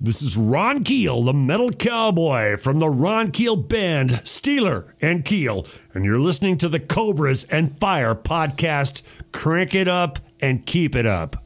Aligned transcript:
This 0.00 0.20
is 0.22 0.36
Ron 0.36 0.82
Keel, 0.84 1.22
the 1.22 1.32
metal 1.32 1.70
cowboy 1.70 2.56
from 2.56 2.78
the 2.78 2.90
Ron 2.90 3.30
Keel 3.30 3.56
band, 3.56 4.10
Steeler 4.10 4.92
and 5.00 5.24
Keel, 5.24 5.66
and 5.94 6.04
you're 6.04 6.18
listening 6.20 6.58
to 6.58 6.68
the 6.68 6.80
Cobras 6.80 7.44
and 7.44 7.78
Fire 7.78 8.14
podcast. 8.14 9.02
Crank 9.32 9.74
it 9.74 9.88
up 9.88 10.18
and 10.40 10.66
keep 10.66 10.94
it 10.94 11.06
up. 11.06 11.36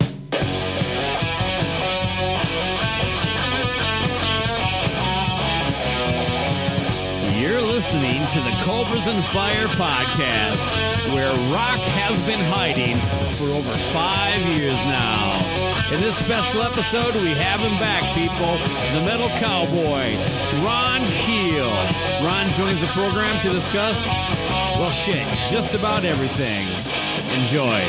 You're 7.38 7.62
listening 7.62 8.20
to 8.32 8.40
the 8.40 8.54
Cobras 8.64 9.06
and 9.06 9.24
Fire 9.26 9.68
podcast, 9.78 11.14
where 11.14 11.30
rock 11.52 11.78
has 12.00 12.18
been 12.26 12.40
hiding 12.50 12.96
for 13.32 13.44
over 13.54 13.74
five 13.92 14.40
years 14.58 14.76
now. 14.86 15.47
In 15.90 16.02
this 16.02 16.18
special 16.18 16.60
episode, 16.60 17.14
we 17.14 17.30
have 17.30 17.60
him 17.60 17.72
back, 17.80 18.02
people. 18.14 18.58
The 18.92 19.06
metal 19.06 19.30
cowboy, 19.40 20.14
Ron 20.62 21.00
Keel. 21.08 21.70
Ron 22.22 22.52
joins 22.52 22.78
the 22.82 22.88
program 22.88 23.40
to 23.40 23.48
discuss, 23.48 24.06
well, 24.76 24.90
shit, 24.90 25.26
just 25.50 25.74
about 25.74 26.04
everything. 26.04 26.66
Enjoy. 27.40 27.80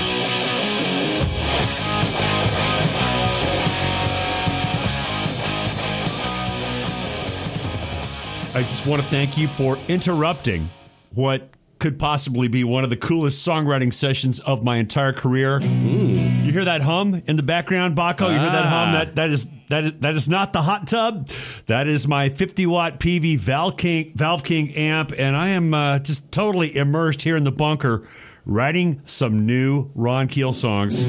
I 8.58 8.63
just 8.63 8.88
want 8.88 9.02
to 9.02 9.08
thank 9.09 9.38
you 9.38 9.50
for 9.50 9.78
interrupting 9.89 10.69
what 11.13 11.50
could 11.80 12.00
possibly 12.00 12.47
be 12.47 12.63
one 12.63 12.86
of 12.86 12.89
the 12.89 12.97
coolest 12.97 13.45
songwriting 13.45 13.94
sessions 13.94 14.39
of 14.39 14.63
my 14.63 14.78
entire 14.78 15.11
career. 15.11 15.59
Hmm. 15.59 16.19
You 16.50 16.53
hear 16.53 16.66
that 16.66 16.81
hum 16.81 17.14
in 17.28 17.36
the 17.36 17.44
background, 17.44 17.95
Baco? 17.95 18.22
You 18.33 18.39
hear 18.39 18.50
that 18.50 18.66
hum? 18.66 18.89
Ah. 18.89 18.92
That 19.03 19.16
that 19.17 19.30
is 19.30 19.47
that 19.69 19.83
is 19.83 19.94
that 20.00 20.16
is 20.16 20.28
not 20.28 20.52
the 20.52 20.64
hot 20.64 20.88
tub. 20.88 21.28
That 21.67 21.88
is 21.88 22.08
my 22.08 22.30
50 22.30 22.66
watt 22.66 23.00
Peavey 23.00 23.38
Valve 23.38 23.78
King 23.78 24.11
Valve 24.16 24.44
King 24.44 24.73
amp, 24.73 25.11
and 25.16 25.38
I 25.38 25.50
am 25.50 25.75
uh, 25.75 26.00
just 26.00 26.31
totally 26.31 26.75
immersed 26.75 27.22
here 27.22 27.38
in 27.38 27.44
the 27.44 27.51
bunker, 27.51 28.07
writing 28.47 29.00
some 29.06 29.46
new 29.46 29.91
Ron 29.94 30.28
Keel 30.28 30.51
songs. 30.51 31.06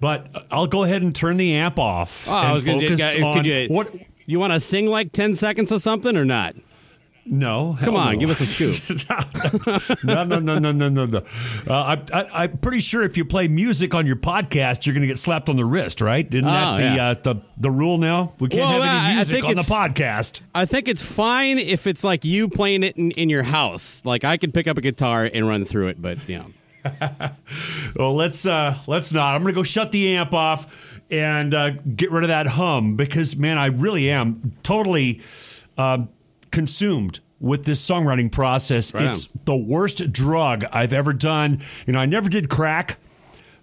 But 0.00 0.28
I'll 0.50 0.66
go 0.66 0.82
ahead 0.84 1.00
and 1.02 1.14
turn 1.14 1.38
the 1.38 1.54
amp 1.54 1.78
off 1.78 2.28
Oh, 2.28 2.32
I 2.34 2.52
and 2.56 2.62
focus 2.62 3.14
could 3.14 3.22
on 3.22 3.44
you- 3.44 3.66
what. 3.68 3.90
You 4.26 4.38
want 4.40 4.52
to 4.52 4.60
sing 4.60 4.86
like 4.86 5.12
10 5.12 5.34
seconds 5.34 5.70
of 5.72 5.82
something 5.82 6.16
or 6.16 6.24
not? 6.24 6.54
No, 7.26 7.78
Come 7.80 7.96
on, 7.96 8.14
no. 8.14 8.20
give 8.20 8.28
us 8.28 8.40
a 8.42 8.46
scoop. 8.46 10.04
no, 10.04 10.24
no, 10.24 10.38
no, 10.40 10.58
no, 10.58 10.72
no, 10.72 10.88
no, 10.90 11.06
no. 11.06 11.18
Uh, 11.66 11.96
I, 11.96 12.02
I, 12.12 12.42
I'm 12.44 12.58
pretty 12.58 12.80
sure 12.80 13.02
if 13.02 13.16
you 13.16 13.24
play 13.24 13.48
music 13.48 13.94
on 13.94 14.06
your 14.06 14.16
podcast, 14.16 14.84
you're 14.84 14.92
going 14.92 15.00
to 15.00 15.06
get 15.06 15.16
slapped 15.18 15.48
on 15.48 15.56
the 15.56 15.64
wrist, 15.64 16.02
right? 16.02 16.26
Isn't 16.26 16.44
that 16.44 16.74
Oh, 16.74 16.76
the 16.76 16.82
yeah. 16.82 17.08
uh, 17.10 17.14
the 17.22 17.36
the 17.56 17.70
rule 17.70 17.96
now? 17.96 18.34
We 18.40 18.48
can't 18.48 18.60
Well, 18.60 18.82
have 18.82 19.04
any 19.06 19.14
music 19.16 19.42
on 19.42 19.54
the 19.54 19.62
podcast. 19.62 20.42
I 20.54 20.66
think 20.66 20.86
it's 20.86 21.02
fine 21.02 21.56
if 21.58 21.86
it's 21.86 22.04
like 22.04 22.26
you 22.26 22.46
playing 22.48 22.82
it 22.82 22.94
in, 22.98 23.10
in 23.12 23.30
your 23.30 23.44
house. 23.44 24.02
Like 24.04 24.22
I 24.24 24.36
could 24.36 24.52
pick 24.52 24.66
up 24.66 24.76
a 24.76 24.82
guitar 24.82 25.28
and 25.32 25.48
run 25.48 25.64
through 25.64 25.88
it, 25.88 26.02
but 26.02 26.18
you 26.28 26.38
know. 26.40 26.46
Well, 27.96 28.14
let's 28.14 28.44
uh, 28.46 28.76
let's 28.86 29.12
not. 29.12 29.34
I'm 29.34 29.42
going 29.42 29.54
to 29.54 29.58
go 29.58 29.62
shut 29.62 29.92
the 29.92 30.16
amp 30.16 30.34
off 30.34 31.00
and 31.10 31.54
uh, 31.54 31.70
get 31.70 32.10
rid 32.10 32.24
of 32.24 32.28
that 32.28 32.46
hum 32.46 32.96
because, 32.96 33.36
man, 33.36 33.56
I 33.58 33.66
really 33.66 34.10
am 34.10 34.52
totally 34.62 35.20
um 35.78 36.08
consumed 36.50 37.20
with 37.40 37.64
this 37.64 37.86
songwriting 37.88 38.30
process. 38.32 38.92
Right 38.94 39.04
it's 39.06 39.26
the 39.44 39.56
worst 39.56 40.12
drug 40.12 40.64
I've 40.72 40.92
ever 40.92 41.12
done. 41.12 41.60
You 41.86 41.92
know, 41.92 41.98
I 42.00 42.06
never 42.06 42.28
did 42.28 42.48
crack, 42.48 42.98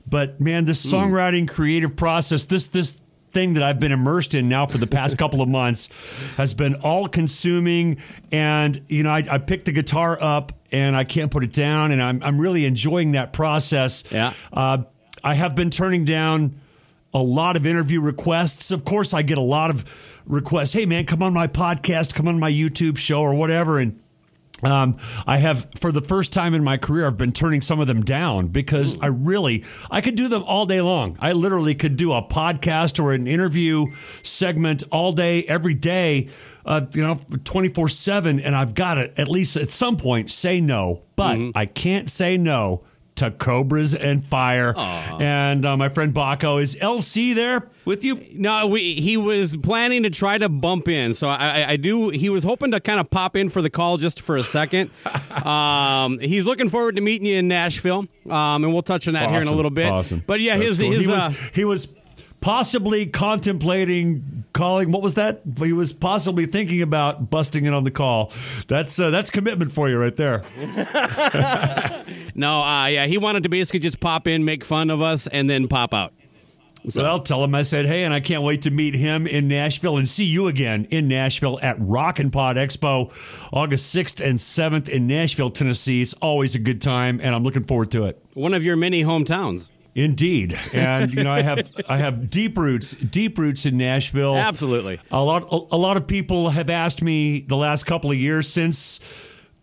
but 0.08 0.40
man, 0.40 0.66
this 0.66 0.82
Hmm. 0.90 0.96
songwriting 0.96 1.48
creative 1.50 1.96
process, 1.96 2.46
this 2.46 2.68
this 2.70 3.02
thing 3.32 3.54
that 3.54 3.64
I've 3.64 3.80
been 3.80 3.94
immersed 3.94 4.34
in 4.34 4.50
now 4.50 4.66
for 4.68 4.78
the 4.78 4.88
past 4.88 5.18
couple 5.18 5.42
of 5.42 5.48
months 5.48 5.88
has 6.36 6.54
been 6.54 6.76
all 6.76 7.08
consuming 7.08 7.98
and 8.30 8.82
you 8.90 9.04
know 9.04 9.12
I, 9.12 9.24
I 9.32 9.38
picked 9.38 9.66
the 9.66 9.72
guitar 9.72 10.18
up 10.22 10.52
and 10.72 10.96
I 10.96 11.04
can't 11.04 11.30
put 11.32 11.44
it 11.44 11.52
down 11.54 11.92
and 11.92 12.02
I'm, 12.02 12.22
I'm 12.24 12.40
really 12.40 12.66
enjoying 12.66 13.12
that 13.14 13.34
process 13.34 14.04
Yeah. 14.12 14.34
uh, 14.54 14.80
I 15.24 15.36
have 15.36 15.56
been 15.56 15.70
turning 15.70 16.06
down 16.06 16.60
a 17.14 17.22
lot 17.22 17.58
of 17.58 17.68
interview 17.68 18.02
requests. 18.02 18.72
Of 18.72 18.86
course, 18.86 19.14
I 19.14 19.22
get 19.22 19.38
a 19.38 19.42
lot 19.44 19.70
of 19.70 20.22
requests. 20.26 20.74
Hey, 20.74 20.86
man, 20.86 21.06
come 21.06 21.22
on 21.22 21.34
my 21.34 21.48
podcast, 21.48 22.16
come 22.16 22.28
on 22.28 22.40
my 22.40 22.50
YouTube 22.52 22.98
show, 22.98 23.20
or 23.22 23.34
whatever. 23.36 23.78
And 23.80 24.00
um, 24.64 24.98
I 25.26 25.38
have, 25.38 25.68
for 25.80 25.92
the 25.92 26.02
first 26.02 26.34
time 26.34 26.54
in 26.54 26.64
my 26.64 26.78
career, 26.78 27.08
I've 27.08 27.18
been 27.18 27.32
turning 27.32 27.62
some 27.62 27.80
of 27.80 27.88
them 27.88 28.02
down 28.02 28.48
because 28.48 28.98
I 29.00 29.08
really, 29.08 29.66
I 29.90 30.02
could 30.02 30.16
do 30.16 30.28
them 30.28 30.44
all 30.44 30.66
day 30.66 30.82
long. 30.82 31.18
I 31.20 31.32
literally 31.34 31.76
could 31.76 31.96
do 31.98 32.14
a 32.14 32.22
podcast 32.22 33.04
or 33.04 33.14
an 33.14 33.28
interview 33.28 33.88
segment 34.24 34.84
all 34.92 35.12
day, 35.12 35.44
every 35.44 35.74
day, 35.74 36.30
uh, 36.66 36.82
you 36.94 37.06
know, 37.06 37.20
24 37.44 37.90
7. 37.90 38.40
And 38.40 38.56
I've 38.56 38.76
got 38.76 38.96
to, 38.96 39.20
at 39.20 39.28
least 39.28 39.56
at 39.58 39.72
some 39.72 39.98
point, 39.98 40.32
say 40.32 40.62
no. 40.62 41.04
But 41.16 41.40
I 41.56 41.66
can't 41.68 42.10
say 42.10 42.38
no 42.38 42.84
to 43.16 43.32
Cobras 43.32 43.94
and 43.94 44.24
Fire. 44.24 44.74
And 44.78 45.66
uh, 45.66 45.78
my 45.78 45.90
friend 45.90 46.14
Baco, 46.14 46.62
is 46.62 46.76
LC 46.76 47.36
there 47.36 47.68
with 47.86 48.04
you? 48.04 48.26
No, 48.34 48.68
we 48.68 48.96
he 48.96 49.18
was 49.18 49.56
planning 49.58 50.04
to 50.04 50.10
try 50.10 50.38
to 50.38 50.50
bump 50.50 50.88
in, 50.88 51.14
so 51.14 51.28
I, 51.28 51.72
I, 51.72 51.76
do. 51.78 52.10
He 52.10 52.30
was 52.30 52.44
hoping 52.44 52.72
to 52.72 52.80
kind 52.80 53.00
of 53.00 53.10
pop 53.10 53.36
in 53.36 53.50
for 53.50 53.62
the 53.62 53.70
call 53.70 53.98
just 53.98 54.22
for 54.22 54.38
a 54.38 54.44
second. 54.44 54.90
um, 55.46 56.20
he's 56.20 56.46
looking 56.46 56.70
forward 56.70 56.96
to 56.96 57.02
meeting 57.02 57.28
you 57.28 57.38
in 57.38 57.48
Nashville, 57.48 58.08
um, 58.30 58.64
and 58.64 58.74
we'll 58.74 58.84
touch 58.84 59.08
on 59.08 59.14
that 59.14 59.30
here 59.30 59.42
in 59.42 59.48
a 59.48 59.56
little 59.56 59.72
bit. 59.72 59.88
Awesome. 59.88 60.24
But 60.26 60.42
yeah, 60.42 60.58
That's 60.58 60.78
his 60.78 60.80
cool. 60.80 60.92
his 60.92 61.06
he, 61.06 61.12
uh, 61.12 61.16
was, 61.16 61.38
he 61.54 61.66
was 61.66 61.88
possibly 62.42 63.06
contemplating 63.06 64.44
calling. 64.54 64.92
What 64.92 65.02
was 65.02 65.16
that? 65.16 65.42
He 65.58 65.72
was 65.72 65.94
possibly 65.94 66.46
thinking 66.46 66.82
about 66.82 67.30
busting 67.30 67.66
in 67.66 67.74
on 67.74 67.84
the 67.84 67.92
call. 67.92 68.34
That's 68.68 69.00
uh, 69.00 69.10
that's 69.12 69.30
commitment 69.30 69.72
for 69.72 69.88
you 69.88 69.98
right 69.98 70.16
there. 70.16 70.44
no, 72.36 72.62
uh, 72.62 72.88
yeah, 72.88 73.06
he 73.06 73.18
wanted 73.18 73.44
to 73.44 73.50
basically 73.50 73.80
just 73.80 74.00
pop 74.00 74.28
in, 74.28 74.44
make 74.44 74.66
fun 74.66 74.90
of 74.90 75.02
us, 75.02 75.28
and 75.28 75.50
then 75.50 75.68
pop 75.68 75.94
out. 75.94 76.14
So 76.90 77.06
I'll 77.06 77.20
tell 77.20 77.44
him 77.44 77.54
I 77.54 77.62
said, 77.62 77.86
hey, 77.86 78.04
and 78.06 78.14
I 78.14 78.20
can't 78.20 78.42
wait 78.42 78.64
to 78.64 78.72
meet 78.72 78.96
him 78.96 79.28
in 79.28 79.48
Nashville 79.48 79.98
and 79.98 80.10
see 80.10 80.26
you 80.26 80.48
again 80.48 80.88
in 80.90 81.08
Nashville 81.08 81.60
at 81.62 81.76
Rock 81.80 82.18
and 82.18 82.34
Pod 82.34 82.56
Expo, 82.56 83.14
August 83.54 83.96
6th 83.96 84.20
and 84.28 84.40
7th 84.40 84.90
in 84.90 85.06
Nashville, 85.06 85.52
Tennessee. 85.52 86.02
It's 86.02 86.16
always 86.16 86.56
a 86.56 86.60
good 86.60 86.82
time, 86.82 87.20
and 87.22 87.36
I'm 87.36 87.44
looking 87.44 87.66
forward 87.66 87.92
to 87.92 88.06
it. 88.06 88.20
One 88.34 88.56
of 88.56 88.66
your 88.66 88.76
many 88.76 89.04
hometowns. 89.04 89.70
Indeed, 89.94 90.58
and 90.74 91.14
you 91.14 91.24
know 91.24 91.34
I 91.34 91.42
have 91.42 91.70
I 91.90 91.98
have 91.98 92.30
deep 92.30 92.58
roots, 92.58 92.94
deep 92.94 93.38
roots 93.38 93.66
in 93.66 93.78
Nashville. 93.78 94.38
Absolutely. 94.38 95.02
a 95.12 95.22
lot 95.22 95.44
a, 95.52 95.76
a 95.76 95.78
lot 95.78 95.98
of 95.98 96.08
people 96.08 96.50
have 96.52 96.70
asked 96.70 97.02
me 97.02 97.42
the 97.42 97.58
last 97.58 97.86
couple 97.86 98.10
of 98.10 98.18
years 98.18 98.48
since 98.48 99.02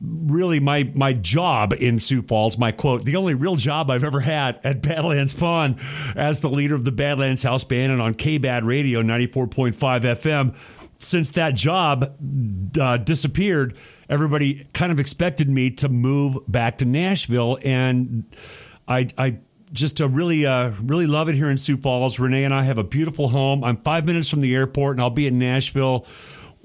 really 0.00 0.60
my 0.60 0.90
my 0.94 1.12
job 1.12 1.72
in 1.72 1.98
Sioux 1.98 2.22
Falls, 2.22 2.58
my 2.58 2.72
quote, 2.72 3.04
the 3.04 3.16
only 3.16 3.34
real 3.34 3.56
job 3.56 3.90
I've 3.90 4.04
ever 4.04 4.20
had 4.20 4.60
at 4.64 4.82
Badlands 4.82 5.34
Pawn 5.34 5.76
as 6.14 6.40
the 6.40 6.50
leader 6.50 6.74
of 6.74 6.84
the 6.84 6.92
Badlands 6.92 7.42
House 7.42 7.64
Band 7.64 7.92
and 7.92 8.00
on 8.02 8.14
KBAD 8.14 8.64
Radio 8.64 9.02
94.5 9.02 9.72
FM. 9.72 10.54
since 10.98 11.32
that 11.32 11.54
job 11.54 12.04
uh, 12.80 12.96
disappeared, 12.98 13.76
everybody 14.08 14.68
kind 14.72 14.92
of 14.92 15.00
expected 15.00 15.48
me 15.48 15.70
to 15.70 15.88
move 15.88 16.36
back 16.46 16.78
to 16.78 16.84
Nashville, 16.84 17.58
and 17.64 18.24
I, 18.86 19.08
I 19.16 19.38
just 19.72 20.00
uh, 20.00 20.08
really, 20.08 20.46
uh, 20.46 20.72
really 20.82 21.06
love 21.06 21.28
it 21.28 21.34
here 21.34 21.50
in 21.50 21.58
Sioux 21.58 21.76
Falls. 21.76 22.18
Renee 22.18 22.44
and 22.44 22.54
I 22.54 22.62
have 22.64 22.78
a 22.78 22.84
beautiful 22.84 23.28
home. 23.28 23.64
I'm 23.64 23.76
five 23.76 24.06
minutes 24.06 24.28
from 24.28 24.40
the 24.40 24.54
airport, 24.54 24.96
and 24.96 25.00
I'll 25.00 25.10
be 25.10 25.26
in 25.26 25.38
Nashville 25.38 26.06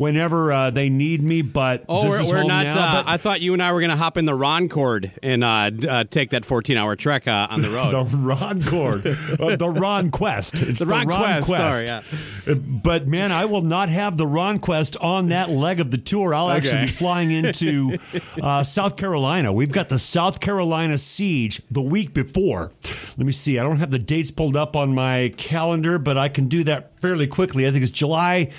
whenever 0.04 0.52
uh, 0.52 0.70
they 0.70 0.90
need 0.90 1.24
me. 1.24 1.42
But 1.42 1.86
oh, 1.88 2.04
this 2.04 2.30
we're, 2.30 2.42
we're 2.42 2.44
not. 2.44 2.66
Now, 2.66 3.00
uh, 3.00 3.04
I 3.08 3.18
thought 3.18 3.40
you 3.40 3.54
and 3.54 3.64
I 3.64 3.72
were 3.72 3.80
going 3.80 3.90
to 3.90 3.96
hop 3.96 4.18
in 4.18 4.26
the 4.26 4.36
Ron 4.36 4.68
Cord 4.68 5.12
and 5.24 5.44
uh, 5.44 5.72
uh, 5.88 6.04
take 6.04 6.32
that 6.32 6.44
14 6.44 6.78
hour 6.78 6.96
trek 6.96 7.28
uh, 7.28 7.48
on 7.50 7.62
the 7.62 7.70
road. 7.94 8.10
the 8.10 8.18
Ron 8.18 8.64
Cord, 8.64 9.08
uh, 9.40 9.56
the 9.56 9.70
Ron 9.70 10.12
Quest. 10.12 10.62
It's 10.62 10.80
the, 10.80 10.86
the 10.86 10.92
Ron, 10.92 11.08
Ron, 11.08 11.42
Quest. 11.44 11.88
Quest. 11.88 12.06
Sorry, 12.46 12.58
yeah. 12.58 12.62
But 12.84 13.08
man, 13.08 13.32
I 13.32 13.46
will 13.46 13.62
not 13.62 13.90
have 13.90 14.18
the 14.18 14.28
Ron 14.28 14.60
Quest 14.60 14.98
on 14.98 15.30
that 15.30 15.50
leg 15.50 15.80
of 15.80 15.90
the 15.90 15.98
tour. 15.98 16.36
I'll 16.36 16.50
actually 16.50 16.86
be 16.86 16.92
flying 16.92 17.32
into 17.32 17.98
uh, 18.42 18.64
South 18.64 18.98
Carolina. 18.98 19.54
We've 19.54 19.72
got 19.72 19.88
the 19.88 20.00
South 20.00 20.42
Carolina 20.42 20.98
Siege 20.98 21.62
the 21.72 21.82
week 21.82 22.14
before. 22.14 22.72
Let 23.18 23.26
me 23.26 23.32
see. 23.32 23.58
I 23.58 23.64
don't 23.64 23.78
have 23.78 23.92
the 23.92 24.00
dates 24.00 24.32
pulled 24.32 24.58
up 24.58 24.76
on 24.76 24.94
my 24.94 25.34
calendar, 25.38 25.98
but 25.98 26.18
I 26.18 26.28
can 26.28 26.48
do 26.50 26.66
that 26.66 27.00
fairly 27.00 27.28
quickly. 27.28 27.66
I 27.66 27.72
think 27.72 27.84
it's 27.84 27.92
July 27.92 28.52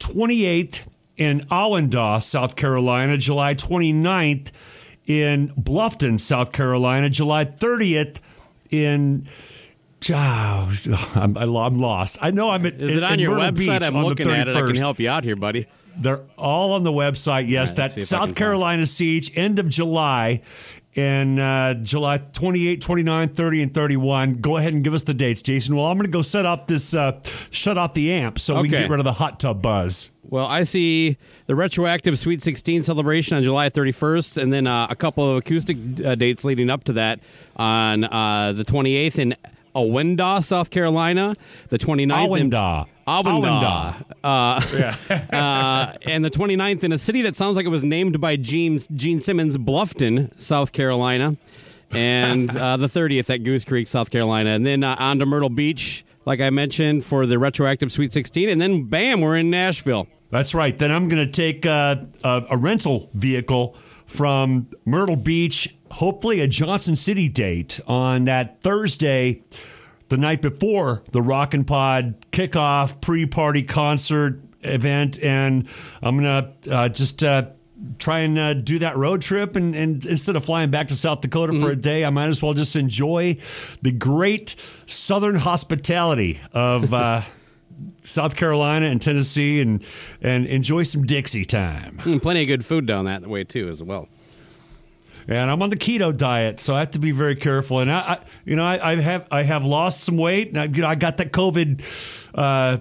28th 0.00 0.86
in 1.16 1.46
Allendale, 1.50 2.20
South 2.20 2.56
Carolina, 2.56 3.16
July 3.16 3.54
29th 3.54 4.50
in 5.06 5.48
Bluffton, 5.50 6.20
South 6.20 6.52
Carolina, 6.52 7.10
July 7.10 7.44
30th 7.44 8.20
in. 8.70 9.26
Oh, 10.12 10.72
I'm, 11.14 11.36
I'm 11.36 11.78
lost. 11.78 12.16
I 12.22 12.30
know 12.30 12.50
I'm 12.50 12.64
at. 12.64 12.80
Is 12.80 12.96
it 12.96 13.02
on 13.02 13.18
your 13.18 13.32
Myrtle 13.32 13.52
website? 13.52 13.80
Beach 13.80 13.88
I'm 13.88 14.02
looking 14.02 14.30
at 14.30 14.48
it. 14.48 14.56
I 14.56 14.62
can 14.62 14.76
help 14.76 14.98
you 14.98 15.10
out 15.10 15.24
here, 15.24 15.36
buddy. 15.36 15.66
They're 15.96 16.22
all 16.38 16.72
on 16.72 16.84
the 16.84 16.92
website. 16.92 17.48
Yes, 17.48 17.70
right, 17.70 17.76
that 17.76 17.82
let's 17.82 17.94
see 17.94 18.00
if 18.00 18.12
I 18.12 18.18
can 18.20 18.28
South 18.28 18.34
Carolina 18.36 18.86
Siege, 18.86 19.30
end 19.34 19.58
of 19.58 19.68
July, 19.68 20.40
and 20.96 21.38
uh, 21.38 21.74
July 21.74 22.18
28, 22.18 22.80
29, 22.80 23.28
30, 23.28 23.62
and 23.62 23.74
31. 23.74 24.34
Go 24.36 24.56
ahead 24.56 24.72
and 24.72 24.82
give 24.82 24.94
us 24.94 25.04
the 25.04 25.14
dates, 25.14 25.42
Jason. 25.42 25.76
Well, 25.76 25.86
I'm 25.86 25.96
going 25.96 26.06
to 26.06 26.12
go 26.12 26.22
set 26.22 26.46
up 26.46 26.66
this, 26.66 26.94
uh, 26.94 27.20
shut 27.50 27.78
off 27.78 27.94
the 27.94 28.12
amp 28.12 28.38
so 28.38 28.60
we 28.60 28.68
can 28.68 28.82
get 28.82 28.90
rid 28.90 29.00
of 29.00 29.04
the 29.04 29.12
hot 29.12 29.38
tub 29.38 29.62
buzz. 29.62 30.10
Well, 30.22 30.46
I 30.46 30.62
see 30.62 31.16
the 31.46 31.56
retroactive 31.56 32.18
Sweet 32.18 32.40
16 32.42 32.84
celebration 32.84 33.36
on 33.36 33.42
July 33.42 33.68
31st, 33.68 34.40
and 34.40 34.52
then 34.52 34.66
uh, 34.66 34.86
a 34.88 34.94
couple 34.94 35.28
of 35.28 35.38
acoustic 35.38 35.76
uh, 36.04 36.14
dates 36.14 36.44
leading 36.44 36.70
up 36.70 36.84
to 36.84 36.92
that 36.94 37.20
on 37.56 38.04
uh, 38.04 38.52
the 38.52 38.64
28th 38.64 39.18
in 39.18 39.36
Owenda, 39.74 40.42
South 40.44 40.70
Carolina, 40.70 41.34
the 41.68 41.78
29th 41.78 42.40
in 42.40 42.50
Awanda. 42.50 42.86
Awanda. 43.06 44.04
Uh, 44.22 45.34
uh, 45.36 45.96
and 46.02 46.24
the 46.24 46.30
29th 46.30 46.84
in 46.84 46.92
a 46.92 46.98
city 46.98 47.22
that 47.22 47.36
sounds 47.36 47.56
like 47.56 47.66
it 47.66 47.70
was 47.70 47.82
named 47.82 48.20
by 48.20 48.36
Gene, 48.36 48.78
Gene 48.94 49.20
Simmons, 49.20 49.56
Bluffton, 49.56 50.30
South 50.40 50.72
Carolina. 50.72 51.36
And 51.92 52.56
uh, 52.56 52.76
the 52.76 52.86
30th 52.86 53.30
at 53.30 53.42
Goose 53.42 53.64
Creek, 53.64 53.88
South 53.88 54.10
Carolina. 54.10 54.50
And 54.50 54.64
then 54.64 54.84
uh, 54.84 54.94
on 54.98 55.18
to 55.18 55.26
Myrtle 55.26 55.50
Beach, 55.50 56.04
like 56.24 56.40
I 56.40 56.50
mentioned, 56.50 57.04
for 57.04 57.26
the 57.26 57.38
retroactive 57.38 57.90
Sweet 57.90 58.12
16. 58.12 58.48
And 58.48 58.60
then, 58.60 58.84
bam, 58.84 59.20
we're 59.20 59.36
in 59.36 59.50
Nashville. 59.50 60.06
That's 60.30 60.54
right. 60.54 60.78
Then 60.78 60.92
I'm 60.92 61.08
going 61.08 61.26
to 61.26 61.32
take 61.32 61.66
uh, 61.66 61.96
a, 62.22 62.42
a 62.50 62.56
rental 62.56 63.10
vehicle 63.14 63.74
from 64.06 64.68
Myrtle 64.84 65.16
Beach, 65.16 65.74
hopefully 65.90 66.40
a 66.40 66.48
Johnson 66.48 66.96
City 66.96 67.28
date 67.28 67.80
on 67.86 68.24
that 68.24 68.62
Thursday, 68.62 69.42
the 70.08 70.16
night 70.16 70.42
before 70.42 71.02
the 71.10 71.22
Rock 71.22 71.54
and 71.54 71.66
Pod 71.66 72.14
kickoff 72.32 73.00
pre 73.00 73.26
party 73.26 73.62
concert 73.62 74.40
event. 74.62 75.22
And 75.22 75.68
I'm 76.02 76.18
going 76.18 76.54
to 76.62 76.74
uh, 76.76 76.88
just. 76.88 77.22
Uh, 77.24 77.46
Try 77.98 78.18
and 78.18 78.38
uh, 78.38 78.52
do 78.52 78.80
that 78.80 78.98
road 78.98 79.22
trip, 79.22 79.56
and, 79.56 79.74
and 79.74 80.04
instead 80.04 80.36
of 80.36 80.44
flying 80.44 80.70
back 80.70 80.88
to 80.88 80.94
South 80.94 81.22
Dakota 81.22 81.58
for 81.58 81.70
a 81.70 81.76
day, 81.76 82.04
I 82.04 82.10
might 82.10 82.28
as 82.28 82.42
well 82.42 82.52
just 82.52 82.76
enjoy 82.76 83.38
the 83.80 83.90
great 83.90 84.54
Southern 84.84 85.36
hospitality 85.36 86.38
of 86.52 86.92
uh, 86.92 87.22
South 88.02 88.36
Carolina 88.36 88.84
and 88.84 89.00
Tennessee 89.00 89.62
and 89.62 89.82
and 90.20 90.44
enjoy 90.44 90.82
some 90.82 91.06
Dixie 91.06 91.46
time. 91.46 92.00
And 92.04 92.20
plenty 92.20 92.42
of 92.42 92.48
good 92.48 92.66
food 92.66 92.84
down 92.84 93.06
that 93.06 93.26
way, 93.26 93.44
too, 93.44 93.70
as 93.70 93.82
well. 93.82 94.10
And 95.28 95.50
I'm 95.50 95.62
on 95.62 95.70
the 95.70 95.76
keto 95.76 96.16
diet, 96.16 96.60
so 96.60 96.74
I 96.74 96.80
have 96.80 96.90
to 96.92 96.98
be 96.98 97.10
very 97.10 97.36
careful. 97.36 97.80
And 97.80 97.90
I, 97.90 97.98
I 97.98 98.24
you 98.44 98.56
know, 98.56 98.64
I, 98.64 98.92
I 98.92 98.96
have 98.96 99.26
I 99.30 99.42
have 99.42 99.64
lost 99.64 100.04
some 100.04 100.16
weight. 100.16 100.54
And 100.54 100.58
I, 100.58 100.90
I 100.90 100.94
got 100.94 101.18
that 101.18 101.32
COVID 101.32 101.82
uh, 102.34 102.78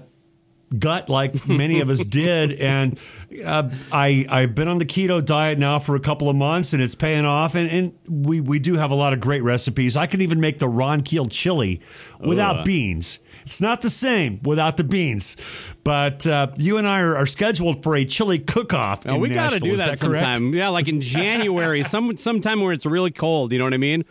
gut, 0.78 1.10
like 1.10 1.48
many 1.48 1.82
of 1.82 1.90
us 1.90 2.04
did, 2.06 2.54
and 2.54 3.00
uh, 3.44 3.70
I 3.92 4.26
I've 4.30 4.56
been 4.56 4.68
on 4.68 4.78
the 4.78 4.86
keto 4.86 5.24
diet 5.24 5.58
now 5.58 5.80
for 5.80 5.96
a 5.96 6.00
couple 6.00 6.30
of 6.30 6.36
months, 6.36 6.74
and 6.74 6.82
it's 6.82 6.96
paying 6.96 7.26
off. 7.26 7.56
And, 7.56 7.70
and 7.70 8.26
we 8.26 8.42
we 8.42 8.60
do 8.60 8.76
have 8.76 8.92
a 8.92 8.96
lot 8.96 9.14
of 9.14 9.20
great 9.20 9.44
recipes. 9.44 9.98
I 9.98 10.08
can 10.08 10.22
even 10.22 10.40
make 10.40 10.60
the 10.60 10.70
Ron 10.70 11.02
Keel 11.02 11.26
chili 11.26 11.82
without 12.20 12.60
Ugh. 12.60 12.66
beans. 12.66 13.20
It's 13.50 13.60
not 13.60 13.82
the 13.82 13.90
same 13.90 14.42
without 14.44 14.78
the 14.78 14.84
beans, 14.84 15.36
but 15.84 16.28
uh, 16.28 16.52
you 16.56 16.78
and 16.78 16.88
I 16.88 17.02
are, 17.02 17.16
are 17.16 17.26
scheduled 17.26 17.82
for 17.82 17.96
a 17.96 18.06
chili 18.06 18.38
cook-off. 18.38 19.08
In 19.08 19.20
we 19.20 19.30
got 19.30 19.54
to 19.54 19.60
do 19.60 19.72
Is 19.72 19.80
that, 19.80 19.98
sometime. 19.98 20.54
Yeah, 20.54 20.70
like 20.70 20.88
in 20.88 21.02
January, 21.18 21.82
some 21.82 22.16
sometime 22.18 22.62
where 22.62 22.74
it's 22.74 22.86
really 22.86 23.10
cold. 23.10 23.52
You 23.52 23.58
know 23.58 23.64
what 23.64 23.74
I 23.74 23.78
mean? 23.78 24.06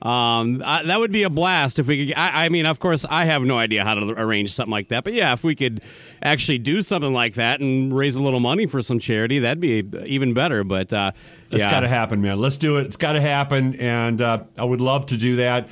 Um, 0.00 0.62
I, 0.64 0.84
that 0.84 1.00
would 1.00 1.12
be 1.12 1.24
a 1.24 1.28
blast 1.28 1.78
if 1.78 1.86
we 1.86 2.06
could. 2.06 2.16
I, 2.16 2.46
I 2.46 2.48
mean, 2.48 2.64
of 2.64 2.80
course, 2.80 3.04
I 3.04 3.26
have 3.26 3.42
no 3.42 3.58
idea 3.58 3.84
how 3.84 3.92
to 3.92 4.14
arrange 4.16 4.54
something 4.54 4.72
like 4.72 4.88
that. 4.88 5.04
But 5.04 5.12
yeah, 5.12 5.34
if 5.34 5.44
we 5.44 5.54
could 5.54 5.82
actually 6.22 6.58
do 6.58 6.80
something 6.80 7.12
like 7.12 7.34
that 7.34 7.60
and 7.60 7.94
raise 7.94 8.16
a 8.16 8.22
little 8.22 8.40
money 8.40 8.64
for 8.64 8.80
some 8.80 8.98
charity, 8.98 9.40
that'd 9.40 9.60
be 9.60 9.84
even 10.06 10.32
better. 10.32 10.64
But 10.64 10.94
uh, 10.94 11.12
It's 11.50 11.62
yeah. 11.62 11.70
got 11.70 11.80
to 11.80 11.88
happen, 11.88 12.22
man. 12.22 12.40
Let's 12.40 12.56
do 12.56 12.78
it. 12.78 12.86
It's 12.86 12.96
got 12.96 13.12
to 13.12 13.20
happen, 13.20 13.74
and 13.74 14.22
uh, 14.22 14.44
I 14.56 14.64
would 14.64 14.80
love 14.80 15.04
to 15.06 15.18
do 15.18 15.36
that. 15.36 15.68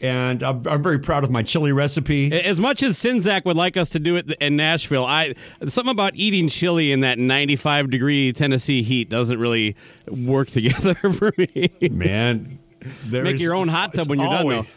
And 0.00 0.42
I'm, 0.42 0.66
I'm 0.66 0.82
very 0.82 0.98
proud 0.98 1.24
of 1.24 1.30
my 1.30 1.42
chili 1.42 1.72
recipe. 1.72 2.32
As 2.32 2.58
much 2.58 2.82
as 2.82 2.98
Sinzak 2.98 3.44
would 3.44 3.56
like 3.56 3.76
us 3.76 3.90
to 3.90 3.98
do 3.98 4.16
it 4.16 4.30
in 4.40 4.56
Nashville, 4.56 5.04
I 5.04 5.34
something 5.68 5.90
about 5.92 6.16
eating 6.16 6.48
chili 6.48 6.90
in 6.92 7.00
that 7.00 7.18
95 7.18 7.90
degree 7.90 8.32
Tennessee 8.32 8.82
heat 8.82 9.10
doesn't 9.10 9.38
really 9.38 9.76
work 10.08 10.48
together 10.50 10.94
for 10.94 11.32
me. 11.36 11.70
Man, 11.90 12.58
Make 13.10 13.34
is- 13.34 13.42
your 13.42 13.54
own 13.54 13.68
hot 13.68 13.92
tub 13.92 14.08
when 14.08 14.18
you're 14.18 14.28
done, 14.28 14.40
always- 14.42 14.62
though. 14.64 14.70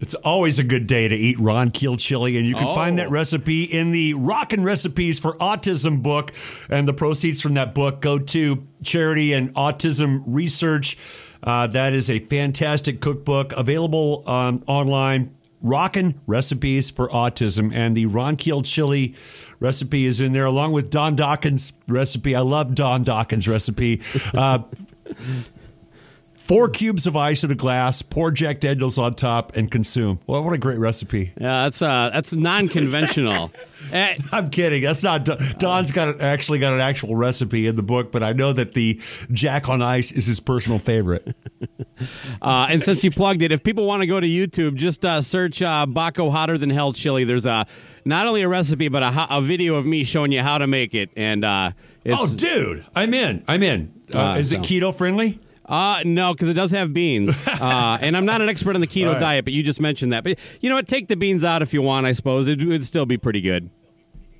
It's 0.00 0.14
always 0.14 0.60
a 0.60 0.62
good 0.62 0.86
day 0.86 1.08
to 1.08 1.14
eat 1.16 1.40
Ron 1.40 1.72
Keel 1.72 1.96
chili, 1.96 2.36
and 2.36 2.46
you 2.46 2.54
can 2.54 2.68
Oh. 2.68 2.74
find 2.76 3.00
that 3.00 3.08
oh. 3.08 3.10
recipe 3.10 3.64
in 3.64 3.90
the 3.90 4.14
Rockin' 4.14 4.62
Recipes 4.62 5.18
for 5.18 5.32
Autism 5.38 6.04
book. 6.04 6.30
And 6.70 6.86
the 6.86 6.92
proceeds 6.92 7.40
from 7.40 7.54
that 7.54 7.74
book 7.74 8.00
go 8.00 8.16
to 8.20 8.62
charity 8.84 9.32
and 9.32 9.52
autism 9.54 10.22
research. 10.24 10.96
Uh, 11.42 11.66
that 11.68 11.92
is 11.92 12.10
a 12.10 12.18
fantastic 12.20 13.00
cookbook 13.00 13.52
available 13.52 14.28
um, 14.28 14.62
online. 14.66 15.34
Rockin' 15.60 16.20
Recipes 16.26 16.90
for 16.90 17.08
Autism, 17.08 17.74
and 17.74 17.96
the 17.96 18.06
Ron 18.06 18.36
Keel 18.36 18.62
chili 18.62 19.16
recipe 19.58 20.06
is 20.06 20.20
in 20.20 20.32
there, 20.32 20.44
along 20.44 20.72
with 20.72 20.88
Don 20.88 21.16
Dawkins' 21.16 21.72
recipe. 21.88 22.36
I 22.36 22.40
love 22.40 22.74
Don 22.74 23.02
Dawkins' 23.02 23.48
recipe. 23.48 24.00
Uh, 24.32 24.60
Four 26.48 26.70
cubes 26.70 27.06
of 27.06 27.14
ice 27.14 27.44
in 27.44 27.50
a 27.50 27.54
glass, 27.54 28.00
pour 28.00 28.30
Jack 28.30 28.60
Daniels 28.60 28.96
on 28.96 29.14
top, 29.14 29.54
and 29.54 29.70
consume. 29.70 30.18
Well, 30.26 30.42
what 30.42 30.54
a 30.54 30.58
great 30.58 30.78
recipe. 30.78 31.34
Yeah, 31.38 31.64
that's 31.64 31.82
uh, 31.82 32.10
that's 32.12 32.32
non-conventional. 32.32 33.52
I'm 33.92 34.48
kidding. 34.48 34.82
That's 34.82 35.02
not 35.02 35.26
Don- 35.26 35.38
Don's 35.58 35.92
got 35.92 36.22
actually 36.22 36.58
got 36.58 36.72
an 36.72 36.80
actual 36.80 37.16
recipe 37.16 37.66
in 37.66 37.76
the 37.76 37.82
book, 37.82 38.10
but 38.10 38.22
I 38.22 38.32
know 38.32 38.54
that 38.54 38.72
the 38.72 38.98
Jack 39.30 39.68
on 39.68 39.82
Ice 39.82 40.10
is 40.10 40.24
his 40.24 40.40
personal 40.40 40.78
favorite. 40.78 41.36
uh, 42.42 42.66
and 42.70 42.82
since 42.82 43.04
you 43.04 43.10
plugged 43.10 43.42
it, 43.42 43.52
if 43.52 43.62
people 43.62 43.84
want 43.86 44.00
to 44.00 44.06
go 44.06 44.18
to 44.18 44.26
YouTube, 44.26 44.76
just 44.76 45.04
uh, 45.04 45.20
search 45.20 45.60
uh, 45.60 45.84
Baco 45.86 46.30
Hotter 46.32 46.56
Than 46.56 46.70
Hell 46.70 46.94
Chili. 46.94 47.24
There's 47.24 47.44
a 47.44 47.66
not 48.06 48.26
only 48.26 48.40
a 48.40 48.48
recipe, 48.48 48.88
but 48.88 49.02
a, 49.02 49.36
a 49.36 49.42
video 49.42 49.74
of 49.74 49.84
me 49.84 50.02
showing 50.02 50.32
you 50.32 50.40
how 50.42 50.56
to 50.56 50.66
make 50.66 50.94
it. 50.94 51.10
And 51.14 51.44
uh, 51.44 51.72
it's, 52.04 52.32
oh, 52.32 52.36
dude, 52.36 52.86
I'm 52.96 53.12
in. 53.12 53.44
I'm 53.46 53.62
in. 53.62 53.92
Uh, 54.14 54.18
Uh, 54.18 54.36
is 54.36 54.52
it 54.52 54.62
keto 54.62 54.94
friendly? 54.94 55.40
Uh, 55.68 56.02
no, 56.04 56.32
because 56.32 56.48
it 56.48 56.54
does 56.54 56.70
have 56.70 56.92
beans. 56.92 57.46
Uh, 57.58 57.98
and 58.00 58.16
I'm 58.16 58.24
not 58.24 58.40
an 58.40 58.48
expert 58.48 58.76
on 58.76 58.80
the 58.80 58.86
keto 58.86 59.14
right. 59.14 59.20
diet, 59.20 59.44
but 59.44 59.52
you 59.52 59.64
just 59.64 59.80
mentioned 59.80 60.12
that. 60.12 60.22
But 60.22 60.38
you 60.60 60.68
know 60.68 60.76
what? 60.76 60.86
Take 60.86 61.08
the 61.08 61.16
beans 61.16 61.42
out 61.42 61.60
if 61.60 61.74
you 61.74 61.82
want, 61.82 62.06
I 62.06 62.12
suppose. 62.12 62.46
It 62.46 62.62
would 62.62 62.84
still 62.84 63.04
be 63.04 63.18
pretty 63.18 63.40
good. 63.40 63.68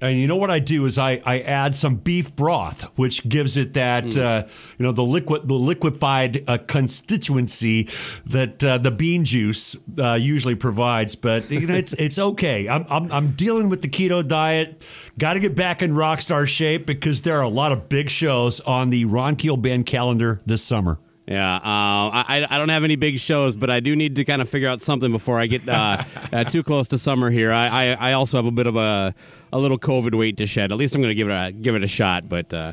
And 0.00 0.18
you 0.18 0.28
know 0.28 0.36
what 0.36 0.50
I 0.50 0.60
do 0.60 0.86
is 0.86 0.98
I, 0.98 1.20
I 1.24 1.40
add 1.40 1.74
some 1.74 1.96
beef 1.96 2.34
broth, 2.36 2.96
which 2.96 3.28
gives 3.28 3.56
it 3.56 3.74
that 3.74 4.16
uh, 4.16 4.44
you 4.78 4.84
know 4.84 4.92
the 4.92 5.02
liquid 5.02 5.48
the 5.48 5.54
liquefied 5.54 6.48
uh, 6.48 6.58
constituency 6.58 7.88
that 8.26 8.62
uh, 8.62 8.78
the 8.78 8.92
bean 8.92 9.24
juice 9.24 9.76
uh, 9.98 10.14
usually 10.14 10.54
provides. 10.54 11.16
But 11.16 11.50
you 11.50 11.66
know 11.66 11.74
it's 11.74 11.94
it's 11.94 12.18
okay. 12.18 12.68
I'm 12.68 12.84
I'm, 12.88 13.10
I'm 13.10 13.30
dealing 13.32 13.68
with 13.68 13.82
the 13.82 13.88
keto 13.88 14.26
diet. 14.26 14.86
Got 15.18 15.32
to 15.32 15.40
get 15.40 15.56
back 15.56 15.82
in 15.82 15.94
rock 15.94 16.20
star 16.20 16.46
shape 16.46 16.86
because 16.86 17.22
there 17.22 17.36
are 17.36 17.42
a 17.42 17.48
lot 17.48 17.72
of 17.72 17.88
big 17.88 18.10
shows 18.10 18.60
on 18.60 18.90
the 18.90 19.04
Ron 19.04 19.34
Keel 19.34 19.56
band 19.56 19.86
calendar 19.86 20.40
this 20.46 20.62
summer. 20.62 21.00
Yeah, 21.28 21.56
uh, 21.56 21.60
I, 21.62 22.46
I 22.48 22.56
don't 22.56 22.70
have 22.70 22.84
any 22.84 22.96
big 22.96 23.18
shows, 23.18 23.54
but 23.54 23.68
I 23.68 23.80
do 23.80 23.94
need 23.94 24.16
to 24.16 24.24
kind 24.24 24.40
of 24.40 24.48
figure 24.48 24.66
out 24.66 24.80
something 24.80 25.12
before 25.12 25.38
I 25.38 25.46
get 25.46 25.68
uh, 25.68 26.02
uh, 26.32 26.44
too 26.44 26.62
close 26.62 26.88
to 26.88 26.96
summer 26.96 27.28
here. 27.28 27.52
I, 27.52 27.68
I, 27.68 28.10
I, 28.10 28.12
also 28.14 28.38
have 28.38 28.46
a 28.46 28.50
bit 28.50 28.66
of 28.66 28.76
a 28.76 29.14
a 29.52 29.58
little 29.58 29.78
COVID 29.78 30.14
weight 30.14 30.38
to 30.38 30.46
shed. 30.46 30.72
At 30.72 30.78
least 30.78 30.94
I'm 30.94 31.02
going 31.02 31.10
to 31.10 31.14
give 31.14 31.28
it 31.28 31.32
a 31.32 31.52
give 31.52 31.74
it 31.74 31.82
a 31.82 31.86
shot. 31.86 32.30
But 32.30 32.54
uh, 32.54 32.72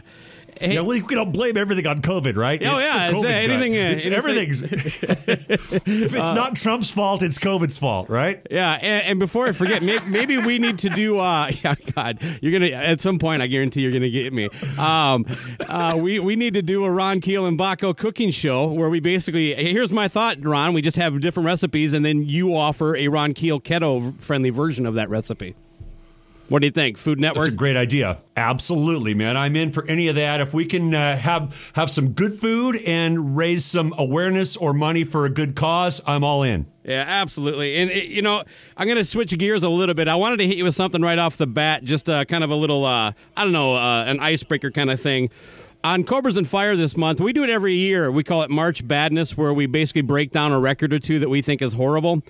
Hey, 0.59 0.75
yeah, 0.75 0.81
we, 0.81 1.01
we 1.01 1.15
don't 1.15 1.31
blame 1.31 1.57
everything 1.57 1.85
on 1.85 2.01
COVID, 2.01 2.35
right? 2.37 2.61
Oh 2.63 2.77
it's 2.77 2.83
yeah, 2.83 3.09
it's 3.09 3.25
anything, 3.25 3.73
uh, 3.73 3.91
it's 3.91 4.05
anything. 4.05 4.13
everything's. 4.13 4.63
if 4.63 5.81
it's 5.85 6.15
uh, 6.15 6.33
not 6.33 6.55
Trump's 6.55 6.91
fault, 6.91 7.21
it's 7.21 7.37
COVID's 7.39 7.77
fault, 7.77 8.09
right? 8.09 8.45
Yeah, 8.49 8.73
and, 8.73 9.05
and 9.05 9.19
before 9.19 9.47
I 9.47 9.51
forget, 9.51 9.83
maybe, 9.83 10.05
maybe, 10.05 10.37
we 10.37 10.59
need 10.59 10.79
to 10.79 10.89
do. 10.89 11.19
Uh, 11.19 11.51
yeah, 11.63 11.75
God, 11.93 12.19
you're 12.41 12.53
gonna 12.53 12.71
at 12.71 13.01
some 13.01 13.19
point. 13.19 13.41
I 13.41 13.47
guarantee 13.47 13.81
you're 13.81 13.91
gonna 13.91 14.09
get 14.09 14.31
me. 14.31 14.49
Um, 14.77 15.25
uh, 15.67 15.97
we 15.99 16.19
we 16.19 16.35
need 16.35 16.53
to 16.53 16.61
do 16.61 16.85
a 16.85 16.91
Ron 16.91 17.19
Keel 17.19 17.45
and 17.45 17.59
Baco 17.59 17.95
cooking 17.95 18.31
show 18.31 18.71
where 18.71 18.89
we 18.89 18.99
basically. 18.99 19.53
Here's 19.53 19.91
my 19.91 20.07
thought, 20.07 20.37
Ron. 20.43 20.73
We 20.73 20.81
just 20.81 20.97
have 20.97 21.19
different 21.19 21.47
recipes, 21.47 21.93
and 21.93 22.05
then 22.05 22.23
you 22.23 22.55
offer 22.55 22.95
a 22.95 23.07
Ron 23.09 23.33
Keel 23.33 23.59
keto 23.59 24.19
friendly 24.21 24.51
version 24.51 24.85
of 24.85 24.93
that 24.93 25.09
recipe. 25.09 25.55
What 26.47 26.61
do 26.61 26.67
you 26.67 26.71
think? 26.71 26.97
Food 26.97 27.19
Network? 27.19 27.45
That's 27.45 27.53
a 27.53 27.57
great 27.57 27.75
idea. 27.75 28.19
Absolutely, 28.37 29.15
man. 29.15 29.35
I'm 29.35 29.55
in 29.55 29.71
for 29.71 29.83
any 29.87 30.07
of 30.09 30.15
that. 30.15 30.41
If 30.41 30.53
we 30.53 30.65
can 30.65 30.93
uh, 30.93 31.17
have 31.17 31.71
have 31.73 31.89
some 31.89 32.09
good 32.09 32.39
food 32.39 32.75
and 32.85 33.35
raise 33.35 33.65
some 33.65 33.93
awareness 33.97 34.55
or 34.55 34.71
money 34.71 35.03
for 35.03 35.25
a 35.25 35.29
good 35.29 35.55
cause, 35.55 36.01
I'm 36.05 36.23
all 36.23 36.43
in. 36.43 36.67
Yeah, 36.83 37.03
absolutely. 37.07 37.77
And 37.77 37.89
you 37.91 38.21
know, 38.21 38.43
I'm 38.77 38.85
going 38.85 38.97
to 38.97 39.05
switch 39.05 39.35
gears 39.35 39.63
a 39.63 39.69
little 39.69 39.95
bit. 39.95 40.07
I 40.07 40.15
wanted 40.15 40.37
to 40.37 40.47
hit 40.47 40.57
you 40.57 40.65
with 40.65 40.75
something 40.75 41.01
right 41.01 41.17
off 41.17 41.37
the 41.37 41.47
bat, 41.47 41.83
just 41.83 42.09
uh, 42.09 42.25
kind 42.25 42.43
of 42.43 42.51
a 42.51 42.55
little, 42.55 42.85
uh, 42.85 43.13
I 43.35 43.43
don't 43.43 43.53
know, 43.53 43.73
uh, 43.73 44.03
an 44.05 44.19
icebreaker 44.19 44.69
kind 44.69 44.91
of 44.91 44.99
thing. 44.99 45.31
On 45.83 46.03
Cobras 46.03 46.35
and 46.35 46.47
Fire 46.47 46.75
this 46.75 46.97
month, 46.97 47.21
we 47.21 47.31
do 47.31 47.43
it 47.43 47.49
every 47.51 47.75
year. 47.75 48.11
We 48.11 48.23
call 48.23 48.41
it 48.41 48.49
March 48.49 48.87
Badness, 48.87 49.37
where 49.37 49.53
we 49.53 49.67
basically 49.67 50.01
break 50.01 50.31
down 50.31 50.51
a 50.51 50.59
record 50.59 50.91
or 50.93 50.97
two 50.97 51.19
that 51.19 51.29
we 51.29 51.43
think 51.43 51.61
is 51.61 51.73
horrible. 51.73 52.23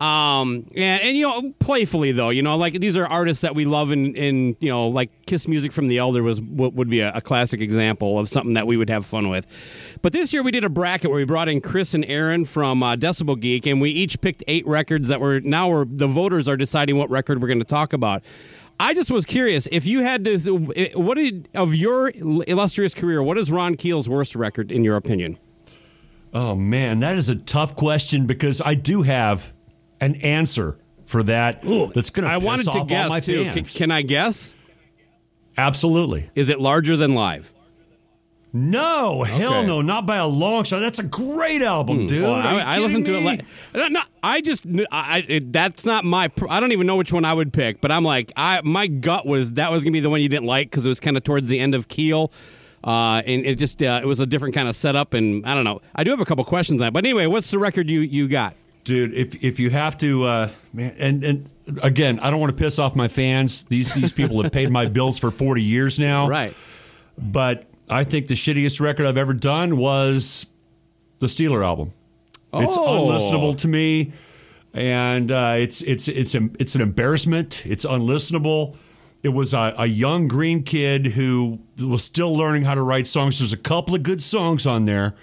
Um, 0.00 0.66
and, 0.74 1.02
and, 1.02 1.16
you 1.16 1.28
know, 1.28 1.52
playfully 1.58 2.12
though, 2.12 2.30
you 2.30 2.40
know, 2.40 2.56
like 2.56 2.72
these 2.72 2.96
are 2.96 3.06
artists 3.06 3.42
that 3.42 3.54
we 3.54 3.66
love, 3.66 3.90
and, 3.90 4.16
and 4.16 4.56
you 4.58 4.70
know, 4.70 4.88
like 4.88 5.10
Kiss 5.26 5.46
Music 5.46 5.72
from 5.72 5.88
the 5.88 5.98
Elder 5.98 6.22
was 6.22 6.40
what 6.40 6.72
would 6.72 6.88
be 6.88 7.00
a, 7.00 7.12
a, 7.12 7.20
classic 7.20 7.60
example 7.60 8.18
of 8.18 8.30
something 8.30 8.54
that 8.54 8.66
we 8.66 8.78
would 8.78 8.88
have 8.88 9.04
fun 9.04 9.28
with. 9.28 9.46
But 10.00 10.14
this 10.14 10.32
year 10.32 10.42
we 10.42 10.52
did 10.52 10.64
a 10.64 10.70
bracket 10.70 11.10
where 11.10 11.18
we 11.18 11.24
brought 11.24 11.50
in 11.50 11.60
Chris 11.60 11.92
and 11.92 12.02
Aaron 12.06 12.46
from 12.46 12.82
uh, 12.82 12.96
Decibel 12.96 13.38
Geek, 13.38 13.66
and 13.66 13.78
we 13.78 13.90
each 13.90 14.22
picked 14.22 14.42
eight 14.48 14.66
records 14.66 15.08
that 15.08 15.20
were 15.20 15.40
now 15.40 15.68
we're, 15.68 15.84
the 15.84 16.08
voters 16.08 16.48
are 16.48 16.56
deciding 16.56 16.96
what 16.96 17.10
record 17.10 17.42
we're 17.42 17.48
going 17.48 17.58
to 17.58 17.64
talk 17.66 17.92
about. 17.92 18.22
I 18.80 18.94
just 18.94 19.10
was 19.10 19.26
curious 19.26 19.68
if 19.70 19.84
you 19.84 20.00
had 20.00 20.24
to, 20.24 20.38
what 20.94 21.18
did, 21.18 21.50
of 21.54 21.74
your 21.74 22.10
illustrious 22.16 22.94
career, 22.94 23.22
what 23.22 23.36
is 23.36 23.50
Ron 23.50 23.74
Keel's 23.76 24.08
worst 24.08 24.34
record 24.34 24.72
in 24.72 24.82
your 24.82 24.96
opinion? 24.96 25.38
Oh 26.32 26.54
man, 26.54 27.00
that 27.00 27.16
is 27.16 27.28
a 27.28 27.34
tough 27.34 27.76
question 27.76 28.26
because 28.26 28.62
I 28.62 28.74
do 28.74 29.02
have 29.02 29.52
an 30.00 30.16
answer 30.16 30.78
for 31.04 31.22
that. 31.24 31.64
Ooh, 31.64 31.90
that's 31.94 32.10
going 32.10 32.26
to. 32.26 32.32
I 32.32 32.38
wanted 32.38 32.70
to 32.72 32.84
guess 32.86 33.26
too. 33.26 33.44
Can, 33.52 33.64
can, 33.64 33.90
I 33.90 34.02
guess? 34.02 34.54
Absolutely. 35.58 36.30
Is 36.34 36.48
it 36.48 36.60
larger 36.60 36.96
than 36.96 37.14
live? 37.14 37.52
No, 38.52 39.22
okay. 39.22 39.32
hell 39.38 39.62
no, 39.62 39.80
not 39.80 40.06
by 40.06 40.16
a 40.16 40.26
long 40.26 40.64
shot. 40.64 40.80
That's 40.80 40.98
a 40.98 41.04
great 41.04 41.62
album, 41.62 42.00
mm. 42.00 42.08
dude. 42.08 42.22
Well, 42.22 42.34
I, 42.34 42.58
I 42.58 42.78
listened 42.80 43.06
to 43.06 43.14
it. 43.14 43.44
no, 43.92 44.00
I 44.24 44.40
just, 44.40 44.66
I, 44.90 45.24
it, 45.28 45.52
that's 45.52 45.84
not 45.84 46.04
my. 46.04 46.32
I 46.48 46.58
don't 46.58 46.72
even 46.72 46.88
know 46.88 46.96
which 46.96 47.12
one 47.12 47.24
I 47.24 47.32
would 47.32 47.52
pick, 47.52 47.80
but 47.80 47.92
I'm 47.92 48.02
like, 48.02 48.32
I 48.36 48.60
my 48.64 48.88
gut 48.88 49.24
was 49.24 49.52
that 49.52 49.70
was 49.70 49.84
gonna 49.84 49.92
be 49.92 50.00
the 50.00 50.10
one 50.10 50.20
you 50.20 50.28
didn't 50.28 50.46
like 50.46 50.68
because 50.68 50.84
it 50.84 50.88
was 50.88 50.98
kind 50.98 51.16
of 51.16 51.22
towards 51.22 51.48
the 51.48 51.60
end 51.60 51.76
of 51.76 51.86
Keel. 51.86 52.32
Uh, 52.82 53.22
and 53.26 53.44
it 53.44 53.56
just 53.56 53.80
uh, 53.82 54.00
it 54.02 54.06
was 54.06 54.18
a 54.18 54.26
different 54.26 54.54
kind 54.54 54.68
of 54.68 54.74
setup, 54.74 55.14
and 55.14 55.46
I 55.46 55.54
don't 55.54 55.64
know. 55.64 55.80
I 55.94 56.02
do 56.02 56.10
have 56.10 56.20
a 56.20 56.24
couple 56.24 56.44
questions 56.44 56.80
on 56.80 56.86
that, 56.86 56.92
but 56.92 57.04
anyway, 57.04 57.26
what's 57.26 57.52
the 57.52 57.58
record 57.58 57.88
you 57.88 58.00
you 58.00 58.26
got? 58.26 58.56
Dude. 58.84 59.14
If 59.14 59.42
if 59.42 59.58
you 59.58 59.70
have 59.70 59.96
to, 59.98 60.24
uh, 60.24 60.50
man, 60.72 60.94
and 60.98 61.24
and 61.24 61.50
again, 61.82 62.20
I 62.20 62.30
don't 62.30 62.40
want 62.40 62.56
to 62.56 62.62
piss 62.62 62.78
off 62.78 62.96
my 62.96 63.08
fans. 63.08 63.64
These 63.64 63.94
these 63.94 64.12
people 64.12 64.42
have 64.42 64.52
paid 64.52 64.70
my 64.70 64.86
bills 64.86 65.18
for 65.18 65.30
forty 65.30 65.62
years 65.62 65.98
now, 65.98 66.28
right? 66.28 66.54
But 67.18 67.66
I 67.88 68.04
think 68.04 68.28
the 68.28 68.34
shittiest 68.34 68.80
record 68.80 69.06
I've 69.06 69.18
ever 69.18 69.34
done 69.34 69.76
was 69.76 70.46
the 71.18 71.26
Steeler 71.26 71.64
album. 71.64 71.92
Oh. 72.52 72.60
It's 72.60 72.76
unlistenable 72.76 73.56
to 73.58 73.68
me, 73.68 74.12
and 74.72 75.30
uh, 75.30 75.54
it's 75.56 75.82
it's 75.82 76.08
it's 76.08 76.34
it's 76.34 76.74
an 76.74 76.80
embarrassment. 76.80 77.64
It's 77.64 77.84
unlistenable. 77.84 78.76
It 79.22 79.30
was 79.30 79.52
a, 79.52 79.74
a, 79.76 79.86
young 79.86 80.28
green 80.28 80.62
kid 80.62 81.08
who 81.08 81.60
was 81.78 82.02
still 82.02 82.34
learning 82.34 82.64
how 82.64 82.74
to 82.74 82.80
write 82.80 83.06
songs. 83.06 83.38
There's 83.38 83.52
a 83.52 83.58
couple 83.58 83.94
of 83.94 84.02
good 84.02 84.22
songs 84.22 84.66
on 84.66 84.86
there. 84.86 85.14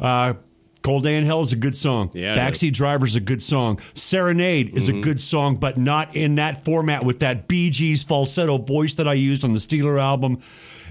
Uh, 0.00 0.34
Cold 0.82 1.02
Day 1.02 1.16
in 1.16 1.24
Hell 1.24 1.40
is 1.40 1.52
a 1.52 1.56
good 1.56 1.76
song. 1.76 2.10
Yeah, 2.14 2.36
Backseat 2.36 2.72
Driver 2.72 3.04
is 3.06 3.16
a 3.16 3.20
good 3.20 3.42
song. 3.42 3.80
Serenade 3.94 4.74
is 4.76 4.88
mm-hmm. 4.88 4.98
a 4.98 5.02
good 5.02 5.20
song, 5.20 5.56
but 5.56 5.76
not 5.76 6.14
in 6.14 6.36
that 6.36 6.64
format 6.64 7.04
with 7.04 7.20
that 7.20 7.48
Bee 7.48 7.70
Gees 7.70 8.04
falsetto 8.04 8.58
voice 8.58 8.94
that 8.94 9.08
I 9.08 9.14
used 9.14 9.44
on 9.44 9.52
the 9.52 9.58
Steeler 9.58 10.00
album. 10.00 10.40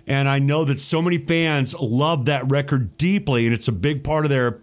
And 0.08 0.30
I 0.30 0.40
know 0.40 0.66
that 0.66 0.80
so 0.80 1.02
many 1.02 1.18
fans 1.18 1.74
love 1.80 2.26
that 2.26 2.50
record 2.50 2.98
deeply, 2.98 3.46
and 3.46 3.56
it's 3.56 3.68
a 3.68 3.72
big 3.72 4.04
part 4.04 4.26
of 4.26 4.30
their 4.30 4.60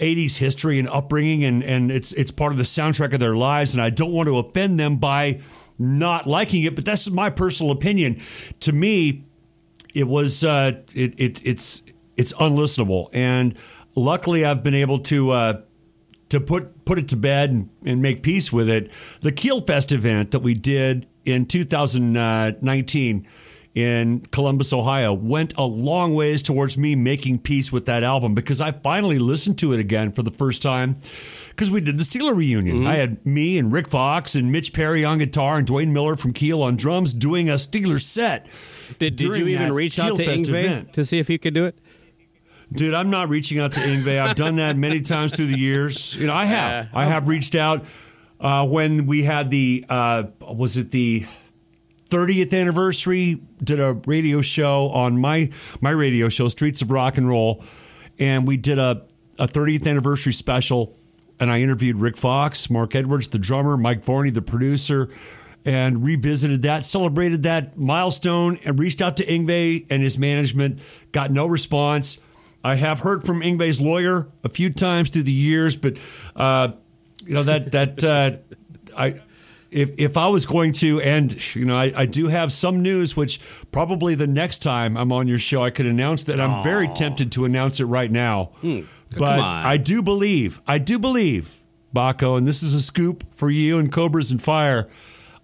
80s 0.00 0.38
history 0.38 0.78
and 0.78 0.88
upbringing, 0.88 1.44
and, 1.44 1.62
and 1.62 1.90
it's, 1.92 2.12
it's 2.14 2.32
part 2.32 2.50
of 2.50 2.58
the 2.58 2.64
soundtrack 2.64 3.12
of 3.12 3.20
their 3.20 3.36
lives. 3.36 3.74
And 3.74 3.82
I 3.82 3.90
don't 3.90 4.10
want 4.10 4.26
to 4.26 4.38
offend 4.38 4.80
them 4.80 4.96
by 4.96 5.40
not 5.78 6.26
liking 6.26 6.62
it, 6.64 6.74
but 6.74 6.84
that's 6.84 7.10
my 7.10 7.30
personal 7.30 7.72
opinion. 7.72 8.20
To 8.60 8.72
me, 8.72 9.24
it 9.94 10.06
was 10.08 10.44
uh, 10.44 10.72
it, 10.94 11.14
it 11.18 11.46
it's 11.46 11.82
it's 12.16 12.32
unlistenable, 12.34 13.08
and 13.12 13.56
luckily, 13.94 14.44
I've 14.44 14.62
been 14.62 14.74
able 14.74 15.00
to 15.00 15.30
uh, 15.30 15.62
to 16.28 16.40
put 16.40 16.84
put 16.84 16.98
it 16.98 17.08
to 17.08 17.16
bed 17.16 17.50
and, 17.50 17.70
and 17.84 18.02
make 18.02 18.22
peace 18.22 18.52
with 18.52 18.68
it. 18.68 18.90
The 19.20 19.32
Keelfest 19.32 19.92
event 19.92 20.30
that 20.30 20.40
we 20.40 20.54
did 20.54 21.06
in 21.24 21.46
2019 21.46 23.26
in 23.74 24.20
Columbus, 24.30 24.72
Ohio, 24.72 25.14
went 25.14 25.54
a 25.56 25.64
long 25.64 26.14
ways 26.14 26.42
towards 26.42 26.76
me 26.76 26.94
making 26.94 27.38
peace 27.38 27.72
with 27.72 27.86
that 27.86 28.02
album 28.02 28.34
because 28.34 28.60
I 28.60 28.72
finally 28.72 29.18
listened 29.18 29.58
to 29.60 29.72
it 29.72 29.80
again 29.80 30.12
for 30.12 30.22
the 30.22 30.30
first 30.30 30.62
time 30.62 30.96
because 31.48 31.70
we 31.70 31.80
did 31.80 31.96
the 31.96 32.04
Steeler 32.04 32.36
reunion. 32.36 32.78
Mm-hmm. 32.78 32.86
I 32.86 32.96
had 32.96 33.24
me 33.24 33.58
and 33.58 33.72
Rick 33.72 33.88
Fox 33.88 34.34
and 34.34 34.52
Mitch 34.52 34.72
Perry 34.72 35.04
on 35.04 35.18
guitar 35.18 35.56
and 35.56 35.66
Duane 35.66 35.92
Miller 35.92 36.16
from 36.16 36.32
Keel 36.32 36.62
on 36.62 36.76
drums 36.76 37.14
doing 37.14 37.48
a 37.48 37.54
Steeler 37.54 38.00
set. 38.00 38.46
Did, 38.98 39.16
did 39.16 39.36
you 39.36 39.46
even 39.48 39.72
reach 39.72 39.98
out 39.98 40.16
to 40.18 40.24
Yngwie 40.24 40.92
to 40.92 41.04
see 41.06 41.18
if 41.18 41.28
he 41.28 41.38
could 41.38 41.54
do 41.54 41.64
it? 41.64 41.76
Dude, 42.72 42.94
I'm 42.94 43.10
not 43.10 43.28
reaching 43.28 43.58
out 43.58 43.72
to 43.74 43.80
Yngwie. 43.80 44.18
I've 44.18 44.34
done 44.34 44.56
that 44.56 44.76
many 44.76 45.00
times 45.00 45.36
through 45.36 45.48
the 45.48 45.58
years. 45.58 46.16
You 46.16 46.26
know, 46.26 46.34
I 46.34 46.46
have. 46.46 46.88
I 46.94 47.04
have 47.04 47.28
reached 47.28 47.54
out 47.54 47.84
uh, 48.40 48.66
when 48.66 49.06
we 49.06 49.24
had 49.24 49.50
the 49.50 49.84
uh, 49.88 50.24
was 50.40 50.76
it 50.76 50.90
the 50.90 51.24
30th 52.08 52.58
anniversary? 52.58 53.42
Did 53.62 53.78
a 53.78 53.94
radio 54.06 54.40
show 54.40 54.88
on 54.88 55.18
my 55.18 55.50
my 55.80 55.90
radio 55.90 56.28
show, 56.28 56.48
Streets 56.48 56.80
of 56.82 56.90
Rock 56.90 57.18
and 57.18 57.28
Roll, 57.28 57.62
and 58.18 58.46
we 58.46 58.56
did 58.56 58.78
a 58.78 59.06
a 59.38 59.46
30th 59.46 59.86
anniversary 59.86 60.32
special. 60.32 60.96
And 61.40 61.50
I 61.50 61.60
interviewed 61.60 61.96
Rick 61.96 62.16
Fox, 62.16 62.70
Mark 62.70 62.94
Edwards, 62.94 63.28
the 63.28 63.38
drummer, 63.38 63.76
Mike 63.76 64.04
Varney, 64.04 64.30
the 64.30 64.42
producer, 64.42 65.08
and 65.64 66.04
revisited 66.04 66.62
that, 66.62 66.84
celebrated 66.86 67.42
that 67.42 67.76
milestone, 67.76 68.60
and 68.64 68.78
reached 68.78 69.02
out 69.02 69.16
to 69.16 69.26
Yngwie 69.26 69.86
and 69.90 70.02
his 70.02 70.18
management. 70.18 70.78
Got 71.10 71.32
no 71.32 71.46
response 71.46 72.18
I 72.64 72.76
have 72.76 73.00
heard 73.00 73.22
from 73.22 73.40
Yngwie's 73.40 73.80
lawyer 73.80 74.28
a 74.44 74.48
few 74.48 74.70
times 74.70 75.10
through 75.10 75.24
the 75.24 75.32
years, 75.32 75.76
but 75.76 75.98
uh, 76.36 76.72
you 77.24 77.34
know 77.34 77.42
that 77.42 77.72
that 77.72 78.04
uh, 78.04 78.32
I. 78.96 79.20
If, 79.74 79.92
if 79.96 80.16
I 80.18 80.26
was 80.26 80.44
going 80.44 80.72
to, 80.72 81.00
and 81.00 81.54
you 81.56 81.64
know, 81.64 81.78
I, 81.78 81.94
I, 81.96 82.04
do 82.04 82.28
have 82.28 82.52
some 82.52 82.82
news, 82.82 83.16
which 83.16 83.40
probably 83.72 84.14
the 84.14 84.26
next 84.26 84.58
time 84.58 84.98
I'm 84.98 85.10
on 85.12 85.28
your 85.28 85.38
show, 85.38 85.64
I 85.64 85.70
could 85.70 85.86
announce 85.86 86.24
that. 86.24 86.38
I'm 86.38 86.62
very 86.62 86.88
tempted 86.88 87.32
to 87.32 87.46
announce 87.46 87.80
it 87.80 87.86
right 87.86 88.10
now. 88.10 88.50
Mm, 88.62 88.86
but 89.16 89.40
I 89.40 89.78
do 89.78 90.02
believe, 90.02 90.60
I 90.66 90.76
do 90.76 90.98
believe, 90.98 91.62
Baco, 91.96 92.36
and 92.36 92.46
this 92.46 92.62
is 92.62 92.74
a 92.74 92.82
scoop 92.82 93.24
for 93.32 93.48
you 93.48 93.78
and 93.78 93.90
Cobras 93.90 94.30
and 94.30 94.42
Fire. 94.42 94.90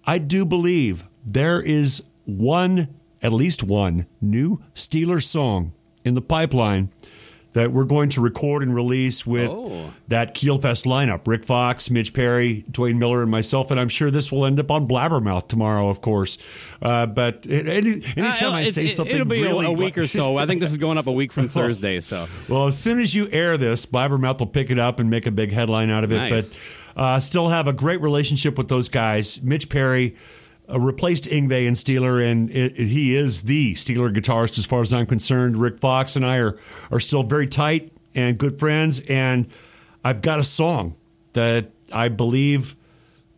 I 0.05 0.19
do 0.19 0.45
believe 0.45 1.07
there 1.25 1.59
is 1.59 2.03
one, 2.25 2.99
at 3.23 3.33
least 3.33 3.63
one, 3.63 4.05
new 4.21 4.61
Steeler 4.75 5.23
song 5.23 5.73
in 6.03 6.13
the 6.13 6.21
pipeline 6.21 6.89
that 7.53 7.71
we're 7.71 7.85
going 7.85 8.09
to 8.09 8.21
record 8.21 8.61
and 8.61 8.75
release 8.75 9.25
with 9.25 9.49
oh. 9.49 9.91
that 10.07 10.35
Keelfest 10.35 10.85
lineup. 10.85 11.25
Rick 11.25 11.43
Fox, 11.43 11.89
Mitch 11.89 12.13
Perry, 12.13 12.63
Dwayne 12.69 12.99
Miller, 12.99 13.23
and 13.23 13.31
myself. 13.31 13.71
And 13.71 13.79
I'm 13.79 13.89
sure 13.89 14.11
this 14.11 14.31
will 14.31 14.45
end 14.45 14.59
up 14.59 14.69
on 14.69 14.87
Blabbermouth 14.87 15.47
tomorrow, 15.47 15.89
of 15.89 15.99
course. 16.01 16.37
Uh, 16.81 17.07
but 17.07 17.47
any, 17.49 18.03
anytime 18.15 18.53
uh, 18.53 18.57
I 18.57 18.63
say 18.65 18.87
something, 18.87 19.15
it'll 19.15 19.27
be 19.27 19.41
really 19.41 19.65
a, 19.65 19.71
week 19.71 19.97
or 19.97 20.05
so. 20.05 20.37
I 20.37 20.45
think 20.45 20.61
this 20.61 20.71
is 20.71 20.77
going 20.77 20.99
up 20.99 21.07
a 21.07 21.11
week 21.11 21.31
from 21.31 21.47
Thursday. 21.49 21.99
So, 22.01 22.27
well, 22.47 22.67
as 22.67 22.77
soon 22.77 22.99
as 22.99 23.15
you 23.15 23.27
air 23.31 23.57
this, 23.57 23.85
Blabbermouth 23.85 24.39
will 24.39 24.47
pick 24.47 24.69
it 24.69 24.77
up 24.77 24.99
and 24.99 25.09
make 25.09 25.25
a 25.25 25.31
big 25.31 25.51
headline 25.51 25.89
out 25.89 26.03
of 26.03 26.11
it. 26.11 26.17
Nice. 26.17 26.49
But 26.95 27.01
uh, 27.01 27.19
still 27.19 27.49
have 27.49 27.67
a 27.67 27.73
great 27.73 28.01
relationship 28.01 28.57
with 28.57 28.67
those 28.67 28.89
guys. 28.89 29.41
Mitch 29.41 29.69
Perry 29.69 30.15
uh, 30.71 30.79
replaced 30.79 31.25
Yngwie 31.25 31.67
and 31.67 31.75
Steeler, 31.75 32.23
and 32.23 32.49
it, 32.49 32.73
it, 32.77 32.87
he 32.87 33.15
is 33.15 33.43
the 33.43 33.73
Steeler 33.73 34.13
guitarist 34.13 34.57
as 34.57 34.65
far 34.65 34.81
as 34.81 34.93
I'm 34.93 35.05
concerned. 35.05 35.57
Rick 35.57 35.79
Fox 35.79 36.15
and 36.15 36.25
I 36.25 36.37
are 36.37 36.57
are 36.91 36.99
still 36.99 37.23
very 37.23 37.47
tight. 37.47 37.91
and 38.15 38.37
good 38.37 38.59
friends, 38.59 39.01
and 39.07 39.47
I've 40.03 40.21
got 40.21 40.39
a 40.39 40.43
song 40.43 40.95
that 41.33 41.71
I 41.91 42.09
believe 42.09 42.75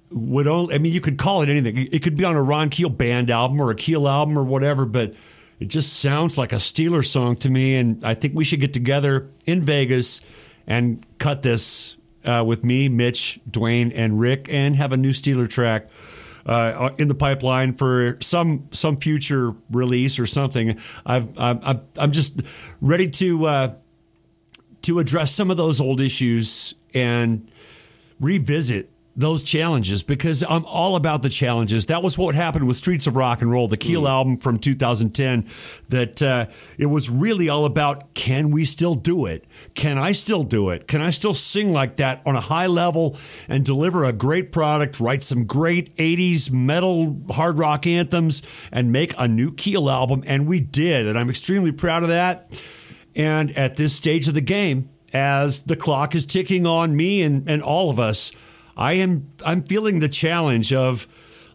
would 0.10 0.48
only. 0.48 0.76
I 0.76 0.78
mean, 0.78 0.94
you 0.94 1.02
could 1.02 1.18
call 1.18 1.42
it 1.42 1.50
anything. 1.50 1.90
It 1.92 2.02
could 2.02 2.16
be 2.16 2.26
on 2.26 2.36
a 2.36 2.44
Ron 2.44 2.70
Keel 2.70 2.90
band 2.90 3.30
album 3.30 3.62
or 3.62 3.72
a 3.72 3.76
Keel 3.76 4.08
album 4.08 4.38
or 4.38 4.44
whatever, 4.44 4.86
but 4.86 5.14
it 5.60 5.66
just 5.66 5.94
sounds 5.94 6.38
like 6.38 6.54
a 6.54 6.58
Steeler 6.58 7.06
song 7.06 7.36
to 7.38 7.50
me. 7.50 7.76
And 7.76 8.04
I 8.04 8.14
think 8.14 8.36
we 8.36 8.44
should 8.44 8.60
get 8.60 8.74
together 8.74 9.30
in 9.46 9.62
Vegas 9.62 10.22
and 10.68 11.06
cut 11.18 11.42
this 11.42 11.98
uh, 12.26 12.44
with 12.46 12.64
me, 12.64 12.90
Mitch, 12.90 13.40
Dwayne, 13.50 13.92
and 13.94 14.20
Rick, 14.20 14.48
and 14.50 14.76
have 14.76 14.92
a 14.92 14.98
new 14.98 15.12
Steeler 15.12 15.50
track. 15.50 15.90
Uh, 16.46 16.90
in 16.98 17.08
the 17.08 17.16
pipeline 17.16 17.74
for 17.74 18.18
some 18.22 18.68
some 18.72 18.98
future 18.98 19.54
release 19.70 20.18
or 20.20 20.26
something. 20.26 20.80
I've, 21.06 21.38
I'm 21.38 21.82
I'm 21.98 22.12
just 22.12 22.42
ready 22.82 23.10
to 23.10 23.46
uh, 23.46 23.74
to 24.84 25.00
address 25.00 25.34
some 25.34 25.52
of 25.52 25.58
those 25.58 25.80
old 25.80 26.02
issues 26.02 26.74
and 26.94 27.50
revisit 28.20 28.91
those 29.16 29.44
challenges 29.44 30.04
because 30.04 30.42
I'm 30.44 30.64
all 30.66 30.96
about 30.96 31.22
the 31.22 31.30
challenges. 31.30 31.88
That 31.88 32.02
was 32.02 32.18
what 32.18 32.34
happened 32.34 32.68
with 32.68 32.78
Streets 32.78 33.08
of 33.08 33.16
Rock 33.16 33.42
and 33.42 33.52
Roll, 33.52 33.68
the 33.68 33.78
Keel 33.78 34.04
mm. 34.04 34.10
album 34.10 34.38
from 34.38 34.58
2010. 34.58 35.46
That 35.90 36.22
uh, 36.22 36.46
it 36.78 36.86
was 36.86 37.10
really 37.10 37.50
all 37.50 37.66
about 37.66 38.14
can 38.14 38.52
we 38.52 38.64
still 38.64 38.96
do 38.96 39.26
it? 39.26 39.46
Can 39.76 39.98
I 39.98 40.14
still 40.14 40.44
do 40.44 40.70
it? 40.70 40.88
Can 40.88 41.02
I 41.02 41.10
still 41.10 41.34
sing 41.34 41.74
like 41.74 41.98
that 41.98 42.22
on 42.26 42.36
a 42.36 42.42
high 42.42 42.68
level 42.68 43.18
and 43.50 43.66
deliver 43.66 44.06
a 44.06 44.14
great 44.14 44.52
product, 44.52 45.00
write 45.00 45.24
some 45.24 45.46
great 45.46 45.96
80s 45.98 46.52
metal 46.52 47.22
hard 47.32 47.58
rock 47.58 47.86
anthems, 47.86 48.42
and 48.72 48.92
make 48.92 49.14
a 49.18 49.28
new 49.28 49.52
Keel 49.52 49.90
album? 49.90 50.24
And 50.26 50.48
we 50.48 50.62
did, 50.62 51.06
and 51.06 51.20
I'm 51.20 51.30
extremely 51.30 51.74
proud 51.74 52.04
of 52.04 52.10
that. 52.10 52.62
And 53.14 53.56
at 53.58 53.76
this 53.76 53.94
stage 53.94 54.30
of 54.30 54.34
the 54.34 54.42
game, 54.42 54.90
as 55.14 55.64
the 55.64 55.76
clock 55.76 56.16
is 56.16 56.26
ticking 56.26 56.66
on 56.66 56.96
me 56.96 57.22
and, 57.24 57.50
and 57.50 57.62
all 57.62 57.90
of 57.90 58.00
us, 58.00 58.32
I 58.76 58.94
am 58.94 59.32
I'm 59.46 59.64
feeling 59.64 60.00
the 60.00 60.10
challenge 60.10 60.74
of 60.74 61.08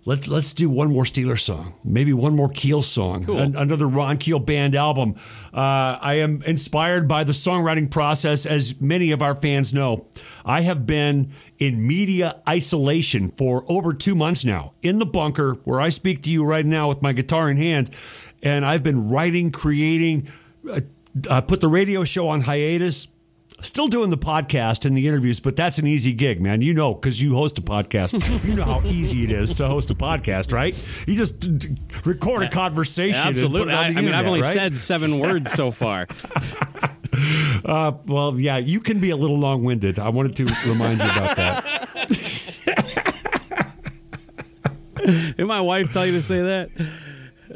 let's 0.06 0.28
let's 0.28 0.54
do 0.54 0.70
one 0.70 0.90
more 0.90 1.04
Steeler 1.04 1.38
song, 1.38 1.74
maybe 1.84 2.12
one 2.14 2.34
more 2.34 2.48
Keel 2.48 2.82
song, 2.82 3.24
cool. 3.24 3.38
an, 3.38 3.56
another 3.56 3.86
Ron 3.86 4.16
Keel 4.16 4.38
band 4.38 4.74
album. 4.74 5.16
Uh, 5.52 5.98
I 6.00 6.14
am 6.14 6.42
inspired 6.44 7.06
by 7.06 7.24
the 7.24 7.32
songwriting 7.32 7.90
process, 7.90 8.46
as 8.46 8.80
many 8.80 9.10
of 9.10 9.20
our 9.20 9.34
fans 9.34 9.74
know. 9.74 10.06
I 10.44 10.62
have 10.62 10.86
been 10.86 11.32
in 11.58 11.86
media 11.86 12.40
isolation 12.48 13.30
for 13.30 13.64
over 13.68 13.92
two 13.92 14.14
months 14.14 14.44
now, 14.44 14.72
in 14.80 14.98
the 14.98 15.06
bunker 15.06 15.54
where 15.64 15.80
I 15.80 15.90
speak 15.90 16.22
to 16.22 16.30
you 16.30 16.44
right 16.44 16.64
now 16.64 16.88
with 16.88 17.02
my 17.02 17.12
guitar 17.12 17.50
in 17.50 17.56
hand, 17.56 17.90
and 18.42 18.64
I've 18.64 18.82
been 18.82 19.10
writing, 19.10 19.50
creating. 19.50 20.28
Uh, 20.70 20.80
uh, 21.30 21.40
put 21.40 21.60
the 21.60 21.68
radio 21.68 22.04
show 22.04 22.28
on 22.28 22.42
hiatus 22.42 23.08
Still 23.62 23.88
doing 23.88 24.10
the 24.10 24.18
podcast 24.18 24.84
and 24.84 24.94
the 24.96 25.08
interviews, 25.08 25.40
but 25.40 25.56
that's 25.56 25.78
an 25.78 25.86
easy 25.86 26.12
gig, 26.12 26.42
man. 26.42 26.60
You 26.60 26.74
know, 26.74 26.94
because 26.94 27.22
you 27.22 27.34
host 27.34 27.58
a 27.58 27.62
podcast. 27.62 28.44
you 28.44 28.54
know 28.54 28.64
how 28.64 28.82
easy 28.84 29.24
it 29.24 29.30
is 29.30 29.54
to 29.56 29.66
host 29.66 29.90
a 29.90 29.94
podcast, 29.94 30.52
right? 30.52 30.74
You 31.06 31.16
just 31.16 31.48
record 32.04 32.42
a 32.42 32.48
conversation. 32.50 33.28
Absolutely. 33.28 33.72
I, 33.72 33.88
I, 33.88 33.92
mean, 33.92 34.12
I've 34.12 34.26
only 34.26 34.42
right? 34.42 34.54
said 34.54 34.78
seven 34.78 35.18
words 35.20 35.52
so 35.52 35.70
far. 35.70 36.06
uh, 37.64 37.92
well, 38.06 38.38
yeah, 38.38 38.58
you 38.58 38.80
can 38.80 39.00
be 39.00 39.08
a 39.10 39.16
little 39.16 39.38
long 39.38 39.64
winded. 39.64 39.98
I 39.98 40.10
wanted 40.10 40.36
to 40.36 40.44
remind 40.68 41.00
you 41.00 41.06
about 41.06 41.36
that. 41.36 41.88
Did 45.36 45.46
my 45.46 45.60
wife 45.60 45.92
tell 45.92 46.04
you 46.04 46.12
to 46.12 46.22
say 46.22 46.42
that? 46.42 46.70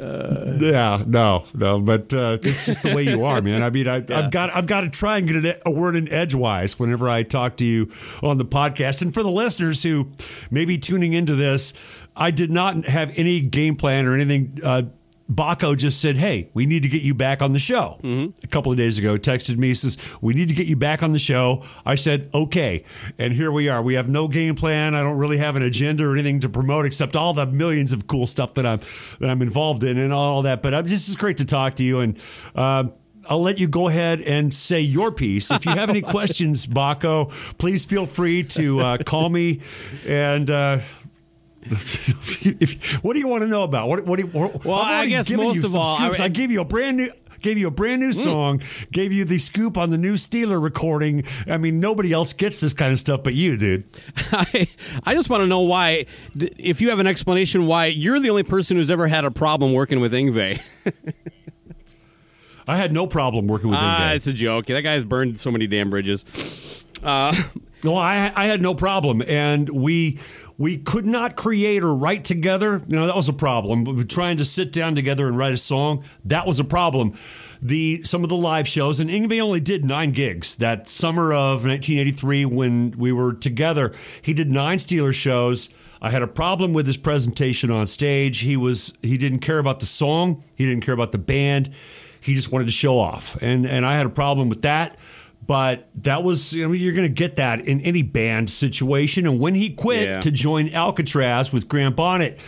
Uh, 0.00 0.57
yeah, 0.59 1.04
no, 1.07 1.45
no, 1.52 1.80
but 1.80 2.12
uh, 2.14 2.38
it's 2.42 2.64
just 2.64 2.83
the 2.83 2.95
way 2.95 3.02
you 3.02 3.25
are, 3.25 3.42
man. 3.42 3.62
I 3.62 3.69
mean, 3.69 3.87
I, 3.87 3.97
have 4.09 4.30
got 4.30 4.54
I've 4.54 4.66
got 4.66 4.80
to 4.80 4.90
try 4.90 5.19
and 5.19 5.28
get 5.28 5.62
a 5.66 5.71
word 5.71 5.95
in 5.95 6.11
edgewise 6.11 6.78
whenever 6.78 7.09
I 7.09 7.23
talk 7.23 7.57
to 7.59 7.64
you 7.64 7.90
on 8.23 8.38
the 8.38 8.47
podcast. 8.47 9.02
And 9.02 9.12
for 9.12 9.23
the 9.23 9.30
listeners 9.30 9.83
who 9.83 10.11
may 10.50 10.64
be 10.64 10.78
tuning 10.78 11.12
into 11.12 11.35
this, 11.35 11.75
I 12.16 12.30
did 12.30 12.50
not 12.50 12.87
have 12.87 13.12
any 13.16 13.40
game 13.40 13.76
plan 13.76 14.07
or 14.07 14.14
anything 14.14 14.59
uh, 14.64 14.83
Baco 15.30 15.76
just 15.76 16.00
said, 16.00 16.16
"Hey, 16.16 16.50
we 16.54 16.66
need 16.66 16.82
to 16.82 16.88
get 16.88 17.02
you 17.02 17.14
back 17.14 17.40
on 17.40 17.52
the 17.52 17.58
show." 17.58 18.00
Mm-hmm. 18.02 18.38
A 18.42 18.46
couple 18.49 18.72
of 18.72 18.78
days 18.78 18.99
ago, 18.99 19.16
texted 19.16 19.58
me 19.58 19.75
says, 19.75 19.96
"We 20.20 20.34
need 20.34 20.49
to 20.49 20.54
get 20.54 20.66
you 20.66 20.76
back 20.76 21.02
on 21.02 21.12
the 21.12 21.18
show." 21.18 21.64
I 21.87 21.94
said, 21.94 22.28
"Okay," 22.34 22.84
and 23.18 23.32
here 23.32 23.52
we 23.52 23.68
are. 23.68 23.81
We 23.81 23.94
have 23.94 24.09
no 24.09 24.26
game 24.26 24.57
plan. 24.57 24.94
I 24.94 25.02
don't 25.02 25.18
really 25.18 25.38
have 25.38 25.57
an 25.57 25.62
agenda 25.62 26.05
or 26.05 26.14
anything 26.14 26.40
to 26.40 26.48
promote 26.48 26.85
except 26.85 27.14
all 27.14 27.33
the 27.33 27.46
millions 27.46 27.92
of 27.92 28.07
cool 28.07 28.26
stuff 28.26 28.55
that 28.55 28.66
I'm 28.66 28.81
that 29.20 29.31
I'm 29.31 29.40
involved 29.42 29.85
in 29.85 29.98
and 29.98 30.12
all 30.12 30.42
that. 30.42 30.62
But 30.62 30.74
I'm 30.74 30.87
just 30.87 31.09
it's 31.09 31.16
great 31.16 31.37
to 31.38 31.44
talk 31.44 31.74
to 31.76 31.85
you 31.85 32.00
and. 32.00 32.18
Uh, 32.55 32.85
I'll 33.28 33.42
let 33.42 33.61
you 33.61 33.68
go 33.68 33.87
ahead 33.87 34.22
and 34.22 34.52
say 34.52 34.81
your 34.81 35.12
piece. 35.12 35.50
If 35.50 35.66
you 35.66 35.72
have 35.72 35.90
any 35.90 36.00
questions, 36.16 36.66
Baco, 36.66 37.31
please 37.59 37.85
feel 37.85 38.07
free 38.07 38.42
to 38.44 38.81
uh, 38.81 38.98
call 38.98 39.28
me 39.28 39.61
and 40.09 40.50
uh, 40.50 40.81
if, 41.62 43.05
what 43.05 43.14
do 43.14 43.18
you 43.18 43.29
want 43.29 43.42
to 43.42 43.46
know 43.46 43.64
about? 43.64 43.88
What, 43.88 44.07
what 44.07 44.18
do 44.18 44.25
you, 44.25 44.31
well, 44.64 44.79
I 44.79 45.07
guess 45.07 45.31
most 45.31 45.64
of 45.64 45.77
all, 45.77 45.96
I, 45.96 46.11
I 46.18 46.29
gave 46.29 46.51
you 46.51 46.61
a 46.61 46.64
brand 46.64 46.96
new 46.96 47.11
gave 47.40 47.59
you 47.59 47.68
a 47.68 47.70
brand 47.70 48.01
new 48.01 48.11
mm. 48.11 48.14
song, 48.14 48.59
mm. 48.59 48.90
gave 48.90 49.12
you 49.12 49.25
the 49.25 49.38
scoop 49.38 49.77
on 49.77 49.90
the 49.90 49.99
new 49.99 50.14
Steeler 50.14 50.62
recording. 50.62 51.25
I 51.46 51.57
mean, 51.57 51.81
nobody 51.81 52.12
else 52.12 52.33
gets 52.33 52.61
this 52.61 52.73
kind 52.73 52.92
of 52.92 52.99
stuff 52.99 53.23
but 53.23 53.35
you, 53.35 53.57
dude. 53.57 53.85
I, 54.33 54.68
I 55.05 55.14
just 55.14 55.31
want 55.31 55.42
to 55.42 55.46
know 55.46 55.61
why, 55.61 56.07
if 56.37 56.81
you 56.81 56.90
have 56.90 56.99
an 56.99 57.07
explanation 57.07 57.66
why 57.66 57.87
you're 57.87 58.20
the 58.20 58.31
only 58.31 58.42
person 58.42 58.77
who's 58.77 58.90
ever 58.90 59.07
had 59.07 59.25
a 59.25 59.31
problem 59.31 59.73
working 59.73 60.01
with 60.01 60.12
Yngwie. 60.12 60.62
I 62.68 62.77
had 62.77 62.92
no 62.92 63.07
problem 63.07 63.49
working 63.49 63.70
with 63.70 63.79
Yngwie. 63.79 63.83
Ah, 63.83 64.12
it's 64.12 64.27
a 64.27 64.33
joke. 64.33 64.66
That 64.66 64.83
guy's 64.83 65.05
burned 65.05 65.40
so 65.40 65.51
many 65.51 65.66
damn 65.66 65.90
bridges. 65.90 66.25
Uh, 67.03 67.35
no, 67.83 67.96
I, 67.96 68.31
I 68.37 68.46
had 68.46 68.61
no 68.61 68.75
problem, 68.75 69.23
and 69.27 69.68
we 69.68 70.20
we 70.61 70.77
could 70.77 71.07
not 71.07 71.37
create 71.37 71.83
or 71.83 71.94
write 71.94 72.23
together. 72.23 72.83
You 72.87 72.96
know, 72.96 73.07
that 73.07 73.16
was 73.16 73.31
a 73.31 73.33
problem. 73.33 73.83
But 73.83 74.11
trying 74.11 74.37
to 74.37 74.44
sit 74.44 74.73
down 74.73 74.94
together 74.94 75.27
and 75.27 75.38
write 75.38 75.55
a 75.55 75.57
song, 75.57 76.05
that 76.27 76.46
was 76.46 76.61
a 76.61 76.64
problem. 76.64 77.18
The 77.62 78.03
some 78.05 78.23
of 78.23 78.29
the 78.29 78.37
live 78.37 78.68
shows, 78.68 79.01
and 79.01 79.09
Yngwie 79.09 79.40
only 79.40 79.61
did 79.61 79.87
nine 79.87 80.12
gigs 80.12 80.59
that 80.59 80.87
summer 80.88 81.33
of 81.33 81.64
1983 81.64 82.44
when 82.44 82.90
we 82.92 83.11
were 83.11 83.33
together. 83.33 83.94
He 84.20 84.35
did 84.35 84.53
nine 84.53 84.77
Steeler 84.77 85.14
shows. 85.14 85.70
I 86.03 86.11
had 86.11 86.20
a 86.20 86.27
problem 86.27 86.75
with 86.75 86.87
his 86.87 86.99
presentation 86.99 87.70
on 87.70 87.87
stage. 87.87 88.40
He 88.40 88.57
was 88.59 88.92
he 89.01 89.16
didn't 89.16 89.40
care 89.40 89.59
about 89.59 89.81
the 89.81 89.87
song. 89.87 90.44
He 90.57 90.66
didn't 90.66 90.85
care 90.85 90.94
about 90.94 91.12
the 91.12 91.18
band. 91.18 91.70
He 92.20 92.35
just 92.35 92.53
wanted 92.53 92.66
to 92.66 92.70
show 92.70 92.99
off, 92.99 93.35
and 93.40 93.64
and 93.64 93.87
I 93.87 93.96
had 93.96 94.05
a 94.05 94.11
problem 94.11 94.51
with 94.51 94.61
that. 94.61 94.99
But 95.46 95.88
that 95.94 96.22
was, 96.22 96.53
you 96.53 96.66
know, 96.66 96.72
you're 96.72 96.94
going 96.94 97.09
to 97.09 97.12
get 97.12 97.37
that 97.37 97.61
in 97.61 97.81
any 97.81 98.03
band 98.03 98.50
situation. 98.50 99.26
And 99.26 99.40
when 99.40 99.55
he 99.55 99.70
quit 99.70 100.09
yeah. 100.09 100.20
to 100.20 100.31
join 100.31 100.68
Alcatrazz 100.68 101.53
with 101.53 101.66
Graham 101.66 101.94
Bonnet, 101.94 102.38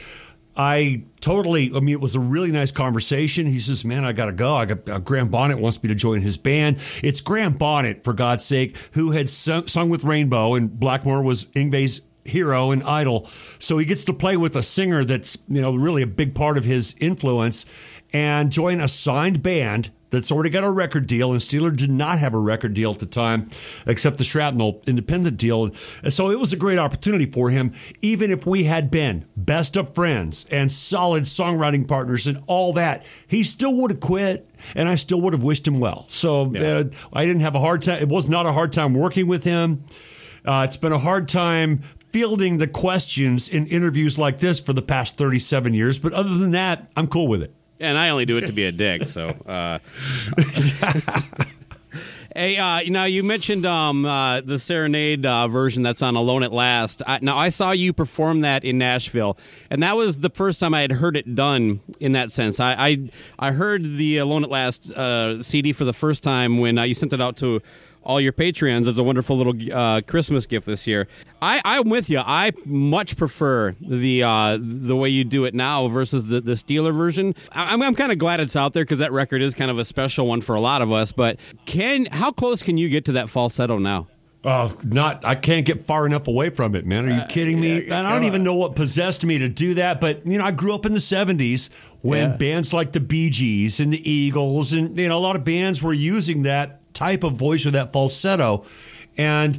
I 0.57 1.05
totally, 1.21 1.73
I 1.75 1.81
mean, 1.81 1.95
it 1.95 2.01
was 2.01 2.15
a 2.15 2.21
really 2.21 2.53
nice 2.53 2.71
conversation. 2.71 3.47
He 3.47 3.59
says, 3.59 3.85
Man, 3.85 4.05
I 4.05 4.13
got 4.13 4.27
to 4.27 4.33
go. 4.33 4.57
I 4.57 4.67
got 4.67 4.89
uh, 4.89 4.99
Graham 4.99 5.29
Bonnet 5.29 5.59
wants 5.59 5.83
me 5.83 5.89
to 5.89 5.95
join 5.95 6.21
his 6.21 6.37
band. 6.37 6.79
It's 7.03 7.21
Graham 7.21 7.55
Bonnet, 7.55 8.05
for 8.05 8.13
God's 8.13 8.45
sake, 8.45 8.77
who 8.93 9.13
had 9.13 9.31
sung, 9.31 9.67
sung 9.67 9.89
with 9.89 10.05
Rainbow, 10.05 10.55
and 10.55 10.79
Blackmore 10.79 11.23
was 11.23 11.47
Yngwie's 11.47 12.03
hero 12.25 12.71
and 12.71 12.85
idol. 12.85 13.29
So 13.59 13.79
he 13.79 13.87
gets 13.87 14.05
to 14.05 14.13
play 14.13 14.37
with 14.37 14.55
a 14.55 14.63
singer 14.63 15.05
that's, 15.05 15.39
you 15.49 15.61
know, 15.61 15.75
really 15.75 16.03
a 16.03 16.07
big 16.07 16.35
part 16.35 16.57
of 16.57 16.65
his 16.65 16.95
influence 17.01 17.67
and 18.13 18.53
join 18.53 18.81
a 18.81 18.89
signed 18.89 19.43
band 19.43 19.91
that's 20.13 20.31
already 20.31 20.51
got 20.51 20.63
a 20.63 20.71
record 20.71 21.07
deal, 21.07 21.33
and 21.33 21.41
Steeler 21.41 21.75
did 21.75 21.91
not 21.91 22.19
have 22.19 22.35
a 22.35 22.39
record 22.39 22.75
deal 22.75 22.91
at 22.91 22.99
the 22.99 23.07
time, 23.07 23.49
except 23.87 24.19
the 24.19 24.25
Shrapnel 24.25 24.83
independent 24.87 25.39
deal. 25.39 25.71
And 26.03 26.13
so 26.13 26.31
it 26.31 26.39
was 26.39 26.53
a 26.53 26.57
great 26.57 26.79
opportunity 26.79 27.27
for 27.27 27.49
him, 27.49 27.73
even 28.03 28.31
if 28.31 28.47
we 28.47 28.65
had 28.65 28.91
been 28.91 29.25
best 29.37 29.75
of 29.75 29.95
friends 29.95 30.47
and 30.51 30.71
solid 30.71 31.25
songwriting 31.25 31.89
partners 31.89 32.27
and 32.27 32.39
all 32.47 32.75
that. 32.75 33.05
He 33.27 33.43
still 33.43 33.75
would 33.77 33.91
have 33.91 34.01
quit, 34.01 34.49
and 34.75 34.87
I 34.87 34.97
still 34.97 35.21
would 35.23 35.33
have 35.33 35.43
wished 35.43 35.67
him 35.67 35.81
well. 35.81 36.05
So 36.09 36.53
yeah. 36.53 36.63
uh, 36.63 36.85
I 37.13 37.25
didn't 37.25 37.41
have 37.41 37.55
a 37.55 37.61
hard 37.61 37.81
time. 37.81 38.03
It 38.03 38.11
was 38.11 38.29
not 38.29 38.45
a 38.45 38.53
hard 38.53 38.73
time 38.73 38.93
working 38.93 39.27
with 39.27 39.45
him. 39.45 39.85
Uh, 40.45 40.67
it's 40.67 40.77
been 40.77 40.93
a 40.93 40.99
hard 40.99 41.27
time 41.27 41.83
fielding 42.13 42.59
the 42.59 42.67
questions 42.67 43.49
in 43.49 43.67
interviews 43.69 44.19
like 44.19 44.41
this 44.41 44.61
for 44.61 44.75
the 44.75 44.83
past 44.83 45.17
37 45.17 45.73
years. 45.73 45.99
But 45.99 46.13
other 46.13 46.37
than 46.37 46.51
that, 46.51 46.91
I'm 46.95 47.07
cool 47.07 47.29
with 47.29 47.43
it 47.43 47.55
and 47.83 47.99
I 47.99 48.11
only 48.11 48.25
do 48.25 48.39
it 48.39 48.47
to 48.47 48.53
be 48.53 48.65
a 48.65 48.73
dick. 48.73 49.03
So, 49.13 49.27
uh, 49.27 49.79
hey, 52.35 52.57
uh, 52.57 52.83
now 52.89 53.05
you 53.05 53.23
mentioned 53.23 53.67
um, 53.67 54.07
uh, 54.07 54.41
the 54.41 54.59
Serenade 54.59 55.27
uh, 55.27 55.49
version 55.49 55.83
that's 55.83 56.01
on 56.03 56.17
Alone 56.17 56.43
at 56.43 56.53
Last. 56.53 57.03
I, 57.07 57.19
now 57.21 57.37
I 57.37 57.51
saw 57.51 57.73
you 57.73 57.93
perform 57.93 58.41
that 58.41 58.65
in 58.65 58.79
Nashville, 58.79 59.37
and 59.71 59.83
that 59.83 59.97
was 59.97 60.19
the 60.19 60.31
first 60.31 60.61
time 60.61 60.73
I 60.73 60.81
had 60.81 60.93
heard 60.93 61.17
it 61.17 61.35
done 61.35 61.81
in 62.01 62.13
that 62.13 62.31
sense. 62.31 62.61
I 62.61 62.75
I, 62.75 63.11
I 63.39 63.53
heard 63.53 63.83
the 63.83 64.19
Alone 64.19 64.45
at 64.45 64.51
Last 64.51 64.91
uh, 64.93 65.43
CD 65.43 65.73
for 65.73 65.85
the 65.85 65.93
first 65.93 66.23
time 66.23 66.59
when 66.59 66.79
uh, 66.79 66.85
you 66.85 66.95
sent 66.95 67.13
it 67.13 67.21
out 67.21 67.37
to 67.39 67.61
all 68.05 68.21
your 68.21 68.33
Patreons 68.33 68.89
as 68.89 68.99
a 68.99 69.03
wonderful 69.03 69.37
little 69.37 69.55
uh, 69.73 70.01
Christmas 70.03 70.47
gift 70.47 70.67
this 70.67 70.87
year. 70.87 71.07
I, 71.41 71.61
I'm 71.65 71.89
with 71.89 72.11
you. 72.11 72.19
I 72.19 72.53
much 72.65 73.17
prefer 73.17 73.75
the 73.81 74.23
uh, 74.23 74.59
the 74.61 74.97
way 74.97 75.09
you 75.09 75.25
do 75.25 75.45
it 75.45 75.55
now 75.55 75.89
versus 75.89 76.27
the, 76.27 76.41
the 76.41 76.53
Steeler 76.53 76.95
version. 76.95 77.35
I, 77.53 77.73
I'm, 77.73 77.83
I'm 77.83 77.95
kind 77.95 78.13
of 78.13 78.19
glad 78.19 78.41
it's 78.41 78.57
out 78.57 78.73
there 78.73 78.85
because 78.85 78.99
that 79.01 79.13
record 79.13 79.43
is 79.43 79.55
kind 79.55 79.71
of 79.71 79.79
a 79.79 79.85
special 79.85 80.27
one 80.27 80.41
for 80.41 80.55
a 80.55 80.61
lot 80.61 80.83
of 80.83 80.91
us. 80.93 81.13
But 81.13 81.39
can 81.67 82.07
how 82.07 82.33
close 82.33 82.63
can 82.63 82.77
you 82.79 82.89
get 82.89 83.05
to 83.07 83.13
that 83.13 83.29
falsetto 83.31 83.79
now? 83.79 84.09
Oh, 84.45 84.77
not 84.83 85.25
I 85.25 85.37
can't 85.37 85.65
get 85.65 85.83
far 85.87 86.05
enough 86.05 86.27
away 86.27 86.51
from 86.51 86.75
it, 86.75 86.85
man. 86.85 87.09
Are 87.09 87.15
you 87.17 87.23
kidding 87.29 87.61
me? 87.61 87.89
I 87.93 88.13
don't 88.13 88.25
even 88.25 88.43
know 88.43 88.57
what 88.57 88.75
possessed 88.75 89.25
me 89.25 89.39
to 89.39 89.49
do 89.49 89.75
that, 89.75 90.01
but 90.01 90.27
you 90.27 90.37
know, 90.37 90.45
I 90.45 90.51
grew 90.51 90.75
up 90.75 90.85
in 90.85 90.95
the 90.95 90.99
70s 90.99 91.71
when 92.01 92.31
Yeah. 92.31 92.37
bands 92.39 92.75
like 92.75 92.91
the 92.91 92.99
Bee 92.99 93.31
Gees 93.31 93.79
and 93.79 93.93
the 93.93 94.11
Eagles 94.11 94.73
and 94.73 94.99
you 94.99 95.09
know, 95.09 95.17
a 95.17 95.21
lot 95.21 95.37
of 95.37 95.45
bands 95.45 95.81
were 95.81 95.93
using 95.93 96.43
that 96.43 96.82
type 97.03 97.25
of 97.25 97.35
voice 97.35 97.67
or 97.67 97.73
that 97.73 97.93
falsetto. 97.93 98.65
And 99.17 99.59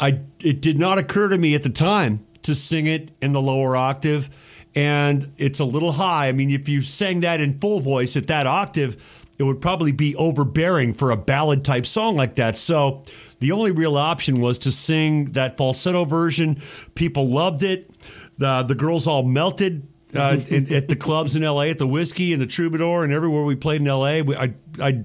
I 0.00 0.20
it 0.40 0.60
did 0.60 0.78
not 0.78 0.98
occur 0.98 1.28
to 1.28 1.38
me 1.38 1.54
at 1.54 1.62
the 1.62 1.70
time 1.70 2.26
to 2.42 2.54
sing 2.54 2.86
it 2.86 3.10
in 3.22 3.32
the 3.32 3.40
lower 3.40 3.76
octave 3.76 4.28
and 4.74 5.32
it's 5.36 5.60
a 5.60 5.64
little 5.64 5.92
high. 5.92 6.28
I 6.28 6.32
mean, 6.32 6.50
if 6.50 6.68
you 6.68 6.82
sang 6.82 7.20
that 7.20 7.40
in 7.40 7.58
full 7.58 7.80
voice 7.80 8.16
at 8.16 8.26
that 8.26 8.46
octave, 8.46 9.02
it 9.38 9.42
would 9.44 9.60
probably 9.60 9.92
be 9.92 10.14
overbearing 10.16 10.92
for 10.92 11.10
a 11.10 11.16
ballad 11.16 11.64
type 11.64 11.86
song 11.86 12.16
like 12.16 12.36
that. 12.36 12.56
So 12.56 13.04
the 13.40 13.52
only 13.52 13.70
real 13.70 13.96
option 13.96 14.40
was 14.40 14.58
to 14.58 14.70
sing 14.70 15.32
that 15.32 15.56
falsetto 15.56 16.04
version. 16.04 16.60
People 16.94 17.28
loved 17.28 17.62
it. 17.62 17.90
The 18.38 18.62
the 18.62 18.74
girls 18.74 19.06
all 19.06 19.22
melted 19.22 19.86
uh, 20.14 20.38
in, 20.48 20.72
at 20.72 20.88
the 20.88 20.96
clubs 20.96 21.36
in 21.36 21.42
LA, 21.42 21.62
at 21.62 21.78
the 21.78 21.86
Whisky 21.86 22.32
and 22.32 22.42
the 22.42 22.46
Troubadour, 22.46 23.04
and 23.04 23.12
everywhere 23.12 23.44
we 23.44 23.56
played 23.56 23.80
in 23.80 23.86
LA. 23.86 24.20
We, 24.22 24.36
I 24.36 24.54
I 24.80 25.04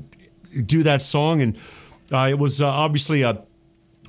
do 0.66 0.84
that 0.84 1.02
song, 1.02 1.42
and 1.42 1.58
uh, 2.12 2.28
it 2.30 2.40
was 2.40 2.62
uh, 2.62 2.68
obviously 2.68 3.22
a 3.22 3.44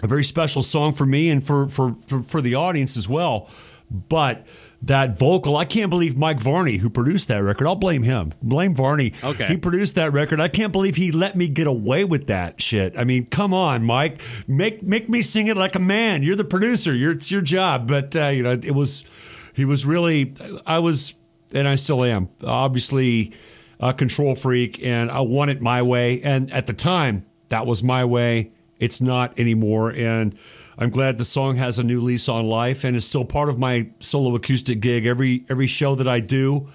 a 0.02 0.06
very 0.06 0.24
special 0.24 0.62
song 0.62 0.94
for 0.94 1.04
me 1.04 1.28
and 1.28 1.44
for, 1.44 1.68
for, 1.68 1.94
for, 1.94 2.22
for 2.22 2.40
the 2.40 2.54
audience 2.54 2.96
as 2.96 3.06
well. 3.06 3.50
But 3.90 4.46
that 4.82 5.18
vocal, 5.18 5.58
I 5.58 5.66
can't 5.66 5.90
believe 5.90 6.16
Mike 6.16 6.40
Varney, 6.40 6.78
who 6.78 6.88
produced 6.88 7.28
that 7.28 7.42
record, 7.42 7.66
I'll 7.66 7.76
blame 7.76 8.02
him. 8.02 8.32
Blame 8.40 8.74
Varney. 8.74 9.12
Okay. 9.22 9.46
He 9.48 9.58
produced 9.58 9.96
that 9.96 10.12
record. 10.14 10.40
I 10.40 10.48
can't 10.48 10.72
believe 10.72 10.96
he 10.96 11.12
let 11.12 11.36
me 11.36 11.48
get 11.48 11.66
away 11.66 12.04
with 12.04 12.28
that 12.28 12.62
shit. 12.62 12.96
I 12.96 13.04
mean, 13.04 13.26
come 13.26 13.52
on, 13.52 13.84
Mike. 13.84 14.22
Make 14.48 14.82
make 14.82 15.10
me 15.10 15.20
sing 15.20 15.48
it 15.48 15.56
like 15.58 15.74
a 15.74 15.80
man. 15.80 16.22
You're 16.22 16.36
the 16.36 16.44
producer. 16.44 16.94
You're, 16.94 17.12
it's 17.12 17.30
your 17.30 17.42
job. 17.42 17.86
But, 17.86 18.16
uh, 18.16 18.28
you 18.28 18.42
know, 18.42 18.52
it 18.52 18.74
was, 18.74 19.04
he 19.52 19.66
was 19.66 19.84
really, 19.84 20.32
I 20.64 20.78
was, 20.78 21.14
and 21.52 21.68
I 21.68 21.74
still 21.74 22.04
am, 22.04 22.30
obviously 22.42 23.34
a 23.80 23.92
control 23.94 24.34
freak, 24.34 24.80
and 24.84 25.10
I 25.10 25.20
want 25.20 25.50
it 25.50 25.60
my 25.60 25.82
way. 25.82 26.20
And 26.22 26.52
at 26.52 26.66
the 26.66 26.72
time, 26.72 27.26
that 27.48 27.66
was 27.66 27.82
my 27.82 28.04
way. 28.04 28.52
It's 28.78 29.00
not 29.00 29.38
anymore. 29.38 29.90
And 29.90 30.38
I'm 30.78 30.90
glad 30.90 31.18
the 31.18 31.24
song 31.24 31.56
has 31.56 31.78
a 31.78 31.82
new 31.82 32.00
lease 32.00 32.28
on 32.28 32.46
life 32.46 32.84
and 32.84 32.96
is 32.96 33.04
still 33.04 33.24
part 33.24 33.48
of 33.48 33.58
my 33.58 33.90
solo 33.98 34.34
acoustic 34.34 34.80
gig 34.80 35.06
every 35.06 35.44
every 35.50 35.66
show 35.66 35.94
that 35.94 36.08
I 36.08 36.20
do. 36.20 36.68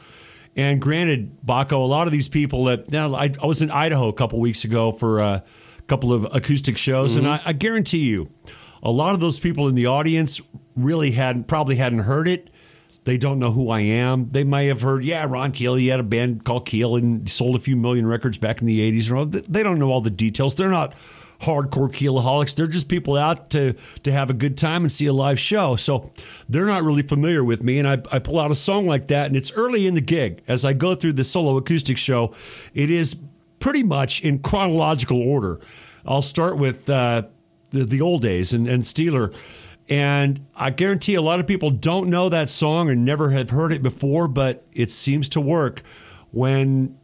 And 0.55 0.79
granted, 0.79 1.37
Baco, 1.45 1.73
a 1.73 1.77
lot 1.77 2.07
of 2.07 2.13
these 2.13 2.29
people 2.29 2.65
that 2.65 2.91
now 2.91 3.13
I, 3.15 3.31
I 3.41 3.45
was 3.45 3.61
in 3.61 3.71
Idaho 3.71 4.07
a 4.07 4.13
couple 4.13 4.39
weeks 4.39 4.63
ago 4.63 4.91
for 4.91 5.19
a 5.19 5.43
couple 5.87 6.13
of 6.13 6.25
acoustic 6.33 6.77
shows, 6.77 7.15
and 7.15 7.25
mm-hmm. 7.25 7.47
I, 7.47 7.49
I 7.49 7.53
guarantee 7.53 8.05
you, 8.05 8.29
a 8.81 8.91
lot 8.91 9.13
of 9.13 9.19
those 9.19 9.39
people 9.39 9.67
in 9.67 9.75
the 9.75 9.87
audience 9.87 10.41
really 10.75 11.11
hadn't 11.11 11.47
probably 11.47 11.75
hadn't 11.75 11.99
heard 11.99 12.27
it. 12.27 12.49
They 13.05 13.17
don't 13.17 13.39
know 13.39 13.51
who 13.51 13.69
I 13.69 13.81
am. 13.81 14.29
They 14.29 14.43
may 14.43 14.65
have 14.67 14.81
heard, 14.81 15.05
yeah, 15.05 15.25
Ron 15.29 15.51
Keel. 15.51 15.75
He 15.75 15.87
had 15.87 15.99
a 15.99 16.03
band 16.03 16.43
called 16.43 16.65
Keel 16.65 16.95
and 16.95 17.29
sold 17.29 17.55
a 17.55 17.59
few 17.59 17.75
million 17.75 18.07
records 18.07 18.37
back 18.37 18.61
in 18.61 18.67
the 18.67 18.79
'80s. 18.91 19.45
They 19.47 19.63
don't 19.63 19.79
know 19.79 19.91
all 19.91 20.01
the 20.01 20.09
details. 20.09 20.55
They're 20.55 20.69
not 20.69 20.93
hardcore 21.41 21.89
Keelaholics. 21.89 22.55
They're 22.55 22.67
just 22.67 22.87
people 22.89 23.15
out 23.15 23.51
to 23.51 23.73
to 24.03 24.11
have 24.11 24.31
a 24.31 24.33
good 24.33 24.57
time 24.57 24.83
and 24.83 24.91
see 24.91 25.05
a 25.05 25.13
live 25.13 25.39
show. 25.39 25.75
So 25.75 26.11
they're 26.49 26.65
not 26.65 26.83
really 26.83 27.03
familiar 27.03 27.43
with 27.43 27.61
me. 27.61 27.77
And 27.77 27.87
I, 27.87 28.01
I 28.11 28.19
pull 28.19 28.39
out 28.39 28.49
a 28.49 28.55
song 28.55 28.87
like 28.87 29.07
that, 29.07 29.27
and 29.27 29.35
it's 29.35 29.51
early 29.53 29.85
in 29.85 29.93
the 29.93 30.01
gig. 30.01 30.41
As 30.47 30.65
I 30.65 30.73
go 30.73 30.95
through 30.95 31.13
the 31.13 31.23
solo 31.23 31.57
acoustic 31.57 31.97
show, 31.97 32.33
it 32.73 32.89
is 32.89 33.17
pretty 33.59 33.83
much 33.83 34.21
in 34.21 34.39
chronological 34.39 35.21
order. 35.21 35.59
I'll 36.07 36.21
start 36.23 36.57
with 36.57 36.89
uh, 36.89 37.23
the, 37.69 37.85
the 37.85 38.01
old 38.01 38.21
days 38.21 38.53
and, 38.53 38.67
and 38.67 38.83
Steeler. 38.83 39.35
And 39.87 40.47
I 40.55 40.71
guarantee 40.71 41.13
a 41.15 41.21
lot 41.21 41.39
of 41.39 41.45
people 41.45 41.69
don't 41.69 42.09
know 42.09 42.29
that 42.29 42.49
song 42.49 42.89
or 42.89 42.95
never 42.95 43.29
have 43.31 43.51
heard 43.51 43.71
it 43.71 43.83
before, 43.83 44.27
but 44.27 44.65
it 44.73 44.91
seems 44.91 45.29
to 45.29 45.41
work 45.41 45.83
when 46.31 46.97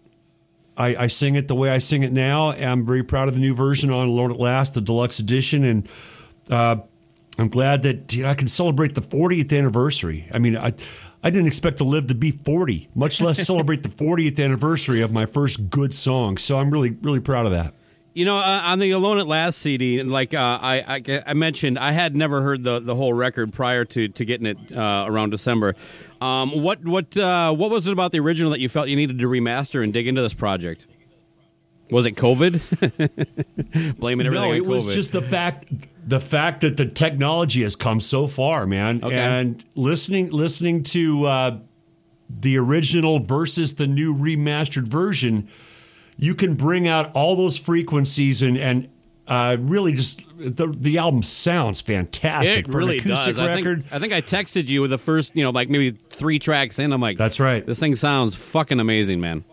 I, 0.76 0.96
I 1.04 1.08
sing 1.08 1.36
it 1.36 1.48
the 1.48 1.56
way 1.56 1.70
I 1.70 1.78
sing 1.78 2.02
it 2.02 2.12
now. 2.12 2.52
I'm 2.52 2.84
very 2.84 3.04
proud 3.04 3.28
of 3.28 3.36
the 3.36 3.40
new 3.40 3.54
version 3.54 3.92
on 3.92 4.08
Alone 4.08 4.32
at 4.32 4.40
Last, 4.40 4.74
the 4.74 4.82
deluxe 4.82 5.20
edition, 5.20 5.64
and 5.64 5.90
uh, 6.50 6.78
I'm 7.38 7.50
glad 7.50 7.84
that 7.84 8.14
you 8.14 8.24
know, 8.24 8.30
I 8.30 8.34
can 8.34 8.48
celebrate 8.48 8.96
the 8.96 9.02
40th 9.02 9.56
anniversary. 9.56 10.28
I 10.34 10.40
mean, 10.40 10.58
I 10.58 10.74
I 11.24 11.30
didn't 11.30 11.48
expect 11.48 11.78
to 11.78 11.84
live 11.84 12.08
to 12.08 12.16
be 12.16 12.32
40, 12.32 12.90
much 12.96 13.22
less 13.22 13.44
celebrate 13.46 13.84
the 13.84 13.90
40th 13.90 14.44
anniversary 14.44 15.02
of 15.02 15.12
my 15.12 15.28
first 15.28 15.70
good 15.70 15.94
song. 15.94 16.38
So 16.38 16.58
I'm 16.58 16.72
really 16.72 16.98
really 17.02 17.20
proud 17.20 17.46
of 17.46 17.52
that. 17.52 17.76
You 18.14 18.26
know, 18.26 18.38
uh, 18.38 18.62
on 18.66 18.80
the 18.80 18.92
Alone 18.92 19.20
at 19.20 19.28
Last 19.28 19.60
CD, 19.60 20.04
like 20.04 20.34
uh, 20.34 20.60
I, 20.62 21.02
I, 21.08 21.24
I 21.28 21.34
mentioned, 21.34 21.80
I 21.80 21.94
had 21.94 22.14
never 22.14 22.42
heard 22.42 22.62
the, 22.64 22.80
the 22.80 22.94
whole 22.94 23.14
record 23.14 23.54
prior 23.54 23.86
to, 23.86 24.10
to 24.10 24.26
getting 24.26 24.48
it 24.48 24.58
uh, 24.76 25.06
around 25.08 25.30
December. 25.30 25.76
Um, 26.20 26.52
what 26.62 26.84
what 26.84 27.16
uh, 27.16 27.54
what 27.54 27.72
was 27.72 27.88
it 27.88 27.94
about 27.94 28.12
the 28.12 28.20
original 28.20 28.52
that 28.52 28.60
you 28.60 28.68
felt 28.68 28.90
you 28.90 28.98
needed 28.98 29.20
to 29.20 29.28
remaster 29.28 29.82
and 29.82 29.94
dig 29.94 30.08
into 30.08 30.22
this 30.22 30.34
project? 30.34 30.88
Was 31.90 32.06
it 32.06 32.16
COVID? 32.16 33.98
Blaming 34.00 34.26
everything 34.26 34.50
No, 34.50 34.56
it 34.56 34.66
was 34.66 34.94
just 34.94 35.12
the 35.12 35.22
fact 35.22 35.68
the 36.04 36.20
fact 36.22 36.62
that 36.62 36.78
the 36.78 36.86
technology 36.86 37.64
has 37.64 37.76
come 37.76 38.00
so 38.00 38.28
far, 38.28 38.66
man. 38.66 39.04
Okay. 39.04 39.16
And 39.16 39.64
listening 39.76 40.32
listening 40.32 40.84
to 40.84 41.26
uh, 41.26 41.58
the 42.30 42.58
original 42.58 43.20
versus 43.20 43.76
the 43.76 43.88
new 43.88 44.16
remastered 44.16 44.88
version, 44.88 45.50
you 46.22 46.36
can 46.36 46.54
bring 46.54 46.88
out 46.88 47.12
all 47.14 47.36
those 47.36 47.58
frequencies 47.58 48.42
and 48.42 48.58
and 48.58 48.88
uh, 49.28 49.58
really 49.60 49.94
just 49.94 50.26
the 50.38 50.68
the 50.68 50.98
album 50.98 51.22
sounds 51.24 51.82
fantastic 51.82 52.60
It 52.60 52.68
for 52.68 52.78
really 52.78 52.98
an 53.00 53.04
acoustic 53.06 53.36
does. 53.36 53.40
I 53.40 53.56
record. 53.56 53.82
think, 53.84 53.94
I 53.94 54.00
think 54.00 54.14
I 54.14 54.22
texted 54.22 54.68
you 54.68 54.82
with 54.82 54.92
the 54.92 54.98
first, 54.98 55.36
you 55.36 55.44
know, 55.44 55.50
like 55.50 55.70
maybe 55.70 55.92
three 55.92 56.38
tracks 56.40 56.80
in. 56.80 56.94
I'm 56.94 57.02
like, 57.02 57.18
That's 57.18 57.40
right. 57.40 57.66
This 57.66 57.80
thing 57.80 57.96
sounds 57.96 58.36
fucking 58.36 58.80
amazing, 58.80 59.20
man. 59.20 59.44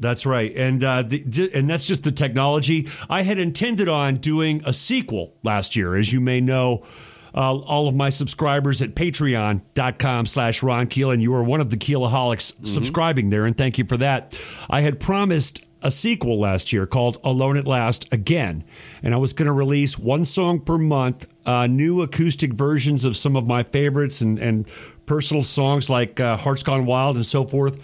That's 0.00 0.24
right, 0.24 0.54
and 0.54 0.84
uh, 0.84 1.02
the, 1.02 1.50
and 1.52 1.68
that's 1.68 1.84
just 1.84 2.04
the 2.04 2.12
technology. 2.12 2.88
I 3.10 3.22
had 3.22 3.38
intended 3.40 3.88
on 3.88 4.16
doing 4.16 4.62
a 4.64 4.72
sequel 4.72 5.34
last 5.42 5.74
year, 5.74 5.96
as 5.96 6.12
you 6.12 6.20
may 6.20 6.40
know. 6.40 6.86
Uh, 7.34 7.56
all 7.56 7.88
of 7.88 7.94
my 7.94 8.08
subscribers 8.08 8.80
at 8.80 8.94
patreon.com 8.94 10.26
slash 10.26 10.62
Ron 10.62 10.86
Keel, 10.86 11.10
and 11.10 11.20
you 11.20 11.34
are 11.34 11.42
one 11.42 11.60
of 11.60 11.70
the 11.70 11.76
Keelaholics 11.76 12.66
subscribing 12.66 13.30
there, 13.30 13.44
and 13.44 13.56
thank 13.56 13.76
you 13.76 13.84
for 13.84 13.96
that. 13.98 14.40
I 14.70 14.80
had 14.80 14.98
promised 14.98 15.64
a 15.82 15.90
sequel 15.90 16.40
last 16.40 16.72
year 16.72 16.86
called 16.86 17.18
Alone 17.22 17.56
at 17.56 17.66
Last 17.66 18.12
again, 18.12 18.64
and 19.02 19.14
I 19.14 19.16
was 19.16 19.32
going 19.32 19.46
to 19.46 19.52
release 19.52 19.98
one 19.98 20.24
song 20.24 20.60
per 20.60 20.78
month, 20.78 21.26
uh, 21.46 21.66
new 21.66 22.02
acoustic 22.02 22.52
versions 22.52 23.04
of 23.04 23.16
some 23.16 23.36
of 23.36 23.46
my 23.46 23.62
favorites 23.62 24.20
and, 24.20 24.38
and 24.38 24.66
personal 25.06 25.42
songs 25.42 25.88
like 25.88 26.20
uh, 26.20 26.36
Hearts 26.36 26.62
Gone 26.62 26.84
Wild 26.84 27.16
and 27.16 27.24
so 27.24 27.46
forth. 27.46 27.78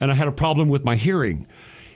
And 0.00 0.10
I 0.10 0.14
had 0.14 0.28
a 0.28 0.32
problem 0.32 0.68
with 0.68 0.84
my 0.84 0.96
hearing. 0.96 1.46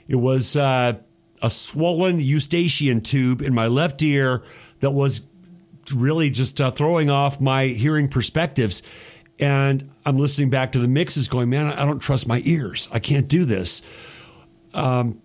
It 0.07 0.17
was 0.17 0.57
uh, 0.57 0.93
a 1.41 1.49
swollen 1.49 2.19
eustachian 2.19 3.01
tube 3.01 3.41
in 3.41 3.53
my 3.53 3.67
left 3.67 4.01
ear 4.01 4.43
that 4.79 4.91
was 4.91 5.25
really 5.93 6.29
just 6.29 6.59
uh, 6.59 6.71
throwing 6.71 7.09
off 7.09 7.39
my 7.39 7.67
hearing 7.67 8.07
perspectives. 8.07 8.83
And 9.39 9.91
I'm 10.05 10.17
listening 10.17 10.49
back 10.49 10.71
to 10.73 10.79
the 10.79 10.87
mixes 10.87 11.27
going, 11.27 11.49
man, 11.49 11.67
I 11.67 11.85
don't 11.85 11.99
trust 11.99 12.27
my 12.27 12.41
ears. 12.45 12.87
I 12.91 12.99
can't 12.99 13.27
do 13.27 13.45
this. 13.45 13.81
Um, 14.73 15.21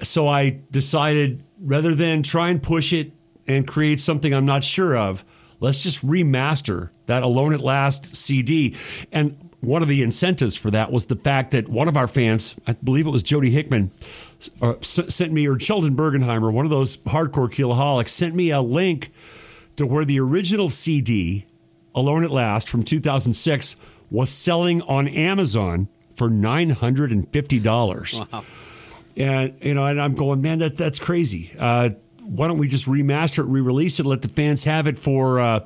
so 0.00 0.28
I 0.28 0.60
decided 0.70 1.44
rather 1.60 1.94
than 1.94 2.22
try 2.22 2.48
and 2.48 2.62
push 2.62 2.92
it 2.92 3.12
and 3.46 3.66
create 3.66 4.00
something 4.00 4.32
I'm 4.32 4.44
not 4.44 4.64
sure 4.64 4.96
of, 4.96 5.24
let's 5.60 5.82
just 5.82 6.06
remaster 6.06 6.90
that 7.06 7.22
Alone 7.22 7.52
at 7.52 7.60
Last 7.60 8.16
CD. 8.16 8.76
And 9.10 9.50
one 9.60 9.82
of 9.82 9.88
the 9.88 10.02
incentives 10.02 10.56
for 10.56 10.70
that 10.70 10.90
was 10.90 11.06
the 11.06 11.16
fact 11.16 11.52
that 11.52 11.68
one 11.68 11.88
of 11.88 11.96
our 11.96 12.08
fans, 12.08 12.56
I 12.66 12.72
believe 12.72 13.06
it 13.06 13.10
was 13.10 13.22
Jody 13.22 13.50
Hickman, 13.50 13.92
uh, 14.60 14.74
sent 14.80 15.32
me, 15.32 15.46
or 15.46 15.58
Sheldon 15.58 15.96
Bergenheimer, 15.96 16.52
one 16.52 16.64
of 16.64 16.70
those 16.70 16.96
hardcore 16.98 17.48
keelaholics, 17.48 18.08
sent 18.08 18.34
me 18.34 18.50
a 18.50 18.60
link 18.60 19.12
to 19.76 19.86
where 19.86 20.04
the 20.04 20.18
original 20.18 20.68
CD, 20.68 21.46
Alone 21.94 22.24
at 22.24 22.30
Last 22.30 22.68
from 22.68 22.82
2006, 22.82 23.76
was 24.10 24.30
selling 24.30 24.82
on 24.82 25.08
Amazon 25.08 25.88
for 26.14 26.28
$950. 26.28 28.32
Wow. 28.32 28.44
And 29.16 29.56
you 29.60 29.74
know, 29.74 29.86
and 29.86 30.00
I'm 30.00 30.14
going, 30.14 30.42
man, 30.42 30.60
that 30.60 30.76
that's 30.76 30.98
crazy. 30.98 31.54
Uh, 31.58 31.90
why 32.22 32.46
don't 32.46 32.58
we 32.58 32.68
just 32.68 32.88
remaster 32.88 33.40
it, 33.40 33.46
re-release 33.46 34.00
it, 34.00 34.06
let 34.06 34.22
the 34.22 34.28
fans 34.28 34.64
have 34.64 34.86
it 34.86 34.96
for 34.96 35.40
uh, 35.40 35.60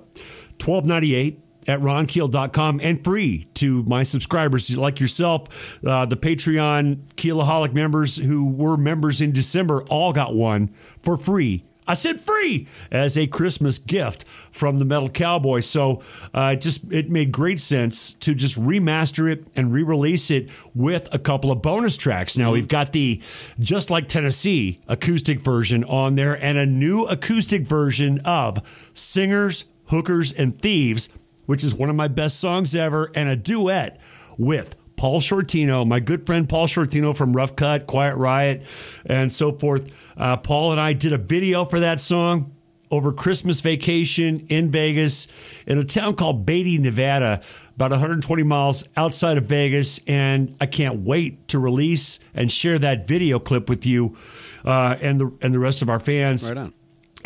twelve 0.59 0.85
ninety 0.85 1.15
eight 1.15 1.41
at 1.69 1.81
ronkeel.com 1.81 2.81
and 2.83 3.03
free 3.03 3.49
to 3.55 3.83
my 3.85 4.03
subscribers 4.03 4.77
like 4.77 5.01
yourself. 5.01 5.83
Uh, 5.85 6.07
the 6.07 6.17
Patreon 6.17 6.99
Keelaholic 7.17 7.73
members 7.73 8.17
who 8.17 8.53
were 8.53 8.77
members 8.77 9.21
in 9.21 9.33
December 9.33 9.83
all 9.91 10.13
got 10.13 10.35
one 10.35 10.69
for 11.03 11.17
free 11.17 11.65
I 11.87 11.95
said 11.95 12.21
free 12.21 12.67
as 12.91 13.17
a 13.17 13.27
Christmas 13.27 13.79
gift 13.79 14.25
from 14.51 14.79
the 14.79 14.85
Metal 14.85 15.09
Cowboy. 15.09 15.61
So 15.61 16.03
uh, 16.35 16.55
it 16.55 16.61
just 16.61 16.93
it 16.93 17.11
made 17.11 17.33
great 17.33 17.61
sense 17.61 18.13
to 18.15 18.35
just 18.35 18.59
remaster 18.61 19.31
it 19.31 19.47
and 19.55 19.73
re-release 19.73 20.31
it 20.31 20.51
with 20.75 21.09
a 21.13 21.19
couple 21.19 21.51
of 21.51 21.63
bonus 21.63 21.97
tracks. 21.97 22.37
Now 22.37 22.53
we've 22.53 22.69
got 22.69 22.93
the 22.93 23.23
Just 23.59 23.91
Like 23.91 24.09
Tennessee 24.09 24.81
acoustic 24.89 25.41
version 25.41 25.85
on 25.85 26.15
there 26.15 26.35
and 26.35 26.59
a 26.59 26.67
new 26.67 27.05
acoustic 27.05 27.63
version 27.63 28.21
of 28.25 28.91
Singers, 28.93 29.67
Hookers, 29.87 30.33
and 30.33 30.59
Thieves, 30.59 31.09
which 31.47 31.63
is 31.63 31.75
one 31.75 31.91
of 31.91 31.97
my 31.97 32.09
best 32.09 32.41
songs 32.41 32.75
ever, 32.75 33.11
and 33.15 33.29
a 33.29 33.37
duet 33.37 34.01
with 34.37 34.77
Paul 34.97 35.21
Shortino, 35.21 35.87
my 35.87 36.01
good 36.01 36.27
friend 36.27 36.49
Paul 36.49 36.67
Shortino 36.67 37.17
from 37.17 37.35
Rough 37.35 37.55
Cutt, 37.57 37.87
Quiet 37.87 38.17
Riot, 38.17 38.63
and 39.05 39.33
so 39.33 39.53
forth. 39.53 39.93
Uh, 40.17 40.37
Paul 40.37 40.73
and 40.73 40.81
I 40.81 40.93
did 40.95 41.13
a 41.13 41.19
video 41.19 41.65
for 41.65 41.81
that 41.81 42.01
song 42.01 42.53
over 42.91 43.13
Christmas 43.13 43.61
vacation 43.61 44.47
in 44.49 44.71
Vegas 44.71 45.27
in 45.67 45.79
a 45.79 45.85
town 45.85 46.15
called 46.15 46.47
Beatty, 46.47 46.79
Nevada, 46.79 47.43
about 47.75 47.91
120 47.91 48.43
miles 48.43 48.85
outside 48.97 49.37
of 49.39 49.45
Vegas. 49.45 50.01
And 50.07 50.57
I 50.61 50.67
can't 50.67 51.01
wait 51.01 51.49
to 51.49 51.59
release 51.59 52.19
and 52.35 52.51
share 52.51 52.79
that 52.79 53.07
video 53.07 53.39
clip 53.39 53.69
with 53.69 53.87
you 53.87 54.17
uh, 54.65 54.97
and 55.01 55.21
the 55.21 55.33
and 55.41 55.53
the 55.53 55.59
rest 55.59 55.83
of 55.83 55.91
our 55.91 56.01
fans 56.01 56.49
Right 56.49 56.59
on. 56.59 56.73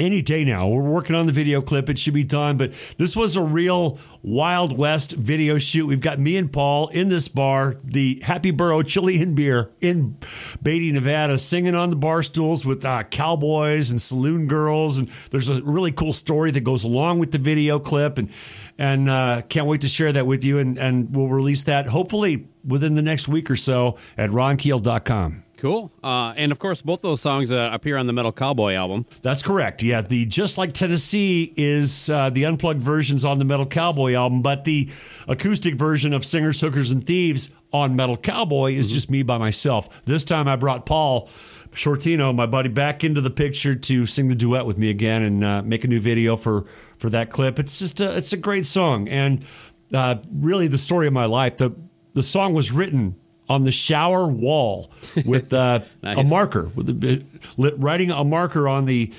Any 0.00 0.22
day 0.22 0.46
now. 0.46 0.66
We're 0.66 0.80
working 0.82 1.14
on 1.14 1.26
the 1.26 1.32
video 1.32 1.60
clip. 1.60 1.90
It 1.90 1.98
should 1.98 2.14
be 2.14 2.24
done. 2.24 2.56
But 2.56 2.72
this 2.96 3.14
was 3.14 3.36
a 3.36 3.42
real 3.42 3.98
Wild 4.22 4.76
West 4.76 5.12
video 5.12 5.58
shoot. 5.58 5.86
We've 5.86 6.00
got 6.00 6.18
me 6.18 6.38
and 6.38 6.50
Paul 6.50 6.88
in 6.88 7.10
this 7.10 7.28
bar, 7.28 7.76
the 7.84 8.18
Happy 8.24 8.50
Burro 8.50 8.80
Chili 8.82 9.20
and 9.20 9.36
Beer 9.36 9.70
in 9.82 10.16
Beatty, 10.62 10.90
Nevada, 10.92 11.38
singing 11.38 11.74
on 11.74 11.90
the 11.90 11.96
bar 11.96 12.22
stools 12.22 12.64
with 12.64 12.82
uh, 12.82 13.02
cowboys 13.04 13.90
and 13.90 14.00
saloon 14.00 14.46
girls. 14.46 14.96
And 14.96 15.10
there's 15.32 15.50
a 15.50 15.60
really 15.62 15.92
cool 15.92 16.14
story 16.14 16.50
that 16.50 16.60
goes 16.60 16.82
along 16.82 17.18
with 17.18 17.32
the 17.32 17.38
video 17.38 17.78
clip. 17.78 18.16
And 18.16 18.32
and 18.78 19.10
uh, 19.10 19.42
can't 19.50 19.66
wait 19.66 19.82
to 19.82 19.88
share 19.88 20.10
that 20.14 20.26
with 20.26 20.42
you. 20.42 20.58
And, 20.58 20.78
and 20.78 21.14
we'll 21.14 21.28
release 21.28 21.64
that 21.64 21.88
hopefully 21.88 22.48
within 22.64 22.94
the 22.94 23.02
next 23.02 23.28
week 23.28 23.50
or 23.50 23.56
so 23.56 23.98
at 24.16 24.30
ronkeel.com. 24.30 25.44
Cool. 25.60 25.92
Uh, 26.02 26.32
and 26.38 26.52
of 26.52 26.58
course, 26.58 26.80
both 26.80 27.02
those 27.02 27.20
songs 27.20 27.52
uh, 27.52 27.68
appear 27.70 27.98
on 27.98 28.06
the 28.06 28.14
Metal 28.14 28.32
Cowboy 28.32 28.72
album. 28.72 29.04
That's 29.20 29.42
correct. 29.42 29.82
Yeah, 29.82 30.00
the 30.00 30.24
Just 30.24 30.56
Like 30.56 30.72
Tennessee 30.72 31.52
is 31.54 32.08
uh, 32.08 32.30
the 32.30 32.46
unplugged 32.46 32.80
versions 32.80 33.26
on 33.26 33.38
the 33.38 33.44
Metal 33.44 33.66
Cowboy 33.66 34.14
album, 34.14 34.40
but 34.40 34.64
the 34.64 34.88
acoustic 35.28 35.74
version 35.74 36.14
of 36.14 36.24
Singers, 36.24 36.62
Hookers, 36.62 36.90
and 36.90 37.06
Thieves 37.06 37.50
on 37.74 37.94
Metal 37.94 38.16
Cowboy 38.16 38.72
is 38.72 38.90
just 38.90 39.10
me 39.10 39.22
by 39.22 39.36
myself. 39.36 40.02
This 40.04 40.24
time 40.24 40.48
I 40.48 40.56
brought 40.56 40.86
Paul 40.86 41.26
Shortino, 41.72 42.34
my 42.34 42.46
buddy, 42.46 42.70
back 42.70 43.04
into 43.04 43.20
the 43.20 43.30
picture 43.30 43.74
to 43.74 44.06
sing 44.06 44.28
the 44.28 44.34
duet 44.34 44.64
with 44.64 44.78
me 44.78 44.88
again 44.88 45.22
and 45.22 45.44
uh, 45.44 45.62
make 45.62 45.84
a 45.84 45.88
new 45.88 46.00
video 46.00 46.36
for 46.36 46.62
for 46.96 47.10
that 47.10 47.28
clip. 47.28 47.58
It's 47.58 47.78
just 47.78 48.00
a, 48.00 48.16
it's 48.16 48.32
a 48.32 48.38
great 48.38 48.64
song 48.64 49.08
and 49.08 49.44
uh, 49.92 50.16
really 50.32 50.68
the 50.68 50.78
story 50.78 51.06
of 51.06 51.12
my 51.12 51.26
life. 51.26 51.58
The 51.58 51.76
the 52.14 52.22
song 52.22 52.54
was 52.54 52.72
written 52.72 53.16
on 53.50 53.64
the 53.64 53.72
shower 53.72 54.26
wall 54.28 54.90
with 55.26 55.52
uh, 55.52 55.80
a 56.02 56.22
marker 56.24 56.70
with 56.74 56.88
a, 56.88 57.22
lit, 57.58 57.74
writing 57.76 58.10
a 58.10 58.24
marker 58.24 58.68
on 58.68 58.84
the 58.84 59.12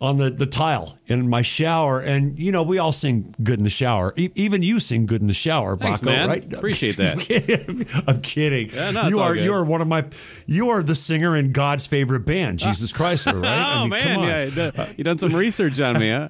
on 0.00 0.16
the, 0.18 0.30
the 0.30 0.46
tile 0.46 0.98
in 1.06 1.28
my 1.28 1.42
shower. 1.42 2.00
And 2.00 2.38
you 2.38 2.50
know 2.52 2.62
we 2.62 2.78
all 2.78 2.92
sing 2.92 3.34
good 3.42 3.58
in 3.58 3.64
the 3.64 3.70
shower. 3.70 4.14
E- 4.16 4.30
even 4.34 4.62
you 4.62 4.80
sing 4.80 5.06
good 5.06 5.20
in 5.20 5.26
the 5.26 5.34
shower 5.34 5.76
Thanks, 5.76 6.00
Baco, 6.00 6.06
man. 6.06 6.28
right? 6.28 6.52
Appreciate 6.52 6.96
that. 6.98 8.04
I'm 8.06 8.20
kidding. 8.20 8.70
Yeah, 8.70 8.90
no, 8.92 9.08
you 9.08 9.18
are 9.20 9.34
you 9.34 9.52
are 9.52 9.64
one 9.64 9.80
of 9.80 9.88
my 9.88 10.04
you 10.46 10.70
are 10.70 10.82
the 10.82 10.94
singer 10.94 11.36
in 11.36 11.52
God's 11.52 11.86
favorite 11.86 12.20
band 12.26 12.60
Jesus 12.60 12.92
Christ, 12.92 13.26
right? 13.26 13.34
Oh 13.44 13.44
I 13.44 13.80
mean, 13.82 13.90
man, 13.90 14.02
come 14.02 14.22
on. 14.22 14.28
yeah, 14.28 14.92
you 14.96 15.04
done 15.04 15.18
some 15.18 15.34
research 15.34 15.80
on 15.80 15.98
me, 15.98 16.10
huh? 16.10 16.28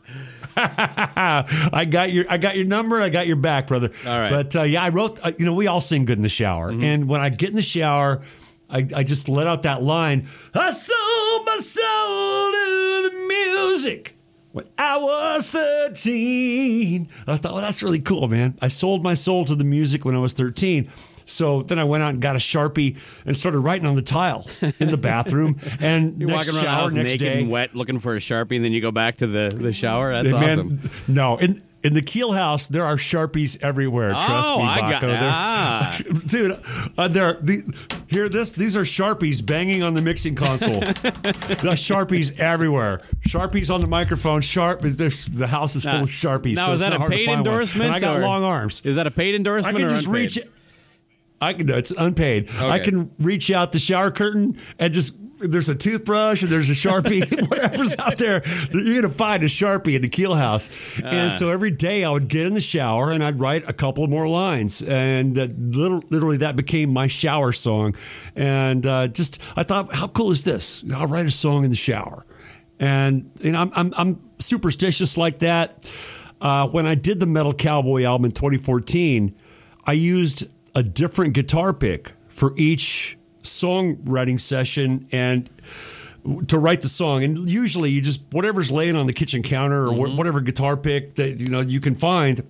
I 0.56 1.86
got 1.88 2.12
your 2.12 2.24
I 2.28 2.38
got 2.38 2.56
your 2.56 2.66
number. 2.66 3.00
I 3.00 3.08
got 3.08 3.26
your 3.26 3.36
back, 3.36 3.66
brother. 3.66 3.90
All 4.06 4.18
right. 4.18 4.30
But 4.30 4.56
uh, 4.56 4.62
yeah, 4.62 4.82
I 4.82 4.90
wrote. 4.90 5.18
Uh, 5.22 5.32
you 5.38 5.44
know, 5.46 5.54
we 5.54 5.66
all 5.66 5.80
sing 5.80 6.04
good 6.04 6.18
in 6.18 6.22
the 6.22 6.28
shower, 6.28 6.68
and 6.70 7.08
when 7.08 7.20
I 7.20 7.28
get 7.28 7.50
in 7.50 7.56
the 7.56 7.62
shower, 7.62 8.22
I, 8.68 8.86
I 8.96 9.02
just 9.04 9.28
let 9.28 9.46
out 9.46 9.62
that 9.64 9.82
line. 9.82 10.28
I 10.54 10.70
sold 10.70 11.46
my 11.46 11.58
soul 11.58 12.52
to 12.52 13.10
the 13.10 13.26
music. 13.28 14.16
When 14.52 14.66
I 14.76 14.98
was 14.98 15.50
13, 15.50 17.08
I 17.26 17.36
thought, 17.36 17.54
well, 17.54 17.62
that's 17.62 17.82
really 17.82 18.00
cool, 18.00 18.28
man. 18.28 18.58
I 18.60 18.68
sold 18.68 19.02
my 19.02 19.14
soul 19.14 19.46
to 19.46 19.54
the 19.54 19.64
music 19.64 20.04
when 20.04 20.14
I 20.14 20.18
was 20.18 20.34
13. 20.34 20.90
So 21.26 21.62
then 21.62 21.78
I 21.78 21.85
went 21.85 22.02
out 22.02 22.11
and 22.14 22.22
got 22.22 22.37
a 22.37 22.40
Sharpie 22.40 22.96
and 23.24 23.38
started 23.38 23.61
writing 23.61 23.87
on 23.87 23.96
the 23.96 24.02
tile 24.02 24.46
in 24.78 24.90
the 24.90 24.96
bathroom. 24.96 25.58
And 25.80 26.18
You're 26.18 26.28
next 26.28 26.52
walking 26.52 26.66
around 26.66 26.90
the 26.92 26.96
shower, 26.96 27.02
naked 27.04 27.20
day, 27.20 27.40
and 27.40 27.50
wet, 27.50 27.74
looking 27.74 27.98
for 27.98 28.14
a 28.14 28.18
sharpie, 28.18 28.56
and 28.56 28.64
then 28.64 28.72
you 28.72 28.80
go 28.80 28.90
back 28.92 29.16
to 29.18 29.26
the, 29.26 29.52
the 29.54 29.72
shower. 29.72 30.12
That's 30.12 30.30
Man, 30.30 30.42
awesome. 30.52 30.90
No, 31.08 31.38
in 31.38 31.61
in 31.82 31.94
the 31.94 32.02
Keel 32.02 32.32
House, 32.32 32.68
there 32.68 32.85
are 32.85 32.96
sharpies 32.96 33.62
everywhere. 33.62 34.11
Trust 34.11 34.50
Oh, 34.50 34.58
me, 34.58 34.64
I 34.64 34.80
Baco. 34.80 35.00
They're- 35.00 35.18
ah. 35.20 35.98
dude. 36.28 36.61
Uh, 36.96 37.08
there, 37.08 37.32
the, 37.35 37.74
here, 38.08 38.28
this 38.28 38.52
these 38.52 38.76
are 38.76 38.82
sharpies 38.82 39.44
banging 39.44 39.82
on 39.82 39.94
the 39.94 40.02
mixing 40.02 40.35
console. 40.35 40.80
the 40.80 41.74
sharpies 41.74 42.38
everywhere. 42.38 43.00
Sharpies 43.28 43.72
on 43.74 43.80
the 43.80 43.88
microphone. 43.88 44.42
Sharp. 44.42 44.80
The 44.82 45.46
house 45.50 45.74
is 45.74 45.85
full 45.85 46.02
of 46.02 46.11
sharpies. 46.11 46.56
Now, 46.56 46.66
so 46.66 46.72
is 46.74 46.80
that 46.80 46.92
a 46.92 47.08
paid 47.08 47.28
endorsement? 47.28 47.87
And 47.87 47.94
I 47.94 48.00
got 48.00 48.20
long 48.20 48.44
arms. 48.44 48.80
Is 48.85 48.96
that 48.96 49.06
a 49.06 49.11
paid 49.11 49.35
endorsement? 49.35 49.76
I 49.76 49.80
can 49.80 49.88
just 49.88 50.06
unpaid? 50.06 50.37
reach. 50.37 50.38
I 51.42 51.55
can. 51.55 51.68
It's 51.68 51.90
unpaid. 51.90 52.48
I 52.57 52.78
can 52.78 53.11
reach 53.18 53.50
out 53.50 53.72
the 53.72 53.78
shower 53.78 54.11
curtain 54.11 54.57
and 54.78 54.94
just. 54.94 55.18
There's 55.44 55.68
a 55.68 55.74
toothbrush 55.74 56.42
and 56.42 56.52
there's 56.52 56.70
a 56.70 56.72
sharpie. 56.72 57.28
whatever's 57.50 57.98
out 57.98 58.16
there, 58.16 58.42
you're 58.72 59.02
gonna 59.02 59.12
find 59.12 59.42
a 59.42 59.46
sharpie 59.46 59.96
in 59.96 60.02
the 60.02 60.09
keel 60.09 60.37
house. 60.37 60.70
Ah. 61.02 61.09
And 61.09 61.35
so 61.35 61.50
every 61.50 61.72
day 61.72 62.05
I 62.05 62.12
would 62.12 62.28
get 62.28 62.46
in 62.46 62.55
the 62.55 62.61
shower 62.61 63.11
and 63.11 63.24
I'd 63.24 63.40
write 63.40 63.68
a 63.68 63.72
couple 63.72 64.07
more 64.07 64.28
lines, 64.28 64.83
and 64.83 65.37
uh, 65.37 65.48
literally, 65.59 66.07
literally 66.11 66.37
that 66.37 66.55
became 66.55 66.90
my 66.90 67.09
shower 67.09 67.50
song. 67.50 67.96
And 68.37 68.87
uh, 68.87 69.09
just 69.09 69.42
I 69.57 69.64
thought, 69.64 69.92
how 69.92 70.07
cool 70.07 70.31
is 70.31 70.44
this? 70.44 70.85
I'll 70.94 71.09
write 71.09 71.26
a 71.26 71.31
song 71.33 71.64
in 71.64 71.70
the 71.70 71.76
shower. 71.76 72.24
And 72.78 73.33
you 73.40 73.50
know, 73.50 73.62
I'm 73.62 73.72
I'm, 73.74 73.94
I'm 73.96 74.31
superstitious 74.38 75.16
like 75.16 75.40
that. 75.40 75.92
Uh, 76.40 76.68
when 76.68 76.87
I 76.87 76.94
did 76.94 77.18
the 77.18 77.26
Metal 77.26 77.52
Cowboy 77.52 78.05
album 78.05 78.26
in 78.26 78.31
2014, 78.31 79.35
I 79.85 79.92
used 79.92 80.46
a 80.74 80.82
different 80.82 81.35
guitar 81.35 81.72
pick 81.72 82.12
for 82.28 82.52
each 82.56 83.18
songwriting 83.42 84.40
session 84.40 85.08
and 85.12 85.50
to 86.48 86.58
write 86.58 86.80
the 86.80 86.88
song. 86.88 87.24
And 87.24 87.48
usually, 87.48 87.90
you 87.90 88.00
just 88.00 88.22
whatever's 88.30 88.70
laying 88.70 88.96
on 88.96 89.06
the 89.06 89.12
kitchen 89.12 89.42
counter 89.42 89.87
or 89.87 89.92
wh- 89.92 89.98
mm-hmm. 89.98 90.16
whatever 90.16 90.40
guitar 90.40 90.76
pick 90.76 91.14
that 91.14 91.40
you 91.40 91.48
know 91.48 91.61
you 91.61 91.80
can 91.80 91.94
find. 91.94 92.46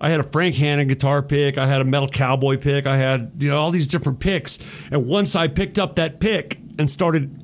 I 0.00 0.10
had 0.10 0.20
a 0.20 0.24
Frank 0.24 0.56
Hannon 0.56 0.88
guitar 0.88 1.22
pick. 1.22 1.56
I 1.56 1.66
had 1.66 1.80
a 1.80 1.84
Metal 1.84 2.08
Cowboy 2.08 2.58
pick. 2.58 2.86
I 2.86 2.96
had 2.96 3.32
you 3.38 3.50
know 3.50 3.58
all 3.58 3.70
these 3.70 3.86
different 3.86 4.20
picks. 4.20 4.58
And 4.90 5.06
once 5.06 5.36
I 5.36 5.48
picked 5.48 5.78
up 5.78 5.94
that 5.96 6.20
pick 6.20 6.58
and 6.78 6.90
started 6.90 7.40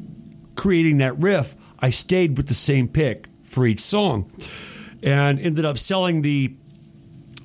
creating 0.57 0.99
that 0.99 1.19
riff, 1.19 1.57
I 1.79 1.91
stayed 1.91 2.37
with 2.37 2.49
the 2.49 2.55
same 2.55 2.89
pick 2.89 3.27
for 3.43 3.67
each 3.67 3.81
song, 3.81 4.31
and 5.03 5.39
ended 5.39 5.65
up 5.65 5.79
selling 5.79 6.23
the 6.23 6.57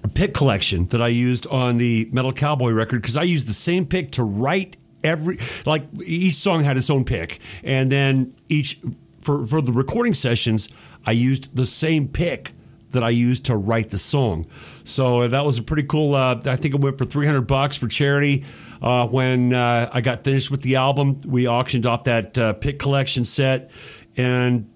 pick 0.08 0.34
collection 0.34 0.88
that 0.88 1.02
I 1.02 1.08
used 1.08 1.48
on 1.48 1.78
the 1.78 2.10
Metal 2.12 2.34
Cowboy 2.34 2.72
record 2.72 3.02
because 3.02 3.18
I 3.18 3.24
used 3.24 3.48
the 3.48 3.54
same 3.54 3.86
pick 3.86 4.12
to 4.12 4.24
write 4.24 4.78
every 5.04 5.38
like 5.66 5.84
each 6.04 6.36
song 6.36 6.64
had 6.64 6.78
its 6.78 6.90
own 6.90 7.06
pick, 7.06 7.40
and 7.64 7.92
then 7.92 8.34
each 8.50 8.80
for 9.22 9.46
for 9.46 9.62
the 9.62 9.72
recording 9.72 10.14
sessions 10.14 10.70
I 11.06 11.12
used 11.12 11.56
the 11.56 11.66
same 11.66 12.08
pick 12.08 12.52
that 12.92 13.04
I 13.04 13.10
used 13.10 13.46
to 13.46 13.56
write 13.58 13.90
the 13.90 13.98
song. 13.98 14.46
So 14.84 15.28
that 15.28 15.46
was 15.46 15.58
a 15.58 15.64
pretty 15.64 15.84
cool. 15.84 16.16
Uh, 16.16 16.42
I 16.46 16.56
think 16.56 16.74
it 16.74 16.82
went 16.82 16.98
for 16.98 17.06
three 17.06 17.26
hundred 17.26 17.48
bucks 17.48 17.78
for 17.78 17.88
charity. 17.88 18.46
Uh, 18.82 19.08
when 19.08 19.54
uh, 19.54 19.90
I 19.92 20.02
got 20.02 20.24
finished 20.24 20.52
with 20.52 20.62
the 20.62 20.76
album, 20.76 21.20
we 21.26 21.48
auctioned 21.48 21.86
off 21.86 22.04
that 22.06 22.38
uh, 22.38 22.54
pick 22.54 22.80
collection 22.80 23.26
set, 23.26 23.72
and 24.18 24.70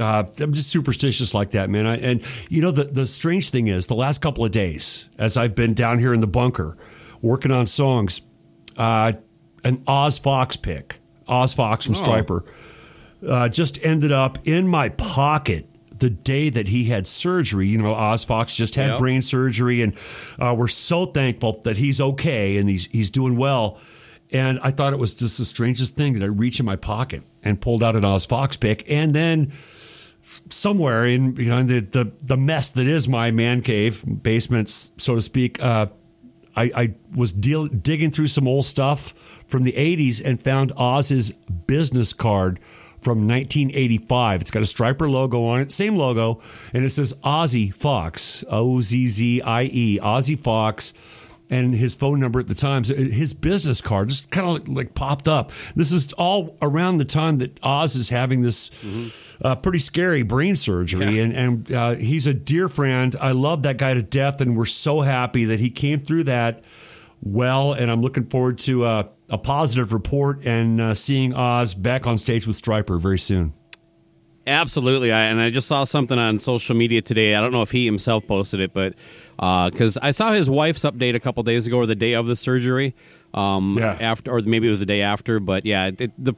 uh, 0.00 0.24
I'm 0.40 0.52
just 0.54 0.70
superstitious 0.70 1.34
like 1.34 1.50
that, 1.52 1.70
man. 1.70 1.86
I, 1.86 1.96
and 1.98 2.22
you 2.48 2.62
know, 2.62 2.70
the 2.70 2.84
the 2.84 3.06
strange 3.06 3.50
thing 3.50 3.68
is, 3.68 3.86
the 3.86 3.94
last 3.94 4.20
couple 4.20 4.44
of 4.44 4.50
days, 4.50 5.08
as 5.18 5.36
I've 5.36 5.54
been 5.54 5.74
down 5.74 5.98
here 5.98 6.14
in 6.14 6.20
the 6.20 6.26
bunker 6.26 6.76
working 7.22 7.52
on 7.52 7.66
songs, 7.66 8.22
uh, 8.76 9.12
an 9.64 9.82
Oz 9.86 10.18
Fox 10.18 10.56
pick, 10.56 10.98
Oz 11.28 11.52
Fox 11.54 11.86
from 11.86 11.94
Stryper, 11.94 12.46
uh, 13.28 13.48
just 13.48 13.82
ended 13.84 14.12
up 14.12 14.38
in 14.44 14.66
my 14.66 14.88
pocket 14.90 15.66
the 15.98 16.08
day 16.10 16.48
that 16.48 16.68
he 16.68 16.86
had 16.86 17.06
surgery. 17.06 17.68
You 17.68 17.76
know, 17.78 17.94
Oz 17.94 18.24
Fox 18.24 18.56
just 18.56 18.74
had 18.74 18.90
Yep. 18.92 18.98
brain 18.98 19.22
surgery, 19.22 19.82
and 19.82 19.94
uh, 20.38 20.54
we're 20.56 20.68
so 20.68 21.04
thankful 21.04 21.60
that 21.64 21.76
he's 21.76 22.00
okay 22.00 22.56
and 22.56 22.68
he's 22.70 22.86
he's 22.86 23.10
doing 23.10 23.36
well. 23.36 23.78
And 24.32 24.60
I 24.62 24.70
thought 24.70 24.92
it 24.92 24.98
was 24.98 25.12
just 25.12 25.38
the 25.38 25.44
strangest 25.44 25.96
thing 25.96 26.12
that 26.14 26.22
I 26.22 26.28
reached 26.28 26.60
in 26.60 26.64
my 26.66 26.76
pocket 26.76 27.24
and 27.42 27.60
pulled 27.60 27.82
out 27.82 27.96
an 27.96 28.04
Oz 28.04 28.24
Fox 28.26 28.56
pick, 28.56 28.88
and 28.88 29.12
then 29.14 29.52
somewhere 30.22 31.06
in 31.06 31.36
you 31.36 31.48
know 31.48 31.62
the, 31.62 31.80
the 31.80 32.12
the 32.22 32.36
mess 32.36 32.70
that 32.70 32.86
is 32.86 33.08
my 33.08 33.30
man 33.30 33.62
cave 33.62 34.04
basement, 34.22 34.68
so 34.70 35.14
to 35.14 35.20
speak. 35.20 35.62
Uh, 35.62 35.86
I, 36.56 36.72
I 36.74 36.94
was 37.14 37.30
deal, 37.30 37.68
digging 37.68 38.10
through 38.10 38.26
some 38.26 38.48
old 38.48 38.66
stuff 38.66 39.12
from 39.46 39.62
the 39.62 39.72
'80s 39.72 40.24
and 40.24 40.42
found 40.42 40.72
Oz's 40.76 41.30
business 41.66 42.12
card 42.12 42.58
from 43.00 43.26
1985. 43.26 44.42
It's 44.42 44.50
got 44.50 44.60
a 44.60 44.66
Stryper 44.66 45.10
logo 45.10 45.44
on 45.44 45.60
it, 45.60 45.72
same 45.72 45.96
logo, 45.96 46.40
and 46.72 46.84
it 46.84 46.90
says 46.90 47.14
Ozzie 47.22 47.70
Fox, 47.70 48.44
O 48.48 48.80
Z 48.80 49.08
Z 49.08 49.42
I 49.42 49.62
E, 49.64 49.98
Ozzie 50.00 50.36
Fox 50.36 50.92
and 51.50 51.74
his 51.74 51.96
phone 51.96 52.20
number 52.20 52.38
at 52.38 52.46
the 52.46 52.54
time. 52.54 52.84
His 52.84 53.34
business 53.34 53.80
card 53.80 54.08
just 54.08 54.30
kind 54.30 54.48
of 54.48 54.68
like 54.68 54.94
popped 54.94 55.28
up. 55.28 55.50
This 55.74 55.92
is 55.92 56.12
all 56.14 56.56
around 56.62 56.98
the 56.98 57.04
time 57.04 57.38
that 57.38 57.58
Oz 57.62 57.96
is 57.96 58.08
having 58.08 58.42
this 58.42 58.70
mm-hmm. 58.70 59.46
uh, 59.46 59.56
pretty 59.56 59.80
scary 59.80 60.22
brain 60.22 60.56
surgery, 60.56 61.16
yeah. 61.16 61.22
and 61.24 61.32
and 61.34 61.72
uh, 61.72 61.94
he's 61.96 62.26
a 62.26 62.34
dear 62.34 62.68
friend. 62.68 63.16
I 63.20 63.32
love 63.32 63.64
that 63.64 63.76
guy 63.76 63.94
to 63.94 64.02
death, 64.02 64.40
and 64.40 64.56
we're 64.56 64.64
so 64.66 65.00
happy 65.00 65.46
that 65.46 65.60
he 65.60 65.70
came 65.70 66.00
through 66.00 66.24
that 66.24 66.62
well. 67.20 67.72
And 67.72 67.90
I'm 67.90 68.00
looking 68.00 68.26
forward 68.26 68.58
to 68.60 68.84
uh, 68.84 69.08
a 69.28 69.38
positive 69.38 69.92
report 69.92 70.46
and 70.46 70.80
uh, 70.80 70.94
seeing 70.94 71.34
Oz 71.34 71.74
back 71.74 72.06
on 72.06 72.16
stage 72.16 72.46
with 72.46 72.60
Stryper 72.60 73.00
very 73.00 73.18
soon. 73.18 73.54
Absolutely, 74.46 75.12
I, 75.12 75.24
and 75.24 75.40
I 75.40 75.50
just 75.50 75.68
saw 75.68 75.84
something 75.84 76.18
on 76.18 76.38
social 76.38 76.74
media 76.74 77.02
today. 77.02 77.34
I 77.34 77.40
don't 77.40 77.52
know 77.52 77.62
if 77.62 77.70
he 77.70 77.84
himself 77.84 78.26
posted 78.26 78.58
it, 78.60 78.72
but 78.72 78.94
because 79.40 79.96
uh, 79.96 80.00
I 80.02 80.10
saw 80.10 80.32
his 80.32 80.50
wife's 80.50 80.82
update 80.82 81.14
a 81.14 81.20
couple 81.20 81.42
days 81.42 81.66
ago, 81.66 81.78
or 81.78 81.86
the 81.86 81.94
day 81.94 82.12
of 82.12 82.26
the 82.26 82.36
surgery, 82.36 82.94
um, 83.32 83.76
yeah. 83.78 83.96
after, 83.98 84.30
or 84.30 84.40
maybe 84.42 84.66
it 84.66 84.70
was 84.70 84.80
the 84.80 84.86
day 84.86 85.00
after. 85.00 85.40
But 85.40 85.64
yeah, 85.64 85.90
it, 85.98 86.12
the 86.22 86.34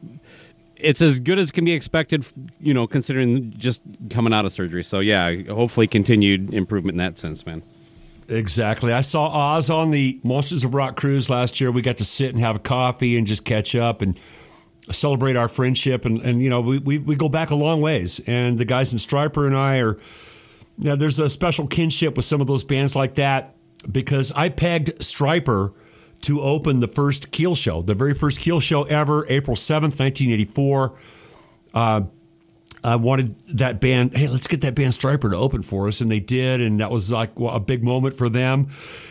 it's 0.76 1.02
as 1.02 1.18
good 1.18 1.38
as 1.38 1.50
can 1.50 1.64
be 1.64 1.72
expected, 1.72 2.24
you 2.60 2.74
know, 2.74 2.86
considering 2.86 3.54
just 3.56 3.82
coming 4.10 4.32
out 4.32 4.44
of 4.44 4.52
surgery. 4.52 4.82
So 4.82 5.00
yeah, 5.00 5.34
hopefully 5.48 5.86
continued 5.86 6.54
improvement 6.54 6.94
in 6.94 6.98
that 6.98 7.18
sense, 7.18 7.44
man. 7.44 7.62
Exactly. 8.28 8.92
I 8.92 9.00
saw 9.00 9.28
Oz 9.56 9.68
on 9.68 9.90
the 9.90 10.20
Monsters 10.22 10.64
of 10.64 10.74
Rock 10.74 10.96
cruise 10.96 11.28
last 11.28 11.60
year. 11.60 11.70
We 11.70 11.82
got 11.82 11.98
to 11.98 12.04
sit 12.04 12.30
and 12.30 12.40
have 12.40 12.56
a 12.56 12.60
coffee 12.60 13.16
and 13.18 13.26
just 13.26 13.44
catch 13.44 13.74
up 13.74 14.00
and 14.00 14.18
celebrate 14.90 15.36
our 15.36 15.48
friendship. 15.48 16.04
And, 16.04 16.20
and 16.22 16.42
you 16.42 16.48
know, 16.48 16.60
we, 16.60 16.78
we, 16.78 16.98
we 16.98 17.16
go 17.16 17.28
back 17.28 17.50
a 17.50 17.54
long 17.54 17.80
ways. 17.80 18.20
And 18.26 18.58
the 18.58 18.64
guys 18.64 18.92
in 18.92 18.98
Stryper 18.98 19.46
and 19.46 19.56
I 19.56 19.78
are 19.80 19.98
now, 20.78 20.96
there's 20.96 21.18
a 21.18 21.28
special 21.28 21.66
kinship 21.66 22.16
with 22.16 22.24
some 22.24 22.40
of 22.40 22.46
those 22.46 22.64
bands 22.64 22.96
like 22.96 23.14
that 23.14 23.54
because 23.90 24.32
I 24.32 24.48
pegged 24.48 24.98
Stryper 24.98 25.72
to 26.22 26.40
open 26.40 26.80
the 26.80 26.88
first 26.88 27.30
Keel 27.30 27.54
show, 27.54 27.82
the 27.82 27.94
very 27.94 28.14
first 28.14 28.40
Keel 28.40 28.60
show 28.60 28.84
ever, 28.84 29.26
April 29.28 29.56
7th, 29.56 29.98
1984. 29.98 30.94
Uh, 31.74 32.02
I 32.84 32.96
wanted 32.96 33.38
that 33.56 33.80
band, 33.80 34.16
hey, 34.16 34.26
let's 34.26 34.48
get 34.48 34.62
that 34.62 34.74
band 34.74 34.92
Stryper 34.92 35.30
to 35.30 35.36
open 35.36 35.62
for 35.62 35.86
us. 35.86 36.00
And 36.00 36.10
they 36.10 36.18
did. 36.18 36.60
And 36.60 36.80
that 36.80 36.90
was 36.90 37.12
like 37.12 37.30
a 37.38 37.60
big 37.60 37.84
moment 37.84 38.14
for 38.16 38.28
them. 38.28 38.68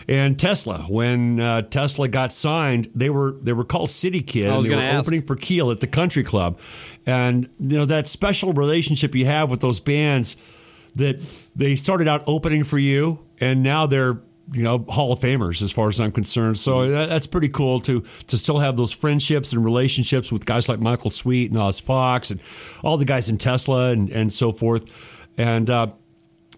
And 0.09 0.37
Tesla, 0.37 0.79
when 0.89 1.39
uh, 1.39 1.61
Tesla 1.63 2.09
got 2.09 2.33
signed, 2.33 2.89
they 2.93 3.09
were 3.09 3.37
they 3.41 3.53
were 3.53 3.63
called 3.63 3.89
City 3.89 4.21
Kidd. 4.21 4.47
and 4.47 4.65
they 4.65 4.75
were 4.75 4.81
ask. 4.81 4.99
opening 4.99 5.21
for 5.21 5.37
Keel 5.37 5.71
at 5.71 5.79
the 5.79 5.87
country 5.87 6.23
club. 6.23 6.59
And, 7.05 7.49
you 7.59 7.77
know, 7.77 7.85
that 7.85 8.07
special 8.07 8.51
relationship 8.51 9.15
you 9.15 9.25
have 9.25 9.49
with 9.51 9.61
those 9.61 9.79
bands– 9.79 10.35
that 10.95 11.19
they 11.55 11.75
started 11.75 12.07
out 12.07 12.23
opening 12.27 12.63
for 12.63 12.77
you, 12.77 13.25
and 13.39 13.63
now 13.63 13.87
they're 13.87 14.21
you 14.53 14.63
know 14.63 14.85
Hall 14.89 15.13
of 15.13 15.19
Famers 15.19 15.61
as 15.61 15.71
far 15.71 15.87
as 15.87 15.99
I'm 15.99 16.11
concerned. 16.11 16.57
So 16.57 16.79
mm-hmm. 16.79 17.09
that's 17.09 17.27
pretty 17.27 17.49
cool 17.49 17.79
to 17.81 18.01
to 18.01 18.37
still 18.37 18.59
have 18.59 18.77
those 18.77 18.91
friendships 18.91 19.53
and 19.53 19.63
relationships 19.63 20.31
with 20.31 20.45
guys 20.45 20.67
like 20.67 20.79
Michael 20.79 21.11
Sweet 21.11 21.51
and 21.51 21.59
Oz 21.59 21.79
Fox 21.79 22.31
and 22.31 22.41
all 22.83 22.97
the 22.97 23.05
guys 23.05 23.29
in 23.29 23.37
Tesla 23.37 23.89
and 23.89 24.09
and 24.09 24.31
so 24.31 24.51
forth. 24.51 25.27
And 25.37 25.69
uh, 25.69 25.87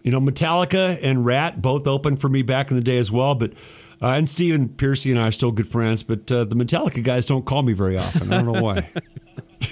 you 0.01 0.11
know 0.11 0.19
Metallica 0.19 0.99
and 1.01 1.25
Ratt 1.25 1.61
both 1.61 1.87
opened 1.87 2.21
for 2.21 2.29
me 2.29 2.41
back 2.41 2.71
in 2.71 2.77
the 2.77 2.83
day 2.83 2.97
as 2.97 3.11
well, 3.11 3.35
but. 3.35 3.53
Uh, 4.01 4.17
and 4.17 4.29
Stephen 4.29 4.67
Pearcy 4.67 5.11
and 5.11 5.21
I 5.21 5.29
are 5.29 5.31
still 5.31 5.53
good 5.53 5.67
friends, 5.67 6.03
but 6.03 6.29
uh, 6.29 6.43
the 6.43 6.57
Metallica 6.57 7.01
guys 7.01 7.25
don't 7.25 7.45
call 7.45 7.63
me 7.63 7.71
very 7.71 7.97
often. 7.97 8.33
I 8.33 8.41
don't 8.41 8.51
know 8.51 8.61
why. 8.61 8.89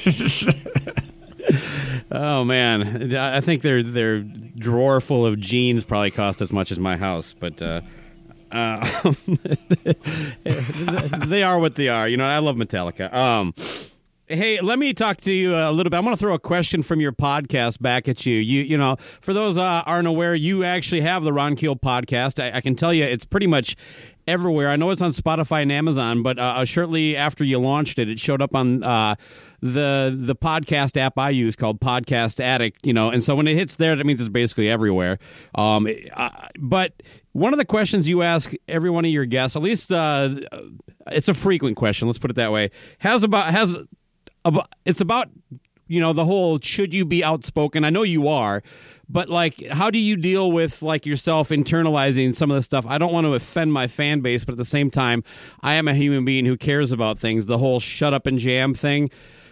oh 2.12 2.46
man, 2.46 3.14
I 3.14 3.42
think 3.42 3.62
their 3.62 3.84
their 3.84 4.24
drawer 4.62 5.02
full 5.02 5.26
of 5.26 5.40
jeans 5.40 5.84
probably 5.84 6.12
cost 6.12 6.42
as 6.42 6.52
much 6.52 6.72
as 6.72 6.80
my 6.80 6.98
house, 6.98 7.34
but. 7.34 7.62
Uh, 7.62 7.82
uh, 8.52 8.86
they 11.26 11.42
are 11.42 11.58
what 11.58 11.76
they 11.76 11.88
are. 11.88 12.08
You 12.08 12.18
know, 12.18 12.26
I 12.26 12.40
love 12.40 12.58
Metallica. 12.58 13.12
Um, 13.14 13.54
hey, 14.32 14.62
let 14.62 14.80
me 14.80 14.94
talk 14.94 15.20
to 15.22 15.32
you 15.32 15.56
a 15.56 15.72
little 15.72 15.90
bit. 15.90 15.98
I'm 15.98 16.04
going 16.04 16.16
to 16.16 16.20
throw 16.20 16.34
a 16.34 16.40
question 16.40 16.84
from 16.84 17.02
your 17.02 17.12
podcast 17.12 17.82
back 17.82 18.08
at 18.08 18.26
you. 18.26 18.38
You, 18.38 18.64
you 18.64 18.78
know, 18.78 18.96
for 19.20 19.34
those 19.34 19.58
uh, 19.58 19.84
aren't 19.86 20.08
aware, 20.08 20.34
you 20.34 20.64
actually 20.64 21.02
have 21.02 21.24
the 21.24 21.34
Ron 21.34 21.56
Keel 21.56 21.76
podcast. 21.76 22.42
I, 22.42 22.58
I, 22.58 22.62
can 22.62 22.76
tell 22.76 22.94
you, 22.94 23.04
it's 23.04 23.26
pretty 23.26 23.48
much 23.48 23.76
everywhere. 24.28 24.70
I 24.70 24.78
know 24.78 24.90
it's 24.92 25.02
on 25.02 25.12
Spotify 25.12 25.64
and 25.64 25.72
Amazon, 25.72 26.24
but 26.24 26.40
uh, 26.40 26.42
uh, 26.42 26.66
shortly 26.66 27.18
after 27.18 27.44
you 27.44 27.60
launched 27.60 28.00
it, 28.00 28.08
it 28.08 28.20
showed 28.20 28.42
up 28.42 28.56
on 28.56 28.84
uh, 28.84 29.16
the 29.62 30.16
the 30.18 30.36
podcast 30.36 30.96
app 30.98 31.18
I 31.18 31.32
use 31.32 31.56
called 31.56 31.82
Podcast 31.82 32.40
Addict. 32.40 32.86
You 32.86 32.94
know, 32.94 33.10
and 33.10 33.24
so 33.24 33.36
when 33.36 33.48
it 33.48 33.56
hits 33.56 33.76
there, 33.76 33.96
that 33.96 34.06
means 34.06 34.22
it's 34.22 34.30
basically 34.30 34.70
everywhere. 34.70 35.20
Um, 35.56 35.88
uh, 36.14 36.30
but 36.58 37.04
one 37.34 37.54
of 37.54 37.58
the 37.58 37.66
questions 37.66 38.08
you 38.08 38.22
ask 38.22 38.54
every 38.68 38.90
one 38.90 39.04
of 39.04 39.12
your 39.12 39.26
guests, 39.26 39.58
at 39.58 39.62
least 39.62 39.92
uh, 39.92 40.36
it's 41.08 41.28
a 41.28 41.34
frequent 41.34 41.76
question. 41.76 42.08
Let's 42.08 42.20
put 42.20 42.32
it 42.32 42.36
that 42.36 42.52
way. 42.52 42.70
Has 43.00 43.24
about 43.24 43.48
has 43.48 43.78
about 44.46 44.74
it's 44.86 45.02
about 45.02 45.30
you 45.88 46.00
know 46.00 46.14
the 46.14 46.26
whole 46.26 46.60
should 46.62 46.94
you 46.94 47.06
be 47.06 47.24
outspoken? 47.24 47.84
I 47.84 47.90
know 47.90 48.04
you 48.04 48.28
are 48.28 48.64
but 49.12 49.30
like 49.30 49.66
how 49.68 49.92
do 49.92 50.00
you 50.00 50.16
deal 50.16 50.52
with 50.52 50.82
like 50.82 51.06
yourself 51.06 51.50
internalizing 51.50 52.34
some 52.34 52.50
of 52.50 52.56
the 52.56 52.64
stuff 52.64 52.86
i 52.88 52.98
don't 52.98 53.12
want 53.12 53.26
to 53.26 53.34
offend 53.34 53.74
my 53.74 53.88
fan 53.88 54.22
base 54.22 54.46
but 54.46 54.54
at 54.54 54.58
the 54.58 54.66
same 54.66 54.90
time 54.90 55.24
i 55.62 55.74
am 55.74 55.88
a 55.88 55.94
human 55.94 56.24
being 56.24 56.46
who 56.46 56.58
cares 56.58 56.92
about 56.92 57.20
things 57.20 57.46
the 57.46 57.58
whole 57.58 57.80
shut 57.80 58.14
up 58.14 58.26
and 58.26 58.40
jam 58.40 58.74
thing 58.74 59.10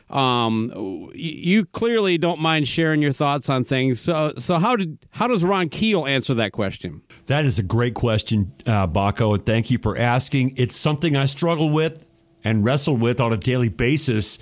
um, 0.09 1.11
you 1.13 1.65
clearly 1.65 2.17
don't 2.17 2.39
mind 2.39 2.67
sharing 2.67 2.99
your 2.99 3.11
thoughts 3.11 3.47
on 3.47 3.63
things. 3.63 4.01
So, 4.01 4.33
so 4.39 4.57
how 4.57 4.75
did 4.75 4.97
how 5.11 5.27
does 5.27 5.43
Ron 5.43 5.69
Keel 5.69 6.07
answer 6.07 6.33
that 6.33 6.51
question? 6.51 7.03
That 7.27 7.45
is 7.45 7.59
a 7.59 7.63
great 7.63 7.93
question, 7.93 8.51
uh, 8.65 8.87
Baco, 8.87 9.35
and 9.35 9.45
thank 9.45 9.69
you 9.69 9.77
for 9.77 9.95
asking. 9.95 10.55
It's 10.57 10.75
something 10.75 11.15
I 11.15 11.27
struggle 11.27 11.69
with 11.69 12.07
and 12.43 12.65
wrestle 12.65 12.97
with 12.97 13.21
on 13.21 13.31
a 13.31 13.37
daily 13.37 13.69
basis 13.69 14.39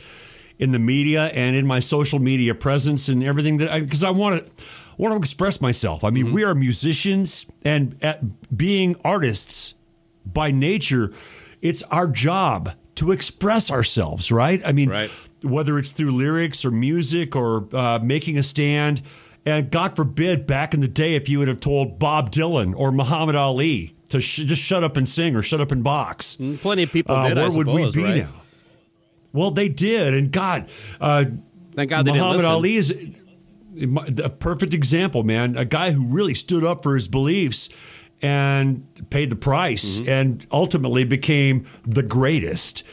in 0.59 0.71
the 0.71 0.79
media 0.79 1.25
and 1.27 1.55
in 1.55 1.65
my 1.67 1.79
social 1.79 2.19
media 2.19 2.55
presence 2.55 3.09
and 3.09 3.23
everything 3.23 3.57
that 3.57 3.69
I 3.69 3.81
because 3.81 4.03
I, 4.03 4.09
I 4.09 4.11
want 4.11 4.45
to 4.45 4.63
want 4.97 5.13
to 5.13 5.17
express 5.17 5.61
myself. 5.61 6.03
I 6.03 6.09
mean, 6.09 6.25
mm-hmm. 6.25 6.35
we 6.35 6.43
are 6.43 6.55
musicians 6.55 7.45
and 7.63 7.95
being 8.55 8.95
artists 9.03 9.75
by 10.25 10.51
nature, 10.51 11.11
it's 11.61 11.83
our 11.83 12.07
job 12.07 12.71
to 12.95 13.11
express 13.11 13.71
ourselves, 13.71 14.31
right? 14.31 14.61
I 14.65 14.71
mean, 14.71 14.89
right. 14.89 15.09
whether 15.43 15.77
it's 15.77 15.91
through 15.91 16.11
lyrics 16.11 16.65
or 16.65 16.71
music 16.71 17.35
or 17.35 17.67
uh, 17.75 17.99
making 17.99 18.37
a 18.37 18.43
stand. 18.43 19.01
And 19.45 19.71
God 19.71 19.95
forbid, 19.95 20.45
back 20.45 20.73
in 20.73 20.81
the 20.81 20.87
day, 20.89 21.15
if 21.15 21.29
you 21.29 21.39
would 21.39 21.47
have 21.47 21.61
told 21.61 21.99
Bob 21.99 22.31
Dylan 22.31 22.73
or 22.75 22.91
Muhammad 22.91 23.35
Ali 23.35 23.95
to 24.09 24.19
sh- 24.19 24.43
just 24.43 24.61
shut 24.61 24.83
up 24.83 24.97
and 24.97 25.07
sing 25.07 25.35
or 25.35 25.41
shut 25.41 25.61
up 25.61 25.71
and 25.71 25.83
box, 25.83 26.35
mm, 26.35 26.59
plenty 26.59 26.83
of 26.83 26.91
people 26.91 27.15
uh, 27.15 27.29
did. 27.29 27.37
Where 27.37 27.51
would 27.51 27.67
we 27.67 27.91
be 27.91 28.03
right? 28.03 28.23
now? 28.23 28.41
Well, 29.37 29.51
they 29.51 29.69
did, 29.69 30.13
and 30.13 30.31
God, 30.31 30.69
uh, 30.99 31.25
thank 31.73 31.91
God, 31.91 32.07
Muhammad 32.07 32.45
Ali 32.45 32.75
is 32.75 32.91
a 32.91 34.29
perfect 34.29 34.73
example, 34.73 35.23
man. 35.23 35.55
A 35.55 35.65
guy 35.65 35.91
who 35.91 36.07
really 36.07 36.33
stood 36.33 36.63
up 36.63 36.83
for 36.83 36.95
his 36.95 37.07
beliefs 37.07 37.69
and 38.21 38.87
paid 39.09 39.29
the 39.29 39.35
price 39.35 39.99
mm-hmm. 39.99 40.09
and 40.09 40.47
ultimately 40.51 41.03
became 41.03 41.67
the 41.85 42.03
greatest. 42.03 42.83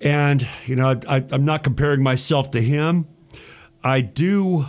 And, 0.00 0.46
you 0.66 0.76
know, 0.76 1.00
I, 1.08 1.24
am 1.30 1.44
not 1.44 1.62
comparing 1.62 2.02
myself 2.02 2.50
to 2.50 2.60
him. 2.60 3.06
I 3.82 4.00
do 4.00 4.64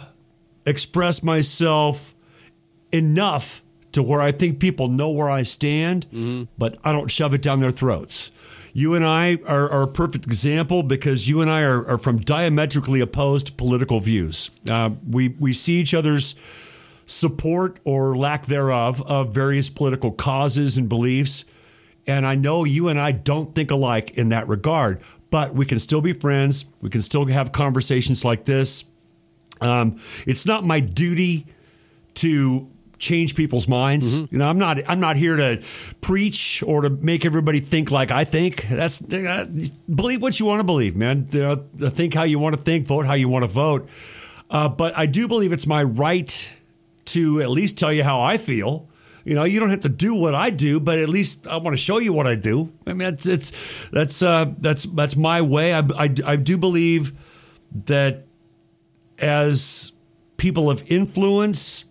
express 0.65 1.23
myself 1.23 2.13
enough 2.91 3.63
to 3.93 4.03
where 4.03 4.21
I 4.21 4.31
think 4.31 4.59
people 4.59 4.87
know 4.87 5.09
where 5.09 5.29
I 5.29 5.43
stand, 5.43 6.05
mm-hmm. 6.07 6.43
but 6.57 6.77
I 6.83 6.91
don't 6.91 7.09
shove 7.09 7.33
it 7.33 7.41
down 7.41 7.59
their 7.59 7.71
throats. 7.71 8.31
You 8.77 8.93
and 8.93 9.03
I 9.03 9.39
are, 9.47 9.67
are, 9.71 9.81
a 9.81 9.87
perfect 9.87 10.25
example 10.25 10.83
because 10.83 11.27
you 11.27 11.41
and 11.41 11.49
I 11.49 11.63
are, 11.63 11.83
are 11.87 11.97
from 11.97 12.17
diametrically 12.19 13.01
opposed 13.01 13.57
political 13.57 13.99
views. 13.99 14.51
Uh, 14.69 14.91
we, 15.09 15.29
we 15.29 15.51
see 15.53 15.79
each 15.79 15.95
other's 15.95 16.35
support 17.07 17.79
or 17.85 18.15
lack 18.15 18.45
thereof 18.45 19.01
of 19.07 19.33
various 19.33 19.71
political 19.71 20.11
causes 20.11 20.77
and 20.77 20.87
beliefs. 20.87 21.43
And 22.05 22.23
I 22.23 22.35
know 22.35 22.65
you 22.65 22.87
and 22.87 22.99
I 22.99 23.13
don't 23.13 23.55
think 23.55 23.71
alike 23.71 24.11
in 24.11 24.29
that 24.29 24.47
regard, 24.47 25.01
but 25.31 25.55
we 25.55 25.65
can 25.65 25.79
still 25.79 26.01
be 26.01 26.13
friends. 26.13 26.65
We 26.79 26.91
can 26.91 27.01
still 27.01 27.25
have 27.25 27.51
conversations 27.51 28.23
like 28.23 28.45
this. 28.45 28.83
Um, 29.59 29.99
it's 30.27 30.45
not 30.45 30.63
my 30.63 30.81
duty 30.81 31.47
to 32.13 32.69
change 32.99 33.35
people's 33.35 33.67
minds. 33.67 34.15
Mm-hmm. 34.15 34.35
You 34.35 34.39
know, 34.39 34.47
I'm 34.47 34.57
not 34.57 34.77
I'm 34.89 34.99
not 34.99 35.17
here 35.17 35.35
to 35.35 35.63
preach 36.01 36.63
or 36.65 36.81
to 36.81 36.89
make 36.89 37.25
everybody 37.25 37.59
think 37.59 37.91
like 37.91 38.11
I 38.11 38.23
think. 38.23 38.67
That's 38.67 39.01
uh, 39.01 39.47
believe 39.93 40.21
what 40.21 40.39
you 40.39 40.45
want 40.45 40.59
to 40.59 40.63
believe, 40.63 40.95
man. 40.95 41.27
Uh, 41.33 41.57
think 41.89 42.13
how 42.13 42.23
you 42.23 42.39
want 42.39 42.55
to 42.55 42.61
think, 42.61 42.85
vote 42.87 43.05
how 43.05 43.13
you 43.13 43.29
want 43.29 43.43
to 43.43 43.49
vote. 43.49 43.89
Uh, 44.49 44.69
but 44.69 44.97
I 44.97 45.05
do 45.05 45.27
believe 45.27 45.51
it's 45.51 45.67
my 45.67 45.83
right 45.83 46.53
to 47.05 47.41
at 47.41 47.49
least 47.49 47.77
tell 47.77 47.91
you 47.91 48.03
how 48.03 48.21
I 48.21 48.37
feel. 48.37 48.87
You 49.23 49.35
know, 49.35 49.43
you 49.43 49.59
don't 49.59 49.71
have 49.71 49.81
to 49.81 49.89
do 49.89 50.13
what 50.13 50.33
I 50.33 50.49
do, 50.51 50.79
but 50.79 50.99
at 50.99 51.09
least 51.09 51.47
I 51.47 51.57
want 51.57 51.73
to 51.73 51.81
show 51.81 51.97
you 51.97 52.13
what 52.13 52.27
I 52.27 52.35
do. 52.35 52.71
I 52.85 52.93
mean, 52.93 53.09
it's, 53.09 53.27
it's 53.27 53.89
that's 53.91 54.21
uh, 54.21 54.53
that's 54.57 54.85
that's 54.85 55.17
my 55.17 55.41
way. 55.41 55.73
I, 55.73 55.79
I, 55.79 56.09
I 56.25 56.35
do 56.37 56.57
believe 56.57 57.11
that 57.85 58.23
as 59.17 59.91
people 60.37 60.69
of 60.69 60.81
influence, 60.87 61.83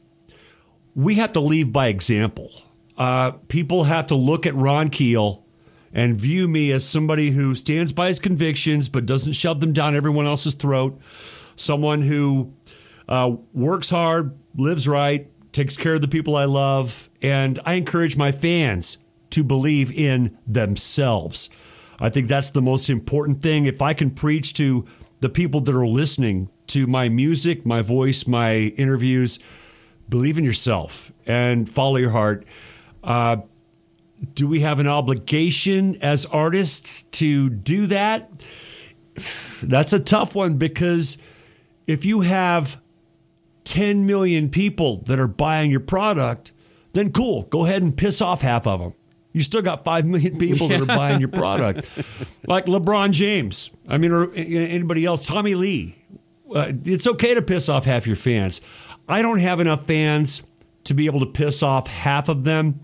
we 0.96 1.16
have 1.16 1.32
to 1.32 1.40
leave 1.40 1.72
by 1.72 1.88
example. 1.88 2.50
Uh, 2.96 3.32
people 3.48 3.84
have 3.84 4.06
to 4.06 4.14
look 4.14 4.46
at 4.46 4.54
Ron 4.54 4.88
Keel 4.88 5.44
and 5.92 6.16
view 6.16 6.48
me 6.48 6.72
as 6.72 6.88
somebody 6.88 7.30
who 7.30 7.54
stands 7.54 7.92
by 7.92 8.08
his 8.08 8.18
convictions 8.18 8.88
but 8.88 9.04
doesn't 9.04 9.34
shove 9.34 9.60
them 9.60 9.74
down 9.74 9.94
everyone 9.94 10.26
else's 10.26 10.54
throat. 10.54 10.98
Someone 11.54 12.00
who 12.00 12.54
uh, 13.08 13.36
works 13.52 13.90
hard, 13.90 14.38
lives 14.56 14.88
right, 14.88 15.30
takes 15.52 15.76
care 15.76 15.94
of 15.94 16.00
the 16.00 16.08
people 16.08 16.34
I 16.34 16.46
love, 16.46 17.10
and 17.20 17.58
I 17.64 17.74
encourage 17.74 18.16
my 18.16 18.32
fans 18.32 18.96
to 19.30 19.44
believe 19.44 19.90
in 19.92 20.36
themselves. 20.46 21.50
I 22.00 22.08
think 22.08 22.28
that's 22.28 22.50
the 22.50 22.62
most 22.62 22.88
important 22.88 23.42
thing. 23.42 23.66
If 23.66 23.82
I 23.82 23.92
can 23.92 24.10
preach 24.10 24.54
to 24.54 24.86
the 25.20 25.28
people 25.28 25.60
that 25.60 25.74
are 25.74 25.86
listening 25.86 26.50
to 26.68 26.86
my 26.86 27.08
music, 27.10 27.66
my 27.66 27.82
voice, 27.82 28.26
my 28.26 28.54
interviews, 28.54 29.38
believe 30.08 30.38
in 30.38 30.44
yourself 30.44 31.12
and 31.26 31.68
follow 31.68 31.96
your 31.96 32.10
heart. 32.10 32.44
Uh, 33.02 33.38
do 34.34 34.48
we 34.48 34.60
have 34.60 34.78
an 34.80 34.86
obligation 34.86 35.96
as 36.02 36.26
artists 36.26 37.02
to 37.02 37.50
do 37.50 37.86
that? 37.86 38.30
That's 39.62 39.92
a 39.92 40.00
tough 40.00 40.34
one 40.34 40.56
because 40.56 41.18
if 41.86 42.04
you 42.04 42.22
have 42.22 42.80
10 43.64 44.06
million 44.06 44.48
people 44.48 44.98
that 45.06 45.18
are 45.18 45.26
buying 45.26 45.70
your 45.70 45.80
product, 45.80 46.52
then 46.92 47.12
cool, 47.12 47.42
go 47.42 47.64
ahead 47.64 47.82
and 47.82 47.96
piss 47.96 48.20
off 48.20 48.42
half 48.42 48.66
of 48.66 48.80
them. 48.80 48.94
You 49.32 49.42
still 49.42 49.60
got 49.60 49.84
5 49.84 50.06
million 50.06 50.38
people 50.38 50.68
that 50.68 50.80
are 50.80 50.86
buying 50.86 51.20
your 51.20 51.28
product. 51.28 51.78
like 52.46 52.66
LeBron 52.66 53.12
James, 53.12 53.70
I 53.86 53.98
mean, 53.98 54.12
or 54.12 54.32
anybody 54.32 55.04
else, 55.04 55.26
Tommy 55.26 55.54
Lee. 55.54 55.98
Uh, 56.50 56.72
it's 56.84 57.06
okay 57.06 57.34
to 57.34 57.42
piss 57.42 57.68
off 57.68 57.84
half 57.84 58.06
your 58.06 58.16
fans. 58.16 58.60
I 59.08 59.22
don't 59.22 59.38
have 59.38 59.60
enough 59.60 59.86
fans 59.86 60.42
to 60.84 60.94
be 60.94 61.06
able 61.06 61.20
to 61.20 61.26
piss 61.26 61.62
off 61.62 61.88
half 61.88 62.28
of 62.28 62.44
them, 62.44 62.80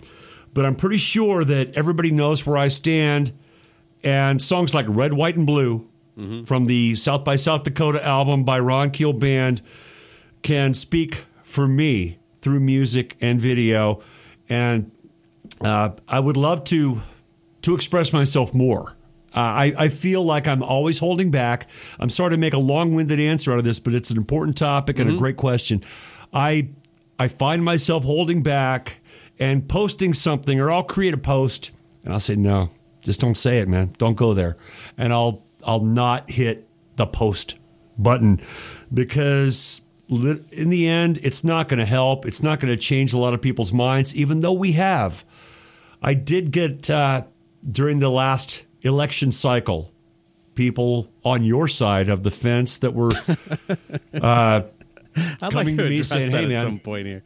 but 0.52 0.64
I'm 0.64 0.76
pretty 0.76 0.98
sure 0.98 1.44
that 1.44 1.74
everybody 1.74 2.10
knows 2.10 2.46
where 2.46 2.56
I 2.56 2.68
stand. 2.68 3.32
And 4.04 4.42
songs 4.42 4.74
like 4.74 4.86
Red, 4.88 5.12
White, 5.12 5.36
and 5.36 5.46
Blue 5.46 5.88
mm-hmm. 6.18 6.42
from 6.42 6.64
the 6.64 6.94
South 6.94 7.24
by 7.24 7.36
South 7.36 7.62
Dakota 7.62 8.04
album 8.04 8.44
by 8.44 8.58
Ron 8.58 8.90
Keel 8.90 9.12
Band 9.12 9.62
can 10.42 10.74
speak 10.74 11.24
for 11.42 11.68
me 11.68 12.18
through 12.40 12.60
music 12.60 13.16
and 13.20 13.40
video. 13.40 14.02
And 14.48 14.90
uh, 15.60 15.90
I 16.08 16.20
would 16.20 16.36
love 16.36 16.64
to 16.64 17.00
to 17.62 17.74
express 17.76 18.12
myself 18.12 18.52
more. 18.52 18.96
Uh, 19.34 19.38
I, 19.38 19.72
I 19.78 19.88
feel 19.88 20.22
like 20.22 20.46
I'm 20.46 20.62
always 20.62 20.98
holding 20.98 21.30
back. 21.30 21.68
I'm 21.98 22.10
sorry 22.10 22.32
to 22.32 22.36
make 22.36 22.52
a 22.52 22.58
long 22.58 22.94
winded 22.94 23.18
answer 23.18 23.52
out 23.52 23.58
of 23.58 23.64
this, 23.64 23.80
but 23.80 23.94
it's 23.94 24.10
an 24.10 24.18
important 24.18 24.58
topic 24.58 24.98
and 24.98 25.08
mm-hmm. 25.08 25.16
a 25.16 25.20
great 25.20 25.36
question. 25.36 25.82
I 26.32 26.70
I 27.18 27.28
find 27.28 27.64
myself 27.64 28.04
holding 28.04 28.42
back 28.42 29.00
and 29.38 29.68
posting 29.68 30.14
something, 30.14 30.60
or 30.60 30.70
I'll 30.70 30.82
create 30.82 31.14
a 31.14 31.18
post 31.18 31.72
and 32.04 32.12
I'll 32.12 32.20
say, 32.20 32.36
no, 32.36 32.70
just 33.04 33.20
don't 33.20 33.36
say 33.36 33.58
it, 33.58 33.68
man. 33.68 33.92
Don't 33.98 34.16
go 34.16 34.34
there. 34.34 34.56
And 34.96 35.12
I'll 35.12 35.42
I'll 35.64 35.84
not 35.84 36.30
hit 36.30 36.68
the 36.96 37.06
post 37.06 37.58
button 37.96 38.40
because 38.92 39.82
in 40.08 40.68
the 40.68 40.86
end, 40.86 41.20
it's 41.22 41.42
not 41.42 41.68
going 41.68 41.78
to 41.78 41.86
help. 41.86 42.26
It's 42.26 42.42
not 42.42 42.60
going 42.60 42.74
to 42.74 42.80
change 42.80 43.12
a 43.12 43.18
lot 43.18 43.32
of 43.32 43.40
people's 43.40 43.72
minds, 43.72 44.14
even 44.14 44.40
though 44.40 44.52
we 44.52 44.72
have. 44.72 45.24
I 46.02 46.14
did 46.14 46.50
get 46.50 46.90
uh, 46.90 47.22
during 47.68 47.98
the 47.98 48.10
last 48.10 48.64
election 48.82 49.32
cycle 49.32 49.92
people 50.54 51.10
on 51.24 51.44
your 51.44 51.66
side 51.66 52.08
of 52.08 52.24
the 52.24 52.30
fence 52.30 52.78
that 52.78 52.92
were 52.92 53.12
uh, 54.14 54.62
coming 55.40 55.54
like 55.54 55.66
to, 55.66 55.76
to 55.76 55.88
me 55.88 56.02
saying, 56.02 56.30
"Hey, 56.30 56.46
man." 56.46 56.58
At 56.58 56.64
some 56.64 56.78
point 56.78 57.06
here. 57.06 57.22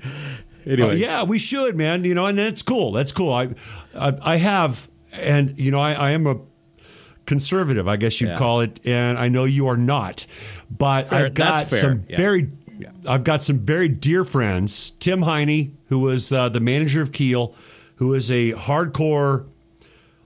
Anyway, 0.67 0.91
uh, 0.91 0.95
yeah, 0.95 1.23
we 1.23 1.39
should, 1.39 1.77
man. 1.77 2.05
You 2.05 2.15
know, 2.15 2.27
and 2.27 2.39
that's 2.39 2.63
cool. 2.63 2.93
That's 2.93 3.13
cool. 3.13 3.33
I, 3.33 3.55
I, 3.95 4.13
I 4.23 4.37
have, 4.37 4.89
and 5.13 5.59
you 5.59 5.71
know, 5.71 5.81
I, 5.81 5.93
I 5.93 6.11
am 6.11 6.27
a 6.27 6.41
conservative, 7.27 7.87
I 7.87 7.97
guess 7.97 8.21
you'd 8.21 8.31
yeah. 8.31 8.39
call 8.39 8.61
it, 8.61 8.81
and 8.85 9.19
I 9.19 9.29
know 9.29 9.45
you 9.45 9.69
are 9.69 9.77
not. 9.77 10.27
But 10.71 11.09
fair. 11.09 11.27
I've 11.27 11.35
got 11.35 11.71
some 11.71 12.05
yeah. 12.09 12.17
very 12.17 12.51
yeah. 12.79 12.91
I've 13.07 13.25
got 13.25 13.43
some 13.43 13.61
very 13.61 13.89
dear 13.89 14.25
friends. 14.25 14.91
Tim 14.99 15.23
Heine, 15.23 15.77
who 15.87 16.01
was 16.01 16.33
uh, 16.33 16.49
the 16.49 16.61
manager 16.61 17.03
of 17.03 17.13
Keel, 17.13 17.55
who 17.97 18.15
is 18.15 18.31
a 18.31 18.53
hardcore 18.53 19.47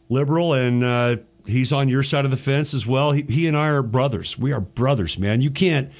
liberal, 0.08 0.52
and 0.52 0.84
uh, 0.84 1.16
he's 1.46 1.72
on 1.72 1.88
your 1.88 2.02
side 2.02 2.24
of 2.24 2.30
the 2.30 2.36
fence 2.36 2.74
as 2.74 2.86
well. 2.86 3.12
He, 3.12 3.22
he 3.22 3.46
and 3.46 3.56
I 3.56 3.68
are 3.68 3.82
brothers. 3.82 4.38
We 4.38 4.52
are 4.52 4.60
brothers, 4.60 5.18
man. 5.18 5.40
You 5.40 5.50
can't 5.50 5.90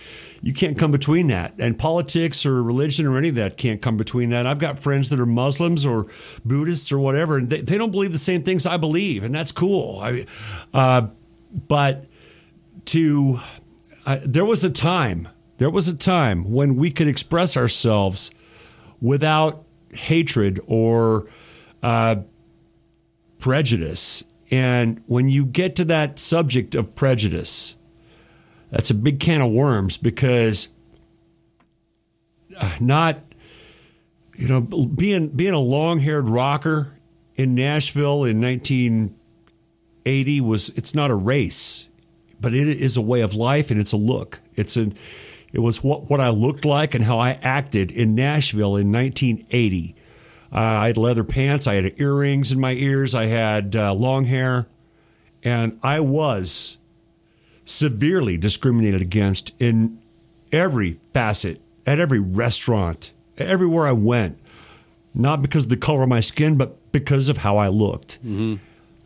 you 0.43 0.53
can't 0.55 0.78
come 0.78 0.91
between 0.91 1.28
that. 1.28 1.55
And 1.59 1.78
politics 1.78 2.47
or 2.47 2.62
religion 2.62 3.07
or 3.07 3.18
any 3.18 3.28
of 3.28 3.34
that 3.34 3.57
can't 3.57 3.82
come 3.82 3.97
between 3.97 4.30
that. 4.30 4.47
I've 4.47 4.59
got 4.59 4.78
friends 4.78 5.11
that 5.11 5.20
are 5.20 5.26
Muslims 5.26 5.84
or 5.84 6.07
Buddhists 6.45 6.91
or 6.91 6.99
whatever, 6.99 7.36
and 7.36 7.51
they, 7.51 7.61
they 7.61 7.76
don't 7.76 7.91
believe 7.91 8.12
the 8.12 8.18
same 8.18 8.43
things 8.43 8.66
I 8.66 8.76
believe, 8.76 9.22
and 9.24 9.34
that's 9.34 9.53
cool. 9.53 10.01
I, 10.01 10.26
uh, 10.72 11.09
but 11.68 12.07
to 12.86 13.38
uh, 14.07 14.18
there 14.24 14.45
was 14.45 14.64
a 14.64 14.70
time 14.70 15.28
there 15.59 15.70
was 15.70 15.88
a 15.88 15.95
time 15.95 16.51
when 16.51 16.76
we 16.76 16.91
could 16.91 17.07
express 17.07 17.55
ourselves 17.55 18.30
without 18.99 19.66
hatred 19.93 20.59
or 20.66 21.26
uh, 21.82 22.16
prejudice. 23.38 24.24
And 24.51 25.03
when 25.07 25.28
you 25.28 25.45
get 25.45 25.76
to 25.76 25.84
that 25.84 26.18
subject 26.18 26.74
of 26.74 26.95
prejudice, 26.95 27.76
that's 28.71 28.91
a 28.91 28.95
big 28.95 29.21
can 29.21 29.41
of 29.41 29.51
worms 29.51 29.97
because 29.97 30.68
uh, 32.57 32.77
not, 32.81 33.21
you 34.37 34.49
know, 34.49 34.61
being 34.61 35.29
being 35.29 35.55
a 35.55 35.61
long-haired 35.61 36.29
rocker 36.29 36.97
in 37.35 37.55
Nashville 37.55 38.25
in 38.25 38.41
1980 38.41 40.41
was 40.41 40.71
it's 40.71 40.95
not 40.95 41.11
a 41.11 41.14
race, 41.14 41.89
but 42.41 42.55
it 42.55 42.68
is 42.68 42.97
a 42.97 43.03
way 43.03 43.21
of 43.21 43.35
life 43.35 43.71
and 43.71 43.81
it's 43.81 43.93
a 43.93 43.97
look. 43.97 44.41
It's 44.55 44.77
a 44.77 44.93
it 45.53 45.61
was 45.61 45.83
what, 45.83 46.09
what 46.09 46.21
I 46.21 46.29
looked 46.29 46.64
like 46.64 46.95
and 46.95 47.05
how 47.05 47.18
I 47.18 47.33
acted 47.43 47.91
in 47.91 48.14
Nashville 48.14 48.77
in 48.77 48.93
1980. 48.93 49.97
Uh, 50.53 50.59
I 50.59 50.87
had 50.89 50.97
leather 50.97 51.25
pants, 51.25 51.66
I 51.66 51.75
had 51.75 52.01
earrings 52.01 52.53
in 52.53 52.61
my 52.61 52.73
ears, 52.73 53.14
I 53.14 53.27
had 53.27 53.75
uh, 53.75 53.93
long 53.95 54.27
hair, 54.27 54.66
and 55.43 55.79
I 55.83 56.01
was 56.01 56.79
severely 57.71 58.37
discriminated 58.37 59.01
against 59.01 59.53
in 59.59 60.01
every 60.53 60.95
facet, 61.12 61.61
at 61.87 61.99
every 61.99 62.21
restaurant, 62.21 63.12
everywhere 63.39 63.87
I 63.87 63.93
went. 63.93 64.39
Not 65.14 65.43
because 65.43 65.64
of 65.64 65.71
the 65.71 65.77
color 65.77 66.03
of 66.05 66.09
my 66.09 66.21
skin, 66.21 66.57
but 66.57 66.93
because 66.93 67.29
of 67.29 67.39
how 67.39 67.57
I 67.57 67.68
looked. 67.68 68.18
Mm-hmm. 68.25 68.57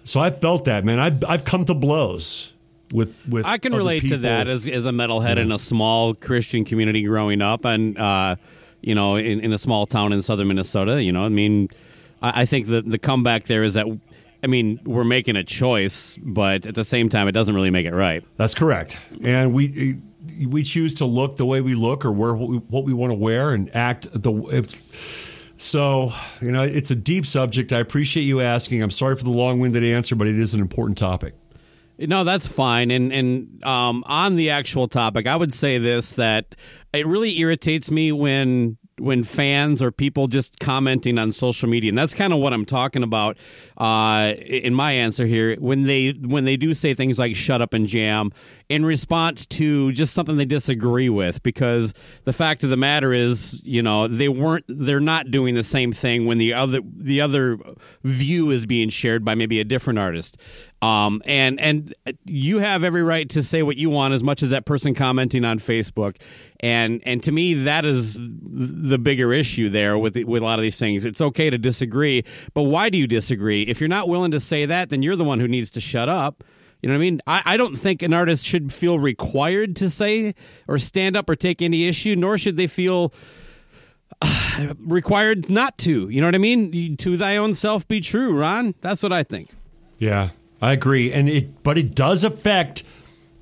So 0.04 0.20
I 0.20 0.30
felt 0.30 0.66
that, 0.66 0.84
man. 0.84 1.00
I've, 1.00 1.24
I've 1.26 1.44
come 1.44 1.64
to 1.64 1.74
blows 1.74 2.52
with 2.92 3.16
with 3.28 3.46
I 3.46 3.58
can 3.58 3.74
relate 3.74 4.02
people. 4.02 4.18
to 4.18 4.22
that 4.22 4.46
as 4.48 4.68
as 4.68 4.84
a 4.84 4.90
metalhead 4.90 5.36
yeah. 5.36 5.42
in 5.42 5.52
a 5.52 5.58
small 5.58 6.14
Christian 6.14 6.64
community 6.64 7.02
growing 7.02 7.40
up 7.42 7.64
and 7.64 7.98
uh, 7.98 8.36
you 8.82 8.94
know 8.94 9.16
in, 9.16 9.40
in 9.40 9.52
a 9.52 9.58
small 9.58 9.86
town 9.86 10.12
in 10.12 10.22
southern 10.22 10.48
Minnesota. 10.48 11.02
You 11.02 11.12
know, 11.12 11.24
I 11.24 11.30
mean, 11.30 11.68
I, 12.22 12.42
I 12.42 12.44
think 12.44 12.66
that 12.68 12.88
the 12.88 12.98
comeback 12.98 13.44
there 13.44 13.62
is 13.62 13.74
that. 13.74 13.86
I 14.44 14.46
mean, 14.46 14.78
we're 14.84 15.04
making 15.04 15.36
a 15.36 15.42
choice, 15.42 16.18
but 16.18 16.66
at 16.66 16.74
the 16.74 16.84
same 16.84 17.08
time, 17.08 17.28
it 17.28 17.32
doesn't 17.32 17.54
really 17.54 17.70
make 17.70 17.86
it 17.86 17.94
right. 17.94 18.22
That's 18.36 18.54
correct, 18.54 19.00
and 19.22 19.54
we 19.54 19.98
we 20.46 20.62
choose 20.62 20.92
to 20.94 21.06
look 21.06 21.38
the 21.38 21.46
way 21.46 21.62
we 21.62 21.74
look 21.74 22.04
or 22.04 22.12
wear 22.12 22.34
what 22.34 22.50
we, 22.50 22.56
what 22.58 22.84
we 22.84 22.92
want 22.92 23.10
to 23.10 23.14
wear 23.14 23.50
and 23.50 23.74
act 23.74 24.06
the. 24.12 24.82
So, 25.56 26.10
you 26.42 26.52
know, 26.52 26.62
it's 26.62 26.90
a 26.90 26.94
deep 26.94 27.24
subject. 27.24 27.72
I 27.72 27.78
appreciate 27.78 28.24
you 28.24 28.42
asking. 28.42 28.82
I'm 28.82 28.90
sorry 28.90 29.16
for 29.16 29.24
the 29.24 29.30
long 29.30 29.60
winded 29.60 29.82
answer, 29.82 30.14
but 30.14 30.26
it 30.26 30.38
is 30.38 30.52
an 30.52 30.60
important 30.60 30.98
topic. 30.98 31.34
No, 31.96 32.24
that's 32.24 32.46
fine. 32.46 32.90
And 32.90 33.12
and 33.12 33.64
um, 33.64 34.04
on 34.06 34.36
the 34.36 34.50
actual 34.50 34.88
topic, 34.88 35.26
I 35.26 35.36
would 35.36 35.54
say 35.54 35.78
this 35.78 36.10
that 36.12 36.54
it 36.92 37.06
really 37.06 37.38
irritates 37.38 37.90
me 37.90 38.12
when 38.12 38.76
when 38.98 39.24
fans 39.24 39.82
or 39.82 39.90
people 39.90 40.28
just 40.28 40.60
commenting 40.60 41.18
on 41.18 41.32
social 41.32 41.68
media 41.68 41.88
and 41.88 41.98
that's 41.98 42.14
kind 42.14 42.32
of 42.32 42.38
what 42.38 42.52
i'm 42.52 42.64
talking 42.64 43.02
about 43.02 43.36
uh, 43.78 44.32
in 44.46 44.72
my 44.72 44.92
answer 44.92 45.26
here 45.26 45.56
when 45.56 45.84
they 45.84 46.10
when 46.12 46.44
they 46.44 46.56
do 46.56 46.72
say 46.74 46.94
things 46.94 47.18
like 47.18 47.34
shut 47.34 47.60
up 47.60 47.74
and 47.74 47.88
jam 47.88 48.32
in 48.74 48.84
response 48.84 49.46
to 49.46 49.92
just 49.92 50.14
something 50.14 50.36
they 50.36 50.44
disagree 50.44 51.08
with 51.08 51.40
because 51.44 51.94
the 52.24 52.32
fact 52.32 52.64
of 52.64 52.70
the 52.70 52.76
matter 52.76 53.14
is 53.14 53.60
you 53.62 53.80
know 53.80 54.08
they 54.08 54.28
weren't 54.28 54.64
they're 54.66 54.98
not 54.98 55.30
doing 55.30 55.54
the 55.54 55.62
same 55.62 55.92
thing 55.92 56.26
when 56.26 56.38
the 56.38 56.52
other 56.52 56.80
the 56.96 57.20
other 57.20 57.56
view 58.02 58.50
is 58.50 58.66
being 58.66 58.88
shared 58.88 59.24
by 59.24 59.34
maybe 59.36 59.60
a 59.60 59.64
different 59.64 59.98
artist 59.98 60.36
um, 60.84 61.22
and 61.24 61.58
and 61.60 61.94
you 62.26 62.58
have 62.58 62.84
every 62.84 63.02
right 63.02 63.26
to 63.30 63.42
say 63.42 63.62
what 63.62 63.78
you 63.78 63.88
want 63.88 64.12
as 64.12 64.22
much 64.22 64.42
as 64.42 64.50
that 64.50 64.66
person 64.66 64.92
commenting 64.92 65.42
on 65.42 65.58
Facebook. 65.58 66.16
And 66.60 67.00
and 67.06 67.22
to 67.22 67.32
me, 67.32 67.54
that 67.64 67.86
is 67.86 68.14
the 68.18 68.98
bigger 68.98 69.32
issue 69.32 69.70
there 69.70 69.96
with 69.96 70.14
with 70.16 70.42
a 70.42 70.44
lot 70.44 70.58
of 70.58 70.62
these 70.62 70.78
things. 70.78 71.06
It's 71.06 71.22
okay 71.22 71.48
to 71.48 71.56
disagree, 71.56 72.22
but 72.52 72.64
why 72.64 72.90
do 72.90 72.98
you 72.98 73.06
disagree? 73.06 73.62
If 73.62 73.80
you're 73.80 73.88
not 73.88 74.10
willing 74.10 74.32
to 74.32 74.40
say 74.40 74.66
that, 74.66 74.90
then 74.90 75.02
you're 75.02 75.16
the 75.16 75.24
one 75.24 75.40
who 75.40 75.48
needs 75.48 75.70
to 75.70 75.80
shut 75.80 76.10
up 76.10 76.44
You 76.84 76.88
know 76.88 76.96
what 76.96 76.98
I 76.98 77.00
mean? 77.00 77.20
I, 77.26 77.42
I 77.46 77.56
don't 77.56 77.76
think 77.76 78.02
an 78.02 78.12
artist 78.12 78.44
should 78.44 78.70
feel 78.70 78.98
required 78.98 79.74
to 79.76 79.88
say 79.88 80.34
or 80.68 80.76
stand 80.76 81.16
up 81.16 81.30
or 81.30 81.34
take 81.34 81.62
any 81.62 81.88
issue, 81.88 82.14
nor 82.14 82.36
should 82.36 82.58
they 82.58 82.66
feel 82.66 83.14
uh, 84.20 84.74
required 84.80 85.48
not 85.48 85.78
to. 85.78 86.10
You 86.10 86.20
know 86.20 86.26
what 86.26 86.34
I 86.34 86.38
mean? 86.38 86.98
To 86.98 87.16
thy 87.16 87.38
own 87.38 87.54
self 87.54 87.88
be 87.88 88.02
true, 88.02 88.38
Ron. 88.38 88.74
That's 88.82 89.02
what 89.02 89.14
I 89.14 89.22
think. 89.22 89.52
Yeah, 89.98 90.28
I 90.60 90.74
agree. 90.74 91.10
And 91.10 91.26
it, 91.26 91.62
but 91.62 91.78
it 91.78 91.94
does 91.94 92.22
affect 92.22 92.82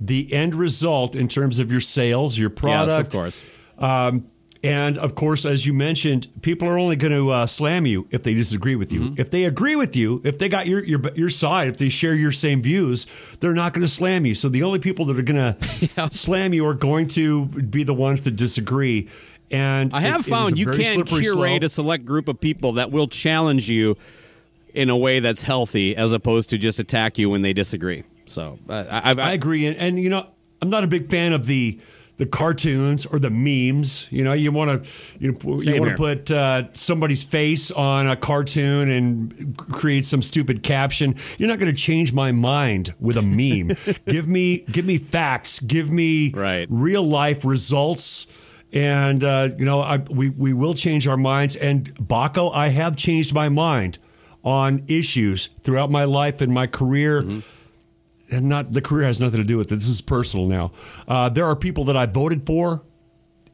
the 0.01 0.33
end 0.33 0.55
result 0.55 1.17
in 1.17 1.27
terms 1.27 1.59
of 1.59 1.73
your 1.73 1.81
sales, 1.81 2.39
your 2.39 2.49
product. 2.49 2.91
Yes, 2.91 3.07
of 3.07 3.13
course. 3.13 3.45
Um, 3.77 4.31
and 4.65 4.97
of 4.97 5.17
course, 5.17 5.45
as 5.45 5.67
you 5.67 5.73
mentioned, 5.73 6.29
people 6.41 6.69
are 6.69 6.79
only 6.79 6.95
going 6.95 7.13
to 7.13 7.31
uh, 7.31 7.47
slam 7.47 7.85
you 7.85 8.07
if 8.11 8.23
they 8.23 8.33
disagree 8.33 8.77
with 8.77 8.93
you. 8.93 9.01
Mm-hmm. 9.01 9.21
If 9.21 9.31
they 9.31 9.45
agree 9.45 9.75
with 9.75 9.97
you, 9.97 10.21
if 10.25 10.39
they 10.39 10.49
got 10.49 10.69
your, 10.69 10.85
your 10.85 11.01
your 11.17 11.31
side, 11.31 11.69
if 11.69 11.79
they 11.79 11.89
share 11.89 12.15
your 12.15 12.31
same 12.31 12.63
views, 12.63 13.07
they're 13.41 13.55
not 13.55 13.73
going 13.73 13.83
to 13.83 13.89
slam 13.89 14.25
you. 14.25 14.35
So 14.35 14.49
the 14.49 14.63
only 14.63 14.79
people 14.79 15.05
that 15.07 15.19
are 15.19 15.23
going 15.23 15.57
to 15.57 15.91
yeah. 15.97 16.09
slam 16.11 16.55
you 16.55 16.65
are 16.67 16.75
going 16.75 17.09
to 17.09 17.47
be 17.47 17.83
the 17.83 17.95
ones 17.95 18.23
that 18.23 18.37
disagree. 18.37 19.09
And 19.51 19.93
I 19.93 20.01
have 20.01 20.21
it, 20.21 20.31
found 20.31 20.53
it 20.53 20.59
you 20.59 20.67
can 20.67 21.05
curate 21.05 21.27
slope. 21.27 21.63
a 21.63 21.69
select 21.69 22.05
group 22.05 22.29
of 22.29 22.41
people 22.41 22.75
that 22.75 22.93
will 22.93 23.09
challenge 23.09 23.69
you 23.69 23.97
in 24.73 24.91
a 24.91 24.97
way 24.97 25.21
that's 25.21 25.43
healthy, 25.43 25.97
as 25.97 26.13
opposed 26.13 26.51
to 26.51 26.59
just 26.59 26.79
attack 26.79 27.19
you 27.19 27.29
when 27.29 27.43
they 27.43 27.53
disagree. 27.53 28.05
So 28.27 28.59
uh, 28.69 28.85
I, 28.89 29.13
I, 29.13 29.31
I 29.31 29.33
agree, 29.33 29.67
and, 29.67 29.77
and 29.77 29.99
you 29.99 30.09
know, 30.09 30.27
I'm 30.63 30.71
not 30.71 30.85
a 30.85 30.87
big 30.87 31.11
fan 31.11 31.33
of 31.33 31.47
the 31.47 31.81
the 32.17 32.27
cartoons 32.27 33.07
or 33.07 33.19
the 33.19 33.31
memes. 33.31 34.07
You 34.11 34.25
know, 34.25 34.33
you 34.33 34.53
want 34.53 34.85
to 34.85 34.91
you, 35.19 35.37
you 35.43 35.81
want 35.81 35.91
to 35.91 35.97
put 35.97 36.31
uh, 36.31 36.73
somebody's 36.73 37.25
face 37.25 37.71
on 37.71 38.09
a 38.09 38.17
cartoon 38.17 38.91
and 38.91 39.57
create 39.57 40.05
some 40.05 40.23
stupid 40.23 40.63
caption. 40.63 41.17
You're 41.39 41.49
not 41.49 41.59
going 41.59 41.75
to 41.75 41.81
change 41.81 42.13
my 42.13 42.33
mind 42.33 42.95
with 43.01 43.17
a 43.17 43.23
meme. 43.23 43.77
give 44.07 44.29
me 44.29 44.65
give 44.71 44.85
me 44.85 44.99
facts. 44.99 45.61
Give 45.61 45.91
me 45.91 46.33
right. 46.33 46.67
real 46.71 47.03
life 47.03 47.45
results. 47.45 48.27
And 48.73 49.23
uh, 49.23 49.51
you 49.57 49.65
know, 49.65 49.81
I, 49.81 49.99
we 49.99 50.31
we 50.31 50.53
will 50.53 50.75
change 50.75 51.09
our 51.09 51.17
minds. 51.17 51.57
And 51.57 51.95
Baco, 51.97 52.55
I 52.55 52.69
have 52.69 52.97
changed 52.97 53.35
my 53.35 53.49
mind 53.49 53.99
on 54.45 54.85
issues 54.89 55.49
throughout 55.63 55.91
my 55.91 56.05
life 56.05 56.41
and 56.41 56.53
my 56.53 56.67
career. 56.67 57.23
Mm-hmm 57.23 57.41
and 58.33 58.49
not 58.49 58.73
the 58.73 58.81
career 58.81 59.07
has 59.07 59.21
nothing 59.21 59.39
to 59.39 59.45
do 59.45 59.59
with 59.59 59.71
it. 59.71 59.77
This 59.77 59.89
is 59.89 60.01
personal 60.01 60.47
now. 60.47 60.73
Uh, 61.07 61.29
there 61.29 61.45
are 61.45 61.55
people 61.55 61.85
that 61.85 61.97
I 61.97 62.07
voted 62.07 62.47
for 62.47 62.83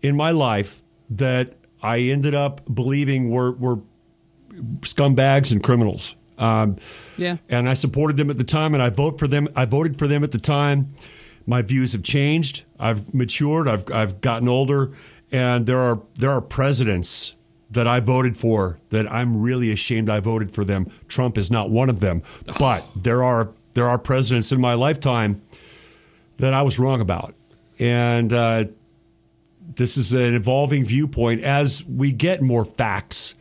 in 0.00 0.16
my 0.16 0.30
life 0.30 0.82
that 1.10 1.54
I 1.82 1.98
ended 2.00 2.34
up 2.34 2.62
believing 2.72 3.30
were 3.30 3.52
were 3.52 3.80
scumbags 4.80 5.52
and 5.52 5.62
criminals. 5.62 6.16
Um, 6.38 6.76
yeah, 7.16 7.38
and 7.48 7.68
I 7.68 7.74
supported 7.74 8.16
them 8.16 8.30
at 8.30 8.38
the 8.38 8.44
time, 8.44 8.72
and 8.72 8.82
I 8.82 8.90
vote 8.90 9.18
for 9.18 9.26
them. 9.26 9.48
I 9.56 9.64
voted 9.64 9.98
for 9.98 10.06
them 10.06 10.22
at 10.22 10.30
the 10.30 10.38
time. 10.38 10.94
My 11.46 11.62
views 11.62 11.92
have 11.92 12.02
changed. 12.02 12.64
I've 12.78 13.12
matured. 13.12 13.66
I've 13.66 13.90
I've 13.92 14.20
gotten 14.20 14.48
older, 14.48 14.92
and 15.32 15.66
there 15.66 15.80
are 15.80 16.00
there 16.14 16.30
are 16.30 16.40
presidents 16.40 17.34
that 17.70 17.86
I 17.86 18.00
voted 18.00 18.36
for 18.36 18.78
that 18.90 19.10
I'm 19.10 19.42
really 19.42 19.70
ashamed 19.70 20.08
I 20.08 20.20
voted 20.20 20.52
for 20.52 20.64
them. 20.64 20.90
Trump 21.06 21.36
is 21.36 21.50
not 21.50 21.70
one 21.70 21.90
of 21.90 22.00
them, 22.00 22.22
but 22.58 22.86
there 22.96 23.22
are 23.22 23.52
there 23.78 23.88
are 23.88 23.96
presidents 23.96 24.50
in 24.50 24.60
my 24.60 24.74
lifetime 24.74 25.40
that 26.38 26.52
I 26.52 26.62
was 26.62 26.80
wrong 26.80 27.00
about. 27.00 27.32
And 27.78 28.32
uh, 28.32 28.64
this 29.76 29.96
is 29.96 30.12
an 30.12 30.34
evolving 30.34 30.84
viewpoint. 30.84 31.42
As 31.42 31.84
we 31.84 32.10
get 32.10 32.42
more 32.42 32.64
facts 32.64 33.36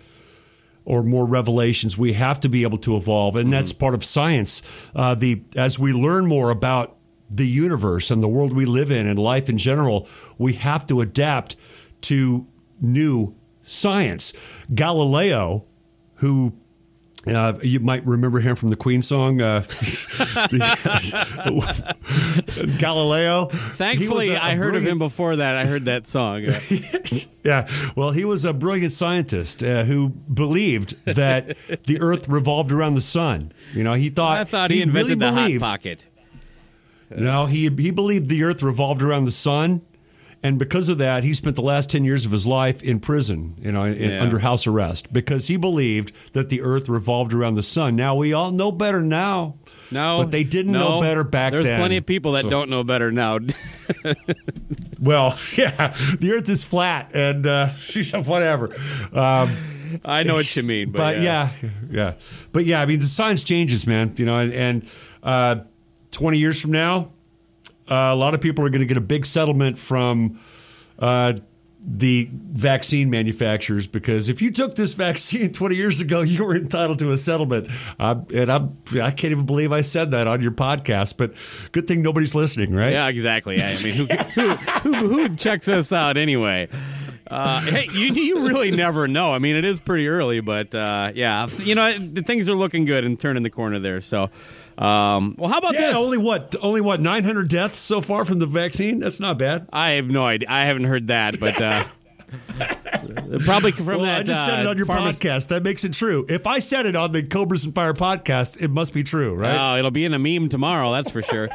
or 0.85 1.01
more 1.01 1.25
revelations, 1.25 1.97
we 1.97 2.13
have 2.13 2.39
to 2.41 2.49
be 2.49 2.61
able 2.61 2.77
to 2.77 2.95
evolve. 2.95 3.35
And 3.35 3.45
mm-hmm. 3.45 3.53
that's 3.53 3.73
part 3.73 3.95
of 3.95 4.03
science. 4.03 4.61
Uh, 4.95 5.15
the 5.15 5.41
As 5.55 5.79
we 5.79 5.91
learn 5.91 6.27
more 6.27 6.51
about 6.51 6.95
the 7.31 7.47
universe 7.47 8.11
and 8.11 8.21
the 8.21 8.27
world 8.27 8.53
we 8.53 8.67
live 8.67 8.91
in 8.91 9.07
and 9.07 9.17
life 9.17 9.49
in 9.49 9.57
general, 9.57 10.07
we 10.37 10.53
have 10.53 10.85
to 10.85 11.01
adapt 11.01 11.57
to 12.01 12.45
new 12.79 13.35
science. 13.63 14.33
Galileo, 14.71 15.65
who 16.17 16.53
uh, 17.29 17.59
you 17.61 17.79
might 17.79 18.05
remember 18.05 18.39
him 18.39 18.55
from 18.55 18.69
the 18.69 18.75
Queen 18.75 19.01
song, 19.01 19.41
uh, 19.41 19.61
Galileo. 22.79 23.45
Thankfully, 23.45 24.29
a, 24.29 24.37
a 24.37 24.39
I 24.39 24.55
heard 24.55 24.75
of 24.75 24.85
him 24.85 24.99
before 24.99 25.35
that. 25.35 25.55
I 25.55 25.65
heard 25.65 25.85
that 25.85 26.07
song. 26.07 26.43
Yeah. 26.43 26.59
yeah. 27.43 27.67
Well, 27.95 28.11
he 28.11 28.25
was 28.25 28.45
a 28.45 28.53
brilliant 28.53 28.93
scientist 28.93 29.63
uh, 29.63 29.83
who 29.83 30.09
believed 30.09 31.03
that 31.05 31.57
the 31.83 31.99
Earth 32.01 32.27
revolved 32.27 32.71
around 32.71 32.93
the 32.93 33.01
sun. 33.01 33.51
You 33.73 33.83
know, 33.83 33.93
he 33.93 34.09
thought 34.09 34.37
I 34.37 34.43
thought 34.43 34.69
he, 34.69 34.77
he 34.77 34.83
invented 34.83 35.19
really 35.19 35.31
the 35.31 35.35
believed, 35.35 35.63
hot 35.63 35.71
pocket. 35.71 36.09
No, 37.09 37.45
he 37.45 37.69
he 37.69 37.91
believed 37.91 38.29
the 38.29 38.43
Earth 38.43 38.61
revolved 38.61 39.01
around 39.01 39.25
the 39.25 39.31
sun 39.31 39.81
and 40.43 40.59
because 40.59 40.87
of 40.87 40.97
that, 40.99 41.23
he 41.23 41.33
spent 41.33 41.55
the 41.55 41.61
last 41.63 41.89
10 41.89 42.03
years 42.03 42.25
of 42.25 42.31
his 42.31 42.45
life 42.45 42.83
in 42.83 42.99
prison, 42.99 43.55
you 43.57 43.71
know, 43.71 43.85
in, 43.85 44.11
yeah. 44.11 44.21
under 44.21 44.39
house 44.39 44.67
arrest, 44.67 45.11
because 45.11 45.47
he 45.47 45.57
believed 45.57 46.13
that 46.33 46.49
the 46.49 46.61
earth 46.61 46.87
revolved 46.87 47.33
around 47.33 47.55
the 47.55 47.63
sun. 47.63 47.95
Now, 47.95 48.15
we 48.15 48.33
all 48.33 48.51
know 48.51 48.71
better 48.71 49.01
now. 49.01 49.55
No. 49.91 50.19
But 50.19 50.31
they 50.31 50.43
didn't 50.43 50.73
no, 50.73 50.79
know 50.79 51.01
better 51.01 51.23
back 51.23 51.53
there's 51.53 51.65
then. 51.65 51.71
There's 51.73 51.81
plenty 51.81 51.97
of 51.97 52.05
people 52.05 52.33
that 52.33 52.43
so. 52.43 52.49
don't 52.49 52.69
know 52.69 52.83
better 52.83 53.11
now. 53.11 53.39
well, 54.99 55.37
yeah, 55.57 55.95
the 56.19 56.31
earth 56.33 56.49
is 56.49 56.63
flat 56.63 57.11
and 57.15 57.45
uh, 57.45 57.69
whatever. 58.25 58.73
Um, 59.13 59.55
I 60.05 60.23
know 60.23 60.35
what 60.35 60.55
you 60.55 60.63
mean, 60.63 60.91
but, 60.91 60.97
but 60.97 61.21
yeah. 61.21 61.51
yeah. 61.61 61.69
yeah, 61.89 62.13
But 62.51 62.65
yeah, 62.65 62.81
I 62.81 62.85
mean, 62.85 62.99
the 62.99 63.05
science 63.05 63.43
changes, 63.43 63.87
man, 63.87 64.13
you 64.17 64.25
know, 64.25 64.37
and, 64.37 64.53
and 64.53 64.89
uh, 65.23 65.55
20 66.11 66.37
years 66.37 66.61
from 66.61 66.71
now, 66.71 67.11
a 67.87 68.15
lot 68.15 68.33
of 68.33 68.41
people 68.41 68.65
are 68.65 68.69
going 68.69 68.81
to 68.81 68.85
get 68.85 68.97
a 68.97 69.01
big 69.01 69.25
settlement 69.25 69.77
from 69.77 70.39
uh, 70.99 71.33
the 71.89 72.29
vaccine 72.33 73.09
manufacturers 73.09 73.87
because 73.87 74.27
if 74.27 74.41
you 74.41 74.51
took 74.51 74.75
this 74.75 74.93
vaccine 74.95 75.51
20 75.51 75.75
years 75.75 76.01
ago, 76.01 76.21
you 76.21 76.45
were 76.45 76.55
entitled 76.55 76.99
to 76.99 77.11
a 77.11 77.17
settlement. 77.17 77.69
Uh, 77.99 78.21
and 78.33 78.51
I'm, 78.51 78.77
I 79.01 79.11
can't 79.11 79.31
even 79.31 79.45
believe 79.45 79.71
I 79.71 79.81
said 79.81 80.11
that 80.11 80.27
on 80.27 80.41
your 80.41 80.51
podcast, 80.51 81.17
but 81.17 81.33
good 81.71 81.87
thing 81.87 82.01
nobody's 82.01 82.35
listening, 82.35 82.73
right? 82.73 82.91
Yeah, 82.91 83.07
exactly. 83.07 83.61
I 83.61 83.81
mean, 83.83 83.93
who, 83.93 84.05
who, 84.35 84.55
who, 84.55 84.93
who 85.07 85.35
checks 85.35 85.67
us 85.67 85.91
out 85.91 86.17
anyway? 86.17 86.67
Uh, 87.29 87.61
hey, 87.61 87.87
you, 87.91 88.13
you 88.13 88.47
really 88.47 88.71
never 88.71 89.07
know. 89.07 89.33
I 89.33 89.39
mean, 89.39 89.55
it 89.55 89.65
is 89.65 89.79
pretty 89.79 90.07
early, 90.07 90.39
but 90.39 90.73
uh, 90.73 91.11
yeah, 91.13 91.47
you 91.57 91.75
know, 91.75 91.91
things 92.25 92.47
are 92.47 92.55
looking 92.55 92.85
good 92.85 93.03
and 93.03 93.19
turning 93.19 93.43
the 93.43 93.49
corner 93.49 93.79
there. 93.79 94.01
So, 94.01 94.29
um, 94.77 95.35
well, 95.37 95.49
how 95.49 95.57
about 95.57 95.73
yeah, 95.73 95.87
this? 95.87 95.95
Only 95.95 96.17
what? 96.17 96.55
Only 96.61 96.81
what? 96.81 97.01
Nine 97.01 97.23
hundred 97.23 97.49
deaths 97.49 97.79
so 97.79 98.01
far 98.01 98.25
from 98.25 98.39
the 98.39 98.45
vaccine. 98.45 98.99
That's 98.99 99.19
not 99.19 99.37
bad. 99.37 99.67
I 99.73 99.91
have 99.91 100.07
no 100.07 100.25
idea. 100.25 100.47
I 100.49 100.65
haven't 100.65 100.85
heard 100.85 101.07
that, 101.07 101.39
but. 101.39 101.61
Uh, 101.61 101.83
Probably 103.45 103.71
from 103.71 103.85
well, 103.85 103.99
that. 104.01 104.19
I 104.19 104.23
just 104.23 104.45
said 104.45 104.59
it 104.59 104.67
uh, 104.67 104.71
on 104.71 104.77
your 104.77 104.85
podcast. 104.85 105.47
That 105.47 105.63
makes 105.63 105.85
it 105.85 105.93
true. 105.93 106.25
If 106.27 106.45
I 106.45 106.59
said 106.59 106.85
it 106.85 106.95
on 106.95 107.13
the 107.13 107.23
Cobras 107.23 107.63
and 107.63 107.73
Fire 107.73 107.93
podcast, 107.93 108.61
it 108.61 108.69
must 108.69 108.93
be 108.93 109.03
true, 109.03 109.33
right? 109.33 109.75
Oh, 109.75 109.77
it'll 109.77 109.91
be 109.91 110.03
in 110.03 110.13
a 110.13 110.19
meme 110.19 110.49
tomorrow. 110.49 110.91
That's 110.91 111.09
for 111.09 111.21
sure. 111.21 111.49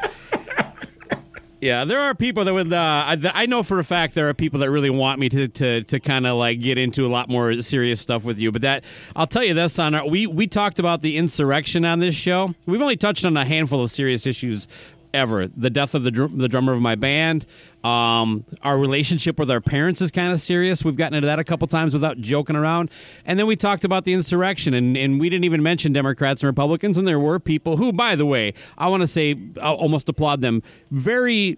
Yeah, 1.63 1.85
there 1.85 2.01
are 2.01 2.13
people 2.13 2.43
that 2.43 2.53
would. 2.53 2.73
Uh, 2.73 3.15
I 3.33 3.45
know 3.45 3.63
for 3.63 3.79
a 3.79 3.85
fact 3.85 4.15
there 4.15 4.27
are 4.27 4.33
people 4.33 4.59
that 4.59 4.69
really 4.69 4.89
want 4.89 5.21
me 5.21 5.29
to 5.29 5.47
to, 5.47 5.83
to 5.83 5.99
kind 6.01 6.27
of 6.27 6.35
like 6.35 6.59
get 6.59 6.77
into 6.77 7.05
a 7.05 7.07
lot 7.07 7.29
more 7.29 7.61
serious 7.61 8.01
stuff 8.01 8.25
with 8.25 8.37
you. 8.37 8.51
But 8.51 8.63
that 8.63 8.83
I'll 9.15 9.27
tell 9.27 9.45
you 9.45 9.53
this 9.53 9.79
on 9.79 9.95
our 9.95 10.05
we 10.05 10.27
we 10.27 10.45
talked 10.45 10.77
about 10.77 11.01
the 11.01 11.15
insurrection 11.15 11.85
on 11.85 11.99
this 11.99 12.15
show. 12.15 12.53
We've 12.65 12.81
only 12.81 12.97
touched 12.97 13.25
on 13.25 13.37
a 13.37 13.45
handful 13.45 13.81
of 13.81 13.91
serious 13.91 14.27
issues 14.27 14.67
ever. 15.13 15.47
The 15.47 15.69
death 15.69 15.95
of 15.95 16.03
the 16.03 16.11
dr- 16.11 16.37
the 16.37 16.47
drummer 16.47 16.73
of 16.73 16.81
my 16.81 16.95
band. 16.95 17.45
Um, 17.83 18.45
our 18.61 18.77
relationship 18.77 19.37
with 19.37 19.51
our 19.51 19.61
parents 19.61 20.01
is 20.01 20.11
kind 20.11 20.33
of 20.33 20.39
serious. 20.39 20.83
We've 20.83 20.95
gotten 20.95 21.15
into 21.15 21.27
that 21.27 21.39
a 21.39 21.43
couple 21.43 21.67
times 21.67 21.93
without 21.93 22.17
joking 22.17 22.55
around. 22.55 22.89
And 23.25 23.37
then 23.37 23.45
we 23.45 23.55
talked 23.55 23.83
about 23.83 24.05
the 24.05 24.13
insurrection, 24.13 24.73
and, 24.73 24.97
and 24.97 25.19
we 25.19 25.29
didn't 25.29 25.45
even 25.45 25.61
mention 25.61 25.93
Democrats 25.93 26.41
and 26.41 26.47
Republicans. 26.47 26.97
And 26.97 27.07
there 27.07 27.19
were 27.19 27.39
people 27.39 27.77
who, 27.77 27.93
by 27.93 28.15
the 28.15 28.25
way, 28.25 28.53
I 28.77 28.87
want 28.87 29.01
to 29.01 29.07
say, 29.07 29.37
I'll 29.61 29.75
almost 29.75 30.09
applaud 30.09 30.41
them, 30.41 30.63
very. 30.91 31.57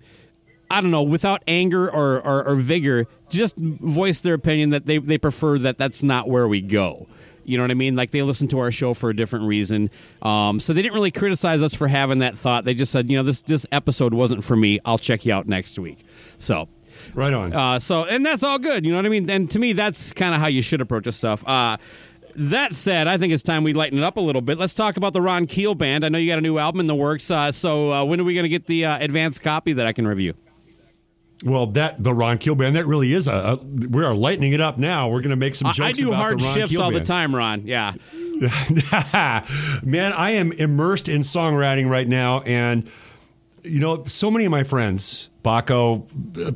I 0.68 0.82
don't 0.82 0.90
know, 0.90 1.04
without 1.04 1.44
anger 1.48 1.88
or, 1.88 2.20
or, 2.26 2.44
or 2.44 2.56
vigor, 2.56 3.06
just 3.30 3.56
voice 3.56 4.22
their 4.22 4.34
opinion 4.34 4.72
that 4.72 4.88
they, 4.88 4.98
they 4.98 5.20
prefer 5.20 5.60
that 5.60 5.78
that's 5.78 6.02
not 6.02 6.28
where 6.28 6.48
we 6.48 6.60
go. 6.64 7.08
You 7.48 7.58
know 7.58 7.64
what 7.64 7.72
I 7.72 7.76
mean? 7.76 7.96
Like 7.96 8.12
they 8.12 8.22
listened 8.22 8.50
to 8.52 8.60
our 8.60 8.72
show 8.72 8.94
for 8.94 9.10
a 9.10 9.16
different 9.16 9.46
reason. 9.46 9.90
Um, 10.22 10.60
so 10.60 10.74
they 10.74 10.82
didn't 10.82 10.96
really 10.96 11.12
criticize 11.12 11.62
us 11.62 11.74
for 11.74 11.88
having 11.88 12.20
that 12.20 12.38
thought. 12.38 12.66
They 12.66 12.74
just 12.74 12.92
said, 12.92 13.10
you 13.10 13.18
know, 13.18 13.24
this 13.24 13.42
this 13.42 13.66
episode 13.72 14.14
wasn't 14.14 14.44
for 14.44 14.56
me. 14.56 14.80
I'll 14.86 14.98
check 14.98 15.26
you 15.26 15.34
out 15.34 15.48
next 15.48 15.78
week. 15.80 16.06
So 16.38 16.68
right 17.14 17.34
on. 17.34 17.54
Uh, 17.54 17.80
so 17.80 18.06
and 18.06 18.26
that's 18.26 18.44
all 18.44 18.60
good. 18.60 18.86
You 18.86 18.92
know 18.92 18.98
what 18.98 19.06
I 19.06 19.10
mean? 19.10 19.30
And 19.30 19.50
to 19.52 19.60
me, 19.60 19.74
that's 19.74 20.14
kind 20.14 20.34
of 20.34 20.42
how 20.42 20.48
you 20.48 20.62
should 20.62 20.82
approach 20.82 21.06
this 21.06 21.16
stuff. 21.16 21.48
Uh, 21.48 21.78
that 22.38 22.74
said, 22.76 23.08
I 23.08 23.18
think 23.18 23.34
it's 23.34 23.44
time 23.44 23.64
we 23.64 23.74
lighten 23.74 23.98
it 23.98 24.04
up 24.04 24.18
a 24.18 24.22
little 24.22 24.42
bit. 24.42 24.58
Let's 24.58 24.74
talk 24.74 24.98
about 24.98 25.14
the 25.14 25.22
Ron 25.22 25.48
Keel 25.48 25.74
band. 25.74 26.04
I 26.04 26.10
know 26.10 26.18
you 26.18 26.30
got 26.30 26.38
a 26.38 26.42
new 26.42 26.58
album 26.58 26.82
in 26.82 26.88
the 26.88 26.96
works. 26.96 27.32
Uh, 27.32 27.52
so 27.52 27.94
uh, 27.94 28.04
when 28.04 28.20
are 28.20 28.26
we 28.26 28.34
going 28.34 28.44
to 28.44 28.50
get 28.50 28.68
the 28.68 28.86
uh, 28.86 28.98
advanced 29.00 29.42
copy 29.42 29.74
that 29.74 29.88
I 29.88 29.94
can 29.94 30.06
review? 30.06 30.34
Well, 31.44 31.68
that 31.68 32.02
the 32.02 32.14
Ron 32.14 32.38
Keel 32.38 32.56
band 32.56 32.76
that 32.78 32.86
really 32.86 33.12
is 33.14 33.28
a, 33.28 33.32
a 33.34 33.56
we 33.58 34.04
are 34.04 34.16
lightening 34.16 34.54
it 34.54 34.62
up 34.62 34.78
now. 34.78 35.10
We're 35.10 35.20
going 35.22 35.32
to 35.32 35.36
make 35.36 35.54
some 35.56 35.68
jokes. 35.74 35.80
I, 35.82 35.90
I 35.90 35.92
do 35.92 36.12
hard 36.14 36.42
shifts 36.42 36.72
Keel 36.72 36.82
all 36.82 36.92
band. 36.92 37.02
the 37.04 37.08
time, 37.08 37.36
Ron. 37.36 37.68
Yeah, 37.68 37.94
man, 39.84 40.14
I 40.14 40.32
am 40.32 40.52
immersed 40.54 41.10
in 41.10 41.22
songwriting 41.22 41.90
right 41.90 42.08
now, 42.08 42.42
and 42.42 42.90
you 43.64 43.80
know, 43.80 44.04
so 44.06 44.30
many 44.32 44.46
of 44.46 44.52
my 44.52 44.64
friends, 44.64 45.30
Baco, 45.44 46.08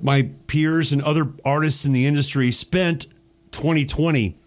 my 0.04 0.30
peers, 0.48 0.94
and 0.94 1.02
other 1.02 1.28
artists 1.44 1.86
in 1.86 1.92
the 1.92 2.06
industry 2.06 2.52
spent 2.52 3.08
2020 3.52 4.38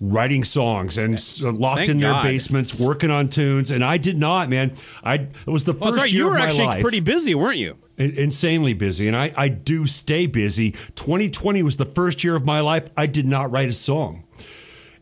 writing 0.00 0.44
songs 0.44 0.98
and 0.98 1.12
locked 1.42 1.78
Thank 1.78 1.88
in 1.90 1.98
their 2.00 2.10
God. 2.12 2.22
basements 2.24 2.74
working 2.74 3.10
on 3.10 3.28
tunes, 3.28 3.70
and 3.70 3.84
I 3.84 3.98
did 3.98 4.16
not, 4.16 4.48
man. 4.48 4.72
I 5.02 5.14
it 5.14 5.30
was 5.46 5.64
the 5.64 5.72
Well, 5.72 5.90
first 5.92 6.02
right. 6.02 6.12
year 6.12 6.24
You 6.24 6.26
were 6.30 6.34
of 6.34 6.38
my 6.40 6.46
actually 6.46 6.66
life. 6.66 6.82
pretty 6.82 7.00
busy, 7.00 7.34
weren't 7.34 7.56
you? 7.58 7.78
In- 7.98 8.16
insanely 8.16 8.72
busy 8.72 9.06
and 9.06 9.16
I, 9.16 9.32
I 9.36 9.48
do 9.48 9.86
stay 9.86 10.26
busy. 10.26 10.72
2020 10.94 11.62
was 11.62 11.76
the 11.76 11.84
first 11.84 12.24
year 12.24 12.34
of 12.34 12.46
my 12.46 12.60
life 12.60 12.88
i 12.96 13.06
did 13.06 13.26
not 13.26 13.50
write 13.50 13.68
a 13.68 13.74
song. 13.74 14.24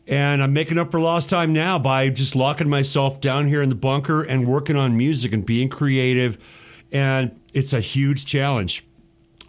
And 0.07 0.43
i'm 0.43 0.53
making 0.53 0.77
up 0.77 0.91
for 0.91 0.99
lost 0.99 1.29
time 1.29 1.53
now 1.53 1.79
by 1.79 2.09
just 2.09 2.35
locking 2.35 2.69
myself 2.69 3.21
down 3.21 3.47
here 3.47 3.61
in 3.61 3.69
the 3.69 3.75
bunker 3.75 4.21
and 4.21 4.47
working 4.47 4.75
on 4.75 4.97
music 4.97 5.31
and 5.31 5.45
being 5.45 5.69
creative 5.69 6.37
and 6.91 7.39
it's 7.53 7.73
a 7.73 7.79
huge 7.79 8.25
challenge. 8.25 8.85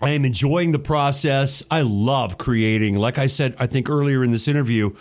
I 0.00 0.10
am 0.10 0.24
enjoying 0.24 0.72
the 0.72 0.78
process. 0.78 1.62
I 1.70 1.82
love 1.82 2.38
creating. 2.38 2.96
Like 2.96 3.18
i 3.18 3.26
said 3.26 3.56
i 3.58 3.66
think 3.66 3.90
earlier 3.90 4.22
in 4.22 4.30
this 4.30 4.46
interview 4.46 4.94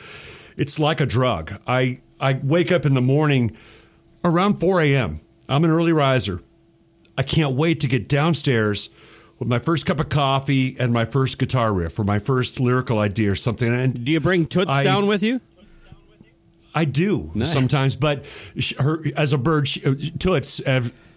it's 0.58 0.80
like 0.80 1.00
a 1.00 1.06
drug. 1.06 1.54
I 1.68 2.02
i 2.20 2.40
wake 2.42 2.72
up 2.72 2.86
in 2.86 2.96
the 2.96 3.02
morning 3.02 3.56
around 4.24 4.60
4 4.60 4.82
a.m 4.82 5.20
i'm 5.50 5.64
an 5.64 5.72
early 5.72 5.92
riser 5.92 6.42
I 7.18 7.24
can't 7.24 7.56
wait 7.56 7.80
to 7.82 7.88
get 7.88 8.08
downstairs 8.08 8.90
with 9.40 9.48
my 9.50 9.60
first 9.60 9.86
cup 9.86 10.00
of 10.00 10.10
coffee 10.10 10.76
and 10.80 10.94
my 10.94 11.06
first 11.06 11.38
guitar 11.40 11.74
riff 11.74 11.98
or 12.00 12.04
my 12.04 12.20
first 12.20 12.60
lyrical 12.60 13.00
idea 13.00 13.32
or 13.32 13.36
something. 13.36 13.74
And 13.74 14.06
Do 14.06 14.12
you 14.12 14.20
bring 14.20 14.46
Toots 14.46 14.72
I- 14.72 14.84
down 14.84 15.08
with 15.08 15.24
you? 15.24 15.42
I 16.74 16.86
do 16.86 17.32
Nice. 17.34 17.52
sometimes, 17.52 17.98
but 17.98 18.24
her 18.80 19.04
as 19.18 19.34
a 19.34 19.38
bird, 19.38 19.68
she, 19.68 19.84
uh, 19.86 19.94
Toots. 20.20 20.62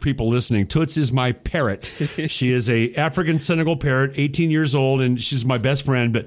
People 0.05 0.29
listening, 0.29 0.67
Toots 0.67 0.99
is 0.99 1.11
my 1.13 1.33
parrot. 1.33 1.87
she 2.29 2.53
is 2.53 2.69
a 2.69 2.95
African 2.95 3.39
Senegal 3.39 3.79
parrot, 3.79 4.13
18 4.17 4.51
years 4.51 4.75
old, 4.75 5.01
and 5.01 5.19
she's 5.21 5.47
my 5.47 5.57
best 5.57 5.83
friend. 5.87 6.13
But 6.13 6.27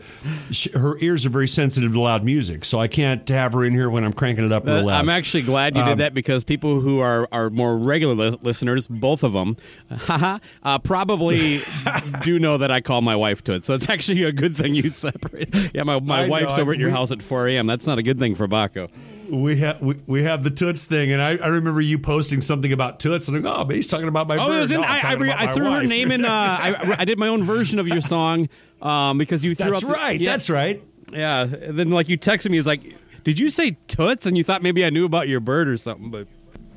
sh 0.52 0.68
her 0.74 0.98
ears 0.98 1.28
are 1.28 1.30
very 1.30 1.48
sensitive 1.48 1.94
to 1.94 2.00
loud 2.02 2.24
music, 2.26 2.66
so 2.66 2.80
I 2.80 2.88
can't 2.88 3.30
have 3.30 3.54
her 3.54 3.64
in 3.64 3.74
here 3.74 3.88
when 3.92 4.04
I'm 4.04 4.14
cranking 4.14 4.44
it 4.46 4.52
up 4.52 4.66
real 4.66 4.84
loud. 4.88 4.98
I'm 5.00 5.10
actually 5.10 5.44
glad 5.44 5.76
you 5.76 5.84
Um, 5.84 5.90
did 5.90 5.98
that 6.00 6.16
because 6.16 6.44
people 6.44 6.80
who 6.80 6.98
are, 7.00 7.28
are 7.32 7.52
more 7.52 7.78
regular 7.78 8.16
li- 8.32 8.40
listeners, 8.42 8.88
both 8.88 9.24
of 9.24 9.34
them, 9.34 9.56
haha, 9.96 10.40
uh, 10.64 10.80
probably 10.80 11.60
do 12.24 12.40
know 12.40 12.58
that 12.58 12.72
I 12.72 12.82
call 12.82 13.04
my 13.04 13.16
wife 13.16 13.44
Toots. 13.44 13.68
So 13.68 13.76
it's 13.76 13.90
actually 13.92 14.24
a 14.24 14.32
good 14.32 14.58
thing 14.58 14.74
you 14.74 14.90
separate. 14.90 15.54
Yeah, 15.76 15.84
my, 15.84 16.00
my 16.00 16.22
I 16.22 16.24
know, 16.26 16.32
wife's 16.32 16.58
over 16.58 16.72
I- 16.72 16.74
at 16.74 16.80
your 16.80 16.90
we- 16.90 16.96
house 16.96 17.12
at 17.12 17.22
4 17.22 17.48
a.m. 17.50 17.68
That's 17.68 17.86
not 17.86 18.00
a 18.00 18.04
good 18.04 18.18
thing 18.18 18.34
for 18.34 18.48
Baco. 18.48 18.90
We 19.30 19.58
have 19.60 19.82
we, 19.82 19.96
we 20.08 20.24
have 20.24 20.44
the 20.44 20.50
Toots 20.50 20.86
thing, 20.86 21.12
and 21.12 21.22
I, 21.22 21.38
I 21.38 21.48
remember 21.48 21.82
you 21.82 22.00
posting 22.00 22.42
something 22.42 22.72
about 22.74 23.00
Toots, 23.00 23.28
and 23.28 23.38
I'm 23.38 23.44
like, 23.44 23.54
oh, 23.60 23.64
but 23.66 23.76
he's 23.76 23.88
talking 23.88 24.08
about 24.08 24.28
my 24.28 24.38
Oh, 24.38 24.48
bird. 24.48 24.72
in, 24.72 24.82
No, 24.82 24.88
I, 24.88 25.02
I, 25.04 25.14
re- 25.14 25.32
I 25.36 25.54
threw 25.54 25.66
her 25.72 25.84
name 25.84 26.12
in. 26.12 26.26
Uh, 26.26 26.30
I, 26.32 26.96
I 27.00 27.06
did 27.06 27.20
my 27.20 27.28
own 27.28 27.44
version 27.44 27.80
of 27.80 27.88
your 27.88 28.02
song 28.02 28.50
um, 28.82 29.18
because 29.18 29.44
you 29.44 29.56
threw 29.56 29.72
That's 29.72 29.82
the- 29.84 29.88
right. 29.88 30.20
yeah, 30.20 30.32
That's 30.32 30.50
right. 30.50 30.84
Yeah. 31.12 31.42
And 31.44 31.78
then 31.80 31.90
like 31.90 32.10
you 32.10 32.18
texted 32.18 32.50
me, 32.52 32.58
it's 32.58 32.68
like, 32.68 32.82
did 33.24 33.40
you 33.40 33.50
say 33.50 33.78
Toots? 33.88 34.26
And 34.26 34.38
you 34.38 34.44
thought 34.44 34.62
maybe 34.62 34.84
I 34.86 34.90
knew 34.90 35.06
about 35.06 35.28
your 35.28 35.40
bird 35.40 35.68
or 35.68 35.78
something, 35.78 36.10
but 36.12 36.28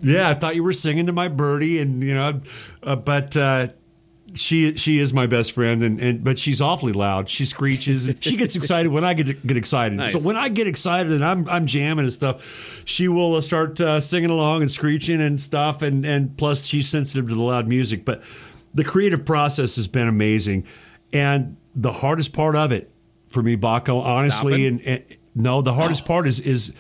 Yeah, 0.03 0.29
I 0.31 0.35
thought 0.35 0.55
you 0.55 0.65
were 0.65 0.73
singing 0.73 1.07
to 1.07 1.13
my 1.13 1.29
birdie, 1.29 1.79
and 1.81 2.03
you 2.03 2.15
know, 2.15 2.41
uh, 2.83 2.97
but 2.97 3.37
uh, 3.37 3.69
she 4.35 4.77
she 4.77 4.99
is 4.99 5.13
my 5.13 5.27
best 5.27 5.53
friend, 5.53 5.83
and, 5.83 6.01
and 6.01 6.25
but 6.25 6.39
she's 6.39 6.61
awfully 6.61 6.93
loud. 6.93 7.29
She 7.29 7.45
screeches, 7.45 8.09
she 8.21 8.37
gets 8.37 8.57
excited 8.57 8.91
when 8.91 9.05
I 9.05 9.15
get 9.15 9.47
get 9.47 9.57
excited. 9.57 9.99
Nice. 9.99 10.13
So 10.13 10.21
when 10.21 10.37
I 10.37 10.49
get 10.49 10.67
excited 10.67 11.13
and 11.13 11.25
I'm 11.25 11.49
I'm 11.49 11.67
jamming 11.67 12.05
and 12.05 12.13
stuff, 12.13 12.83
she 12.85 13.09
will 13.09 13.35
uh, 13.35 13.41
start 13.41 13.81
uh, 13.81 14.01
singing 14.01 14.31
along 14.31 14.63
and 14.63 14.71
screeching 14.71 15.21
and 15.21 15.41
stuff, 15.41 15.83
and 15.83 16.05
and 16.05 16.37
plus 16.37 16.67
she's 16.67 16.89
sensitive 16.89 17.29
to 17.29 17.35
the 17.35 17.43
loud 17.43 17.69
music. 17.69 18.05
But 18.05 18.23
the 18.73 18.85
creative 18.85 19.25
process 19.25 19.77
has 19.77 19.89
been 19.89 20.09
amazing, 20.09 20.67
and 21.13 21.57
the 21.75 21.93
hardest 21.93 22.33
part 22.33 22.57
of 22.57 22.73
it 22.73 22.91
for 23.29 23.43
me, 23.43 23.57
Baco, 23.57 24.03
honestly, 24.03 24.67
and, 24.67 24.81
and 24.83 25.05
no, 25.35 25.63
the 25.63 25.75
hardest 25.75 26.05
part 26.05 26.27
is 26.27 26.41
is 26.41 26.73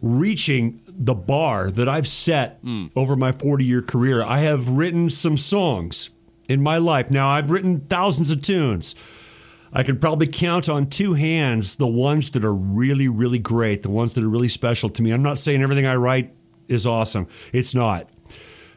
reaching 0.00 0.80
the 0.88 1.14
bar 1.14 1.70
that 1.70 1.88
I've 1.88 2.06
set 2.06 2.60
over 2.94 3.16
my 3.16 3.32
40 3.32 3.64
year 3.64 3.82
career. 3.82 4.22
I 4.22 4.40
have 4.40 4.68
written 4.68 5.10
some 5.10 5.36
songs 5.36 6.10
in 6.48 6.62
my 6.62 6.78
life. 6.78 7.10
Now, 7.10 7.28
I've 7.28 7.50
written 7.50 7.80
thousands 7.80 8.30
of 8.30 8.42
tunes. 8.42 8.94
I 9.72 9.82
could 9.82 10.00
probably 10.00 10.26
count 10.26 10.68
on 10.68 10.86
two 10.86 11.14
hands 11.14 11.76
the 11.76 11.86
ones 11.86 12.30
that 12.30 12.44
are 12.44 12.54
really, 12.54 13.08
really 13.08 13.38
great, 13.38 13.82
the 13.82 13.90
ones 13.90 14.14
that 14.14 14.24
are 14.24 14.28
really 14.28 14.48
special 14.48 14.88
to 14.90 15.02
me. 15.02 15.10
I'm 15.10 15.22
not 15.22 15.38
saying 15.38 15.62
everything 15.62 15.86
I 15.86 15.96
write 15.96 16.32
is 16.68 16.86
awesome, 16.86 17.26
it's 17.52 17.74
not. 17.74 18.08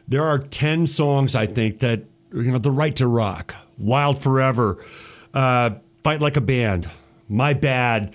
There 0.06 0.24
are 0.24 0.38
10 0.38 0.86
songs, 0.86 1.34
I 1.34 1.46
think, 1.46 1.80
that, 1.80 2.02
you 2.32 2.50
know, 2.50 2.58
The 2.58 2.70
Right 2.70 2.94
to 2.96 3.06
Rock, 3.06 3.54
Wild 3.78 4.20
Forever, 4.20 4.84
uh, 5.32 5.70
Fight 6.02 6.20
Like 6.20 6.36
a 6.36 6.40
Band, 6.40 6.88
My 7.28 7.54
Bad, 7.54 8.14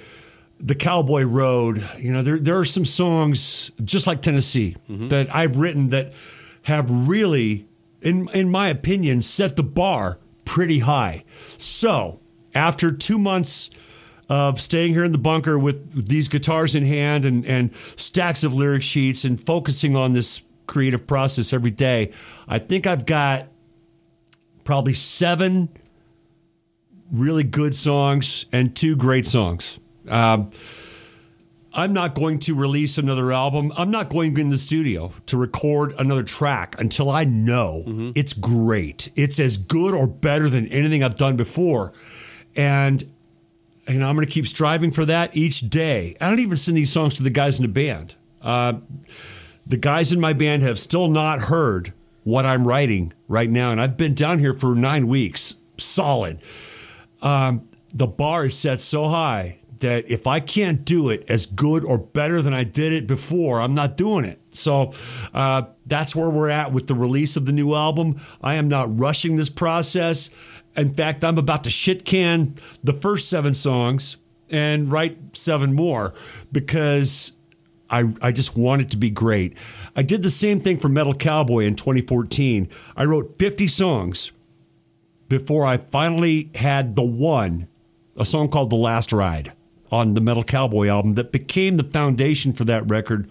The 0.59 0.75
Cowboy 0.75 1.23
Road. 1.23 1.83
You 1.97 2.11
know, 2.11 2.21
there, 2.21 2.37
there 2.37 2.59
are 2.59 2.65
some 2.65 2.85
songs, 2.85 3.71
just 3.83 4.07
like 4.07 4.21
Tennessee, 4.21 4.75
that 4.89 5.33
I've 5.33 5.57
written 5.57 5.89
that 5.89 6.13
have 6.63 6.89
really, 6.89 7.65
in, 8.05 8.29
in 8.33 8.49
my 8.49 8.69
opinion, 8.69 9.21
set 9.23 9.57
the 9.57 9.63
bar 9.63 10.19
pretty 10.45 10.79
high. 10.79 11.25
So, 11.57 12.21
after 12.53 12.91
two 12.91 13.17
months 13.17 13.69
of 14.29 14.61
staying 14.61 14.93
here 14.93 15.03
in 15.03 15.11
the 15.11 15.17
bunker 15.17 15.59
with 15.59 16.07
these 16.07 16.27
guitars 16.27 16.75
in 16.75 16.85
hand 16.85 17.25
and, 17.25 17.45
and 17.45 17.75
stacks 17.95 18.43
of 18.43 18.53
lyric 18.53 18.83
sheets 18.83 19.25
and 19.25 19.43
focusing 19.43 19.95
on 19.95 20.13
this 20.13 20.43
creative 20.67 21.05
process 21.07 21.51
every 21.51 21.71
day, 21.71 22.13
I 22.47 22.59
think 22.59 22.87
I've 22.87 23.05
got 23.05 23.47
probably 24.63 24.93
seven 24.93 25.69
really 27.11 27.43
good 27.43 27.75
songs 27.75 28.45
and 28.51 28.75
two 28.75 28.95
great 28.95 29.25
songs. 29.25 29.79
Um, 30.07 30.51
I'm 31.76 31.91
not 31.91 32.15
going 32.15 32.39
to 32.39 32.55
release 32.55 32.97
another 32.97 33.34
album. 33.34 33.73
I'm 33.76 33.91
not 33.91 34.09
going 34.09 34.38
in 34.38 34.49
the 34.49 34.57
studio 34.57 35.11
to 35.26 35.38
record 35.38 35.93
another 35.99 36.23
track 36.23 36.80
until 36.80 37.09
I 37.09 37.26
know 37.26 37.84
it's 38.15 38.34
great. 38.34 39.11
It's 39.15 39.39
as 39.41 39.57
good 39.57 39.93
or 39.93 40.07
better 40.07 40.47
than 40.47 40.67
anything 40.67 41.03
I've 41.03 41.17
done 41.17 41.36
before. 41.36 41.91
And 42.55 43.01
you 43.89 43.99
know, 43.99 44.07
I'm 44.07 44.15
going 44.15 44.26
to 44.26 44.34
keep 44.34 44.47
striving 44.47 44.91
for 44.91 45.05
that 45.05 45.36
each 45.36 45.69
day. 45.69 46.15
I 46.19 46.30
don't 46.30 46.39
even 46.39 46.57
send 46.57 46.78
these 46.78 46.91
songs 46.91 47.15
to 47.15 47.23
the 47.23 47.30
guys 47.30 47.59
in 47.59 47.63
the 47.63 47.71
band. 47.71 48.15
Uh, 48.41 48.76
the 49.67 49.78
guys 49.78 50.11
in 50.11 50.19
my 50.19 50.34
band 50.34 50.63
have 50.63 50.80
still 50.80 51.07
not 51.07 51.41
heard 51.41 51.93
what 52.23 52.45
I'm 52.45 52.65
writing 52.67 53.13
right 53.28 53.49
now, 53.49 53.71
and 53.71 53.82
I've 53.82 53.97
been 53.97 54.15
down 54.15 54.39
here 54.39 54.53
for 54.53 54.73
nine 54.76 55.07
weeks, 55.07 55.55
solid. 55.78 56.41
Um, 57.21 57.67
the 57.93 58.07
bar 58.07 58.45
is 58.45 58.57
set 58.57 58.82
so 58.82 59.09
high 59.09 59.59
that 59.80 60.09
if 60.09 60.28
I 60.28 60.39
can't 60.39 60.86
do 60.86 61.09
it 61.09 61.26
as 61.28 61.45
good 61.45 61.84
or 61.84 61.97
better 61.97 62.41
than 62.41 62.53
I 62.53 62.63
did 62.63 62.93
it 62.93 63.07
before, 63.07 63.61
I'm 63.61 63.73
not 63.73 63.97
doing 63.97 64.26
it. 64.26 64.39
So 64.51 64.93
uh, 65.34 65.63
that's 65.86 66.15
where 66.15 66.30
we're 66.30 66.49
at 66.49 66.71
with 66.71 66.88
the 66.88 66.95
release 66.95 67.36
of 67.36 67.45
the 67.45 67.51
new 67.51 67.73
album. 67.73 68.21
I 68.41 68.55
am 68.55 68.67
not 68.67 68.97
rushing 68.97 69.36
this 69.36 69.49
process. 69.49 70.30
In 70.76 70.93
fact, 70.93 71.23
I'm 71.23 71.38
about 71.38 71.63
to 71.65 71.69
shit 71.69 72.05
can 72.05 72.55
the 72.84 72.93
first 72.93 73.30
seven 73.30 73.53
songs 73.53 74.17
and 74.49 74.91
write 74.91 75.36
seven 75.36 75.73
more 75.73 76.13
because 76.51 77.34
I, 77.89 78.13
I 78.21 78.32
just 78.32 78.55
want 78.55 78.82
it 78.82 78.89
to 78.91 78.97
be 78.97 79.09
great. 79.09 79.57
I 79.95 80.01
did 80.03 80.23
the 80.23 80.30
same 80.30 80.59
thing 80.59 80.78
for 80.78 80.89
Metal 80.89 81.13
Cowboy 81.13 81.65
in 81.65 81.76
2014. 81.76 82.69
I 82.95 83.05
wrote 83.05 83.38
50 83.39 83.67
songs 83.67 84.32
before 85.28 85.65
I 85.65 85.78
finally 85.78 86.51
had 86.55 86.95
the 86.95 87.03
one, 87.03 87.67
a 88.17 88.26
song 88.26 88.49
called 88.49 88.69
The 88.69 88.76
Last 88.76 89.11
Ride 89.11 89.53
on 89.95 90.13
the 90.13 90.21
Metal 90.21 90.43
Cowboy 90.43 90.87
album 90.87 91.13
that 91.13 91.31
became 91.31 91.77
the 91.77 91.83
foundation 91.83 92.53
for 92.53 92.65
that 92.65 92.87
record. 92.89 93.29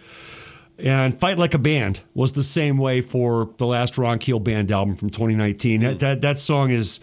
And 0.78 1.18
Fight 1.18 1.38
Like 1.38 1.54
a 1.54 1.58
Band 1.58 2.00
was 2.14 2.32
the 2.32 2.42
same 2.42 2.78
way 2.78 3.00
for 3.00 3.50
the 3.58 3.66
last 3.66 3.96
Ron 3.96 4.18
Keel 4.18 4.40
Band 4.40 4.72
album 4.72 4.96
from 4.96 5.10
2019. 5.10 5.82
That, 5.82 5.98
that, 6.00 6.20
that 6.22 6.38
song 6.38 6.70
is 6.70 6.98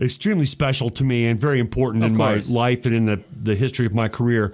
extremely 0.00 0.46
special 0.46 0.90
to 0.90 1.04
me 1.04 1.26
and 1.26 1.40
very 1.40 1.58
important 1.58 2.04
Of 2.04 2.12
in 2.12 2.16
course. 2.18 2.48
my 2.48 2.54
life 2.54 2.84
and 2.84 2.94
in 2.94 3.06
the, 3.06 3.22
the 3.30 3.54
history 3.54 3.86
of 3.86 3.94
my 3.94 4.08
career. 4.08 4.52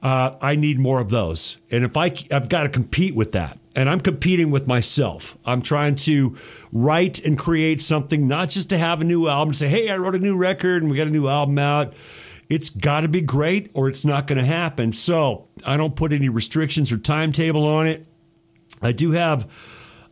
Uh, 0.00 0.36
I 0.40 0.54
need 0.54 0.78
more 0.78 1.00
of 1.00 1.08
those. 1.08 1.56
And 1.70 1.82
if 1.82 1.96
I, 1.96 2.12
I've 2.30 2.48
got 2.50 2.64
to 2.64 2.68
compete 2.68 3.14
with 3.14 3.32
that. 3.32 3.58
And 3.74 3.88
I'm 3.88 4.00
competing 4.00 4.52
with 4.52 4.68
myself. 4.68 5.36
I'm 5.44 5.60
trying 5.60 5.96
to 5.96 6.36
write 6.72 7.24
and 7.24 7.36
create 7.36 7.80
something, 7.80 8.28
not 8.28 8.50
just 8.50 8.68
to 8.68 8.78
have 8.78 9.00
a 9.00 9.04
new 9.04 9.26
album, 9.26 9.54
say, 9.54 9.66
hey, 9.68 9.88
I 9.88 9.96
wrote 9.96 10.14
a 10.14 10.20
new 10.20 10.36
record 10.36 10.82
and 10.82 10.90
we 10.90 10.96
got 10.98 11.08
a 11.08 11.10
new 11.10 11.26
album 11.26 11.58
out. 11.58 11.94
It's 12.48 12.70
got 12.70 13.00
to 13.00 13.08
be 13.08 13.20
great 13.20 13.70
or 13.74 13.88
it's 13.88 14.04
not 14.04 14.26
going 14.26 14.38
to 14.38 14.44
happen. 14.44 14.92
So 14.92 15.48
I 15.64 15.76
don't 15.76 15.96
put 15.96 16.12
any 16.12 16.28
restrictions 16.28 16.92
or 16.92 16.98
timetable 16.98 17.64
on 17.64 17.86
it. 17.86 18.06
I 18.82 18.92
do 18.92 19.12
have 19.12 19.50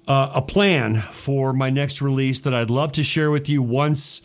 uh, 0.09 0.31
a 0.35 0.43
plan 0.43 0.97
for 0.97 1.53
my 1.53 1.71
next 1.71 2.01
release 2.01 2.41
that 2.41 2.55
I'd 2.55 2.71
love 2.71 2.93
to 2.93 3.03
share 3.03 3.31
with 3.31 3.49
you 3.49 3.63
once 3.63 4.23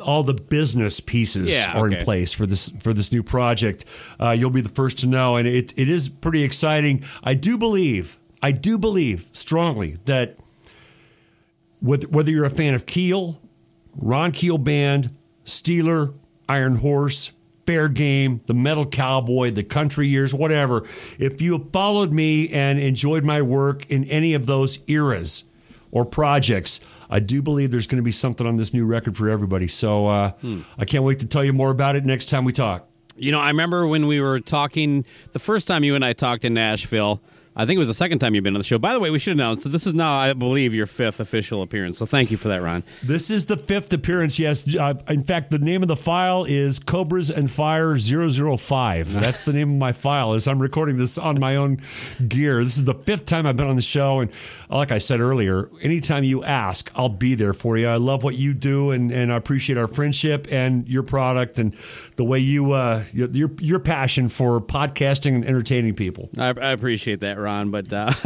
all 0.00 0.22
the 0.22 0.34
business 0.34 1.00
pieces 1.00 1.50
Yeah, 1.52 1.76
are 1.76 1.86
okay. 1.86 1.98
in 1.98 2.04
place 2.04 2.32
for 2.32 2.46
this 2.46 2.68
for 2.80 2.92
this 2.92 3.10
new 3.10 3.22
project. 3.24 3.84
Uh, 4.20 4.30
you'll 4.30 4.50
be 4.50 4.60
the 4.60 4.68
first 4.68 4.98
to 5.00 5.06
know, 5.08 5.34
and 5.36 5.48
it, 5.48 5.72
it 5.76 5.88
is 5.88 6.08
pretty 6.08 6.44
exciting. 6.44 7.04
I 7.24 7.34
do 7.34 7.58
believe, 7.58 8.20
I 8.40 8.52
do 8.52 8.78
believe 8.78 9.26
strongly 9.32 9.96
that 10.04 10.36
whether, 11.80 12.06
whether 12.08 12.30
you're 12.30 12.44
a 12.44 12.50
fan 12.50 12.74
of 12.74 12.86
Keel, 12.86 13.40
Ron 13.96 14.30
Keel 14.32 14.58
Band, 14.58 15.10
Steeler, 15.44 16.14
Iron 16.50 16.74
Horse, 16.74 17.30
Fair 17.64 17.86
Game, 17.86 18.40
the 18.46 18.54
Metal 18.54 18.84
Cowboy, 18.84 19.52
the 19.52 19.62
Country 19.62 20.08
Years, 20.08 20.34
whatever, 20.34 20.84
if 21.16 21.40
you 21.40 21.56
have 21.56 21.70
followed 21.70 22.12
me 22.12 22.48
and 22.48 22.80
enjoyed 22.80 23.22
my 23.22 23.40
work 23.40 23.88
in 23.88 24.02
any 24.06 24.34
of 24.34 24.46
those 24.46 24.80
eras 24.88 25.44
or 25.92 26.04
projects, 26.04 26.80
I 27.08 27.20
do 27.20 27.40
believe 27.40 27.70
there's 27.70 27.86
going 27.86 27.98
to 27.98 28.02
be 28.02 28.10
something 28.10 28.48
on 28.48 28.56
this 28.56 28.74
new 28.74 28.84
record 28.84 29.16
for 29.16 29.28
everybody. 29.28 29.68
So 29.68 30.08
uh, 30.08 30.32
hmm. 30.40 30.62
I 30.76 30.84
can't 30.84 31.04
wait 31.04 31.20
to 31.20 31.26
tell 31.26 31.44
you 31.44 31.52
more 31.52 31.70
about 31.70 31.94
it 31.94 32.04
next 32.04 32.26
time 32.26 32.42
we 32.42 32.52
talk. 32.52 32.88
You 33.16 33.30
know, 33.30 33.38
I 33.38 33.46
remember 33.46 33.86
when 33.86 34.08
we 34.08 34.20
were 34.20 34.40
talking 34.40 35.04
the 35.32 35.38
first 35.38 35.68
time 35.68 35.84
you 35.84 35.94
and 35.94 36.04
I 36.04 36.14
talked 36.14 36.44
in 36.44 36.54
Nashville. 36.54 37.20
I 37.56 37.66
think 37.66 37.76
it 37.76 37.80
was 37.80 37.88
the 37.88 37.94
second 37.94 38.20
time 38.20 38.34
you've 38.34 38.44
been 38.44 38.54
on 38.54 38.60
the 38.60 38.64
show. 38.64 38.78
By 38.78 38.92
the 38.92 39.00
way, 39.00 39.10
we 39.10 39.18
should 39.18 39.32
announce 39.32 39.64
that 39.64 39.70
this 39.70 39.86
is 39.86 39.92
now, 39.92 40.16
I 40.16 40.32
believe, 40.34 40.72
your 40.72 40.86
fifth 40.86 41.18
official 41.18 41.62
appearance. 41.62 41.98
So 41.98 42.06
thank 42.06 42.30
you 42.30 42.36
for 42.36 42.48
that, 42.48 42.62
Ron. 42.62 42.84
This 43.02 43.28
is 43.28 43.46
the 43.46 43.56
fifth 43.56 43.92
appearance, 43.92 44.38
yes. 44.38 44.72
Uh, 44.76 44.94
in 45.08 45.24
fact, 45.24 45.50
the 45.50 45.58
name 45.58 45.82
of 45.82 45.88
the 45.88 45.96
file 45.96 46.44
is 46.44 46.78
Cobras 46.78 47.28
and 47.28 47.50
Fire 47.50 47.96
005. 47.98 49.12
That's 49.20 49.42
the 49.42 49.52
name 49.52 49.72
of 49.72 49.78
my 49.78 49.92
file 49.92 50.34
as 50.34 50.46
I'm 50.46 50.60
recording 50.60 50.96
this 50.96 51.18
on 51.18 51.40
my 51.40 51.56
own 51.56 51.80
gear. 52.26 52.62
This 52.62 52.76
is 52.76 52.84
the 52.84 52.94
fifth 52.94 53.26
time 53.26 53.46
I've 53.46 53.56
been 53.56 53.66
on 53.66 53.76
the 53.76 53.82
show. 53.82 54.20
And 54.20 54.30
like 54.68 54.92
I 54.92 54.98
said 54.98 55.20
earlier, 55.20 55.70
anytime 55.82 56.22
you 56.22 56.44
ask, 56.44 56.90
I'll 56.94 57.08
be 57.08 57.34
there 57.34 57.52
for 57.52 57.76
you. 57.76 57.88
I 57.88 57.96
love 57.96 58.22
what 58.22 58.36
you 58.36 58.54
do, 58.54 58.92
and, 58.92 59.10
and 59.10 59.32
I 59.32 59.36
appreciate 59.36 59.76
our 59.76 59.88
friendship 59.88 60.46
and 60.50 60.88
your 60.88 61.02
product 61.02 61.58
and 61.58 61.74
the 62.14 62.24
way 62.24 62.38
you, 62.38 62.72
uh, 62.72 63.02
your, 63.12 63.50
your 63.58 63.80
passion 63.80 64.28
for 64.28 64.60
podcasting 64.60 65.34
and 65.34 65.44
entertaining 65.44 65.94
people. 65.94 66.30
I, 66.38 66.48
I 66.50 66.70
appreciate 66.70 67.20
that, 67.20 67.39
Ron. 67.40 67.70
But 67.70 67.92
uh, 67.92 68.12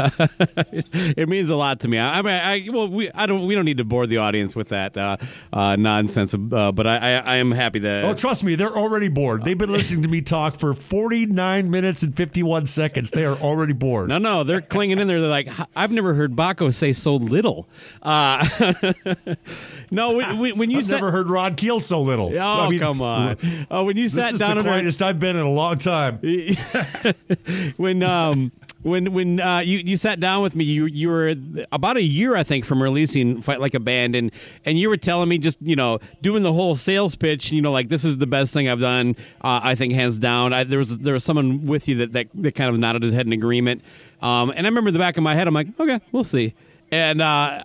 it 0.73 1.29
means 1.29 1.51
a 1.51 1.57
lot 1.57 1.81
to 1.81 1.89
me. 1.89 1.99
I, 1.99 2.19
I 2.19 2.23
mean, 2.23 2.35
I, 2.35 2.69
well, 2.73 2.89
we 2.89 3.11
I 3.13 3.27
don't 3.27 3.47
we 3.47 3.55
don't 3.55 3.65
need 3.65 3.79
to 3.79 3.85
bore 3.85 4.07
the 4.07 4.19
audience 4.19 4.55
with 4.55 4.69
that 4.69 4.97
uh, 4.97 5.17
uh, 5.53 5.77
nonsense. 5.77 6.35
Uh, 6.35 6.73
but 6.73 6.87
I, 6.87 6.97
I, 6.97 7.11
I, 7.13 7.37
am 7.37 7.53
happy 7.53 7.79
that. 7.81 8.05
Oh, 8.05 8.15
trust 8.15 8.45
me, 8.45 8.55
they're 8.55 8.77
already 8.77 9.09
bored. 9.09 9.45
They've 9.45 9.59
been 9.59 9.73
listening 9.73 10.03
to 10.03 10.09
me 10.09 10.21
talk 10.21 10.59
for 10.59 10.75
49 10.75 11.71
minutes 11.71 12.03
and 12.03 12.15
51 12.15 12.67
seconds. 12.67 13.11
They 13.11 13.25
are 13.25 13.37
already 13.37 13.73
bored. 13.73 14.09
No, 14.09 14.19
no, 14.19 14.45
they're 14.45 14.61
clinging 14.61 14.99
in 14.99 15.07
there. 15.07 15.21
They're 15.21 15.31
like, 15.31 15.49
I've 15.77 15.93
never 15.93 16.15
heard 16.15 16.35
Baco 16.35 16.73
say 16.73 16.93
so 16.93 17.17
little. 17.17 17.69
Uh, 18.03 18.47
no, 19.91 20.17
when, 20.17 20.59
when 20.59 20.71
you 20.71 20.79
I've 20.79 20.89
never 20.89 21.11
heard 21.11 21.29
Ron 21.29 21.55
Keel 21.55 21.81
so 21.81 22.03
little. 22.03 22.33
Oh, 22.35 22.39
I 22.39 22.69
mean, 22.69 22.81
come 22.81 23.01
on. 23.01 23.37
Oh, 23.71 23.85
when 23.85 23.97
you 23.97 24.09
sat 24.09 24.37
down, 24.37 24.57
the 24.57 24.63
quietest 24.63 25.03
I've 25.03 25.21
been 25.21 25.37
in 25.37 25.43
a 25.43 25.51
long 25.51 25.79
time. 25.79 26.19
when 27.77 28.03
um 28.03 28.53
when 28.85 29.13
when 29.15 29.41
uh, 29.41 29.61
you 29.61 29.79
you 29.79 29.97
sat 29.97 30.21
down 30.21 30.43
with 30.43 30.55
me, 30.55 30.63
you 30.63 30.85
you 30.85 31.09
were 31.09 31.35
about 31.73 31.97
a 31.97 32.03
year, 32.03 32.37
I 32.37 32.43
think, 32.43 32.65
from 32.65 32.83
releasing 32.83 33.41
"Fight 33.41 33.59
Like 33.59 33.75
a 33.75 33.81
Band," 33.81 34.15
and 34.15 34.31
and 34.65 34.79
you 34.79 34.91
were 34.91 34.99
telling 34.99 35.29
me 35.29 35.39
just 35.39 35.61
you 35.63 35.75
know 35.75 35.99
doing 36.23 36.43
the 36.43 36.53
whole 36.53 36.75
sales 36.77 37.17
pitch. 37.17 37.51
You 37.51 37.63
know, 37.63 37.73
like 37.73 37.89
this 37.89 38.05
is 38.05 38.19
the 38.19 38.27
best 38.27 38.53
thing 38.53 38.69
I've 38.69 38.81
done. 38.81 39.17
Uh, 39.41 39.61
I 39.63 39.75
think 39.75 39.95
hands 39.95 40.19
down. 40.19 40.53
I, 40.53 40.65
there 40.65 40.79
was 40.79 40.99
there 40.99 41.15
was 41.15 41.25
someone 41.25 41.67
with 41.67 41.89
you 41.89 41.97
that, 41.97 42.13
that 42.13 42.29
that 42.35 42.55
kind 42.55 42.69
of 42.71 42.79
nodded 42.79 43.03
his 43.03 43.15
head 43.15 43.27
in 43.27 43.33
agreement. 43.33 43.83
Um, 44.21 44.51
and 44.51 44.67
I 44.67 44.69
remember 44.69 44.91
the 44.91 44.99
back 44.99 45.17
of 45.17 45.23
my 45.23 45.35
head, 45.35 45.49
I'm 45.49 45.55
like, 45.55 45.69
okay, 45.81 46.01
we'll 46.13 46.25
see. 46.25 46.55
And 46.91 47.21
uh, 47.23 47.65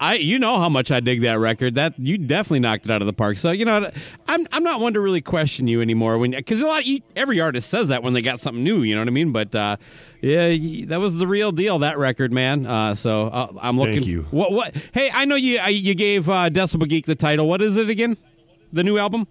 I 0.00 0.14
you 0.14 0.38
know 0.38 0.58
how 0.58 0.68
much 0.68 0.90
I 0.90 1.00
dig 1.00 1.22
that 1.22 1.38
record. 1.38 1.74
That 1.76 1.98
you 1.98 2.18
definitely 2.18 2.60
knocked 2.60 2.86
it 2.86 2.90
out 2.90 3.02
of 3.02 3.06
the 3.06 3.12
park. 3.12 3.38
So 3.38 3.50
you 3.50 3.64
know, 3.64 3.90
I'm 4.28 4.46
I'm 4.52 4.62
not 4.62 4.80
one 4.80 4.94
to 4.94 5.00
really 5.00 5.20
question 5.20 5.66
you 5.66 5.80
anymore 5.80 6.18
when 6.18 6.32
because 6.32 6.60
a 6.60 6.66
lot 6.66 6.84
every 7.14 7.40
artist 7.40 7.68
says 7.70 7.88
that 7.88 8.02
when 8.02 8.12
they 8.12 8.22
got 8.22 8.40
something 8.40 8.62
new. 8.62 8.82
You 8.82 8.94
know 8.94 9.00
what 9.00 9.08
I 9.08 9.12
mean? 9.12 9.32
But 9.32 9.54
uh, 9.54 9.76
yeah, 10.26 10.86
that 10.88 10.98
was 10.98 11.16
the 11.16 11.26
real 11.26 11.52
deal. 11.52 11.78
That 11.80 11.98
record, 11.98 12.32
man. 12.32 12.66
Uh, 12.66 12.94
so 12.94 13.28
uh, 13.28 13.52
I'm 13.60 13.78
looking. 13.78 13.94
Thank 13.94 14.06
you. 14.06 14.26
What 14.30 14.52
what? 14.52 14.74
Hey, 14.92 15.10
I 15.12 15.24
know 15.24 15.36
you 15.36 15.60
you 15.60 15.94
gave 15.94 16.28
uh, 16.28 16.50
Decibel 16.50 16.88
Geek 16.88 17.06
the 17.06 17.14
title. 17.14 17.48
What 17.48 17.62
is 17.62 17.76
it 17.76 17.88
again? 17.88 18.16
The 18.72 18.82
new 18.82 18.98
album. 18.98 19.28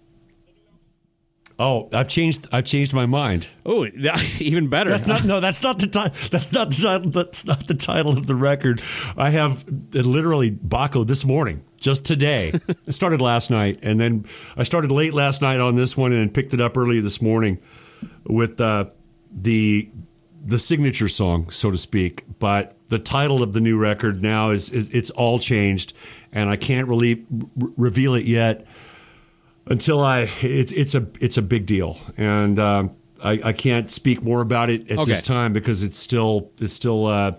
Oh, 1.58 1.88
I've 1.92 2.08
changed. 2.08 2.48
I've 2.52 2.64
changed 2.64 2.94
my 2.94 3.06
mind. 3.06 3.46
Oh, 3.64 3.86
even 4.40 4.68
better. 4.68 4.90
That's 4.90 5.06
not. 5.06 5.24
No, 5.24 5.40
that's 5.40 5.62
not 5.62 5.78
the 5.78 5.86
title. 5.86 6.16
That's 6.30 6.52
not 6.52 6.70
the 6.70 6.76
title. 6.76 7.10
That's 7.10 7.44
not 7.46 7.66
the 7.66 7.74
title 7.74 8.16
of 8.16 8.26
the 8.26 8.34
record. 8.34 8.82
I 9.16 9.30
have 9.30 9.64
literally 9.92 10.50
Baco 10.50 11.06
this 11.06 11.24
morning, 11.24 11.62
just 11.78 12.04
today. 12.04 12.52
it 12.86 12.92
started 12.92 13.20
last 13.20 13.50
night, 13.50 13.80
and 13.82 13.98
then 13.98 14.26
I 14.56 14.64
started 14.64 14.90
late 14.90 15.14
last 15.14 15.42
night 15.42 15.60
on 15.60 15.76
this 15.76 15.96
one, 15.96 16.12
and 16.12 16.32
picked 16.32 16.54
it 16.54 16.60
up 16.60 16.76
early 16.76 17.00
this 17.00 17.22
morning 17.22 17.58
with 18.24 18.60
uh, 18.60 18.86
the 19.30 19.90
the 20.46 20.58
signature 20.58 21.08
song, 21.08 21.50
so 21.50 21.70
to 21.70 21.78
speak. 21.78 22.24
But 22.38 22.76
the 22.88 22.98
title 22.98 23.42
of 23.42 23.52
the 23.52 23.60
new 23.60 23.78
record 23.78 24.22
now 24.22 24.50
is, 24.50 24.70
is 24.70 24.88
it's 24.90 25.10
all 25.10 25.38
changed, 25.38 25.92
and 26.32 26.48
I 26.48 26.56
can't 26.56 26.88
really 26.88 27.24
r- 27.60 27.68
reveal 27.76 28.14
it 28.14 28.24
yet 28.24 28.66
until 29.66 30.02
I 30.02 30.30
it's 30.40 30.72
it's 30.72 30.94
a 30.94 31.06
it's 31.20 31.36
a 31.36 31.42
big 31.42 31.66
deal, 31.66 31.98
and 32.16 32.58
um, 32.58 32.96
I, 33.22 33.40
I 33.44 33.52
can't 33.52 33.90
speak 33.90 34.22
more 34.22 34.40
about 34.40 34.70
it 34.70 34.90
at 34.90 34.98
okay. 34.98 35.10
this 35.10 35.22
time 35.22 35.52
because 35.52 35.82
it's 35.82 35.98
still 35.98 36.50
it's 36.60 36.74
still. 36.74 37.06
Uh, 37.06 37.32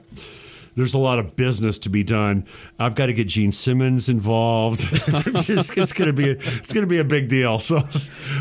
there's 0.75 0.93
a 0.93 0.99
lot 0.99 1.17
of 1.17 1.35
business 1.35 1.79
to 1.79 1.89
be 1.89 2.03
done. 2.03 2.45
I've 2.77 2.93
got 2.93 3.07
to 3.07 3.13
get 3.13 3.27
Gene 3.27 3.51
Simmons 3.51 4.09
involved. 4.09 4.81
it's, 4.91 5.75
it's 5.75 5.91
going 5.91 6.05
to 6.05 6.13
be 6.13 6.29
a, 6.29 6.33
it's 6.33 6.71
going 6.71 6.85
to 6.85 6.89
be 6.89 6.99
a 6.99 7.03
big 7.03 7.29
deal. 7.29 7.57
So 7.57 7.77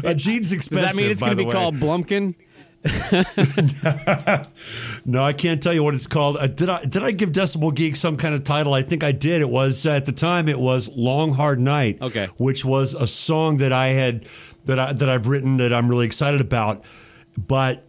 uh, 0.05 0.13
Gene's 0.13 0.53
expensive. 0.53 0.89
Does 0.89 0.97
that 0.97 1.03
mean 1.03 1.11
it's 1.11 1.23
going 1.23 1.31
to 1.31 1.37
be 1.37 1.47
way. 1.47 1.53
called 1.55 1.77
Blumpkin? 1.77 2.35
no, 5.05 5.25
I 5.25 5.33
can't 5.33 5.63
tell 5.63 5.73
you 5.73 5.83
what 5.83 5.95
it's 5.95 6.07
called. 6.07 6.37
Uh, 6.37 6.47
did 6.47 6.69
I 6.69 6.85
did 6.85 7.03
I 7.03 7.11
give 7.11 7.33
Decibel 7.33 7.75
Geek 7.75 7.97
some 7.97 8.17
kind 8.17 8.35
of 8.35 8.45
title? 8.45 8.75
I 8.75 8.83
think 8.83 9.03
I 9.03 9.13
did. 9.13 9.41
It 9.41 9.49
was 9.49 9.87
uh, 9.87 9.93
at 9.93 10.07
the 10.07 10.13
time. 10.13 10.49
It 10.49 10.59
was 10.59 10.89
Long 10.89 11.33
Hard 11.33 11.59
Night. 11.59 12.01
Okay, 12.01 12.27
which 12.37 12.65
was 12.65 12.95
a 12.95 13.07
song 13.07 13.59
that 13.59 13.73
I 13.73 13.89
had 13.89 14.27
that 14.65 14.79
I 14.79 14.93
that 14.93 15.09
I've 15.09 15.27
written 15.27 15.57
that 15.57 15.73
I'm 15.73 15.89
really 15.89 16.07
excited 16.07 16.41
about. 16.41 16.85
But 17.37 17.85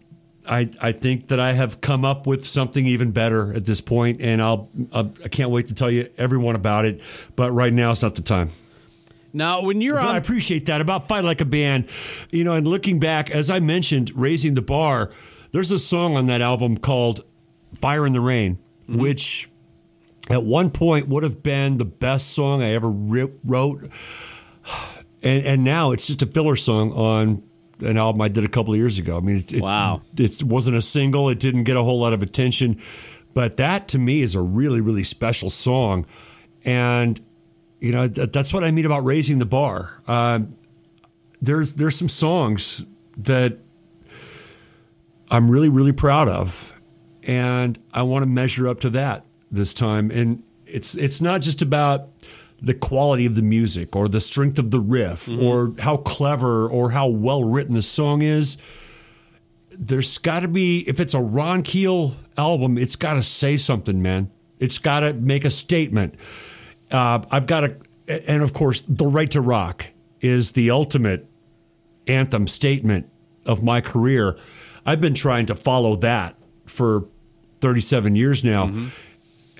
I 0.47 0.69
I 0.81 0.91
think 0.91 1.27
that 1.27 1.39
I 1.39 1.53
have 1.53 1.81
come 1.81 2.05
up 2.05 2.25
with 2.25 2.45
something 2.45 2.85
even 2.85 3.11
better 3.11 3.53
at 3.53 3.65
this 3.65 3.81
point, 3.81 4.21
and 4.21 4.41
I'll, 4.41 4.69
I'll 4.91 5.11
I 5.23 5.27
can't 5.27 5.51
wait 5.51 5.67
to 5.67 5.75
tell 5.75 5.91
you 5.91 6.09
everyone 6.17 6.55
about 6.55 6.85
it. 6.85 7.01
But 7.35 7.51
right 7.51 7.73
now, 7.73 7.91
it's 7.91 8.01
not 8.01 8.15
the 8.15 8.21
time. 8.21 8.49
Now, 9.37 9.61
when 9.61 9.79
you're 9.81 9.95
but 9.95 10.05
on, 10.05 10.15
I 10.15 10.17
appreciate 10.17 10.65
that 10.65 10.81
about 10.81 11.07
fight 11.07 11.23
like 11.23 11.41
a 11.41 11.45
band, 11.45 11.89
you 12.31 12.43
know. 12.43 12.53
And 12.53 12.67
looking 12.67 12.99
back, 12.99 13.29
as 13.29 13.49
I 13.49 13.59
mentioned, 13.59 14.11
raising 14.15 14.55
the 14.55 14.61
bar. 14.61 15.11
There's 15.51 15.71
a 15.71 15.79
song 15.79 16.17
on 16.17 16.25
that 16.27 16.41
album 16.41 16.77
called 16.77 17.23
"Fire 17.75 18.05
in 18.05 18.13
the 18.13 18.19
Rain," 18.19 18.57
mm-hmm. 18.83 18.99
which 18.99 19.49
at 20.29 20.43
one 20.43 20.71
point 20.71 21.07
would 21.07 21.23
have 21.23 21.41
been 21.41 21.77
the 21.77 21.85
best 21.85 22.31
song 22.31 22.61
I 22.61 22.73
ever 22.73 22.89
wrote, 22.89 23.89
and, 25.23 25.45
and 25.45 25.63
now 25.63 25.91
it's 25.91 26.07
just 26.07 26.21
a 26.21 26.25
filler 26.25 26.55
song 26.55 26.91
on 26.91 27.43
an 27.81 27.97
album 27.97 28.21
I 28.21 28.27
did 28.27 28.43
a 28.43 28.49
couple 28.49 28.73
of 28.73 28.79
years 28.79 28.97
ago. 28.97 29.17
I 29.17 29.21
mean, 29.21 29.45
it, 29.47 29.61
wow, 29.61 30.01
it, 30.17 30.41
it 30.41 30.43
wasn't 30.43 30.77
a 30.77 30.81
single. 30.81 31.29
It 31.29 31.39
didn't 31.39 31.63
get 31.63 31.77
a 31.77 31.83
whole 31.83 31.99
lot 31.99 32.13
of 32.13 32.21
attention, 32.21 32.81
but 33.33 33.57
that 33.57 33.87
to 33.89 33.99
me 33.99 34.21
is 34.21 34.35
a 34.35 34.41
really, 34.41 34.81
really 34.81 35.03
special 35.03 35.49
song, 35.49 36.05
and 36.65 37.21
you 37.79 37.91
know, 37.91 38.07
that's 38.07 38.53
what 38.53 38.63
I 38.63 38.71
mean 38.71 38.85
about 38.85 39.05
raising 39.05 39.39
the 39.39 39.45
bar. 39.45 40.01
Uh, 40.07 40.41
there's 41.41 41.75
there's 41.75 41.95
some 41.95 42.09
songs 42.09 42.83
that 43.17 43.59
I'm 45.29 45.49
really 45.49 45.69
really 45.69 45.93
proud 45.93 46.27
of, 46.27 46.73
and 47.23 47.77
I 47.93 48.03
want 48.03 48.23
to 48.23 48.29
measure 48.29 48.67
up 48.67 48.79
to 48.81 48.89
that 48.91 49.25
this 49.51 49.73
time. 49.73 50.09
And 50.11 50.43
it's 50.65 50.95
it's 50.95 51.21
not 51.21 51.41
just 51.41 51.61
about 51.61 52.09
the 52.59 52.73
quality 52.73 53.25
of 53.25 53.35
the 53.35 53.41
music 53.43 53.95
or 53.95 54.07
the 54.07 54.19
strength 54.19 54.57
of 54.57 54.71
the 54.71 54.79
riff 54.79 55.27
mm-hmm. 55.27 55.43
or 55.43 55.73
how 55.79 55.97
clever 55.97 56.67
or 56.67 56.91
how 56.91 57.07
well 57.07 57.43
written 57.43 57.75
the 57.75 57.81
song 57.81 58.21
is. 58.21 58.57
There's 59.71 60.17
got 60.17 60.39
to 60.39 60.47
be 60.47 60.79
if 60.87 60.99
it's 60.99 61.13
a 61.13 61.21
Ron 61.21 61.61
Keel 61.61 62.15
album, 62.35 62.79
it's 62.79 62.95
got 62.95 63.13
to 63.13 63.23
say 63.23 63.57
something, 63.57 64.01
man. 64.01 64.31
It's 64.57 64.79
got 64.79 65.01
to 65.01 65.13
make 65.13 65.45
a 65.45 65.51
statement 65.51 66.15
uh, 66.91 67.21
I've 67.29 67.47
got 67.47 67.63
a, 67.63 67.77
and 68.29 68.43
of 68.43 68.53
course, 68.53 68.81
the 68.81 69.07
right 69.07 69.29
to 69.31 69.41
rock 69.41 69.91
is 70.21 70.53
the 70.53 70.71
ultimate 70.71 71.27
anthem 72.07 72.47
statement 72.47 73.09
of 73.45 73.63
my 73.63 73.81
career. 73.81 74.37
I've 74.85 75.01
been 75.01 75.13
trying 75.13 75.45
to 75.47 75.55
follow 75.55 75.95
that 75.97 76.35
for 76.65 77.07
37 77.59 78.15
years 78.15 78.43
now. 78.43 78.67
Mm-hmm. 78.67 78.87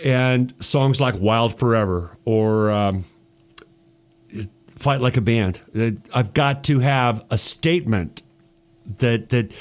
And 0.05 0.53
songs 0.63 1.01
like 1.01 1.15
Wild 1.19 1.57
Forever 1.57 2.17
or 2.23 2.69
um, 2.69 3.05
Fight 4.69 5.01
Like 5.01 5.17
a 5.17 5.21
Band, 5.21 5.61
I've 6.13 6.33
got 6.33 6.63
to 6.65 6.79
have 6.79 7.25
a 7.31 7.37
statement 7.37 8.21
that 8.99 9.29
that 9.29 9.55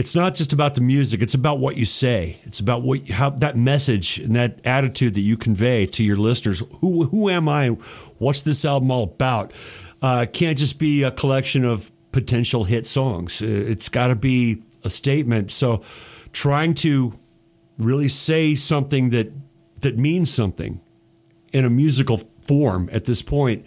it's 0.00 0.14
not 0.14 0.34
just 0.34 0.54
about 0.54 0.76
the 0.76 0.80
music 0.80 1.20
it's 1.20 1.34
about 1.34 1.58
what 1.58 1.76
you 1.76 1.84
say. 1.84 2.40
It's 2.44 2.58
about 2.58 2.80
what 2.80 3.06
how 3.10 3.28
that 3.28 3.54
message 3.54 4.18
and 4.18 4.34
that 4.34 4.58
attitude 4.64 5.12
that 5.12 5.20
you 5.20 5.36
convey 5.36 5.84
to 5.88 6.02
your 6.02 6.16
listeners. 6.16 6.62
Who 6.80 7.04
who 7.04 7.28
am 7.28 7.50
i? 7.50 7.68
What's 8.16 8.42
this 8.42 8.64
album 8.64 8.90
all 8.90 9.02
about? 9.02 9.52
Uh, 10.00 10.24
can't 10.32 10.56
just 10.56 10.78
be 10.78 11.02
a 11.02 11.10
collection 11.10 11.66
of 11.66 11.92
potential 12.12 12.64
hit 12.64 12.86
songs. 12.86 13.42
It's 13.42 13.90
got 13.90 14.06
to 14.06 14.14
be 14.16 14.62
a 14.82 14.88
statement. 14.88 15.50
So 15.50 15.82
trying 16.32 16.72
to 16.76 17.12
really 17.76 18.08
say 18.08 18.54
something 18.54 19.10
that 19.10 19.30
that 19.82 19.98
means 19.98 20.32
something 20.32 20.80
in 21.52 21.66
a 21.66 21.70
musical 21.70 22.16
form 22.16 22.88
at 22.90 23.04
this 23.04 23.20
point, 23.20 23.66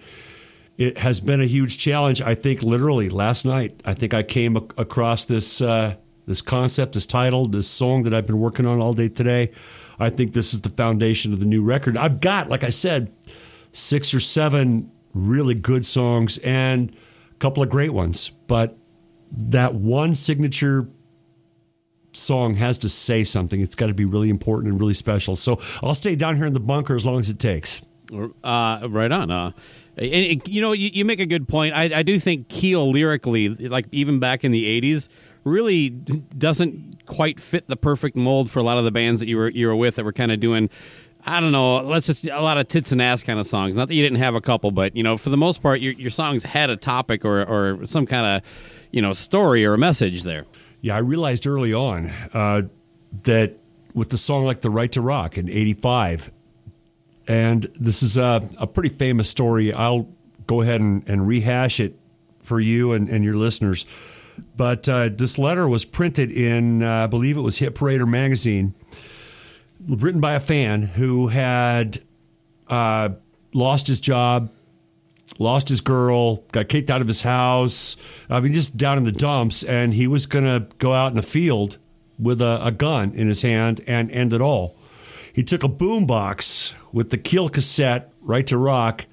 it 0.79 0.97
has 0.97 1.19
been 1.19 1.41
a 1.41 1.45
huge 1.45 1.77
challenge. 1.77 2.23
I 2.23 2.33
think 2.33 2.63
literally 2.63 3.09
last 3.09 3.45
night, 3.45 3.81
I 3.85 3.93
think 3.93 4.15
I 4.15 4.23
came 4.23 4.57
ac- 4.57 4.69
across 4.79 5.25
this 5.25 5.61
uh, 5.61 5.97
this 6.25 6.41
concept, 6.41 6.93
this 6.93 7.05
title, 7.05 7.45
this 7.45 7.67
song 7.67 8.03
that 8.03 8.13
I've 8.13 8.27
been 8.27 8.39
working 8.39 8.65
on 8.65 8.79
all 8.79 8.93
day 8.93 9.09
today. 9.09 9.51
I 9.99 10.09
think 10.09 10.33
this 10.33 10.53
is 10.53 10.61
the 10.61 10.69
foundation 10.69 11.33
of 11.33 11.39
the 11.39 11.45
new 11.45 11.63
record. 11.63 11.97
I've 11.97 12.19
got, 12.19 12.49
like 12.49 12.63
I 12.63 12.69
said, 12.69 13.11
six 13.71 14.13
or 14.13 14.19
seven 14.19 14.91
really 15.13 15.55
good 15.55 15.85
songs 15.85 16.37
and 16.39 16.95
a 17.31 17.37
couple 17.39 17.61
of 17.61 17.69
great 17.69 17.93
ones, 17.93 18.31
but 18.47 18.77
that 19.31 19.75
one 19.75 20.15
signature 20.15 20.87
song 22.13 22.55
has 22.55 22.77
to 22.79 22.89
say 22.89 23.23
something. 23.23 23.59
It's 23.61 23.75
got 23.75 23.87
to 23.87 23.93
be 23.93 24.05
really 24.05 24.29
important 24.29 24.71
and 24.71 24.79
really 24.79 24.93
special. 24.93 25.35
So 25.35 25.59
I'll 25.83 25.95
stay 25.95 26.15
down 26.15 26.35
here 26.35 26.45
in 26.45 26.53
the 26.53 26.59
bunker 26.59 26.95
as 26.95 27.05
long 27.05 27.19
as 27.19 27.29
it 27.29 27.39
takes. 27.39 27.81
Uh, 28.43 28.87
right 28.89 29.11
on. 29.11 29.31
Uh, 29.31 29.51
and, 29.97 30.47
you 30.47 30.61
know, 30.61 30.71
you, 30.71 30.89
you, 30.93 31.05
make 31.05 31.19
a 31.19 31.25
good 31.25 31.47
point. 31.47 31.75
I, 31.75 31.99
I 31.99 32.03
do 32.03 32.19
think 32.19 32.47
Keel 32.47 32.91
lyrically, 32.91 33.49
like 33.49 33.85
even 33.91 34.19
back 34.19 34.43
in 34.43 34.51
the 34.51 34.81
'80s, 34.81 35.07
really 35.43 35.89
doesn't 35.89 37.05
quite 37.05 37.39
fit 37.39 37.67
the 37.67 37.75
perfect 37.75 38.15
mold 38.15 38.49
for 38.49 38.59
a 38.59 38.63
lot 38.63 38.77
of 38.77 38.83
the 38.83 38.91
bands 38.91 39.19
that 39.19 39.27
you 39.27 39.37
were 39.37 39.49
you 39.49 39.67
were 39.67 39.75
with 39.75 39.95
that 39.95 40.05
were 40.05 40.13
kind 40.13 40.31
of 40.31 40.39
doing. 40.39 40.69
I 41.25 41.39
don't 41.39 41.53
know. 41.53 41.77
Let's 41.81 42.07
just 42.07 42.25
a 42.25 42.41
lot 42.41 42.57
of 42.57 42.67
tits 42.67 42.91
and 42.91 43.01
ass 43.01 43.23
kind 43.23 43.39
of 43.39 43.47
songs. 43.47 43.75
Not 43.75 43.87
that 43.87 43.93
you 43.93 44.03
didn't 44.03 44.19
have 44.19 44.35
a 44.35 44.41
couple, 44.41 44.71
but 44.71 44.95
you 44.95 45.03
know, 45.03 45.17
for 45.17 45.29
the 45.29 45.37
most 45.37 45.61
part, 45.61 45.79
your, 45.79 45.93
your 45.93 46.11
songs 46.11 46.43
had 46.43 46.69
a 46.69 46.77
topic 46.77 47.23
or 47.23 47.43
or 47.43 47.85
some 47.85 48.05
kind 48.05 48.25
of 48.25 48.49
you 48.91 49.01
know 49.01 49.13
story 49.13 49.65
or 49.65 49.73
a 49.73 49.77
message 49.77 50.23
there. 50.23 50.45
Yeah, 50.81 50.95
I 50.95 50.99
realized 50.99 51.47
early 51.47 51.73
on 51.73 52.11
uh, 52.33 52.63
that 53.23 53.57
with 53.93 54.09
the 54.09 54.17
song 54.17 54.45
like 54.45 54.61
"The 54.61 54.69
Right 54.69 54.91
to 54.91 55.01
Rock" 55.01 55.37
in 55.37 55.49
'85, 55.49 56.31
and 57.27 57.71
this 57.79 58.03
is 58.03 58.17
a, 58.17 58.47
a 58.57 58.67
pretty 58.67 58.89
famous 58.89 59.29
story. 59.29 59.71
I'll 59.71 60.09
go 60.45 60.61
ahead 60.61 60.81
and, 60.81 61.07
and 61.07 61.25
rehash 61.25 61.79
it 61.79 61.97
for 62.41 62.59
you 62.59 62.91
and, 62.91 63.07
and 63.07 63.23
your 63.23 63.35
listeners. 63.35 63.85
But 64.55 64.87
uh, 64.87 65.09
this 65.09 65.37
letter 65.37 65.67
was 65.67 65.85
printed 65.85 66.31
in, 66.31 66.83
uh, 66.83 67.03
I 67.03 67.07
believe 67.07 67.37
it 67.37 67.41
was 67.41 67.57
Hit 67.57 67.75
Parader 67.75 68.07
magazine, 68.07 68.73
written 69.87 70.21
by 70.21 70.33
a 70.33 70.39
fan 70.39 70.83
who 70.83 71.27
had 71.27 71.99
uh, 72.67 73.09
lost 73.53 73.87
his 73.87 73.99
job, 73.99 74.51
lost 75.39 75.69
his 75.69 75.81
girl, 75.81 76.37
got 76.51 76.69
kicked 76.69 76.89
out 76.89 77.01
of 77.01 77.07
his 77.07 77.23
house. 77.23 77.95
I 78.29 78.39
mean, 78.39 78.53
just 78.53 78.77
down 78.77 78.97
in 78.97 79.03
the 79.03 79.11
dumps. 79.11 79.63
And 79.63 79.93
he 79.93 80.07
was 80.07 80.25
going 80.25 80.45
to 80.45 80.67
go 80.77 80.93
out 80.93 81.07
in 81.07 81.15
the 81.15 81.21
field 81.21 81.77
with 82.19 82.41
a, 82.41 82.59
a 82.63 82.71
gun 82.71 83.13
in 83.13 83.27
his 83.27 83.41
hand 83.41 83.81
and 83.87 84.11
end 84.11 84.33
it 84.33 84.41
all. 84.41 84.77
He 85.33 85.43
took 85.43 85.63
a 85.63 85.69
boombox 85.69 86.73
with 86.93 87.09
the 87.09 87.17
Keel 87.17 87.49
cassette, 87.49 88.11
Right 88.21 88.45
to 88.47 88.57
Rock, 88.57 89.07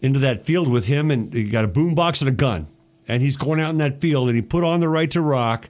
into 0.00 0.18
that 0.20 0.44
field 0.44 0.68
with 0.68 0.86
him, 0.86 1.10
and 1.10 1.32
he 1.32 1.48
got 1.48 1.64
a 1.64 1.68
boombox 1.68 2.20
and 2.22 2.28
a 2.28 2.32
gun. 2.32 2.68
And 3.12 3.22
he's 3.22 3.36
going 3.36 3.60
out 3.60 3.70
in 3.70 3.78
that 3.78 4.00
field, 4.00 4.28
and 4.28 4.36
he 4.36 4.42
put 4.42 4.64
on 4.64 4.80
the 4.80 4.88
Right 4.88 5.10
to 5.10 5.20
Rock. 5.20 5.68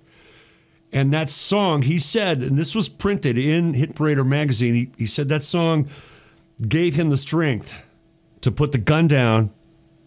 And 0.93 1.13
that 1.13 1.31
song, 1.31 1.83
he 1.83 1.99
said, 1.99 2.43
and 2.43 2.59
this 2.59 2.75
was 2.75 2.89
printed 2.89 3.39
in 3.39 3.75
Hit 3.75 3.95
Parader 3.95 4.27
magazine, 4.27 4.75
he, 4.75 4.91
he 4.99 5.07
said 5.07 5.29
that 5.29 5.43
song 5.43 5.89
gave 6.69 6.95
him 6.95 7.11
the 7.11 7.17
strength 7.17 7.85
to 8.43 8.51
put 8.53 8.73
the 8.73 8.79
gun 8.79 9.09
down 9.09 9.51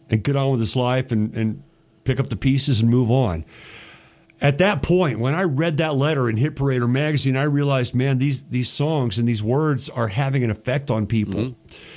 and 0.09 0.23
get 0.23 0.35
on 0.35 0.51
with 0.51 0.59
his 0.59 0.75
life 0.75 1.11
and, 1.11 1.33
and 1.35 1.63
pick 2.03 2.19
up 2.19 2.29
the 2.29 2.35
pieces 2.35 2.81
and 2.81 2.89
move 2.89 3.09
on 3.09 3.43
at 4.41 4.57
that 4.57 4.81
point, 4.81 5.19
when 5.19 5.33
I 5.33 5.43
read 5.43 5.77
that 5.77 5.95
letter 5.95 6.29
in 6.29 6.37
Hit 6.37 6.55
Parader 6.55 6.89
magazine, 6.89 7.37
I 7.37 7.43
realized, 7.43 7.95
man, 7.95 8.17
these 8.17 8.43
these 8.43 8.69
songs 8.69 9.17
and 9.17 9.27
these 9.27 9.41
words 9.41 9.89
are 9.89 10.09
having 10.09 10.43
an 10.43 10.51
effect 10.51 10.91
on 10.91 11.07
people. 11.07 11.39
Mm-hmm. 11.39 11.94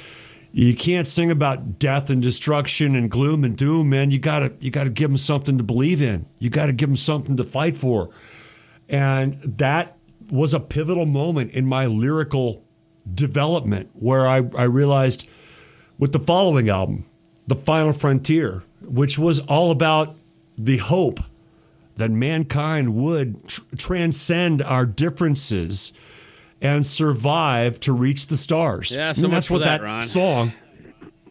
You 0.51 0.75
can't 0.75 1.07
sing 1.07 1.31
about 1.31 1.79
death 1.79 2.11
and 2.11 2.23
destruction 2.23 2.97
and 2.97 3.11
gloom 3.11 3.45
and 3.45 3.57
doom, 3.57 3.91
man. 3.91 4.11
You 4.11 4.19
gotta 4.19 4.53
you 4.61 4.71
gotta 4.71 4.91
give 4.91 5.11
them 5.11 5.19
something 5.19 5.59
to 5.59 5.65
believe 5.65 6.01
in. 6.01 6.27
You 6.39 6.51
gotta 6.51 6.73
give 6.73 6.89
them 6.89 6.97
something 6.97 7.37
to 7.37 7.45
fight 7.45 7.77
for, 7.77 8.11
and 8.89 9.41
that 9.43 9.97
was 10.31 10.55
a 10.55 10.61
pivotal 10.61 11.07
moment 11.07 11.53
in 11.53 11.67
my 11.67 11.87
lyrical 11.87 12.65
development 13.13 13.91
where 13.95 14.27
I, 14.27 14.43
I 14.57 14.65
realized 14.65 15.29
with 15.99 16.13
the 16.13 16.19
following 16.19 16.69
album, 16.69 17.05
The 17.47 17.55
Final 17.55 17.93
Frontier, 17.93 18.63
which 18.83 19.19
was 19.19 19.41
all 19.41 19.71
about 19.71 20.17
the 20.57 20.79
hope 20.79 21.21
that 21.97 22.11
mankind 22.11 22.95
would 22.95 23.47
tr- 23.49 23.63
transcend 23.77 24.63
our 24.63 24.87
differences 24.87 25.93
and 26.61 26.85
survive 26.85 27.81
to 27.81 27.93
reach 27.93 28.27
the 28.27 28.37
stars. 28.37 28.91
Yeah, 28.91 29.13
so 29.13 29.21
I 29.21 29.23
mean, 29.23 29.31
that's 29.33 29.51
what 29.51 29.61
that, 29.61 29.81
that 29.81 30.05
song. 30.05 30.53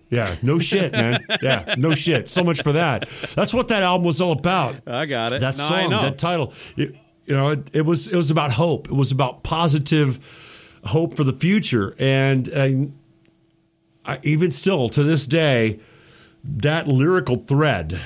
Yeah, 0.10 0.36
no 0.42 0.58
shit, 0.60 0.94
man. 0.94 1.20
Yeah, 1.42 1.76
no 1.78 1.94
shit. 1.94 2.30
So 2.30 2.44
much 2.44 2.62
for 2.62 2.74
that. 2.74 3.10
That's 3.36 3.54
what 3.54 3.68
that 3.70 3.84
album 3.84 4.06
was 4.06 4.22
all 4.22 4.32
about. 4.32 4.76
I 4.88 5.06
got 5.06 5.34
it. 5.34 5.42
That 5.42 5.58
no, 5.58 5.64
song, 5.64 5.90
that 5.90 6.18
title. 6.18 6.54
It, 6.78 6.96
you 7.26 7.36
know, 7.36 7.50
it, 7.50 7.70
it, 7.74 7.82
was 7.82 8.08
it 8.08 8.16
was 8.16 8.32
about 8.32 8.54
hope. 8.54 8.88
It 8.88 8.94
was 8.94 9.12
about 9.12 9.44
positive 9.44 10.80
hope 10.86 11.14
for 11.14 11.26
the 11.26 11.34
future, 11.34 11.94
and, 12.00 12.48
and 12.48 12.98
I, 14.06 14.20
even 14.24 14.52
still 14.52 14.88
to 14.90 15.04
this 15.04 15.28
day, 15.28 15.82
that 16.44 16.88
lyrical 16.88 17.36
thread 17.36 18.00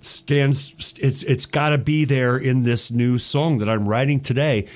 stands 0.00 0.94
it's 1.00 1.22
it's 1.22 1.46
got 1.46 1.70
to 1.70 1.78
be 1.78 2.04
there 2.04 2.36
in 2.36 2.62
this 2.62 2.90
new 2.90 3.18
song 3.18 3.58
that 3.58 3.68
I'm 3.68 3.88
writing 3.88 4.20
today. 4.20 4.68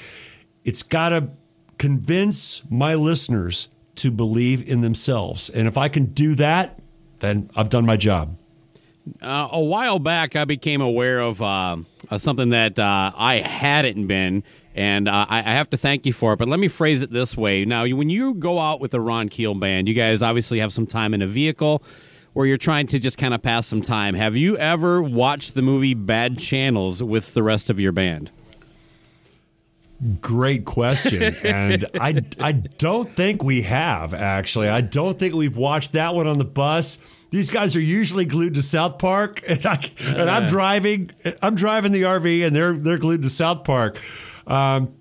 It's 0.68 0.82
got 0.82 1.08
to 1.08 1.30
convince 1.78 2.62
my 2.68 2.94
listeners 2.94 3.68
to 3.94 4.10
believe 4.10 4.68
in 4.68 4.82
themselves. 4.82 5.48
And 5.48 5.66
if 5.66 5.78
I 5.78 5.88
can 5.88 6.04
do 6.12 6.34
that, 6.34 6.78
then 7.20 7.50
I've 7.56 7.70
done 7.70 7.86
my 7.86 7.96
job. 7.96 8.36
Uh, 9.22 9.48
a 9.50 9.60
while 9.62 9.98
back, 9.98 10.36
I 10.36 10.44
became 10.44 10.82
aware 10.82 11.20
of 11.20 11.40
uh, 11.40 11.78
something 12.18 12.50
that 12.50 12.78
uh, 12.78 13.12
I 13.16 13.36
hadn't 13.36 14.08
been, 14.08 14.44
and 14.74 15.08
uh, 15.08 15.24
I, 15.26 15.38
I 15.38 15.52
have 15.54 15.70
to 15.70 15.78
thank 15.78 16.04
you 16.04 16.12
for 16.12 16.34
it. 16.34 16.36
But 16.36 16.48
let 16.48 16.60
me 16.60 16.68
phrase 16.68 17.00
it 17.00 17.10
this 17.10 17.34
way: 17.34 17.64
Now, 17.64 17.86
when 17.86 18.10
you 18.10 18.34
go 18.34 18.58
out 18.58 18.78
with 18.78 18.90
the 18.90 19.00
Ron 19.00 19.30
Keel 19.30 19.54
band, 19.54 19.88
you 19.88 19.94
guys 19.94 20.20
obviously 20.20 20.58
have 20.58 20.74
some 20.74 20.86
time 20.86 21.14
in 21.14 21.22
a 21.22 21.26
vehicle 21.26 21.82
where 22.34 22.44
you're 22.44 22.58
trying 22.58 22.88
to 22.88 22.98
just 22.98 23.16
kind 23.16 23.32
of 23.32 23.40
pass 23.40 23.66
some 23.66 23.80
time. 23.80 24.14
Have 24.14 24.36
you 24.36 24.58
ever 24.58 25.00
watched 25.00 25.54
the 25.54 25.62
movie 25.62 25.94
Bad 25.94 26.38
Channels 26.38 27.02
with 27.02 27.32
the 27.32 27.42
rest 27.42 27.70
of 27.70 27.80
your 27.80 27.92
band? 27.92 28.30
Great 30.20 30.64
question. 30.64 31.22
and 31.44 31.84
I, 32.01 32.22
I 32.40 32.53
don't 32.53 33.09
think 33.09 33.42
we 33.42 33.62
have, 33.62 34.14
actually. 34.14 34.68
I 34.68 34.80
don't 34.80 35.18
think 35.18 35.34
we've 35.34 35.57
watched 35.57 35.92
that 35.92 36.14
one 36.14 36.26
on 36.26 36.38
the 36.38 36.44
bus. 36.44 36.99
These 37.30 37.51
guys 37.51 37.74
are 37.74 37.80
usually 37.80 38.24
glued 38.24 38.55
to 38.55 38.62
South 38.62 38.99
Park, 38.99 39.42
and, 39.49 39.64
I, 39.66 39.80
and 40.07 40.30
I'm 40.30 40.46
driving. 40.46 41.11
I'm 41.42 41.57
driving 41.57 41.92
the 41.92 42.03
RV, 42.03 42.46
and 42.46 42.55
they're 42.55 42.74
they're 42.74 42.99
glued 42.99 43.22
to 43.22 43.28
South 43.28 43.64
Park. 43.64 44.01
Um, 44.46 44.94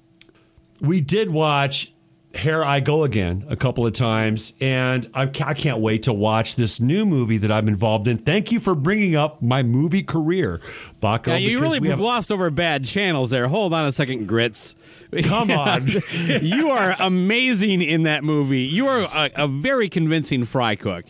we 0.81 0.99
did 0.99 1.31
watch 1.31 1.93
here 2.37 2.63
I 2.63 2.79
Go 2.79 3.03
Again 3.03 3.45
a 3.49 3.55
couple 3.55 3.85
of 3.85 3.93
times, 3.93 4.53
and 4.59 5.09
I, 5.13 5.23
I 5.23 5.53
can't 5.53 5.79
wait 5.79 6.03
to 6.03 6.13
watch 6.13 6.55
this 6.55 6.79
new 6.79 7.05
movie 7.05 7.37
that 7.39 7.51
I'm 7.51 7.67
involved 7.67 8.07
in. 8.07 8.17
Thank 8.17 8.51
you 8.51 8.59
for 8.59 8.75
bringing 8.75 9.15
up 9.15 9.41
my 9.41 9.63
movie 9.63 10.03
career, 10.03 10.59
Baco. 11.01 11.27
Yeah, 11.27 11.37
you 11.37 11.59
really 11.59 11.85
have, 11.87 11.97
glossed 11.97 12.31
over 12.31 12.49
bad 12.49 12.85
channels 12.85 13.29
there. 13.29 13.47
Hold 13.47 13.73
on 13.73 13.85
a 13.85 13.91
second, 13.91 14.27
Grits. 14.27 14.75
Come 15.23 15.51
on. 15.51 15.87
you 16.41 16.69
are 16.69 16.95
amazing 16.99 17.81
in 17.81 18.03
that 18.03 18.23
movie. 18.23 18.61
You 18.61 18.87
are 18.87 19.01
a, 19.01 19.31
a 19.43 19.47
very 19.47 19.89
convincing 19.89 20.43
fry 20.43 20.75
cook. 20.75 21.05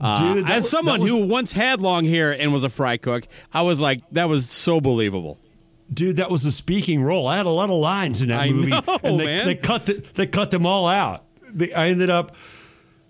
Uh, 0.00 0.34
Dude, 0.34 0.50
as 0.50 0.68
someone 0.68 1.00
was, 1.00 1.10
who 1.10 1.26
once 1.26 1.52
had 1.52 1.80
long 1.80 2.04
hair 2.04 2.32
and 2.32 2.52
was 2.52 2.64
a 2.64 2.68
fry 2.68 2.96
cook, 2.96 3.26
I 3.52 3.62
was 3.62 3.80
like, 3.80 4.00
that 4.12 4.28
was 4.28 4.50
so 4.50 4.80
believable 4.80 5.38
dude, 5.92 6.16
that 6.16 6.30
was 6.30 6.44
a 6.44 6.52
speaking 6.52 7.02
role. 7.02 7.26
I 7.26 7.36
had 7.36 7.46
a 7.46 7.50
lot 7.50 7.70
of 7.70 7.76
lines 7.76 8.22
in 8.22 8.28
that 8.28 8.40
I 8.40 8.50
movie, 8.50 8.70
know, 8.70 8.82
and 9.02 9.20
they, 9.20 9.26
man. 9.26 9.46
they 9.46 9.54
cut 9.54 9.86
the, 9.86 9.94
they 10.14 10.26
cut 10.26 10.50
them 10.50 10.66
all 10.66 10.86
out. 10.86 11.24
They, 11.52 11.72
I 11.72 11.88
ended 11.88 12.10
up 12.10 12.34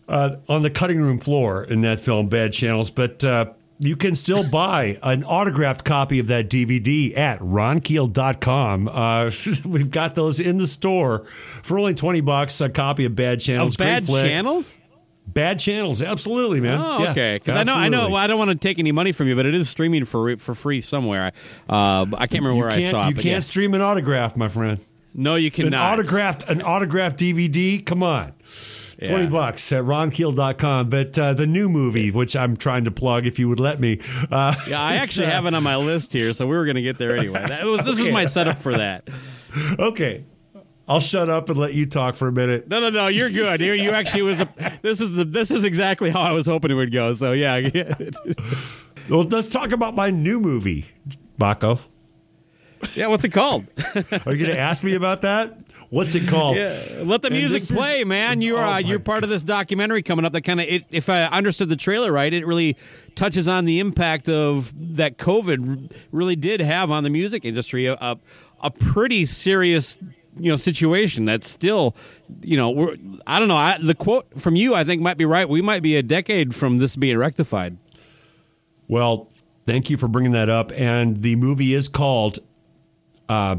uh, 0.09 0.37
on 0.49 0.62
the 0.62 0.70
cutting 0.70 1.01
room 1.01 1.18
floor 1.18 1.64
in 1.64 1.80
that 1.83 2.01
film, 2.01 2.28
Bad 2.28 2.53
Channels. 2.53 2.91
But 2.91 3.24
uh, 3.24 3.53
you 3.78 3.97
can 3.97 4.14
still 4.14 4.49
buy 4.51 4.99
an 5.03 5.24
autographed 5.24 5.85
copy 5.85 6.18
of 6.18 6.28
that 6.28 6.49
DVD 6.49 7.16
at 7.16 7.41
ronkeel.com. 7.41 8.89
Uh, 8.89 9.30
we've 9.64 9.91
got 9.91 10.14
those 10.14 10.41
in 10.41 10.59
the 10.59 10.66
store 10.66 11.24
for 11.24 11.78
only 11.78 11.95
20 11.95 12.20
bucks, 12.20 12.61
a 12.61 12.68
copy 12.68 13.05
of 13.05 13.14
Bad 13.14 13.41
Channels. 13.41 13.74
Of 13.74 13.78
Bad 13.78 14.07
Channels? 14.07 14.76
Bad 15.27 15.59
channels, 15.61 16.03
absolutely, 16.03 16.61
man. 16.61 16.81
Oh, 16.81 17.09
okay. 17.11 17.37
Because 17.37 17.55
yeah, 17.55 17.61
I 17.61 17.64
know, 17.64 17.75
I 17.75 17.89
know, 17.89 18.09
well, 18.11 18.16
I 18.16 18.27
don't 18.27 18.39
want 18.39 18.51
to 18.51 18.57
take 18.57 18.79
any 18.79 18.93
money 18.93 19.12
from 19.12 19.29
you, 19.29 19.37
but 19.37 19.47
it 19.47 19.55
is 19.55 19.68
streaming 19.68 20.05
for 20.05 20.37
for 20.37 20.55
free 20.55 20.81
somewhere. 20.81 21.33
Uh, 21.68 22.07
I 22.12 22.27
can't 22.27 22.43
remember 22.43 22.55
you 22.55 22.61
where 22.61 22.70
can't, 22.70 22.85
I 22.85 22.91
saw 22.91 23.07
it. 23.07 23.11
You 23.11 23.14
can't 23.14 23.27
yeah. 23.27 23.39
stream 23.41 23.73
an 23.75 23.81
autograph, 23.81 24.37
my 24.37 24.49
friend. 24.49 24.79
No, 25.14 25.37
you 25.37 25.51
cannot. 25.51 25.75
An 25.75 25.75
autographed, 26.01 26.49
an 26.49 26.62
autographed 26.62 27.18
DVD. 27.18 27.85
Come 27.85 28.03
on. 28.03 28.33
Yeah. 28.99 29.09
20 29.11 29.27
bucks 29.29 29.73
at 29.73 29.85
ronkeel.com. 29.85 30.89
But 30.89 31.18
uh, 31.18 31.35
the 31.35 31.47
new 31.47 31.68
movie, 31.68 32.11
which 32.11 32.37
I'm 32.37 32.57
trying 32.57 32.85
to 32.85 32.91
plug 32.91 33.27
if 33.27 33.39
you 33.39 33.49
would 33.49 33.61
let 33.61 33.81
me. 33.81 34.01
Uh, 34.31 34.55
yeah, 34.68 34.81
I 34.81 34.95
actually 34.95 35.27
uh, 35.27 35.31
have 35.35 35.47
it 35.47 35.55
on 35.55 35.62
my 35.62 35.77
list 35.77 36.12
here, 36.12 36.33
so 36.33 36.47
we 36.47 36.57
were 36.57 36.64
going 36.64 36.77
to 36.77 36.83
get 36.83 36.99
there 36.99 37.16
anyway. 37.16 37.45
That 37.47 37.64
was, 37.64 37.81
this 37.81 37.99
Okay. 38.01 38.09
is 38.09 38.12
my 38.12 38.27
setup 38.27 38.61
for 38.61 38.75
that. 38.75 39.09
Okay. 39.79 40.25
I'll 40.89 41.01
shut 41.01 41.30
up 41.30 41.49
and 41.49 41.59
let 41.59 41.74
you 41.74 41.87
talk 41.87 42.16
for 42.16 42.28
a 42.28 42.33
minute. 42.33 42.68
No, 42.68 42.80
no, 42.80 42.91
no. 42.91 43.07
You're 43.07 43.30
good. 43.30 43.61
You, 43.61 43.72
you 43.72 43.91
actually 43.91 44.22
was. 44.22 44.41
A, 44.41 44.49
this 44.83 45.01
is 45.01 45.12
the. 45.12 45.24
This 45.24 45.51
is 45.51 45.64
exactly 45.64 46.11
how 46.11 46.20
I 46.20 46.33
was 46.33 46.47
hoping 46.47 46.70
it 46.70 46.74
would 46.74 46.93
go. 46.93 47.14
So 47.14 47.33
yeah. 47.33 47.61
well, 49.09 49.22
let's 49.22 49.49
talk 49.49 49.72
about 49.72 49.95
my 49.95 50.11
new 50.11 50.41
movie, 50.41 50.87
Baco. 51.39 51.80
Yeah, 52.95 53.07
what's 53.07 53.24
it 53.24 53.33
called? 53.33 53.64
Are 53.95 54.35
you 54.35 54.45
going 54.45 54.57
to 54.57 54.59
ask 54.59 54.83
me 54.83 54.97
about 54.97 55.22
that? 55.22 55.57
What's 55.89 56.14
it 56.14 56.26
called? 56.26 56.57
Yeah, 56.57 57.03
let 57.05 57.22
the 57.22 57.30
music 57.30 57.62
play, 57.76 58.01
is, 58.01 58.07
man. 58.07 58.41
You're 58.41 58.59
oh 58.59 58.72
uh, 58.72 58.78
you're 58.78 58.99
part 58.99 59.18
God. 59.18 59.24
of 59.24 59.30
this 59.30 59.43
documentary 59.43 60.03
coming 60.03 60.24
up 60.24 60.33
that 60.33 60.41
kind 60.41 60.59
of, 60.61 60.66
if 60.66 61.09
I 61.09 61.24
understood 61.24 61.68
the 61.68 61.76
trailer 61.76 62.11
right, 62.11 62.33
it 62.33 62.47
really 62.47 62.76
touches 63.14 63.47
on 63.47 63.66
the 63.66 63.78
impact 63.78 64.28
of 64.28 64.72
that 64.97 65.18
COVID 65.18 65.95
really 66.11 66.35
did 66.35 66.61
have 66.61 66.91
on 66.91 67.05
the 67.05 67.11
music 67.11 67.45
industry. 67.45 67.87
A, 67.87 67.95
a, 67.95 68.18
a 68.62 68.70
pretty 68.70 69.26
serious 69.26 69.99
you 70.39 70.51
know 70.51 70.57
situation 70.57 71.24
that's 71.24 71.49
still 71.49 71.95
you 72.41 72.57
know 72.57 72.70
we're 72.70 72.97
i 73.26 73.39
don't 73.39 73.49
know 73.49 73.57
I, 73.57 73.78
the 73.80 73.95
quote 73.95 74.41
from 74.41 74.57
you 74.57 74.74
i 74.74 74.85
think 74.85 75.03
might 75.03 75.16
be 75.18 75.24
right. 75.24 75.49
We 75.49 75.62
might 75.62 75.83
be 75.83 75.97
a 75.97 76.03
decade 76.03 76.55
from 76.55 76.78
this 76.78 76.97
being 76.97 77.18
rectified. 77.18 77.76
Well 78.89 79.28
thank 79.64 79.91
you 79.91 79.97
for 79.97 80.09
bringing 80.09 80.33
that 80.33 80.49
up. 80.49 80.72
And 80.74 81.22
the 81.22 81.37
movie 81.37 81.74
is 81.74 81.89
called 81.89 82.39
uh, 83.28 83.57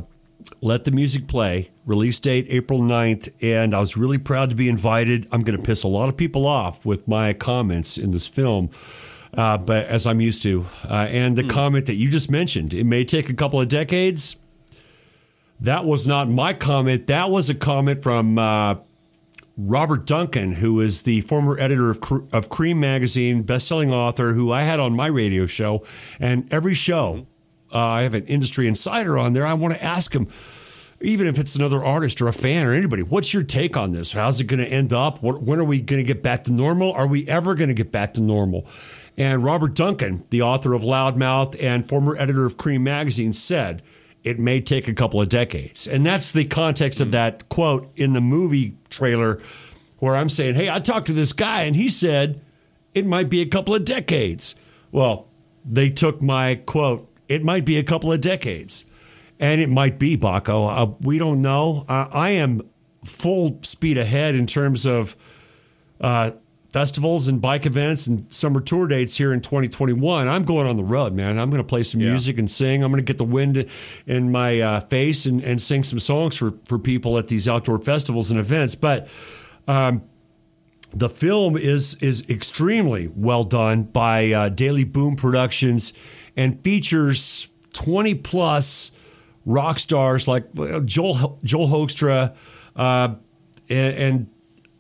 let 0.62 0.84
the 0.84 0.92
music 0.92 1.28
play 1.28 1.72
release 1.86 2.20
date 2.20 2.46
april 2.50 2.80
9th 2.80 3.30
and 3.42 3.74
i 3.74 3.80
was 3.80 3.98
really 3.98 4.18
proud 4.18 4.50
to 4.50 4.56
be 4.56 4.70
invited. 4.70 5.28
I'm 5.32 5.42
going 5.42 5.58
to 5.58 5.64
piss 5.64 5.84
a 5.84 5.88
lot 5.88 6.10
of 6.10 6.18
people 6.18 6.48
off 6.48 6.86
with 6.86 7.08
my 7.08 7.34
comments 7.34 7.98
in 7.98 8.12
this 8.12 8.28
film 8.28 8.70
uh, 9.34 9.58
but 9.58 9.86
as 9.88 10.06
i'm 10.06 10.22
used 10.22 10.44
to 10.44 10.66
uh, 10.86 11.08
and 11.10 11.38
the 11.38 11.44
mm. 11.44 11.50
comment 11.50 11.86
that 11.86 11.96
you 11.96 12.10
just 12.10 12.30
mentioned 12.30 12.74
it 12.74 12.86
may 12.86 13.06
take 13.06 13.30
a 13.30 13.34
couple 13.34 13.60
of 13.60 13.68
decades 13.68 14.36
that 15.60 15.86
was 15.86 16.06
not 16.06 16.30
my 16.30 16.54
comment. 16.54 17.08
That 17.08 17.30
was 17.30 17.50
a 17.50 17.56
comment 17.56 18.04
from 18.04 18.38
uh, 18.38 18.76
Robert 19.58 20.06
Duncan, 20.06 20.54
who 20.54 20.82
is 20.82 21.04
the 21.04 21.22
former 21.22 21.60
editor 21.60 21.92
of, 21.92 21.98
of 22.34 22.50
Creem 22.50 22.78
magazine, 22.78 23.44
best-selling 23.44 23.92
author, 23.92 24.34
who 24.34 24.52
I 24.52 24.62
had 24.62 24.80
on 24.80 24.96
my 24.96 25.08
radio 25.08 25.46
show. 25.46 25.86
And 26.20 26.52
every 26.52 26.74
show, 26.74 27.28
uh, 27.72 27.78
I 27.78 28.02
have 28.02 28.14
an 28.14 28.26
industry 28.26 28.68
insider 28.68 29.18
on 29.18 29.34
there. 29.34 29.46
I 29.46 29.54
want 29.54 29.74
to 29.76 29.84
ask 29.84 30.14
him, 30.14 30.28
even 31.02 31.28
if 31.28 31.38
it's 31.38 31.56
another 31.56 31.84
artist 31.84 32.22
or 32.22 32.28
a 32.28 32.34
fan 32.34 32.66
or 32.66 32.74
anybody, 32.74 33.04
what's 33.04 33.34
your 33.34 33.44
take 33.44 33.78
on 33.78 33.92
this? 33.92 34.14
How's 34.14 34.42
it 34.42 34.46
going 34.46 34.64
to 34.64 34.68
end 34.68 34.92
up? 34.92 35.22
When 35.22 35.60
are 35.60 35.64
we 35.64 35.82
going 35.82 36.04
to 36.04 36.08
get 36.08 36.24
back 36.24 36.46
to 36.46 36.52
normal? 36.52 36.92
Are 36.94 37.08
we 37.08 37.28
ever 37.28 37.56
going 37.56 37.68
to 37.68 37.74
get 37.74 37.92
back 37.92 38.14
to 38.16 38.22
normal? 38.22 38.66
And 39.18 39.44
Robert 39.44 39.76
Duncan, 39.76 40.26
the 40.30 40.42
author 40.42 40.74
of 40.74 40.82
Loudmouth 40.82 41.62
and 41.62 41.88
former 41.88 42.18
editor 42.18 42.46
of 42.46 42.58
Creem 42.58 42.82
magazine, 42.82 43.34
said– 43.34 43.82
it 44.24 44.40
may 44.40 44.62
take 44.62 44.88
a 44.88 44.94
couple 44.94 45.22
of 45.22 45.30
decades. 45.30 45.88
And 45.88 46.06
that's 46.06 46.32
the 46.32 46.46
context 46.46 47.02
of 47.02 47.12
that 47.12 47.50
quote 47.50 47.92
in 47.96 48.14
the 48.14 48.22
movie 48.22 48.78
trailer 48.90 49.42
where 50.00 50.16
I'm 50.16 50.30
saying, 50.30 50.56
hey, 50.56 50.70
I 50.70 50.80
talked 50.80 51.08
to 51.08 51.14
this 51.14 51.34
guy 51.34 51.64
and 51.64 51.76
he 51.76 51.90
said 51.90 52.42
it 52.94 53.06
might 53.06 53.30
be 53.30 53.42
a 53.42 53.46
couple 53.46 53.76
of 53.76 53.86
decades. 53.86 54.56
Well, 54.92 55.28
they 55.66 55.90
took 55.90 56.22
my 56.22 56.56
quote, 56.56 57.10
it 57.28 57.44
might 57.44 57.66
be 57.66 57.78
a 57.78 57.84
couple 57.84 58.12
of 58.12 58.22
decades. 58.22 58.86
And 59.40 59.60
it 59.60 59.70
might 59.70 60.00
be, 60.00 60.18
Baco. 60.18 60.70
Uh, 60.70 60.94
we 61.02 61.18
don't 61.18 61.42
know. 61.42 61.86
Uh, 61.90 62.08
I 62.12 62.32
am 62.32 62.62
full 63.04 63.60
speed 63.64 63.98
ahead 63.98 64.36
in 64.36 64.48
terms 64.48 64.86
of 64.86 65.18
uh, 66.00 66.32
festivals 66.74 67.28
and 67.28 67.40
bike 67.40 67.68
events 67.68 68.08
and 68.08 68.34
summer 68.34 68.60
tour 68.60 68.88
dates 68.88 69.16
here 69.16 69.32
in 69.32 69.40
2021. 69.40 70.28
I'm 70.28 70.44
going 70.44 70.66
on 70.66 70.76
the 70.76 70.84
road, 70.84 71.14
man. 71.14 71.38
I'm 71.38 71.52
going 71.52 71.62
to 71.62 71.68
play 71.68 71.84
some 71.84 72.02
yeah. 72.02 72.10
music 72.10 72.40
and 72.40 72.50
sing. 72.50 72.84
I'm 72.84 72.92
going 72.92 73.04
to 73.04 73.06
get 73.06 73.20
the 73.20 73.24
wind 73.24 73.70
in 74.08 74.32
my 74.32 74.60
uh, 74.60 74.80
face 74.82 75.28
and, 75.28 75.42
and 75.44 75.62
sing 75.62 75.84
some 75.84 76.00
songs 76.00 76.36
for, 76.36 76.56
for 76.66 76.80
people 76.80 77.20
at 77.20 77.28
these 77.28 77.48
outdoor 77.48 77.78
festivals 77.78 78.32
and 78.32 78.40
events. 78.40 78.74
But 78.74 79.08
um, 79.68 80.02
the 80.92 81.10
film 81.10 81.56
is 81.58 81.94
is 81.96 82.28
extremely 82.28 83.08
well 83.08 83.44
done 83.44 83.84
by 83.84 84.32
uh, 84.32 84.50
Daily 84.50 84.84
Boom 84.84 85.16
Productions 85.16 85.94
and 86.36 86.64
features 86.64 87.50
20 87.74 88.16
plus 88.16 88.92
rock 89.46 89.78
stars 89.78 90.28
like 90.28 90.52
Joel 90.86 91.40
Joel 91.44 91.68
Hoekstra 91.68 92.36
uh, 92.76 93.16
and, 93.70 93.96
and 93.96 94.33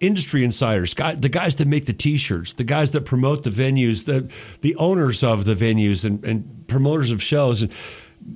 industry 0.03 0.43
insiders, 0.43 0.93
the 0.93 1.29
guys 1.29 1.55
that 1.55 1.67
make 1.67 1.85
the 1.85 1.93
T-shirts, 1.93 2.53
the 2.53 2.63
guys 2.63 2.91
that 2.91 3.05
promote 3.05 3.43
the 3.43 3.49
venues, 3.49 4.05
the 4.05 4.31
the 4.61 4.75
owners 4.75 5.23
of 5.23 5.45
the 5.45 5.55
venues 5.55 6.05
and, 6.05 6.23
and 6.25 6.67
promoters 6.67 7.11
of 7.11 7.23
shows, 7.23 7.61
and 7.61 7.71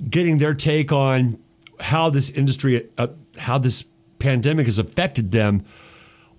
getting 0.08 0.38
their 0.38 0.54
take 0.54 0.92
on 0.92 1.38
how 1.80 2.10
this 2.10 2.30
industry, 2.30 2.88
uh, 2.96 3.08
how 3.38 3.58
this 3.58 3.84
pandemic 4.18 4.66
has 4.66 4.78
affected 4.78 5.30
them 5.30 5.64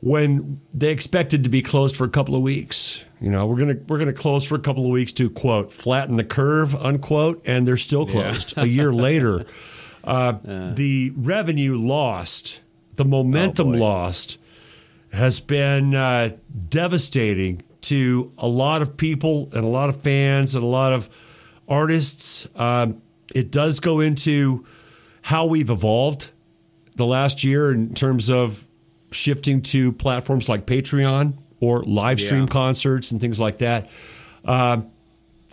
when 0.01 0.59
they 0.73 0.89
expected 0.89 1.43
to 1.43 1.49
be 1.49 1.61
closed 1.61 1.95
for 1.95 2.05
a 2.05 2.09
couple 2.09 2.35
of 2.35 2.41
weeks. 2.41 3.03
You 3.21 3.29
know, 3.29 3.45
we're 3.45 3.59
gonna 3.59 3.77
we're 3.87 3.99
gonna 3.99 4.13
close 4.13 4.45
for 4.45 4.55
a 4.55 4.59
couple 4.59 4.85
of 4.85 4.91
weeks 4.91 5.11
to 5.13 5.29
quote 5.29 5.71
flatten 5.71 6.15
the 6.15 6.23
curve 6.23 6.75
unquote, 6.75 7.41
and 7.45 7.67
they're 7.67 7.77
still 7.77 8.05
closed 8.05 8.55
yeah. 8.57 8.63
a 8.63 8.65
year 8.65 8.93
later. 9.07 9.45
Uh, 10.03 10.33
uh. 10.47 10.73
The 10.73 11.11
revenue 11.15 11.77
lost, 11.77 12.61
the 12.95 13.05
momentum 13.05 13.75
oh 13.75 13.77
lost 13.77 14.39
has 15.11 15.39
been 15.39 15.95
uh, 15.95 16.37
devastating 16.69 17.63
to 17.81 18.31
a 18.37 18.47
lot 18.47 18.81
of 18.81 18.97
people 18.97 19.49
and 19.53 19.63
a 19.63 19.67
lot 19.67 19.89
of 19.89 20.01
fans 20.01 20.55
and 20.55 20.63
a 20.63 20.67
lot 20.67 20.93
of 20.93 21.09
artists. 21.67 22.47
Um, 22.55 23.01
it 23.33 23.51
does 23.51 23.79
go 23.79 23.99
into 23.99 24.65
how 25.23 25.45
we've 25.45 25.69
evolved 25.69 26.31
the 26.95 27.05
last 27.05 27.43
year 27.43 27.71
in 27.71 27.93
terms 27.93 28.29
of 28.29 28.65
shifting 29.11 29.61
to 29.61 29.91
platforms 29.93 30.49
like 30.49 30.65
Patreon 30.65 31.37
or 31.59 31.83
live 31.83 32.19
stream 32.19 32.41
yeah. 32.41 32.47
concerts 32.47 33.11
and 33.11 33.19
things 33.19 33.39
like 33.39 33.57
that. 33.57 33.89
Uh, 34.45 34.81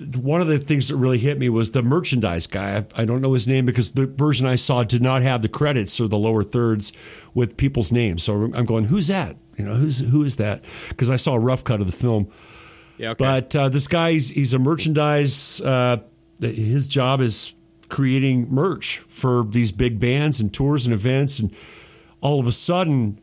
one 0.01 0.41
of 0.41 0.47
the 0.47 0.59
things 0.59 0.89
that 0.89 0.97
really 0.97 1.19
hit 1.19 1.39
me 1.39 1.49
was 1.49 1.71
the 1.71 1.83
merchandise 1.83 2.47
guy. 2.47 2.79
I, 2.79 3.03
I, 3.03 3.05
don't 3.05 3.23
know 3.23 3.33
his 3.33 3.47
name 3.47 3.65
because 3.65 3.93
the 3.93 4.07
version 4.07 4.47
I 4.47 4.57
saw 4.57 4.85
did 4.85 5.01
not 5.01 5.23
have 5.23 5.41
the 5.41 5.49
credits 5.49 5.99
or 6.01 6.09
the 6.09 6.19
lower 6.19 6.45
thirds 6.45 6.93
with 7.33 7.57
people's 7.57 7.91
names. 7.91 8.23
So 8.23 8.51
I'm 8.55 8.67
going, 8.67 8.85
who's 8.85 9.07
that? 9.09 9.37
You 9.57 9.65
know, 9.65 9.75
who's 9.75 10.01
who 10.01 10.23
is 10.23 10.37
that? 10.37 10.65
Because 10.89 11.09
I 11.09 11.17
saw 11.17 11.35
a 11.35 11.39
rough 11.39 11.65
cut 11.65 11.81
of 11.81 11.87
the 11.87 11.97
film. 11.97 12.31
Yeah, 12.99 13.11
okay. 13.11 13.25
But 13.25 13.57
uh, 13.57 13.69
this 13.71 13.89
guy, 13.89 14.13
he's, 14.13 14.31
he's 14.31 14.53
a 14.53 14.59
merchandise. 14.59 15.61
Uh, 15.61 15.99
his 16.41 16.89
job 16.89 17.21
is 17.21 17.55
creating 17.89 18.53
merch 18.53 18.99
for 18.99 19.45
these 19.45 19.73
big 19.73 19.99
bands 19.99 20.41
and 20.41 20.53
tours 20.53 20.85
and 20.85 20.93
events, 20.93 21.39
and 21.39 21.55
all 22.21 22.39
of 22.39 22.47
a 22.47 22.53
sudden, 22.53 23.19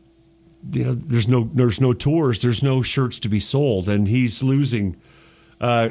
you 0.72 0.84
know, 0.84 0.94
there's 0.94 1.28
no 1.28 1.48
there's 1.52 1.80
no 1.80 1.92
tours, 1.92 2.42
there's 2.42 2.62
no 2.62 2.82
shirts 2.82 3.20
to 3.20 3.28
be 3.28 3.38
sold, 3.38 3.88
and 3.88 4.08
he's 4.08 4.42
losing 4.42 4.96
uh, 5.60 5.90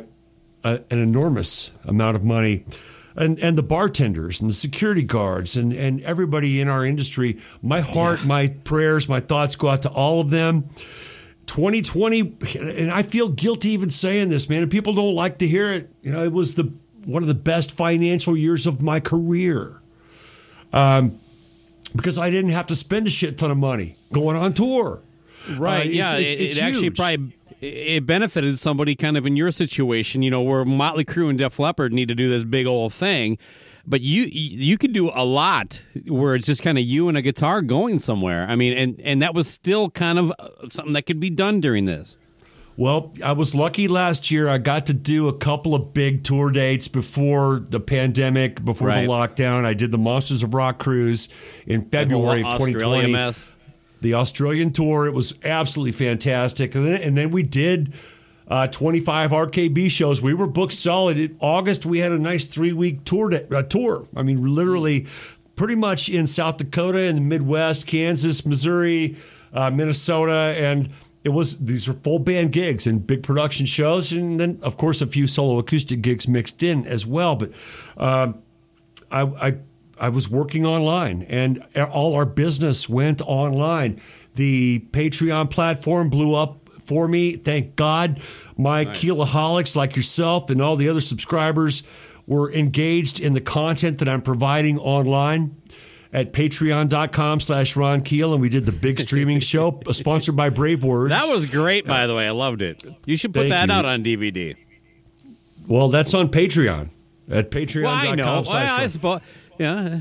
a, 0.63 0.81
an 0.89 0.99
enormous 0.99 1.71
amount 1.85 2.15
of 2.15 2.23
money 2.23 2.65
and 3.15 3.37
and 3.39 3.57
the 3.57 3.63
bartenders 3.63 4.41
and 4.41 4.49
the 4.49 4.53
security 4.53 5.03
guards 5.03 5.55
and 5.55 5.73
and 5.73 6.01
everybody 6.01 6.59
in 6.59 6.67
our 6.67 6.85
industry. 6.85 7.39
My 7.61 7.81
heart, 7.81 8.21
yeah. 8.21 8.27
my 8.27 8.47
prayers, 8.63 9.07
my 9.07 9.19
thoughts 9.19 9.55
go 9.55 9.69
out 9.69 9.81
to 9.83 9.89
all 9.89 10.21
of 10.21 10.29
them. 10.29 10.69
2020, 11.45 12.37
and 12.57 12.89
I 12.89 13.03
feel 13.03 13.27
guilty 13.27 13.69
even 13.71 13.89
saying 13.89 14.29
this, 14.29 14.49
man. 14.49 14.63
And 14.63 14.71
people 14.71 14.93
don't 14.93 15.13
like 15.13 15.39
to 15.39 15.47
hear 15.47 15.71
it. 15.71 15.89
You 16.01 16.11
know, 16.11 16.23
it 16.23 16.31
was 16.31 16.55
the 16.55 16.73
one 17.05 17.21
of 17.21 17.27
the 17.27 17.35
best 17.35 17.75
financial 17.75 18.35
years 18.37 18.65
of 18.65 18.81
my 18.81 18.99
career. 18.99 19.81
Um, 20.71 21.19
because 21.95 22.17
I 22.17 22.31
didn't 22.31 22.51
have 22.51 22.67
to 22.67 22.75
spend 22.75 23.07
a 23.07 23.09
shit 23.09 23.37
ton 23.37 23.51
of 23.51 23.57
money 23.57 23.97
going 24.11 24.35
on 24.37 24.53
tour. 24.53 25.01
Right. 25.57 25.85
Uh, 25.85 25.89
yeah. 25.89 26.15
It's, 26.15 26.33
it's, 26.33 26.55
it, 26.55 26.57
it 26.57 26.63
actually 26.63 26.89
probably 26.91 27.35
it 27.63 28.05
benefited 28.05 28.59
somebody 28.59 28.95
kind 28.95 29.15
of 29.15 29.25
in 29.25 29.37
your 29.37 29.51
situation, 29.51 30.21
you 30.21 30.29
know, 30.29 30.41
where 30.41 30.65
Motley 30.65 31.05
Crue 31.05 31.29
and 31.29 31.37
Def 31.37 31.59
Leppard 31.59 31.93
need 31.93 32.09
to 32.09 32.15
do 32.15 32.29
this 32.29 32.43
big 32.43 32.67
old 32.67 32.93
thing, 32.93 33.37
but 33.87 34.01
you 34.01 34.23
you 34.23 34.77
could 34.77 34.91
do 34.91 35.09
a 35.13 35.23
lot 35.23 35.81
where 36.07 36.35
it's 36.35 36.45
just 36.45 36.61
kind 36.61 36.77
of 36.77 36.83
you 36.83 37.07
and 37.07 37.17
a 37.17 37.21
guitar 37.21 37.61
going 37.61 37.99
somewhere. 37.99 38.45
I 38.49 38.55
mean, 38.55 38.77
and 38.77 39.01
and 39.01 39.21
that 39.21 39.33
was 39.33 39.49
still 39.49 39.89
kind 39.89 40.19
of 40.19 40.33
uh, 40.37 40.49
something 40.69 40.93
that 40.93 41.03
could 41.03 41.19
be 41.19 41.29
done 41.29 41.61
during 41.61 41.85
this. 41.85 42.17
Well, 42.75 43.13
I 43.23 43.33
was 43.33 43.53
lucky 43.53 43.87
last 43.87 44.31
year. 44.31 44.49
I 44.49 44.57
got 44.57 44.87
to 44.87 44.93
do 44.93 45.27
a 45.27 45.37
couple 45.37 45.75
of 45.75 45.93
big 45.93 46.23
tour 46.23 46.49
dates 46.49 46.87
before 46.87 47.59
the 47.59 47.79
pandemic, 47.79 48.65
before 48.65 48.87
right. 48.87 49.03
the 49.03 49.07
lockdown. 49.07 49.63
I 49.63 49.75
did 49.75 49.91
the 49.91 49.99
Monsters 49.99 50.41
of 50.41 50.55
Rock 50.55 50.79
cruise 50.79 51.29
in 51.67 51.87
February 51.89 52.41
of 52.41 52.53
2020. 52.53 53.11
Mess 53.11 53.53
the 54.03 54.13
Australian 54.13 54.71
tour. 54.71 55.07
It 55.07 55.13
was 55.13 55.33
absolutely 55.43 55.93
fantastic. 55.93 56.75
And 56.75 56.85
then, 56.85 57.01
and 57.01 57.17
then 57.17 57.31
we 57.31 57.41
did 57.41 57.93
uh, 58.47 58.67
25 58.67 59.31
RKB 59.31 59.89
shows. 59.89 60.21
We 60.21 60.33
were 60.33 60.47
booked 60.47 60.73
solid. 60.73 61.17
In 61.17 61.35
August, 61.39 61.85
we 61.85 61.99
had 61.99 62.11
a 62.11 62.19
nice 62.19 62.45
three 62.45 62.73
week 62.73 63.03
tour. 63.05 63.29
To, 63.29 63.57
uh, 63.57 63.63
tour. 63.63 64.07
I 64.15 64.21
mean, 64.21 64.53
literally 64.53 65.07
pretty 65.55 65.75
much 65.75 66.09
in 66.09 66.27
South 66.27 66.57
Dakota 66.57 66.99
and 66.99 67.17
the 67.17 67.21
Midwest, 67.21 67.87
Kansas, 67.87 68.45
Missouri, 68.45 69.15
uh, 69.53 69.69
Minnesota, 69.71 70.55
and 70.57 70.89
it 71.23 71.29
was 71.29 71.59
these 71.59 71.87
are 71.87 71.93
full 71.93 72.19
band 72.19 72.51
gigs 72.51 72.85
and 72.85 73.05
big 73.05 73.23
production 73.23 73.65
shows, 73.65 74.11
and 74.11 74.39
then 74.39 74.59
of 74.61 74.77
course 74.77 75.01
a 75.01 75.07
few 75.07 75.25
solo 75.25 75.57
acoustic 75.57 76.01
gigs 76.01 76.27
mixed 76.27 76.61
in 76.61 76.85
as 76.85 77.07
well. 77.07 77.35
But 77.35 77.51
uh, 77.97 78.33
I, 79.09 79.21
I 79.21 79.57
I 79.99 80.09
was 80.09 80.29
working 80.29 80.65
online, 80.65 81.23
and 81.23 81.65
all 81.75 82.15
our 82.15 82.25
business 82.25 82.89
went 82.89 83.21
online. 83.21 84.01
The 84.35 84.85
Patreon 84.91 85.51
platform 85.51 86.09
blew 86.09 86.35
up 86.35 86.69
for 86.79 87.07
me. 87.07 87.35
Thank 87.35 87.75
God. 87.75 88.19
My 88.57 88.83
nice. 88.83 89.03
Keelaholics, 89.03 89.75
like 89.75 89.95
yourself 89.95 90.49
and 90.49 90.61
all 90.61 90.75
the 90.75 90.89
other 90.89 91.01
subscribers, 91.01 91.83
were 92.27 92.51
engaged 92.51 93.19
in 93.19 93.33
the 93.33 93.41
content 93.41 93.99
that 93.99 94.09
I'm 94.09 94.21
providing 94.21 94.79
online 94.79 95.55
at 96.11 96.31
patreon.com 96.31 97.39
slash 97.39 97.75
Ron 97.75 98.01
Keel, 98.01 98.33
and 98.33 98.41
we 98.41 98.49
did 98.49 98.65
the 98.65 98.71
big 98.71 98.99
streaming 98.99 99.39
show 99.41 99.81
uh, 99.87 99.93
sponsored 99.93 100.35
by 100.35 100.49
Brave 100.49 100.83
Words. 100.83 101.13
That 101.13 101.29
was 101.29 101.45
great, 101.45 101.85
by 101.85 102.07
the 102.07 102.15
way. 102.15 102.27
I 102.27 102.31
loved 102.31 102.61
it. 102.61 102.83
You 103.05 103.17
should 103.17 103.33
put 103.33 103.49
that 103.49 103.69
you. 103.69 103.73
out 103.73 103.85
on 103.85 104.03
DVD. 104.03 104.55
Well, 105.67 105.89
that's 105.89 106.13
on 106.13 106.29
Patreon 106.29 106.89
at 107.29 107.49
patreon.com 107.49 107.83
well, 107.83 108.11
I 108.11 108.15
know. 108.15 108.43
Well, 108.45 108.79
I 108.79 108.87
suppose, 108.87 109.21
yeah. 109.57 109.99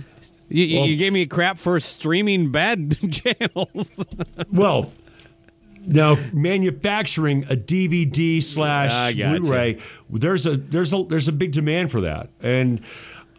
You, 0.49 0.81
well, 0.81 0.87
you, 0.87 0.97
gave 0.99 1.13
me 1.15 1.25
crap 1.27 1.57
for 1.57 1.81
streaming 1.81 2.53
bad 2.53 2.97
channels. 3.11 4.07
well, 4.53 4.93
now 5.87 6.19
manufacturing 6.33 7.45
a 7.45 7.57
DVD 7.57 8.43
slash 8.43 9.15
Blu-ray, 9.15 9.81
there's 10.11 10.45
a 10.45 10.57
there's 10.57 10.93
a 10.93 11.05
there's 11.05 11.29
a 11.29 11.33
big 11.33 11.53
demand 11.53 11.91
for 11.91 12.03
that, 12.03 12.29
and 12.41 12.83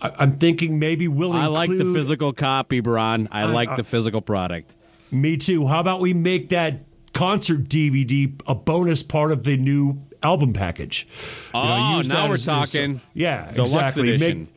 I, 0.02 0.24
am 0.24 0.38
thinking 0.38 0.80
maybe 0.80 1.08
we'll. 1.08 1.34
I 1.34 1.48
like 1.48 1.70
the 1.70 1.94
physical 1.94 2.34
copy, 2.34 2.82
Bron. 2.82 3.30
I, 3.32 3.44
I 3.44 3.46
like 3.46 3.70
I, 3.70 3.76
the 3.78 3.84
physical 3.84 4.22
product. 4.22 4.76
Me 5.12 5.38
too. 5.38 5.68
How 5.68 5.80
about 5.80 6.02
we 6.02 6.14
make 6.14 6.50
that 6.50 6.82
concert 7.14 7.66
DVD 7.66 8.34
a 8.48 8.56
bonus 8.56 9.04
part 9.04 9.32
of 9.32 9.44
the 9.44 9.56
new 9.56 10.02
album 10.22 10.52
package? 10.54 11.08
Oh, 11.54 11.64
you 11.64 11.70
know, 11.70 12.16
oh, 12.16 12.24
now 12.24 12.28
we're 12.28 12.36
as, 12.36 12.46
talking. 12.46 12.96
As, 12.96 13.02
yeah, 13.14 13.52
Deluxe 13.52 13.74
exactly. 13.74 14.10
Edition. 14.10 14.40
Make, 14.40 14.53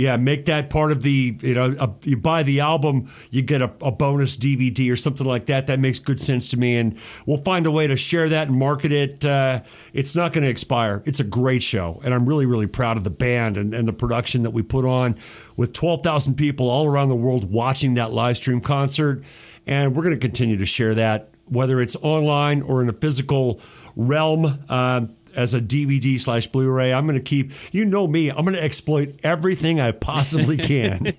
yeah, 0.00 0.16
make 0.16 0.46
that 0.46 0.70
part 0.70 0.92
of 0.92 1.02
the 1.02 1.36
you 1.42 1.54
know 1.54 1.76
a, 1.78 1.94
you 2.08 2.16
buy 2.16 2.42
the 2.42 2.60
album, 2.60 3.10
you 3.30 3.42
get 3.42 3.60
a, 3.60 3.70
a, 3.82 3.92
bonus 3.92 4.34
DVD 4.34 4.90
or 4.90 4.96
something 4.96 5.26
like 5.26 5.44
that. 5.46 5.66
That 5.66 5.78
makes 5.78 5.98
good 5.98 6.18
sense 6.18 6.48
to 6.48 6.58
me, 6.58 6.78
and 6.78 6.98
we'll 7.26 7.42
find 7.42 7.66
a 7.66 7.70
way 7.70 7.86
to 7.86 7.98
share 7.98 8.26
that 8.30 8.48
and 8.48 8.56
market 8.56 8.92
it. 8.92 9.26
Uh, 9.26 9.60
it's 9.92 10.16
not 10.16 10.32
going 10.32 10.44
to 10.44 10.48
expire. 10.48 11.02
It's 11.04 11.20
a 11.20 11.24
great 11.24 11.62
show, 11.62 12.00
and 12.02 12.14
I'm 12.14 12.24
really 12.24 12.46
really 12.46 12.66
proud 12.66 12.96
of 12.96 13.04
the 13.04 13.10
band 13.10 13.58
and, 13.58 13.74
and 13.74 13.86
the 13.86 13.92
production 13.92 14.42
that 14.44 14.52
we 14.52 14.62
put 14.62 14.86
on 14.86 15.18
with 15.58 15.74
12,000 15.74 16.34
people 16.34 16.70
all 16.70 16.86
around 16.86 17.10
the 17.10 17.16
world 17.16 17.52
watching 17.52 17.92
that 17.94 18.10
live 18.10 18.38
stream 18.38 18.62
concert, 18.62 19.22
and 19.66 19.94
we're 19.94 20.02
going 20.02 20.14
to 20.14 20.20
continue 20.20 20.56
to 20.56 20.66
share 20.66 20.94
that 20.94 21.28
whether 21.44 21.80
it's 21.80 21.96
online 21.96 22.62
or 22.62 22.80
in 22.80 22.88
a 22.88 22.92
physical 22.92 23.60
realm. 23.96 24.64
Uh, 24.68 25.06
as 25.34 25.54
a 25.54 25.60
DVD 25.60 26.20
slash 26.20 26.46
Blu-ray. 26.46 26.92
I'm 26.92 27.06
going 27.06 27.18
to 27.18 27.24
keep. 27.24 27.52
You 27.72 27.84
know 27.84 28.06
me. 28.06 28.30
I'm 28.30 28.44
going 28.44 28.54
to 28.54 28.62
exploit 28.62 29.18
everything 29.22 29.80
I 29.80 29.92
possibly 29.92 30.56
can. 30.58 31.12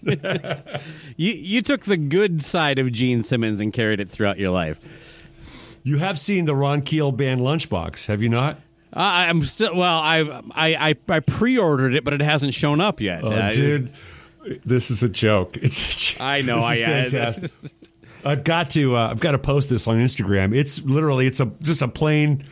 you 1.17 1.31
you 1.33 1.61
took 1.61 1.81
the 1.85 1.97
good 1.97 2.41
side 2.41 2.79
of 2.79 2.91
Gene 2.91 3.23
Simmons 3.23 3.61
and 3.61 3.71
carried 3.73 3.99
it 3.99 4.09
throughout 4.09 4.37
your 4.39 4.51
life. 4.51 4.79
You 5.83 5.97
have 5.97 6.19
seen 6.19 6.45
the 6.45 6.55
Ron 6.55 6.81
Keel 6.81 7.11
band 7.11 7.41
Lunchbox, 7.41 8.05
have 8.05 8.21
you 8.21 8.29
not? 8.29 8.57
Uh, 8.93 8.99
I'm 8.99 9.41
still 9.43 9.75
well. 9.75 9.99
I, 9.99 10.41
I 10.53 10.89
I 10.89 10.95
I 11.07 11.19
pre-ordered 11.21 11.93
it, 11.93 12.03
but 12.03 12.13
it 12.13 12.21
hasn't 12.21 12.53
shown 12.53 12.81
up 12.81 12.99
yet. 12.99 13.23
Oh, 13.23 13.31
uh, 13.31 13.51
dude, 13.51 13.93
this 14.65 14.91
is 14.91 15.01
a 15.01 15.09
joke. 15.09 15.55
It's 15.57 15.79
a 15.79 16.13
joke. 16.13 16.21
I 16.21 16.41
know. 16.41 16.57
This 16.57 16.65
I, 16.65 16.73
is 16.73 17.11
fantastic. 17.11 17.51
I've 18.25 18.43
got 18.43 18.69
to. 18.71 18.97
Uh, 18.97 19.09
I've 19.09 19.19
got 19.19 19.31
to 19.31 19.39
post 19.39 19.69
this 19.69 19.87
on 19.87 19.97
Instagram. 19.97 20.53
It's 20.53 20.81
literally. 20.83 21.25
It's 21.25 21.39
a 21.39 21.45
just 21.61 21.81
a 21.81 21.87
plain 21.87 22.43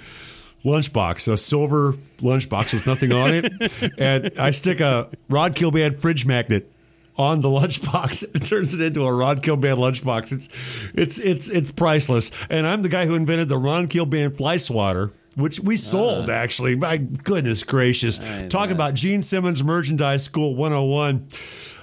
lunchbox, 0.63 1.31
a 1.31 1.37
silver 1.37 1.93
lunchbox 2.19 2.73
with 2.73 2.85
nothing 2.85 3.11
on 3.11 3.31
it, 3.33 3.93
and 3.97 4.31
I 4.39 4.51
stick 4.51 4.79
a 4.79 5.09
Ron 5.29 5.53
Keel 5.53 5.71
band 5.71 5.99
fridge 5.99 6.25
magnet 6.25 6.71
on 7.17 7.41
the 7.41 7.49
lunchbox. 7.49 8.25
It 8.35 8.43
turns 8.43 8.73
it 8.73 8.81
into 8.81 9.05
a 9.05 9.13
Ron 9.13 9.41
Keel 9.41 9.57
band 9.57 9.77
lunchbox. 9.77 10.31
It's 10.31 10.49
it's 10.93 11.19
it's 11.19 11.49
it's 11.49 11.71
priceless. 11.71 12.31
And 12.49 12.65
I'm 12.65 12.81
the 12.81 12.89
guy 12.89 13.05
who 13.05 13.15
invented 13.15 13.49
the 13.49 13.57
Ron 13.57 13.87
Keel 13.87 14.05
band 14.05 14.37
fly 14.37 14.57
swatter. 14.57 15.11
Which 15.35 15.59
we 15.59 15.77
sold 15.77 16.29
uh, 16.29 16.33
actually. 16.33 16.75
My 16.75 16.97
goodness 16.97 17.63
gracious. 17.63 18.19
Talk 18.49 18.71
about 18.71 18.95
Gene 18.95 19.21
Simmons 19.21 19.63
Merchandise 19.63 20.23
School 20.23 20.55
101. 20.55 21.27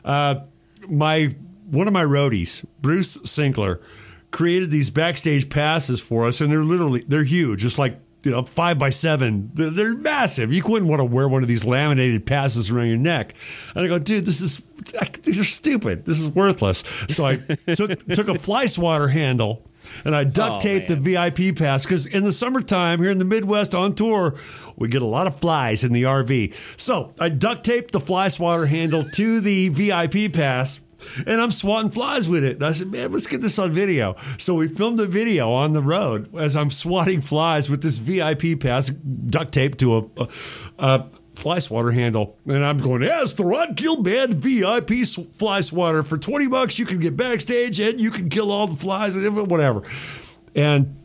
Uh, 0.04 0.40
my 0.88 1.34
one 1.70 1.86
of 1.86 1.92
my 1.92 2.04
roadies, 2.04 2.64
Bruce 2.82 3.16
Sinkler, 3.18 3.80
created 4.30 4.70
these 4.70 4.90
backstage 4.90 5.48
passes 5.48 6.00
for 6.00 6.26
us, 6.26 6.40
and 6.40 6.50
they're 6.50 6.64
literally 6.64 7.04
they're 7.06 7.24
huge, 7.24 7.60
just 7.60 7.78
like 7.78 7.98
you 8.22 8.30
know, 8.30 8.42
five 8.42 8.78
by 8.78 8.90
seven. 8.90 9.50
They're, 9.54 9.70
they're, 9.70 9.96
massive. 9.96 10.52
You 10.52 10.62
wouldn't 10.66 10.88
want 10.90 11.00
to 11.00 11.04
wear 11.04 11.28
one 11.28 11.42
of 11.42 11.48
these 11.48 11.64
laminated 11.64 12.26
passes 12.26 12.70
around 12.70 12.88
your 12.88 12.96
neck. 12.96 13.34
And 13.74 13.84
I 13.84 13.88
go, 13.88 13.98
dude, 13.98 14.26
this 14.26 14.40
is 14.40 14.64
these 15.22 15.38
are 15.38 15.44
stupid. 15.44 16.04
This 16.04 16.20
is 16.20 16.28
worthless. 16.28 16.82
So 17.08 17.24
I 17.24 17.36
took 17.74 18.06
took 18.08 18.28
a 18.28 18.38
fly 18.38 18.66
swatter 18.66 19.08
handle 19.08 19.66
and 20.04 20.14
I 20.14 20.24
duct 20.24 20.64
oh, 20.66 20.78
the 20.78 20.96
VIP 20.96 21.56
pass 21.56 21.84
because 21.84 22.06
in 22.06 22.24
the 22.24 22.32
summertime 22.32 23.00
here 23.00 23.10
in 23.10 23.18
the 23.18 23.24
Midwest 23.24 23.74
on 23.74 23.94
tour, 23.94 24.38
we 24.76 24.88
get 24.88 25.02
a 25.02 25.06
lot 25.06 25.26
of 25.26 25.38
flies 25.38 25.84
in 25.84 25.92
the 25.92 26.04
RV. 26.04 26.54
So 26.80 27.12
I 27.18 27.28
duct 27.28 27.64
taped 27.64 27.92
the 27.92 28.00
fly 28.00 28.28
swatter 28.28 28.66
handle 28.66 29.02
to 29.02 29.40
the 29.40 29.68
VIP 29.68 30.32
pass 30.32 30.80
and 31.26 31.40
I'm 31.40 31.50
swatting 31.50 31.90
flies 31.90 32.28
with 32.28 32.44
it. 32.44 32.56
And 32.56 32.64
I 32.64 32.72
said, 32.72 32.88
man, 32.88 33.12
let's 33.12 33.26
get 33.26 33.40
this 33.40 33.58
on 33.58 33.72
video. 33.72 34.16
So 34.38 34.54
we 34.54 34.68
filmed 34.68 35.00
a 35.00 35.06
video 35.06 35.52
on 35.52 35.72
the 35.72 35.82
road 35.82 36.34
as 36.36 36.56
I'm 36.56 36.70
swatting 36.70 37.20
flies 37.20 37.68
with 37.68 37.82
this 37.82 37.98
VIP 37.98 38.60
pass 38.60 38.88
duct 38.88 39.52
tape 39.52 39.76
to 39.78 39.96
a, 39.96 40.22
a, 40.22 40.28
a 40.78 41.06
fly 41.34 41.58
swatter 41.58 41.92
handle. 41.92 42.36
And 42.46 42.64
I'm 42.64 42.78
going, 42.78 43.02
yeah, 43.02 43.22
it's 43.22 43.34
the 43.34 43.44
Ron 43.44 43.74
Keel 43.74 44.02
Band 44.02 44.34
VIP 44.34 45.06
fly 45.06 45.60
swatter. 45.60 46.02
For 46.02 46.16
20 46.16 46.48
bucks, 46.48 46.78
you 46.78 46.86
can 46.86 46.98
get 46.98 47.16
backstage 47.16 47.78
and 47.80 48.00
you 48.00 48.10
can 48.10 48.28
kill 48.28 48.50
all 48.50 48.66
the 48.66 48.76
flies 48.76 49.16
and 49.16 49.50
whatever. 49.50 49.82
And 50.54 50.96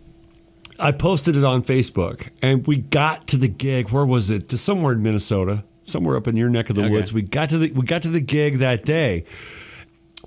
I 0.80 0.92
posted 0.92 1.36
it 1.36 1.44
on 1.44 1.62
Facebook 1.62 2.30
and 2.42 2.66
we 2.66 2.78
got 2.78 3.28
to 3.28 3.38
the 3.38 3.48
gig. 3.48 3.90
Where 3.90 4.06
was 4.06 4.32
it? 4.32 4.50
To 4.50 4.58
somewhere 4.58 4.94
in 4.94 5.04
Minnesota, 5.04 5.64
somewhere 5.84 6.16
up 6.16 6.28
in 6.28 6.36
your 6.38 6.50
neck 6.50 6.70
of 6.70 6.76
the 6.76 6.84
okay. 6.84 6.92
woods. 6.92 7.14
We 7.14 7.22
got 7.22 7.50
to 7.50 7.58
the 7.58 7.72
we 7.72 7.84
got 7.84 8.02
to 8.04 8.10
the 8.10 8.22
gig 8.22 8.60
that 8.60 8.86
day 8.86 9.26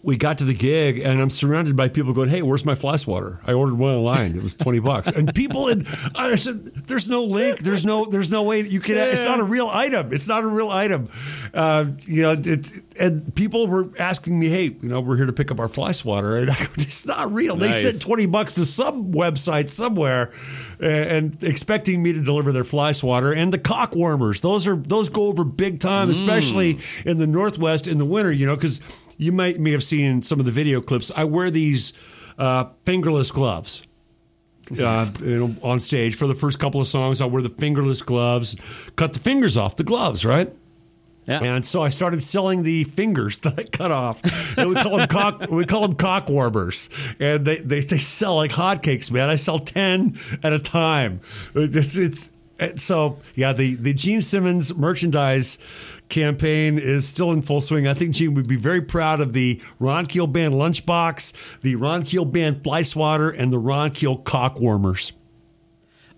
we 0.05 0.19
got 0.19 0.39
to 0.39 0.45
the 0.45 0.55
gig 0.55 0.99
and 0.99 1.21
I'm 1.21 1.31
surrounded 1.31 1.77
by 1.77 1.89
people 1.89 2.13
going, 2.13 2.29
"Hey, 2.29 2.43
where's 2.43 2.65
my 2.65 2.75
fly 2.75 2.97
swatter?" 2.97 3.41
I 3.47 3.55
ordered 3.55 3.79
one 3.79 3.95
online. 3.95 4.37
It 4.37 4.43
was 4.43 4.55
twenty 4.55 4.79
bucks, 4.79 5.09
and 5.09 5.35
people. 5.35 5.69
And 5.69 5.87
I 6.15 6.37
said, 6.37 6.67
"There's 6.87 7.09
no 7.09 7.25
link. 7.25 7.61
There's 7.61 7.87
no. 7.87 8.05
There's 8.05 8.31
no 8.31 8.43
way 8.43 8.61
that 8.61 8.71
you 8.71 8.81
can. 8.81 8.97
Yeah. 8.97 9.07
It's 9.07 9.25
not 9.25 9.41
a 9.41 9.45
real 9.45 9.67
item. 9.67 10.13
It's 10.13 10.29
not 10.29 10.45
a 10.45 10.47
real 10.47 10.71
item." 10.71 11.09
Uh, 11.55 11.87
you 12.03 12.23
know, 12.23 12.37
it's 12.39 12.83
and 13.01 13.35
people 13.35 13.67
were 13.67 13.91
asking 13.99 14.39
me, 14.39 14.49
"Hey, 14.49 14.65
you 14.65 14.89
know, 14.89 15.01
we're 15.01 15.17
here 15.17 15.27
to 15.27 15.33
pick 15.33 15.51
up 15.51 15.59
our 15.59 15.69
fly 15.69 15.93
swatter," 15.93 16.37
and 16.37 16.51
I 16.51 16.55
go, 16.55 16.67
"It's 16.77 17.07
not 17.07 17.33
real." 17.33 17.57
Nice. 17.57 17.83
They 17.83 17.91
sent 17.91 18.03
twenty 18.03 18.27
bucks 18.27 18.57
to 18.57 18.67
some 18.67 19.13
website 19.13 19.71
somewhere, 19.71 20.31
and, 20.81 21.35
and 21.35 21.43
expecting 21.43 22.03
me 22.03 22.13
to 22.13 22.23
deliver 22.23 22.53
their 22.53 22.65
fly 22.65 22.93
swatter 22.93 23.33
and 23.33 23.53
the 23.53 23.59
cock 23.59 23.95
warmers. 23.97 24.43
Those 24.43 24.67
are 24.67 24.77
those 24.77 25.09
go 25.09 25.29
over 25.29 25.45
big 25.45 25.81
time, 25.81 26.09
mm. 26.09 26.11
especially 26.11 26.79
in 27.07 27.17
the 27.17 27.27
Northwest 27.27 27.87
in 27.87 27.97
the 27.97 28.05
winter. 28.05 28.31
You 28.31 28.47
know, 28.47 28.55
because 28.55 28.81
you 29.17 29.33
might 29.33 29.61
may 29.61 29.73
have 29.73 29.83
seen 29.83 30.23
some 30.23 30.39
of 30.41 30.47
the 30.47 30.53
video 30.53 30.81
clips. 30.81 31.11
I 31.15 31.25
wear 31.25 31.51
these 31.51 31.93
uh, 32.39 32.67
fingerless 32.83 33.31
gloves. 33.31 33.83
Uh, 34.81 35.11
on 35.61 35.79
stage 35.79 36.15
for 36.15 36.27
the 36.27 36.35
first 36.35 36.59
couple 36.59 36.81
of 36.81 36.87
songs, 36.87 37.21
I'll 37.21 37.29
wear 37.29 37.43
the 37.43 37.51
fingerless 37.51 38.01
gloves, 38.01 38.57
cut 38.97 39.13
the 39.13 39.19
fingers 39.19 39.59
off 39.59 39.77
the 39.77 39.85
gloves, 39.85 40.25
right? 40.25 40.51
Yeah. 41.27 41.43
And 41.43 41.65
so 41.65 41.83
I 41.83 41.89
started 41.89 42.23
selling 42.23 42.63
the 42.63 42.85
fingers 42.85 43.39
that 43.41 43.59
I 43.59 43.65
cut 43.65 43.91
off. 43.91 44.23
And 44.59 44.71
we 44.71 44.77
call 44.77 44.97
them 44.97 45.09
cock. 45.09 45.51
We 45.51 45.65
call 45.65 45.83
them 45.83 45.97
cock 45.97 46.29
warmers, 46.29 46.89
and 47.19 47.45
they, 47.45 47.61
they 47.61 47.81
they 47.81 47.99
sell 47.99 48.37
like 48.37 48.53
hotcakes, 48.53 49.11
man. 49.11 49.29
I 49.29 49.37
sell 49.37 49.59
ten 49.59 50.19
at 50.43 50.53
a 50.53 50.59
time. 50.59 51.21
It's, 51.55 51.97
it's 51.97 52.31
so 52.77 53.19
yeah. 53.35 53.53
The 53.53 53.75
the 53.75 53.95
Gene 53.95 54.23
Simmons 54.23 54.75
merchandise 54.77 55.59
campaign 56.09 56.79
is 56.79 57.07
still 57.07 57.33
in 57.33 57.43
full 57.43 57.61
swing. 57.61 57.87
I 57.87 57.95
think 57.95 58.15
Gene 58.15 58.35
would 58.35 58.49
be 58.49 58.57
very 58.57 58.83
proud 58.83 59.21
of 59.21 59.33
the 59.33 59.61
Ron 59.79 60.07
Keel 60.07 60.27
Band 60.27 60.55
lunchbox, 60.55 61.61
the 61.61 61.77
Ron 61.77 62.05
Keel 62.05 62.25
Band 62.25 62.63
fly 62.63 62.83
swatter, 62.83 63.31
and 63.31 63.53
the 63.53 63.59
Ron 63.59 63.91
Keel 63.91 64.17
cock 64.17 64.61
warmers. 64.61 65.13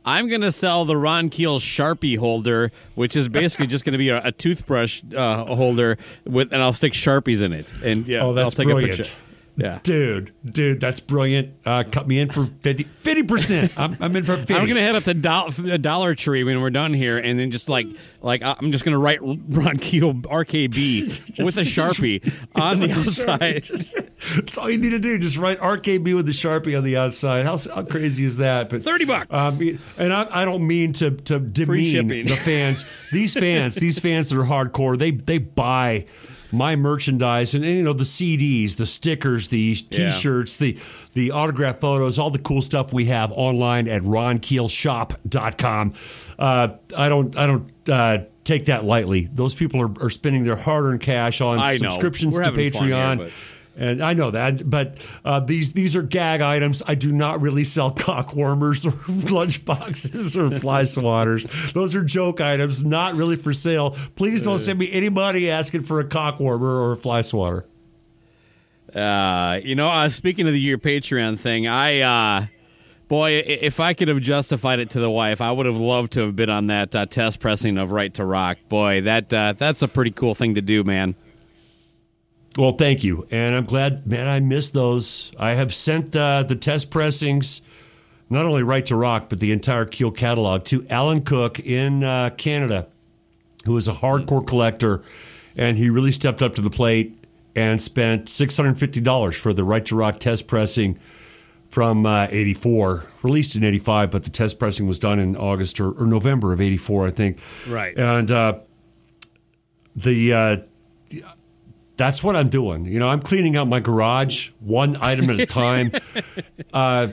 I'm 0.04 0.28
going 0.28 0.42
to 0.42 0.52
sell 0.52 0.84
the 0.84 0.96
Ron 0.96 1.30
Keel 1.30 1.58
Sharpie 1.58 2.16
holder, 2.16 2.70
which 2.94 3.16
is 3.16 3.28
basically 3.28 3.66
just 3.66 3.84
going 3.84 3.92
to 3.92 3.98
be 3.98 4.10
a, 4.10 4.24
a 4.24 4.30
toothbrush 4.30 5.02
uh, 5.14 5.44
holder 5.46 5.98
with, 6.24 6.52
and 6.52 6.62
I'll 6.62 6.72
stick 6.72 6.92
Sharpies 6.92 7.42
in 7.42 7.52
it. 7.52 7.72
And 7.82 8.06
yeah, 8.06 8.22
oh, 8.22 8.32
that's 8.32 8.44
I'll 8.44 8.50
take 8.64 8.66
brilliant. 8.66 9.00
a 9.00 9.02
picture. 9.02 9.16
Yeah. 9.56 9.78
Dude, 9.82 10.34
dude, 10.44 10.80
that's 10.80 11.00
brilliant. 11.00 11.54
Uh, 11.64 11.82
cut 11.90 12.06
me 12.06 12.18
in 12.18 12.30
for 12.30 12.44
50 12.44 13.22
percent. 13.22 13.72
I'm, 13.78 13.96
I'm, 14.00 14.14
in 14.14 14.22
for 14.22 14.36
50. 14.36 14.54
I'm 14.54 14.68
gonna 14.68 14.80
head 14.80 14.96
up 14.96 15.04
to 15.04 15.14
Do- 15.14 15.78
Dollar 15.78 16.14
Tree 16.14 16.44
when 16.44 16.60
we're 16.60 16.68
done 16.70 16.92
here, 16.92 17.16
and 17.16 17.38
then 17.38 17.50
just 17.50 17.68
like 17.68 17.86
like 18.20 18.42
I'm 18.42 18.70
just 18.70 18.84
gonna 18.84 18.98
write 18.98 19.20
Ron 19.22 19.78
Keel 19.78 20.12
RKB 20.12 21.38
with 21.44 21.56
a 21.56 21.62
sharpie 21.62 22.22
on 22.54 22.80
the 22.80 22.92
outside. 22.96 23.64
that's 24.34 24.58
all 24.58 24.70
you 24.70 24.76
need 24.78 24.90
to 24.90 24.98
do. 24.98 25.18
Just 25.18 25.38
write 25.38 25.58
RKB 25.58 26.14
with 26.14 26.26
the 26.26 26.32
sharpie 26.32 26.76
on 26.76 26.84
the 26.84 26.98
outside. 26.98 27.46
How, 27.46 27.56
how 27.74 27.82
crazy 27.82 28.26
is 28.26 28.36
that? 28.36 28.68
But 28.68 28.82
thirty 28.82 29.06
bucks. 29.06 29.28
Um, 29.30 29.78
and 29.96 30.12
I, 30.12 30.42
I, 30.42 30.44
don't 30.44 30.66
mean 30.66 30.92
to 30.94 31.12
to 31.12 31.40
demean 31.40 32.08
the 32.08 32.36
fans. 32.36 32.84
These 33.10 33.32
fans, 33.34 33.76
these 33.76 33.98
fans 33.98 34.28
that 34.28 34.38
are 34.38 34.44
hardcore, 34.44 34.98
they 34.98 35.12
they 35.12 35.38
buy 35.38 36.04
my 36.56 36.74
merchandise 36.76 37.54
and, 37.54 37.64
you 37.64 37.82
know 37.82 37.92
the 37.92 38.04
CDs, 38.04 38.76
the 38.76 38.86
stickers, 38.86 39.48
the 39.48 39.74
T-shirts, 39.74 40.56
the 40.58 40.78
the 41.14 41.30
autograph 41.30 41.78
photos, 41.80 42.18
all 42.18 42.30
the 42.30 42.38
cool 42.38 42.62
stuff 42.62 42.92
we 42.92 43.06
have 43.06 43.30
online 43.32 43.88
at 43.88 44.02
ronkeelshop.com. 44.02 45.92
Uh, 46.38 46.68
I 46.96 47.08
don't 47.08 47.36
I 47.38 47.46
don't 47.46 47.88
uh, 47.88 48.18
take 48.44 48.66
that 48.66 48.84
lightly. 48.84 49.28
Those 49.32 49.54
people 49.54 49.80
are, 49.82 49.92
are 50.04 50.10
spending 50.10 50.44
their 50.44 50.56
hard-earned 50.56 51.00
cash 51.00 51.40
on 51.40 51.58
subscriptions 51.90 52.34
to 52.36 52.42
here, 52.60 52.70
Patreon. 52.70 53.18
but- 53.18 53.30
And 53.78 54.02
I 54.02 54.14
know 54.14 54.30
that, 54.30 54.68
but 54.68 55.04
uh, 55.22 55.40
these 55.40 55.74
these 55.74 55.94
are 55.96 56.02
gag 56.02 56.40
items. 56.40 56.82
I 56.86 56.94
do 56.94 57.12
not 57.12 57.42
really 57.42 57.64
sell 57.64 57.90
cock 57.90 58.34
warmers 58.34 58.86
or 58.86 58.94
lunch 59.30 59.66
boxes 59.66 60.34
or 60.34 60.50
fly 60.50 60.82
swatters. 60.84 61.72
Those 61.74 61.94
are 61.94 62.02
joke 62.02 62.40
items, 62.40 62.82
not 62.82 63.14
really 63.16 63.36
for 63.36 63.52
sale. 63.52 63.90
Please 64.14 64.40
don't 64.40 64.58
send 64.58 64.78
me 64.78 64.90
any 64.92 65.10
money 65.10 65.50
asking 65.50 65.82
for 65.82 66.00
a 66.00 66.04
cock 66.06 66.40
warmer 66.40 66.80
or 66.80 66.92
a 66.92 66.96
fly 66.96 67.20
swatter. 67.20 67.66
Uh, 68.94 69.60
you 69.62 69.74
know, 69.74 69.88
uh, 69.88 70.08
speaking 70.08 70.46
of 70.46 70.54
the 70.54 70.60
your 70.60 70.78
Patreon 70.78 71.38
thing, 71.38 71.66
I, 71.66 72.00
uh, 72.00 72.46
boy, 73.08 73.42
if 73.46 73.78
I 73.78 73.92
could 73.92 74.08
have 74.08 74.22
justified 74.22 74.78
it 74.78 74.90
to 74.90 75.00
the 75.00 75.10
wife, 75.10 75.42
I 75.42 75.52
would 75.52 75.66
have 75.66 75.76
loved 75.76 76.12
to 76.12 76.20
have 76.20 76.34
been 76.34 76.48
on 76.48 76.68
that 76.68 76.96
uh, 76.96 77.04
test 77.04 77.40
pressing 77.40 77.76
of 77.76 77.92
Right 77.92 78.14
to 78.14 78.24
Rock. 78.24 78.56
Boy, 78.70 79.02
that 79.02 79.30
uh, 79.30 79.52
that's 79.52 79.82
a 79.82 79.88
pretty 79.88 80.12
cool 80.12 80.34
thing 80.34 80.54
to 80.54 80.62
do, 80.62 80.82
man. 80.82 81.14
Well, 82.56 82.72
thank 82.72 83.04
you, 83.04 83.26
and 83.30 83.54
I'm 83.54 83.64
glad, 83.64 84.06
man. 84.06 84.26
I 84.26 84.40
missed 84.40 84.72
those. 84.72 85.30
I 85.38 85.50
have 85.52 85.74
sent 85.74 86.16
uh, 86.16 86.42
the 86.42 86.56
test 86.56 86.90
pressings, 86.90 87.60
not 88.30 88.46
only 88.46 88.62
Right 88.62 88.86
to 88.86 88.96
Rock, 88.96 89.28
but 89.28 89.40
the 89.40 89.52
entire 89.52 89.84
Keel 89.84 90.10
catalog 90.10 90.64
to 90.64 90.86
Alan 90.88 91.22
Cook 91.22 91.60
in 91.60 92.02
uh, 92.02 92.30
Canada, 92.38 92.86
who 93.66 93.76
is 93.76 93.86
a 93.88 93.92
hardcore 93.92 94.46
collector, 94.46 95.02
and 95.54 95.76
he 95.76 95.90
really 95.90 96.12
stepped 96.12 96.40
up 96.40 96.54
to 96.54 96.62
the 96.62 96.70
plate 96.70 97.18
and 97.54 97.82
spent 97.82 98.30
six 98.30 98.56
hundred 98.56 98.78
fifty 98.78 99.00
dollars 99.00 99.36
for 99.36 99.52
the 99.52 99.64
Right 99.64 99.84
to 99.84 99.94
Rock 99.94 100.18
test 100.18 100.46
pressing 100.46 100.98
from 101.68 102.06
uh, 102.06 102.26
'84, 102.30 103.04
released 103.22 103.54
in 103.54 103.64
'85, 103.64 104.10
but 104.10 104.22
the 104.22 104.30
test 104.30 104.58
pressing 104.58 104.86
was 104.86 104.98
done 104.98 105.18
in 105.18 105.36
August 105.36 105.78
or, 105.78 105.92
or 105.92 106.06
November 106.06 106.54
of 106.54 106.62
'84, 106.62 107.08
I 107.08 107.10
think. 107.10 107.38
Right. 107.68 107.98
and 107.98 108.30
uh, 108.30 108.60
the. 109.94 110.64
That's 111.96 112.22
what 112.22 112.36
I'm 112.36 112.48
doing. 112.48 112.84
You 112.86 112.98
know, 112.98 113.08
I'm 113.08 113.20
cleaning 113.20 113.56
out 113.56 113.68
my 113.68 113.80
garage 113.80 114.50
one 114.60 114.96
item 115.00 115.30
at 115.30 115.40
a 115.40 115.46
time. 115.64 115.92
uh, 116.72 117.08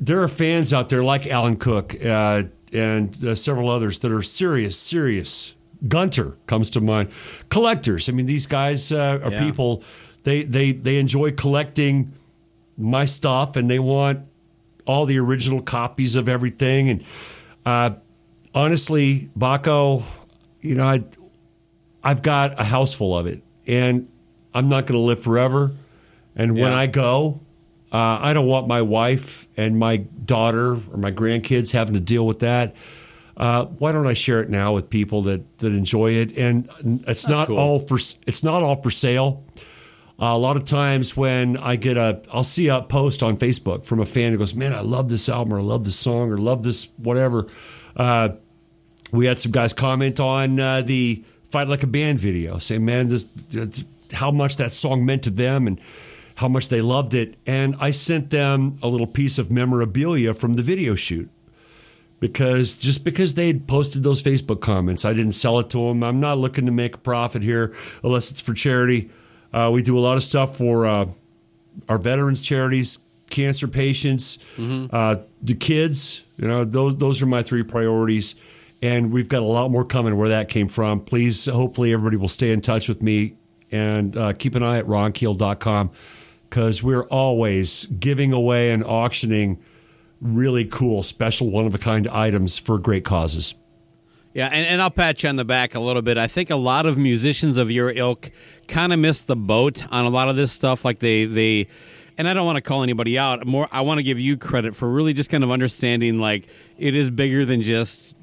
there 0.00 0.22
are 0.22 0.28
fans 0.28 0.72
out 0.72 0.88
there 0.88 1.04
like 1.04 1.26
Alan 1.26 1.56
Cook 1.56 1.94
uh, 2.04 2.44
and 2.72 3.24
uh, 3.24 3.34
several 3.34 3.68
others 3.70 3.98
that 4.00 4.10
are 4.10 4.22
serious, 4.22 4.78
serious. 4.78 5.54
Gunter 5.86 6.36
comes 6.46 6.70
to 6.70 6.80
mind. 6.80 7.10
Collectors. 7.50 8.08
I 8.08 8.12
mean, 8.12 8.26
these 8.26 8.46
guys 8.46 8.90
uh, 8.92 9.20
are 9.22 9.32
Yeah. 9.32 9.44
people. 9.44 9.82
They 10.22 10.44
they 10.44 10.70
they 10.72 10.98
enjoy 10.98 11.32
collecting 11.32 12.12
my 12.78 13.04
stuff, 13.04 13.56
and 13.56 13.68
they 13.68 13.80
want 13.80 14.20
all 14.86 15.04
the 15.06 15.18
original 15.18 15.60
copies 15.60 16.14
of 16.14 16.28
everything. 16.28 16.88
And 16.88 17.04
uh, 17.66 17.90
honestly, 18.54 19.30
Baco, 19.36 20.04
you 20.60 20.76
know, 20.76 20.84
I 20.86 21.02
I've 22.04 22.22
got 22.22 22.60
a 22.60 22.64
house 22.64 22.94
full 22.94 23.18
of 23.18 23.26
it, 23.26 23.42
and 23.66 24.08
I'm 24.54 24.68
not 24.68 24.86
going 24.86 24.98
to 24.98 25.04
live 25.04 25.22
forever. 25.22 25.72
And 26.34 26.56
when 26.56 26.72
I 26.72 26.86
go, 26.86 27.40
uh, 27.92 28.18
I 28.22 28.32
don't 28.32 28.46
want 28.46 28.68
my 28.68 28.80
wife 28.80 29.46
and 29.56 29.78
my 29.78 29.98
daughter 29.98 30.72
or 30.72 30.96
my 30.96 31.10
grandkids 31.10 31.72
having 31.72 31.94
to 31.94 32.00
deal 32.00 32.26
with 32.26 32.38
that. 32.38 32.74
Uh, 33.36 33.64
why 33.64 33.92
don't 33.92 34.06
I 34.06 34.14
share 34.14 34.42
it 34.42 34.48
now 34.48 34.72
with 34.74 34.88
people 34.88 35.22
that, 35.22 35.58
that 35.58 35.72
enjoy 35.72 36.12
it? 36.12 36.36
And 36.36 36.68
it's 37.06 37.28
not 37.28 37.48
cool. 37.48 37.58
all 37.58 37.78
for 37.80 37.96
it's 37.96 38.42
not 38.42 38.62
all 38.62 38.80
for 38.80 38.90
sale. 38.90 39.44
Uh, 40.20 40.26
a 40.26 40.38
lot 40.38 40.56
of 40.56 40.64
times 40.64 41.16
when 41.16 41.56
I 41.56 41.76
get 41.76 41.96
a, 41.96 42.22
I'll 42.32 42.44
see 42.44 42.68
a 42.68 42.82
post 42.82 43.22
on 43.22 43.36
Facebook 43.36 43.84
from 43.84 44.00
a 44.00 44.06
fan 44.06 44.32
who 44.32 44.38
goes, 44.38 44.54
"Man, 44.54 44.72
I 44.72 44.80
love 44.80 45.08
this 45.08 45.28
album, 45.28 45.54
or 45.54 45.58
I 45.58 45.62
love 45.62 45.84
this 45.84 45.98
song, 45.98 46.30
or 46.30 46.38
love 46.38 46.62
this 46.62 46.90
whatever." 46.96 47.46
Uh, 47.96 48.30
we 49.10 49.26
had 49.26 49.40
some 49.40 49.52
guys 49.52 49.72
comment 49.72 50.20
on 50.20 50.60
uh, 50.60 50.82
the 50.82 51.24
"Fight 51.44 51.68
Like 51.68 51.82
a 51.82 51.86
Band" 51.86 52.20
video, 52.20 52.58
saying, 52.58 52.84
"Man, 52.84 53.08
this, 53.08 53.26
how 54.12 54.30
much 54.30 54.56
that 54.56 54.72
song 54.72 55.04
meant 55.04 55.22
to 55.24 55.30
them 55.30 55.66
and 55.66 55.80
how 56.36 56.48
much 56.48 56.68
they 56.68 56.80
loved 56.80 57.14
it." 57.14 57.36
And 57.46 57.76
I 57.80 57.90
sent 57.90 58.30
them 58.30 58.78
a 58.82 58.88
little 58.88 59.06
piece 59.06 59.38
of 59.38 59.50
memorabilia 59.50 60.34
from 60.34 60.54
the 60.54 60.62
video 60.62 60.94
shoot 60.94 61.30
because 62.22 62.78
just 62.78 63.02
because 63.02 63.34
they 63.34 63.48
had 63.48 63.66
posted 63.66 64.04
those 64.04 64.22
Facebook 64.22 64.60
comments, 64.60 65.04
I 65.04 65.12
didn't 65.12 65.32
sell 65.32 65.58
it 65.58 65.68
to 65.70 65.88
them. 65.88 66.04
I'm 66.04 66.20
not 66.20 66.38
looking 66.38 66.66
to 66.66 66.72
make 66.72 66.94
a 66.94 66.98
profit 66.98 67.42
here 67.42 67.74
unless 68.04 68.30
it's 68.30 68.40
for 68.40 68.54
charity. 68.54 69.10
Uh, 69.52 69.70
we 69.74 69.82
do 69.82 69.98
a 69.98 70.00
lot 70.00 70.16
of 70.16 70.22
stuff 70.22 70.56
for 70.56 70.86
uh, 70.86 71.06
our 71.88 71.98
veterans 71.98 72.40
charities, 72.40 73.00
cancer 73.28 73.66
patients, 73.66 74.38
uh, 74.92 75.16
the 75.42 75.54
kids. 75.54 76.22
You 76.36 76.46
know, 76.46 76.64
those 76.64 76.96
those 76.96 77.22
are 77.22 77.26
my 77.26 77.42
three 77.42 77.64
priorities, 77.64 78.36
and 78.80 79.10
we've 79.10 79.28
got 79.28 79.42
a 79.42 79.44
lot 79.44 79.72
more 79.72 79.84
coming. 79.84 80.16
Where 80.16 80.28
that 80.28 80.48
came 80.48 80.68
from, 80.68 81.00
please. 81.00 81.46
Hopefully, 81.46 81.92
everybody 81.92 82.16
will 82.16 82.28
stay 82.28 82.52
in 82.52 82.60
touch 82.60 82.88
with 82.88 83.02
me 83.02 83.34
and 83.72 84.16
uh, 84.16 84.32
keep 84.34 84.54
an 84.54 84.62
eye 84.62 84.78
at 84.78 84.86
ronkeel.com 84.86 85.90
because 86.48 86.82
we're 86.82 87.06
always 87.06 87.86
giving 87.86 88.32
away 88.32 88.70
and 88.70 88.84
auctioning 88.84 89.60
really 90.20 90.66
cool, 90.66 91.02
special, 91.02 91.50
one 91.50 91.66
of 91.66 91.74
a 91.74 91.78
kind 91.78 92.06
items 92.08 92.58
for 92.58 92.78
great 92.78 93.04
causes. 93.04 93.54
Yeah, 94.34 94.46
and, 94.46 94.66
and 94.66 94.80
I'll 94.80 94.90
pat 94.90 95.22
you 95.22 95.28
on 95.28 95.36
the 95.36 95.44
back 95.44 95.74
a 95.74 95.80
little 95.80 96.00
bit. 96.00 96.16
I 96.16 96.26
think 96.26 96.50
a 96.50 96.56
lot 96.56 96.86
of 96.86 96.96
musicians 96.96 97.56
of 97.56 97.70
your 97.70 97.90
ilk 97.90 98.30
kind 98.68 98.92
of 98.92 98.98
missed 98.98 99.26
the 99.26 99.36
boat 99.36 99.84
on 99.90 100.04
a 100.04 100.08
lot 100.08 100.28
of 100.28 100.36
this 100.36 100.52
stuff. 100.52 100.84
Like 100.84 101.00
they 101.00 101.24
they, 101.24 101.68
and 102.18 102.28
I 102.28 102.34
don't 102.34 102.46
want 102.46 102.56
to 102.56 102.62
call 102.62 102.82
anybody 102.82 103.18
out. 103.18 103.46
More, 103.46 103.68
I 103.72 103.80
want 103.82 103.98
to 103.98 104.02
give 104.02 104.18
you 104.18 104.36
credit 104.36 104.76
for 104.76 104.90
really 104.90 105.12
just 105.12 105.30
kind 105.30 105.44
of 105.44 105.50
understanding 105.50 106.18
like 106.18 106.48
it 106.78 106.94
is 106.94 107.10
bigger 107.10 107.44
than 107.44 107.62
just 107.62 108.14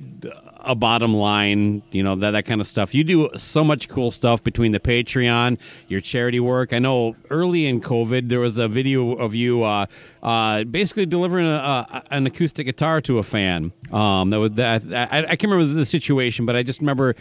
a 0.57 0.75
bottom 0.75 1.13
line. 1.13 1.81
You 1.91 2.03
know 2.03 2.15
that 2.15 2.31
that 2.31 2.45
kind 2.45 2.61
of 2.61 2.67
stuff. 2.67 2.93
You 2.93 3.03
do 3.03 3.29
so 3.35 3.63
much 3.63 3.87
cool 3.87 4.11
stuff 4.11 4.43
between 4.43 4.71
the 4.71 4.79
Patreon, 4.79 5.59
your 5.87 6.01
charity 6.01 6.39
work. 6.39 6.73
I 6.73 6.79
know 6.79 7.15
early 7.29 7.65
in 7.65 7.81
COVID 7.81 8.29
there 8.29 8.39
was 8.39 8.57
a 8.57 8.67
video 8.67 9.13
of 9.13 9.33
you 9.35 9.63
uh, 9.63 9.85
uh, 10.21 10.63
basically 10.65 11.05
delivering 11.05 11.45
a, 11.45 11.49
a, 11.49 12.03
an 12.11 12.27
acoustic 12.27 12.65
guitar 12.65 13.01
to 13.01 13.17
a 13.17 13.23
fan. 13.23 13.71
Um, 13.91 14.29
that 14.29 14.39
was 14.39 14.51
that. 14.51 14.83
I, 14.93 15.19
I 15.19 15.35
can't 15.35 15.51
remember 15.51 15.73
the 15.73 15.85
situation, 15.85 16.45
but 16.45 16.55
I 16.55 16.63
just 16.63 16.79
remember 16.79 17.15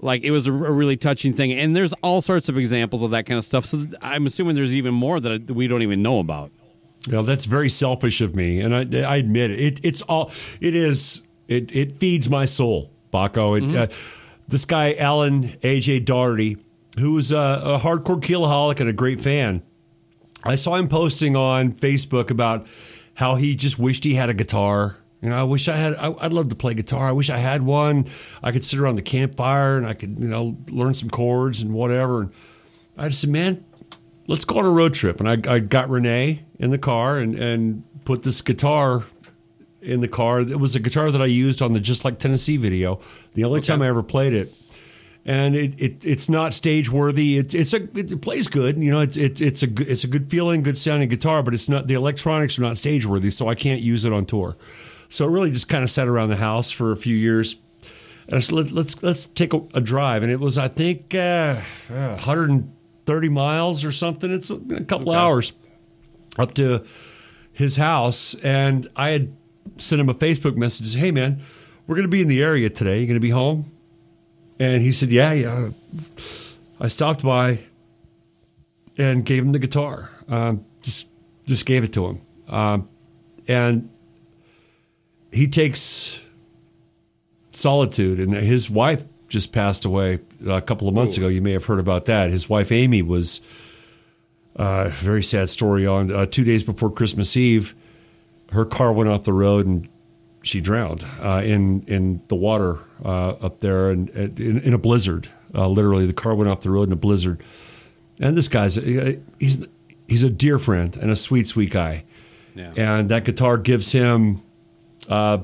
like 0.00 0.22
it 0.22 0.30
was 0.30 0.46
a, 0.46 0.52
really 0.52 0.96
touching 0.96 1.32
thing. 1.32 1.52
And 1.52 1.74
there's 1.74 1.92
all 1.94 2.20
sorts 2.20 2.48
of 2.48 2.58
examples 2.58 3.02
of 3.02 3.10
that 3.12 3.26
kind 3.26 3.38
of 3.38 3.44
stuff. 3.44 3.64
So 3.64 3.84
I'm 4.00 4.26
assuming 4.26 4.54
there's 4.54 4.74
even 4.74 4.94
more 4.94 5.20
that 5.20 5.50
we 5.50 5.66
don't 5.66 5.82
even 5.82 6.02
know 6.02 6.18
about. 6.18 6.50
You 7.06 7.12
know, 7.12 7.22
that's 7.22 7.44
very 7.44 7.68
selfish 7.68 8.20
of 8.20 8.34
me, 8.34 8.60
and 8.60 8.74
I, 8.74 9.02
I 9.02 9.16
admit 9.16 9.50
it. 9.52 9.60
it. 9.60 9.80
It's 9.84 10.02
all 10.02 10.30
it 10.60 10.74
is. 10.74 11.22
It 11.46 11.74
it 11.74 11.92
feeds 11.92 12.28
my 12.28 12.44
soul, 12.44 12.90
Baco. 13.12 13.56
It, 13.56 13.74
uh, 13.74 13.86
this 14.48 14.64
guy 14.64 14.94
Alan 14.94 15.50
AJ 15.62 16.04
Doherty, 16.04 16.58
who's 16.98 17.32
a, 17.32 17.36
a 17.36 17.78
hardcore 17.78 18.20
keelaholic 18.20 18.80
and 18.80 18.88
a 18.88 18.92
great 18.92 19.20
fan. 19.20 19.62
I 20.44 20.56
saw 20.56 20.74
him 20.74 20.88
posting 20.88 21.36
on 21.36 21.72
Facebook 21.72 22.30
about 22.30 22.66
how 23.14 23.36
he 23.36 23.56
just 23.56 23.78
wished 23.78 24.04
he 24.04 24.14
had 24.14 24.28
a 24.28 24.34
guitar. 24.34 24.98
You 25.20 25.30
know, 25.30 25.40
I 25.40 25.42
wish 25.42 25.68
I 25.68 25.76
had. 25.76 25.94
I, 25.96 26.14
I'd 26.20 26.32
love 26.32 26.48
to 26.50 26.54
play 26.54 26.74
guitar. 26.74 27.08
I 27.08 27.12
wish 27.12 27.28
I 27.28 27.38
had 27.38 27.62
one. 27.62 28.06
I 28.42 28.52
could 28.52 28.64
sit 28.64 28.78
around 28.78 28.96
the 28.96 29.02
campfire 29.02 29.76
and 29.76 29.86
I 29.86 29.94
could, 29.94 30.18
you 30.18 30.28
know, 30.28 30.56
learn 30.70 30.94
some 30.94 31.10
chords 31.10 31.60
and 31.60 31.72
whatever. 31.72 32.22
And 32.22 32.32
I 32.96 33.08
just 33.08 33.20
said, 33.22 33.30
man, 33.30 33.64
let's 34.28 34.44
go 34.44 34.58
on 34.58 34.64
a 34.64 34.70
road 34.70 34.94
trip. 34.94 35.18
And 35.20 35.28
I, 35.28 35.54
I 35.54 35.58
got 35.58 35.90
Renee 35.90 36.44
in 36.58 36.70
the 36.70 36.78
car 36.78 37.18
and, 37.18 37.34
and 37.34 37.82
put 38.04 38.22
this 38.22 38.40
guitar 38.42 39.04
in 39.82 40.00
the 40.00 40.08
car. 40.08 40.40
It 40.40 40.60
was 40.60 40.76
a 40.76 40.80
guitar 40.80 41.10
that 41.10 41.20
I 41.20 41.26
used 41.26 41.62
on 41.62 41.72
the 41.72 41.80
Just 41.80 42.04
Like 42.04 42.20
Tennessee 42.20 42.56
video. 42.56 43.00
The 43.34 43.44
only 43.44 43.60
time 43.60 43.82
I 43.82 43.88
ever 43.88 44.02
played 44.04 44.32
it. 44.32 44.54
And 45.24 45.54
it, 45.56 45.74
it 45.78 46.06
it's 46.06 46.28
not 46.30 46.54
stage 46.54 46.90
worthy. 46.90 47.36
It's 47.38 47.54
it's 47.54 47.74
a 47.74 47.82
it 47.98 48.22
plays 48.22 48.48
good. 48.48 48.82
You 48.82 48.92
know, 48.92 49.00
it's 49.00 49.16
it, 49.16 49.40
it's 49.42 49.62
a 49.62 49.66
good- 49.66 49.88
it's 49.88 50.04
a 50.04 50.06
good 50.06 50.30
feeling, 50.30 50.62
good 50.62 50.78
sounding 50.78 51.08
guitar. 51.08 51.42
But 51.42 51.52
it's 51.54 51.68
not 51.68 51.86
the 51.86 51.94
electronics 51.94 52.58
are 52.58 52.62
not 52.62 52.78
stage 52.78 53.04
worthy, 53.04 53.30
so 53.30 53.46
I 53.46 53.54
can't 53.54 53.80
use 53.82 54.06
it 54.06 54.12
on 54.12 54.24
tour. 54.24 54.56
So 55.08 55.26
it 55.26 55.30
really 55.30 55.50
just 55.50 55.68
kind 55.68 55.84
of 55.84 55.90
sat 55.90 56.06
around 56.08 56.28
the 56.28 56.36
house 56.36 56.70
for 56.70 56.92
a 56.92 56.96
few 56.96 57.16
years. 57.16 57.56
And 58.26 58.36
I 58.36 58.40
said, 58.40 58.54
Let, 58.54 58.72
let's 58.72 59.02
let's 59.02 59.26
take 59.26 59.54
a, 59.54 59.62
a 59.74 59.80
drive, 59.80 60.22
and 60.22 60.30
it 60.30 60.38
was 60.38 60.58
I 60.58 60.68
think 60.68 61.14
uh, 61.14 61.60
uh, 61.90 62.16
130 62.16 63.28
miles 63.30 63.84
or 63.84 63.90
something. 63.90 64.30
It's 64.30 64.50
a, 64.50 64.56
a 64.56 64.84
couple 64.84 65.12
hours 65.12 65.54
up 66.38 66.52
to 66.54 66.84
his 67.52 67.76
house, 67.76 68.34
and 68.34 68.88
I 68.96 69.10
had 69.10 69.34
sent 69.78 70.00
him 70.00 70.08
a 70.08 70.14
Facebook 70.14 70.56
message. 70.56 70.94
Hey 70.94 71.10
man, 71.10 71.40
we're 71.86 71.96
going 71.96 72.06
to 72.06 72.10
be 72.10 72.20
in 72.20 72.28
the 72.28 72.42
area 72.42 72.68
today. 72.68 73.00
You 73.00 73.06
going 73.06 73.14
to 73.14 73.20
be 73.20 73.30
home? 73.30 73.72
And 74.60 74.82
he 74.82 74.92
said, 74.92 75.10
Yeah, 75.10 75.32
yeah. 75.32 75.70
I 76.80 76.88
stopped 76.88 77.22
by 77.22 77.60
and 78.98 79.24
gave 79.24 79.42
him 79.42 79.52
the 79.52 79.58
guitar. 79.58 80.10
Um, 80.28 80.66
just 80.82 81.08
just 81.46 81.64
gave 81.64 81.82
it 81.82 81.94
to 81.94 82.06
him, 82.06 82.20
um, 82.48 82.88
and 83.46 83.88
he 85.32 85.48
takes 85.48 86.22
solitude 87.50 88.20
and 88.20 88.32
his 88.32 88.70
wife 88.70 89.04
just 89.28 89.52
passed 89.52 89.84
away 89.84 90.20
a 90.46 90.60
couple 90.60 90.88
of 90.88 90.94
months 90.94 91.16
ago. 91.16 91.28
You 91.28 91.42
may 91.42 91.52
have 91.52 91.66
heard 91.66 91.78
about 91.78 92.06
that. 92.06 92.30
His 92.30 92.48
wife 92.48 92.72
Amy 92.72 93.02
was 93.02 93.40
uh, 94.56 94.88
very 94.88 95.22
sad 95.22 95.50
story. 95.50 95.86
On 95.86 96.10
uh, 96.10 96.26
two 96.26 96.44
days 96.44 96.62
before 96.62 96.90
Christmas 96.90 97.36
Eve, 97.36 97.74
her 98.52 98.64
car 98.64 98.92
went 98.92 99.10
off 99.10 99.24
the 99.24 99.32
road 99.32 99.66
and 99.66 99.88
she 100.42 100.60
drowned 100.60 101.04
uh, 101.20 101.42
in 101.44 101.82
in 101.82 102.22
the 102.28 102.34
water 102.34 102.78
uh, 103.04 103.30
up 103.30 103.60
there 103.60 103.90
and 103.90 104.08
in, 104.10 104.58
in, 104.58 104.72
a 104.72 104.78
blizzard. 104.78 105.28
Uh, 105.54 105.68
literally, 105.68 106.06
the 106.06 106.12
car 106.12 106.34
went 106.34 106.48
off 106.48 106.60
the 106.60 106.70
road 106.70 106.88
in 106.88 106.92
a 106.92 106.96
blizzard. 106.96 107.42
And 108.20 108.36
this 108.36 108.48
guy's 108.48 108.76
he's 108.76 109.64
he's 110.08 110.22
a 110.22 110.30
dear 110.30 110.58
friend 110.58 110.96
and 110.96 111.10
a 111.10 111.16
sweet 111.16 111.46
sweet 111.46 111.70
guy. 111.70 112.04
Yeah. 112.54 112.72
And 112.76 113.08
that 113.10 113.24
guitar 113.24 113.58
gives 113.58 113.92
him 113.92 114.42
uh, 115.08 115.38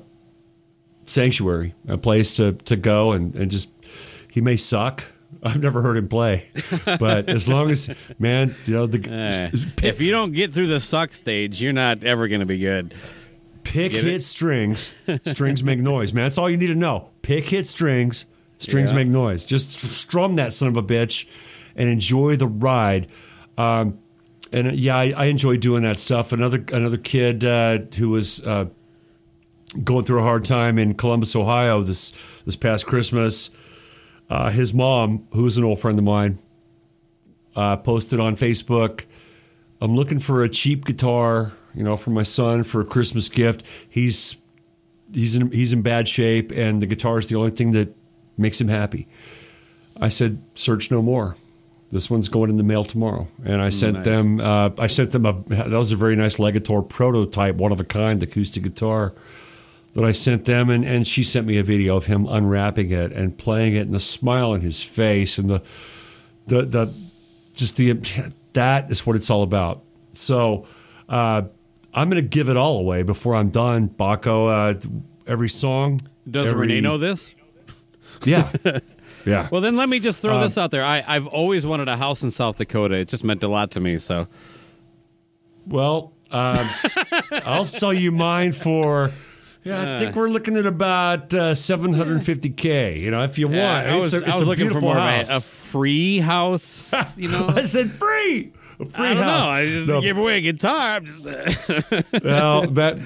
sanctuary, 1.05 1.75
a 1.89 1.99
place 1.99 2.37
to, 2.37 2.53
to 2.53 2.77
go 2.77 3.13
and, 3.13 3.35
and 3.35 3.51
just 3.51 3.71
he 4.31 4.41
may 4.41 4.57
suck. 4.57 5.05
I've 5.43 5.61
never 5.61 5.83
heard 5.83 5.97
him 5.97 6.09
play, 6.09 6.49
but 6.87 7.29
as 7.29 7.49
long 7.49 7.71
as 7.71 7.95
man, 8.19 8.55
you 8.65 8.75
know 8.75 8.87
the 8.87 8.99
uh, 8.99 9.51
if 9.83 10.01
you 10.01 10.11
don't 10.11 10.33
get 10.33 10.55
through 10.55 10.69
the 10.69 10.81
suck 10.81 11.13
stage, 11.13 11.61
you're 11.61 11.73
not 11.73 12.03
ever 12.03 12.29
going 12.29 12.41
to 12.41 12.47
be 12.47 12.59
good. 12.59 12.95
Pick 13.63 13.93
get 13.93 14.05
hit 14.05 14.15
it? 14.15 14.23
strings, 14.23 14.95
strings 15.25 15.63
make 15.63 15.81
noise, 15.81 16.15
man. 16.15 16.25
That's 16.25 16.39
all 16.39 16.49
you 16.49 16.57
need 16.57 16.69
to 16.69 16.77
know. 16.77 17.11
Pick 17.23 17.49
hit 17.49 17.67
strings, 17.67 18.25
strings 18.59 18.93
yeah. 18.93 18.97
make 18.97 19.09
noise. 19.09 19.45
Just 19.45 19.73
strum 19.73 20.37
that 20.37 20.55
son 20.55 20.69
of 20.69 20.77
a 20.77 20.83
bitch 20.83 21.29
and 21.77 21.89
enjoy 21.89 22.37
the 22.37 22.47
ride. 22.47 23.09
Um, 23.59 23.99
and 24.53 24.73
yeah, 24.73 24.97
I, 24.97 25.13
I, 25.17 25.25
enjoy 25.27 25.57
doing 25.57 25.83
that 25.83 25.99
stuff. 25.99 26.33
Another 26.33 26.65
another 26.73 26.97
kid 26.97 27.45
uh, 27.45 27.79
who 27.97 28.11
was 28.11 28.41
uh, 28.41 28.67
going 29.83 30.05
through 30.05 30.21
a 30.21 30.23
hard 30.23 30.45
time 30.45 30.79
in 30.79 30.95
Columbus, 30.95 31.35
Ohio 31.35 31.83
this 31.83 32.13
this 32.45 32.57
past 32.57 32.87
Christmas. 32.87 33.51
Uh, 34.31 34.51
his 34.51 34.73
mom, 34.73 35.27
who's 35.33 35.57
an 35.57 35.65
old 35.65 35.81
friend 35.81 35.99
of 35.99 36.05
mine, 36.05 36.39
uh, 37.57 37.77
posted 37.77 38.21
on 38.21 38.37
Facebook, 38.37 39.05
"I'm 39.81 39.95
looking 39.95 40.19
for 40.19 40.43
a 40.43 40.49
cheap 40.49 40.85
guitar, 40.85 41.53
you 41.75 41.83
know, 41.83 41.97
for 41.97 42.11
my 42.11 42.23
son 42.23 42.63
for 42.63 42.81
a 42.81 42.85
Christmas 42.85 43.29
gift. 43.29 43.67
He's 43.89 44.37
he's 45.13 45.37
in 45.37 45.51
he's 45.51 45.73
in 45.73 45.83
bad 45.83 46.09
shape, 46.09 46.53
and 46.53 46.81
the 46.81 46.87
guitar 46.87 47.19
is 47.19 47.29
the 47.29 47.37
only 47.37 47.51
thing 47.51 47.73
that 47.73 47.95
makes 48.37 48.61
him 48.61 48.69
happy." 48.69 49.09
I 50.01 50.09
said, 50.09 50.43
"Search 50.55 50.91
no 50.91 51.03
more." 51.03 51.37
This 51.91 52.11
one's 52.11 52.29
going 52.29 52.51
in 52.51 52.57
the 52.57 52.65
mail 52.65 52.83
tomorrow, 52.83 53.29
and 53.45 53.63
I 53.63 53.69
sent 53.69 53.99
nice. 53.99 54.05
them. 54.05 54.41
Uh, 54.41 54.71
I 54.79 54.89
sent 54.89 55.13
them 55.13 55.27
a. 55.27 55.33
That 55.49 55.71
was 55.71 55.93
a 55.93 55.97
very 55.97 56.17
nice 56.17 56.37
Legator 56.37 56.89
prototype, 56.89 57.57
one 57.57 57.71
of 57.71 57.79
a 57.79 57.85
kind 57.85 58.21
acoustic 58.23 58.65
guitar 58.65 59.15
that 59.95 60.05
I 60.05 60.13
sent 60.13 60.45
them, 60.45 60.71
and, 60.71 60.85
and 60.85 61.07
she 61.07 61.23
sent 61.23 61.47
me 61.47 61.59
a 61.59 61.63
video 61.63 61.97
of 61.97 62.07
him 62.07 62.27
unwrapping 62.27 62.91
it 62.91 63.13
and 63.13 63.37
playing 63.37 63.75
it, 63.75 63.83
and 63.83 63.95
the 63.95 64.01
smile 64.01 64.51
on 64.51 64.61
his 64.61 64.83
face, 64.83 65.39
and 65.39 65.49
the 65.49 65.63
the 66.47 66.63
the 66.63 66.95
just 67.55 67.77
the 67.77 67.95
that 68.53 68.91
is 68.91 69.07
what 69.07 69.17
it's 69.17 69.31
all 69.31 69.43
about. 69.43 69.83
So 70.13 70.67
uh, 71.09 71.43
I'm 71.93 72.11
going 72.11 72.23
to 72.23 72.29
give 72.29 72.49
it 72.49 72.57
all 72.57 72.79
away 72.79 73.03
before 73.03 73.35
I'm 73.35 73.51
done. 73.51 73.89
Baco, 73.89 74.49
uh, 74.51 74.89
every 75.27 75.49
song. 75.49 76.01
Does 76.29 76.49
every, 76.49 76.63
Renee 76.63 76.81
know 76.81 76.99
this? 76.99 77.35
Yeah. 78.25 78.51
Yeah. 79.27 79.49
Well, 79.51 79.63
then 79.63 79.77
let 79.77 79.89
me 79.89 80.01
just 80.01 80.21
throw 80.21 80.35
um, 80.35 80.43
this 80.43 80.59
out 80.59 80.71
there. 80.71 80.85
I, 80.85 81.03
I've 81.07 81.27
always 81.27 81.65
wanted 81.65 81.89
a 81.89 81.97
house 81.97 82.23
in 82.23 82.31
South 82.31 82.59
Dakota. 82.59 82.97
It 82.97 83.09
just 83.09 83.25
meant 83.25 83.43
a 83.43 83.49
lot 83.49 83.71
to 83.71 83.81
me. 83.81 83.97
So. 83.97 84.29
Well, 85.67 86.13
um, 86.31 86.69
I'll 87.33 87.65
sell 87.65 87.95
you 87.95 88.13
mine 88.13 88.53
for. 88.53 89.13
Yeah, 89.65 89.97
I 89.97 89.99
think 89.99 90.15
we're 90.15 90.29
looking 90.29 90.57
at 90.59 90.67
about 90.67 91.33
uh, 91.33 91.53
750k. 91.53 93.01
You 93.01 93.11
know, 93.11 93.25
if 93.25 93.39
you 93.39 93.49
yeah, 93.51 93.75
want, 93.83 93.87
I 93.89 93.97
was, 93.99 94.13
it's 94.15 94.23
a, 94.23 94.27
it's 94.27 94.37
I 94.37 94.39
was 94.39 94.47
a 94.47 94.51
looking 94.51 94.71
for 94.71 94.81
more 94.81 94.95
house. 94.97 95.31
a, 95.33 95.37
a 95.37 95.41
free 95.41 96.19
house. 96.19 96.93
You 97.17 97.29
know, 97.31 97.49
I 97.49 97.63
said 97.63 97.91
free. 97.93 98.53
A 98.81 98.87
free 98.87 99.07
I 99.07 99.15
don't 99.15 99.23
house. 99.23 99.47
know. 99.47 99.53
I 99.53 99.67
just 99.67 99.89
No, 99.89 100.01
gave 100.01 100.19
away 100.19 100.39
a 100.39 100.41
guitar. 100.41 100.97
I'm 100.97 101.07
just, 101.07 101.25
well, 102.25 102.67
that 102.73 102.99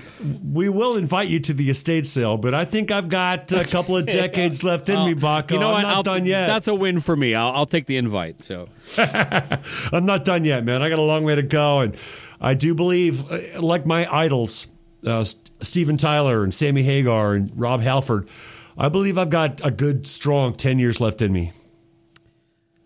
we 0.51 0.69
will 0.71 0.97
invite 0.97 1.29
you 1.29 1.41
to 1.41 1.53
the 1.53 1.69
estate 1.71 2.07
sale, 2.07 2.39
but 2.39 2.55
I 2.55 2.65
think 2.65 2.91
I've 2.91 3.09
got 3.11 3.53
a 3.53 3.65
couple 3.65 3.97
of 3.97 4.07
decades 4.07 4.65
left 4.65 4.89
in 4.89 4.97
me, 5.05 5.15
Baco. 5.15 5.53
you 5.53 5.59
know 5.61 5.69
I'm 5.69 5.73
what? 5.75 5.83
not 5.83 5.95
I'll, 5.97 6.03
done 6.03 6.25
yet. 6.25 6.47
That's 6.47 6.69
a 6.69 6.75
win 6.75 7.01
for 7.01 7.15
me. 7.15 7.35
I'll, 7.35 7.53
I'll 7.53 7.67
take 7.67 7.85
the 7.87 7.99
invite. 7.99 8.43
So 8.43 8.67
I'm 8.97 10.07
not 10.07 10.25
done 10.25 10.45
yet, 10.45 10.65
man. 10.65 10.81
I 10.83 10.89
got 10.89 10.99
a 10.99 11.03
long 11.03 11.23
way 11.25 11.35
to 11.35 11.43
go, 11.43 11.81
and 11.81 11.97
I 12.41 12.55
do 12.55 12.75
believe, 12.75 13.31
uh, 13.31 13.61
like 13.61 13.85
my 13.87 14.11
idols, 14.13 14.67
uh, 15.07 15.25
Steven 15.61 15.97
Tyler 15.97 16.43
and 16.45 16.55
Sammy 16.55 16.83
Hagar 16.83 17.35
and 17.35 17.51
Rob 17.59 17.81
Halford, 17.81 18.29
I 18.77 18.89
believe 18.89 19.19
I've 19.19 19.31
got 19.31 19.65
a 19.65 19.71
good, 19.71 20.07
strong 20.07 20.55
ten 20.55 20.79
years 20.79 21.01
left 21.01 21.23
in 21.23 21.33
me. 21.33 21.53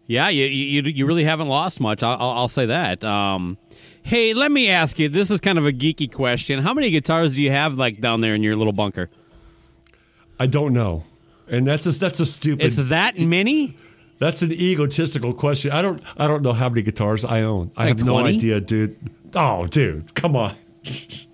Yeah, 0.06 0.28
you 0.28 0.47
you, 0.47 0.82
you 0.82 1.06
really 1.06 1.24
haven't 1.24 1.48
lost 1.48 1.80
much. 1.80 2.02
I'll, 2.02 2.18
I'll 2.20 2.48
say 2.48 2.66
that. 2.66 3.05
Um, 3.05 3.56
hey, 4.02 4.34
let 4.34 4.52
me 4.52 4.68
ask 4.68 4.98
you. 4.98 5.09
This 5.09 5.30
is 5.30 5.40
kind 5.40 5.59
of 5.59 5.66
a 5.66 5.72
geeky 5.72 6.12
question. 6.12 6.59
How 6.60 6.74
many 6.74 6.90
guitars 6.90 7.34
do 7.34 7.43
you 7.43 7.51
have 7.51 7.74
like 7.74 8.01
down 8.01 8.20
there 8.20 8.34
in 8.34 8.43
your 8.43 8.56
little 8.56 8.72
bunker? 8.72 9.09
I 10.39 10.47
don't 10.47 10.72
know, 10.72 11.05
and 11.48 11.66
that's 11.66 11.86
a, 11.86 11.98
that's 11.98 12.20
a 12.20 12.26
stupid. 12.26 12.66
It's 12.66 12.76
that 12.76 13.18
many. 13.18 13.76
That's 14.18 14.43
an 14.43 14.52
egotistical 14.52 15.34
question. 15.34 15.72
I 15.72 15.82
don't 15.82 16.02
I 16.16 16.26
don't 16.26 16.43
know 16.43 16.52
how 16.52 16.68
many 16.68 16.82
guitars 16.82 17.24
I 17.24 17.43
own. 17.43 17.70
I 17.76 17.86
Like 17.86 17.98
have 17.98 18.06
no 18.06 18.18
idea, 18.18 18.60
dude. 18.60 18.97
Oh, 19.34 19.66
dude, 19.66 20.14
come 20.14 20.36
on. 20.36 20.55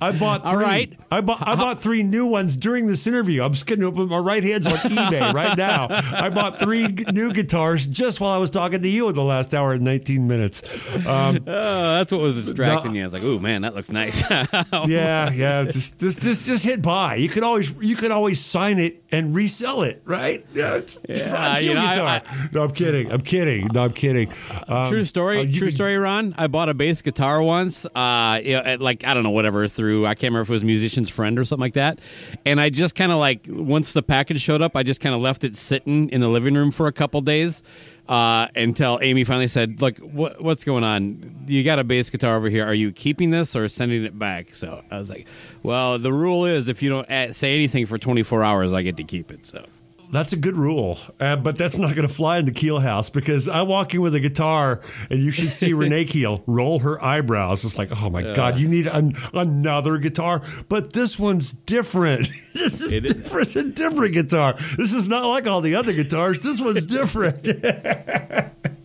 I 0.00 0.12
bought 0.18 0.42
three. 0.42 0.50
All 0.50 0.56
right. 0.56 0.92
I 1.10 1.20
bought 1.20 1.46
I 1.46 1.54
bought 1.56 1.82
three 1.82 2.02
new 2.02 2.26
ones 2.26 2.56
during 2.56 2.86
this 2.86 3.06
interview. 3.06 3.42
I'm 3.42 3.52
just 3.52 3.66
getting 3.66 3.84
open 3.84 4.08
my 4.08 4.18
right 4.18 4.42
hands 4.42 4.66
on 4.66 4.74
eBay 4.74 5.32
right 5.32 5.56
now. 5.56 5.86
I 5.90 6.28
bought 6.30 6.58
three 6.58 6.88
g- 6.88 7.04
new 7.12 7.32
guitars 7.32 7.86
just 7.86 8.20
while 8.20 8.30
I 8.32 8.38
was 8.38 8.50
talking 8.50 8.82
to 8.82 8.88
you 8.88 9.08
in 9.08 9.14
the 9.14 9.22
last 9.22 9.54
hour 9.54 9.72
and 9.72 9.82
19 9.82 10.26
minutes. 10.26 10.62
Um, 11.06 11.38
Oh, 11.48 11.94
that's 11.98 12.12
what 12.12 12.20
was 12.20 12.36
distracting 12.36 12.94
you. 12.94 13.02
I 13.02 13.06
was 13.06 13.12
like, 13.12 13.22
"Ooh, 13.22 13.38
man, 13.38 13.62
that 13.62 13.74
looks 13.74 13.90
nice." 13.90 14.22
yeah, 14.30 15.30
yeah. 15.32 15.64
Just, 15.64 15.98
just, 15.98 16.20
just, 16.22 16.46
just 16.46 16.64
hit 16.64 16.82
buy. 16.82 17.14
You 17.16 17.28
could 17.28 17.42
always, 17.42 17.72
you 17.80 17.96
could 17.96 18.10
always 18.10 18.40
sign 18.44 18.78
it 18.78 19.02
and 19.10 19.34
resell 19.34 19.82
it, 19.82 20.02
right? 20.04 20.44
Yeah, 20.52 20.80
Yeah, 21.08 21.54
fun. 21.54 21.64
you 21.64 21.74
know, 21.74 21.80
I- 21.80 22.18
guitar. 22.20 22.48
no, 22.52 22.62
I'm 22.64 22.72
kidding. 22.72 23.10
I'm 23.12 23.20
kidding. 23.20 23.68
No, 23.72 23.84
I'm 23.84 23.92
kidding. 23.92 24.32
Um, 24.68 24.88
True 24.88 25.04
story. 25.04 25.40
uh, 25.40 25.44
true 25.44 25.68
could- 25.68 25.72
story, 25.74 25.96
Ron. 25.96 26.34
I 26.36 26.46
bought 26.46 26.68
a 26.68 26.74
bass 26.74 27.02
guitar 27.02 27.42
once. 27.42 27.85
Uh, 27.94 28.40
you 28.42 28.52
know, 28.52 28.60
at, 28.60 28.80
like 28.80 29.04
I 29.04 29.14
don't 29.14 29.22
know, 29.22 29.30
whatever. 29.30 29.66
Through 29.68 30.06
I 30.06 30.14
can't 30.14 30.32
remember 30.32 30.42
if 30.42 30.50
it 30.50 30.52
was 30.52 30.64
musician's 30.64 31.10
friend 31.10 31.38
or 31.38 31.44
something 31.44 31.62
like 31.62 31.74
that. 31.74 31.98
And 32.44 32.60
I 32.60 32.70
just 32.70 32.94
kind 32.94 33.12
of 33.12 33.18
like 33.18 33.46
once 33.48 33.92
the 33.92 34.02
package 34.02 34.40
showed 34.40 34.62
up, 34.62 34.76
I 34.76 34.82
just 34.82 35.00
kind 35.00 35.14
of 35.14 35.20
left 35.20 35.44
it 35.44 35.56
sitting 35.56 36.08
in 36.10 36.20
the 36.20 36.28
living 36.28 36.54
room 36.54 36.70
for 36.70 36.86
a 36.86 36.92
couple 36.92 37.20
days. 37.20 37.62
Uh, 38.08 38.46
until 38.54 39.00
Amy 39.02 39.24
finally 39.24 39.48
said, 39.48 39.80
"Look, 39.82 39.98
what, 39.98 40.40
what's 40.40 40.62
going 40.62 40.84
on? 40.84 41.44
You 41.48 41.64
got 41.64 41.80
a 41.80 41.84
bass 41.84 42.08
guitar 42.08 42.36
over 42.36 42.48
here. 42.48 42.64
Are 42.64 42.74
you 42.74 42.92
keeping 42.92 43.30
this 43.30 43.56
or 43.56 43.66
sending 43.66 44.04
it 44.04 44.16
back?" 44.16 44.54
So 44.54 44.84
I 44.92 44.98
was 44.98 45.10
like, 45.10 45.26
"Well, 45.64 45.98
the 45.98 46.12
rule 46.12 46.44
is 46.46 46.68
if 46.68 46.82
you 46.82 46.90
don't 46.90 47.10
uh, 47.10 47.32
say 47.32 47.52
anything 47.54 47.84
for 47.84 47.98
24 47.98 48.44
hours, 48.44 48.72
I 48.72 48.82
get 48.82 48.96
to 48.98 49.04
keep 49.04 49.32
it." 49.32 49.44
So 49.44 49.64
That's 50.10 50.32
a 50.32 50.36
good 50.36 50.56
rule, 50.56 50.98
uh, 51.18 51.36
but 51.36 51.56
that's 51.58 51.78
not 51.78 51.94
going 51.94 52.06
to 52.06 52.12
fly 52.12 52.38
in 52.38 52.44
the 52.44 52.52
Keel 52.52 52.78
house 52.78 53.10
because 53.10 53.48
I 53.48 53.62
walk 53.62 53.92
in 53.94 54.00
with 54.00 54.14
a 54.14 54.20
guitar 54.20 54.80
and 55.10 55.20
you 55.20 55.32
should 55.32 55.52
see 55.52 55.72
Renee 55.72 56.04
Keel 56.06 56.42
roll 56.46 56.80
her 56.80 57.02
eyebrows. 57.02 57.64
It's 57.64 57.76
like, 57.76 57.90
oh 57.92 58.10
my 58.10 58.22
God, 58.34 58.58
you 58.58 58.68
need 58.68 58.86
an, 58.86 59.14
another 59.34 59.98
guitar, 59.98 60.42
but 60.68 60.92
this 60.92 61.18
one's 61.18 61.50
different. 61.50 62.28
this 62.54 62.80
is 62.80 62.92
is. 62.92 63.12
different. 63.12 63.46
It's 63.48 63.56
a 63.56 63.64
different 63.64 64.14
guitar. 64.14 64.54
This 64.76 64.94
is 64.94 65.08
not 65.08 65.26
like 65.28 65.46
all 65.46 65.60
the 65.60 65.74
other 65.74 65.92
guitars. 65.92 66.38
This 66.40 66.60
one's 66.60 66.84
different. 66.84 67.46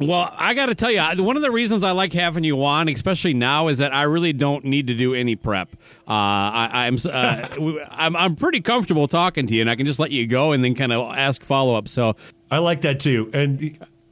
Well, 0.00 0.32
I 0.34 0.54
got 0.54 0.66
to 0.66 0.74
tell 0.74 0.90
you, 0.90 1.22
one 1.22 1.36
of 1.36 1.42
the 1.42 1.50
reasons 1.50 1.84
I 1.84 1.90
like 1.90 2.14
having 2.14 2.42
you 2.42 2.64
on, 2.64 2.88
especially 2.88 3.34
now, 3.34 3.68
is 3.68 3.78
that 3.78 3.92
I 3.92 4.04
really 4.04 4.32
don't 4.32 4.64
need 4.64 4.86
to 4.86 4.94
do 4.94 5.14
any 5.14 5.36
prep. 5.36 5.68
Uh, 6.08 6.12
I, 6.12 6.70
I'm, 6.86 6.96
uh, 7.04 7.48
I'm 7.90 8.16
I'm 8.16 8.34
pretty 8.34 8.62
comfortable 8.62 9.08
talking 9.08 9.46
to 9.46 9.54
you, 9.54 9.60
and 9.60 9.68
I 9.68 9.76
can 9.76 9.84
just 9.84 9.98
let 9.98 10.10
you 10.10 10.26
go 10.26 10.52
and 10.52 10.64
then 10.64 10.74
kind 10.74 10.92
of 10.92 11.14
ask 11.14 11.42
follow 11.42 11.74
up. 11.74 11.86
So, 11.86 12.16
I 12.50 12.58
like 12.58 12.80
that 12.80 12.98
too. 13.00 13.30
And 13.34 13.60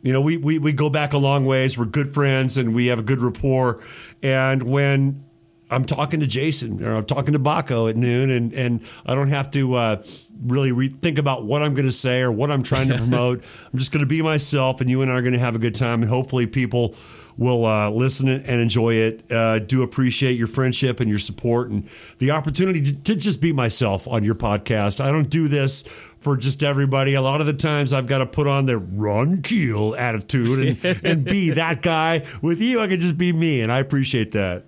you 0.02 0.12
know, 0.12 0.20
we, 0.20 0.36
we 0.36 0.59
we 0.59 0.73
go 0.73 0.90
back 0.90 1.15
a 1.15 1.19
long 1.19 1.47
ways. 1.47 1.78
We're 1.78 1.86
good 1.86 2.09
friends 2.09 2.56
and 2.56 2.74
we 2.74 2.86
have 2.86 2.98
a 2.98 3.02
good 3.02 3.20
rapport. 3.20 3.82
And 4.23 4.62
when 4.62 5.24
I'm 5.70 5.85
talking 5.85 6.20
to 6.20 6.27
Jason 6.27 6.85
or 6.85 6.97
I'm 6.97 7.05
talking 7.05 7.32
to 7.32 7.39
Baco 7.39 7.90
at 7.90 7.97
noon, 7.97 8.31
and 8.31 8.53
and 8.53 8.81
I 9.05 9.15
don't 9.15 9.28
have 9.28 9.51
to 9.53 9.74
uh, 9.74 10.03
really 10.43 10.73
re- 10.73 10.89
think 10.89 11.19
about 11.19 11.45
what 11.45 11.62
I'm 11.62 11.74
going 11.74 11.86
to 11.86 11.93
say 11.93 12.20
or 12.20 12.32
what 12.32 12.51
I'm 12.51 12.62
trying 12.62 12.89
to 12.89 12.97
promote. 12.99 13.43
I'm 13.73 13.78
just 13.78 13.93
going 13.93 14.05
to 14.05 14.09
be 14.09 14.23
myself, 14.23 14.81
and 14.81 14.89
you 14.89 15.03
and 15.03 15.11
I 15.11 15.15
are 15.15 15.23
going 15.23 15.35
to 15.35 15.39
have 15.39 15.55
a 15.55 15.59
good 15.59 15.74
time, 15.74 16.03
and 16.03 16.11
hopefully 16.11 16.47
people 16.47 16.95
will 17.39 17.65
uh, 17.65 17.89
listen 17.89 18.28
and 18.28 18.61
enjoy 18.61 18.95
it. 18.95 19.31
Uh, 19.31 19.61
do 19.61 19.82
appreciate 19.82 20.32
your 20.32 20.49
friendship 20.49 20.99
and 20.99 21.09
your 21.09 21.20
support 21.20 21.70
and 21.70 21.89
the 22.19 22.32
opportunity 22.32 22.82
to, 22.82 22.93
to 23.03 23.15
just 23.15 23.40
be 23.40 23.53
myself 23.53 24.09
on 24.09 24.24
your 24.24 24.35
podcast. 24.35 25.01
I 25.01 25.12
don't 25.12 25.31
do 25.31 25.47
this 25.47 25.82
for 26.19 26.36
just 26.36 26.65
everybody. 26.65 27.15
A 27.15 27.23
lot 27.23 27.40
of 27.40 27.47
the 27.47 27.53
times 27.53 27.93
I've 27.93 28.09
got 28.09 28.19
to 28.19 28.27
put 28.27 28.49
on 28.49 28.66
the 28.66 28.77
Ron 28.77 29.40
Keel 29.43 29.95
attitude 29.97 30.82
and, 30.82 31.01
and 31.05 31.24
be 31.24 31.51
that 31.51 31.81
guy. 31.81 32.27
With 32.43 32.61
you, 32.61 32.81
I 32.81 32.89
can 32.89 32.99
just 32.99 33.16
be 33.16 33.32
me, 33.32 33.61
and 33.61 33.70
I 33.70 33.78
appreciate 33.78 34.32
that. 34.32 34.65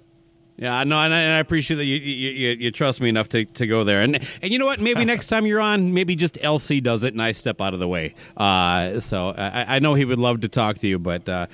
Yeah, 0.60 0.84
no, 0.84 0.98
and 0.98 1.14
I, 1.14 1.20
and 1.20 1.32
I 1.32 1.38
appreciate 1.38 1.78
that 1.78 1.86
you, 1.86 1.96
you, 1.96 2.50
you 2.50 2.70
trust 2.70 3.00
me 3.00 3.08
enough 3.08 3.30
to, 3.30 3.46
to 3.46 3.66
go 3.66 3.82
there. 3.82 4.02
And 4.02 4.16
and 4.42 4.52
you 4.52 4.58
know 4.58 4.66
what? 4.66 4.78
Maybe 4.78 5.06
next 5.06 5.28
time 5.28 5.46
you're 5.46 5.60
on, 5.60 5.94
maybe 5.94 6.14
just 6.14 6.34
LC 6.34 6.82
does 6.82 7.02
it 7.02 7.14
and 7.14 7.22
I 7.22 7.32
step 7.32 7.62
out 7.62 7.72
of 7.72 7.80
the 7.80 7.88
way. 7.88 8.14
Uh, 8.36 9.00
so 9.00 9.30
I, 9.30 9.76
I 9.76 9.78
know 9.78 9.94
he 9.94 10.04
would 10.04 10.18
love 10.18 10.42
to 10.42 10.48
talk 10.48 10.76
to 10.78 10.86
you, 10.86 10.98
but. 10.98 11.28
Uh, 11.28 11.46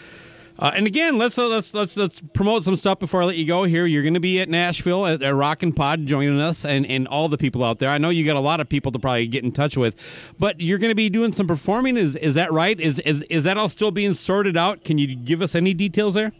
uh, 0.58 0.72
and 0.74 0.86
again, 0.86 1.18
let's 1.18 1.38
uh, 1.38 1.46
let's 1.48 1.74
let's 1.74 1.98
let's 1.98 2.18
promote 2.32 2.64
some 2.64 2.76
stuff 2.76 2.98
before 2.98 3.20
I 3.20 3.26
let 3.26 3.36
you 3.36 3.46
go. 3.46 3.64
Here, 3.64 3.84
you're 3.84 4.02
going 4.02 4.14
to 4.14 4.20
be 4.20 4.40
at 4.40 4.48
Nashville 4.48 5.04
at, 5.04 5.22
at 5.22 5.34
Rockin' 5.34 5.74
Pod, 5.74 6.06
joining 6.06 6.40
us, 6.40 6.64
and 6.64 6.86
and 6.86 7.06
all 7.08 7.28
the 7.28 7.36
people 7.36 7.62
out 7.62 7.78
there. 7.78 7.90
I 7.90 7.98
know 7.98 8.08
you 8.08 8.24
got 8.24 8.36
a 8.36 8.40
lot 8.40 8.58
of 8.58 8.66
people 8.66 8.90
to 8.92 8.98
probably 8.98 9.26
get 9.26 9.44
in 9.44 9.52
touch 9.52 9.76
with, 9.76 10.00
but 10.38 10.58
you're 10.58 10.78
going 10.78 10.90
to 10.90 10.94
be 10.94 11.10
doing 11.10 11.34
some 11.34 11.46
performing. 11.46 11.98
Is 11.98 12.16
is 12.16 12.36
that 12.36 12.52
right? 12.52 12.80
Is 12.80 13.00
is 13.00 13.20
is 13.24 13.44
that 13.44 13.58
all 13.58 13.68
still 13.68 13.90
being 13.90 14.14
sorted 14.14 14.56
out? 14.56 14.82
Can 14.82 14.96
you 14.96 15.14
give 15.14 15.42
us 15.42 15.54
any 15.54 15.74
details 15.74 16.14
there? 16.14 16.32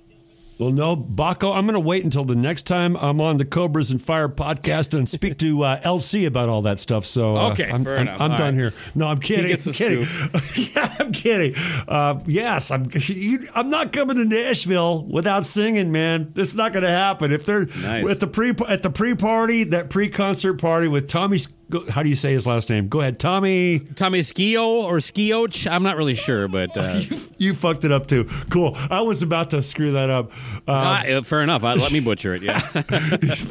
Well, 0.59 0.71
no, 0.71 0.97
Baco, 0.97 1.55
I'm 1.55 1.67
going 1.67 1.75
to 1.75 1.81
wait 1.81 2.03
until 2.03 2.25
the 2.25 2.35
next 2.35 2.63
time 2.63 2.97
I'm 2.97 3.21
on 3.21 3.37
the 3.37 3.45
Cobras 3.45 3.91
and 3.91 4.01
Fire 4.01 4.27
podcast 4.29 4.97
and 4.97 5.09
speak 5.09 5.37
to 5.41 5.63
uh, 5.63 5.81
LC 5.85 6.27
about 6.27 6.49
all 6.49 6.63
that 6.63 6.81
stuff. 6.81 7.05
So, 7.05 7.37
uh, 7.37 7.51
okay, 7.51 7.71
I'm, 7.71 7.85
fair 7.85 7.97
I'm, 7.97 8.03
enough. 8.03 8.21
I'm 8.23 8.31
All 8.33 8.39
done 8.39 8.55
right. 8.55 8.61
here. 8.61 8.73
No, 8.95 9.07
I'm 9.07 9.19
kidding. 9.19 9.53
I'm 9.53 9.73
kidding. 9.75 10.07
yeah, 10.75 10.97
I'm 10.99 11.13
kidding. 11.13 11.55
Uh, 11.87 12.21
yes, 12.27 12.71
I'm. 12.71 12.87
You, 13.07 13.47
I'm 13.55 13.71
not 13.71 13.93
coming 13.93 14.17
to 14.17 14.25
Nashville 14.25 15.05
without 15.05 15.47
singing, 15.47 15.93
man. 15.93 16.33
It's 16.35 16.55
not 16.55 16.73
going 16.73 16.83
to 16.83 16.91
happen. 16.91 17.31
If 17.33 17.47
they're 17.47 17.67
Nice. 17.67 18.09
at 18.11 18.21
the 18.21 18.27
pre 18.27 18.53
at 18.69 18.83
the 18.83 18.91
pre 18.91 19.15
party, 19.15 19.65
that 19.65 19.91
pre 19.91 20.09
concert 20.09 20.55
party 20.55 20.89
with 20.89 21.07
Tommy. 21.09 21.39
Sc- 21.71 21.89
How 21.91 22.03
do 22.03 22.09
you 22.09 22.15
say 22.17 22.33
his 22.33 22.47
last 22.47 22.71
name? 22.71 22.89
Go 22.89 23.01
ahead, 23.01 23.19
Tommy. 23.19 23.81
Tommy 23.81 24.21
Skio 24.21 24.65
or 24.85 24.97
Skioch? 24.99 25.71
I'm 25.71 25.83
not 25.83 25.97
really 25.97 26.15
sure, 26.15 26.49
but 26.49 26.77
uh, 26.77 27.01
You, 27.09 27.17
you 27.39 27.55
fucked 27.55 27.85
it 27.85 27.93
up 27.93 28.07
too. 28.07 28.25
Cool. 28.51 28.77
I 28.91 29.01
was 29.03 29.23
about 29.23 29.51
to 29.51 29.63
screw 29.63 29.93
that 29.93 30.11
up. 30.11 30.31
Uh, 30.67 30.71
uh, 30.73 31.23
fair 31.23 31.43
enough. 31.43 31.65
Uh, 31.65 31.75
let 31.77 31.93
me 31.93 32.01
butcher 32.01 32.35
it. 32.35 32.43
Yeah. 32.43 32.61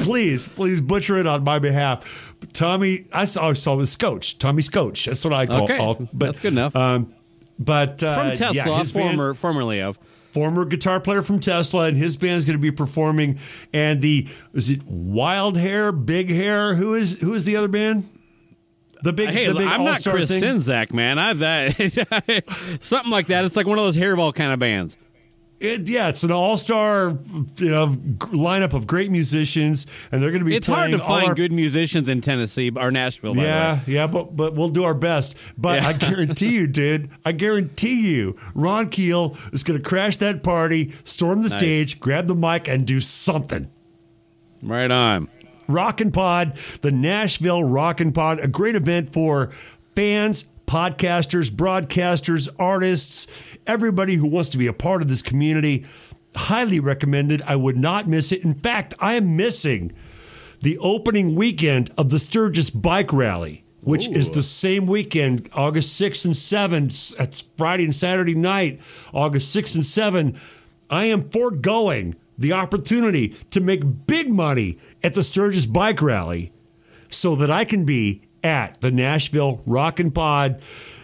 please, 0.01 0.47
please 0.47 0.81
butcher 0.81 1.17
it 1.17 1.27
on 1.27 1.43
my 1.43 1.59
behalf. 1.59 2.33
Tommy, 2.53 3.05
I 3.11 3.25
saw, 3.25 3.49
I 3.49 3.53
saw 3.53 3.75
with 3.75 3.89
Scotch. 3.89 4.37
Tommy 4.37 4.61
Scotch. 4.61 5.05
That's 5.05 5.23
what 5.23 5.33
I 5.33 5.45
call. 5.45 5.63
Okay. 5.63 5.77
call- 5.77 5.95
but, 6.13 6.25
That's 6.27 6.39
good 6.39 6.53
enough. 6.53 6.75
Um, 6.75 7.13
but 7.57 8.03
uh, 8.03 8.15
From 8.15 8.37
Tesla, 8.37 8.53
yeah, 8.73 8.79
his 8.79 8.91
band- 8.91 9.15
former 9.15 9.33
formerly 9.33 9.81
of. 9.81 9.97
Former 10.35 10.65
guitar 10.65 10.99
player 10.99 11.21
from 11.21 11.39
Tesla, 11.39 11.85
and 11.85 11.95
his 11.95 12.17
band's 12.17 12.43
going 12.43 12.57
to 12.57 12.61
be 12.61 12.71
performing. 12.71 13.39
And 13.71 14.01
the 14.01 14.27
is 14.53 14.69
it 14.69 14.83
Wild 14.85 15.57
Hair, 15.57 15.93
Big 15.93 16.29
Hair? 16.29 16.75
Who 16.75 16.93
is 16.93 17.17
who 17.21 17.33
is 17.33 17.45
the 17.45 17.55
other 17.55 17.69
band? 17.69 18.03
The 19.01 19.13
big, 19.13 19.29
Hey, 19.29 19.47
the 19.47 19.53
big 19.53 19.67
I'm 19.67 19.85
not 19.85 20.03
Chris 20.03 20.29
thing? 20.29 20.41
Sinzak, 20.41 20.91
man. 20.91 21.19
I've 21.19 21.39
that 21.39 22.43
something 22.81 23.11
like 23.11 23.27
that. 23.27 23.45
It's 23.45 23.55
like 23.55 23.65
one 23.65 23.77
of 23.77 23.85
those 23.85 23.97
hairball 23.97 24.35
kind 24.35 24.51
of 24.51 24.59
bands. 24.59 24.97
It, 25.65 25.89
yeah, 25.89 26.09
it's 26.09 26.23
an 26.23 26.31
all-star 26.31 27.17
you 27.57 27.69
know, 27.71 27.87
lineup 27.87 28.73
of 28.73 28.87
great 28.87 29.11
musicians, 29.11 29.85
and 30.11 30.21
they're 30.21 30.31
going 30.31 30.43
to 30.43 30.49
be. 30.49 30.55
It's 30.55 30.67
hard 30.67 30.91
to 30.91 30.99
find 30.99 31.29
our- 31.29 31.35
good 31.35 31.51
musicians 31.51 32.07
in 32.07 32.21
Tennessee 32.21 32.71
or 32.75 32.91
Nashville. 32.91 33.35
Yeah, 33.35 33.79
yeah, 33.87 34.07
but 34.07 34.35
but 34.35 34.53
we'll 34.55 34.69
do 34.69 34.83
our 34.83 34.93
best. 34.93 35.37
But 35.57 35.81
Yeah. 35.81 35.87
I 35.89 35.93
guarantee 35.93 36.53
you, 36.55 36.67
dude, 36.81 37.09
I 37.25 37.31
guarantee 37.31 38.07
you, 38.15 38.35
Ron 38.53 38.89
Keel 38.89 39.37
is 39.53 39.63
going 39.63 39.81
to 39.81 39.87
crash 39.87 40.17
that 40.17 40.43
party, 40.43 40.93
storm 41.03 41.41
the 41.41 41.49
Nice. 41.49 41.57
stage, 41.57 41.99
grab 41.99 42.27
the 42.27 42.35
mic, 42.35 42.67
and 42.67 42.85
do 42.87 42.99
something. 43.01 43.69
right 44.63 44.89
on. 44.91 45.27
Rockin' 45.67 46.11
Pod, 46.11 46.55
the 46.81 46.91
Nashville 46.91 47.63
Rockin' 47.63 48.11
Pod, 48.13 48.39
a 48.39 48.47
great 48.47 48.75
event 48.75 49.11
for 49.11 49.49
fans, 49.95 50.45
podcasters, 50.65 51.49
broadcasters, 51.51 52.49
artists, 52.59 53.27
everybody 53.67 54.15
who 54.15 54.27
wants 54.27 54.49
to 54.49 54.57
be 54.57 54.67
a 54.67 54.73
part 54.73 55.01
of 55.01 55.07
this 55.07 55.21
community. 55.21 55.85
Highly 56.35 56.79
recommended. 56.79 57.41
I 57.43 57.55
would 57.55 57.77
not 57.77 58.07
miss 58.07 58.31
it. 58.31 58.43
In 58.43 58.53
fact, 58.55 58.93
I 58.99 59.13
am 59.13 59.37
missing 59.37 59.93
the 60.61 60.77
opening 60.79 61.35
weekend 61.35 61.91
of 61.97 62.09
the 62.09 62.19
Sturgis 62.19 62.69
Bike 62.69 63.13
Rally, 63.13 63.63
which 63.81 64.07
is 64.07 64.31
the 64.31 64.41
same 64.41 64.87
weekend, 64.87 65.49
August 65.53 65.99
6th 66.01 66.25
and 66.25 66.33
7th. 66.33 67.15
That's 67.17 67.41
Friday 67.55 67.85
and 67.85 67.95
Saturday 67.95 68.35
night, 68.35 68.81
August 69.13 69.55
6th 69.55 69.75
and 69.75 69.83
7th. 69.83 70.39
I 70.89 71.05
am 71.05 71.29
foregoing 71.29 72.15
the 72.37 72.53
opportunity 72.53 73.29
to 73.51 73.61
make 73.61 74.07
big 74.07 74.31
money 74.31 74.77
at 75.03 75.13
the 75.13 75.23
Sturgis 75.23 75.65
Bike 75.65 76.01
Rally 76.01 76.51
so 77.09 77.35
that 77.35 77.51
I 77.51 77.63
can 77.63 77.85
be 77.85 78.23
at 78.45 78.79
the 78.79 78.91
Nashville 78.91 79.61
Rockin' 79.65 80.11
Pod 80.11 80.61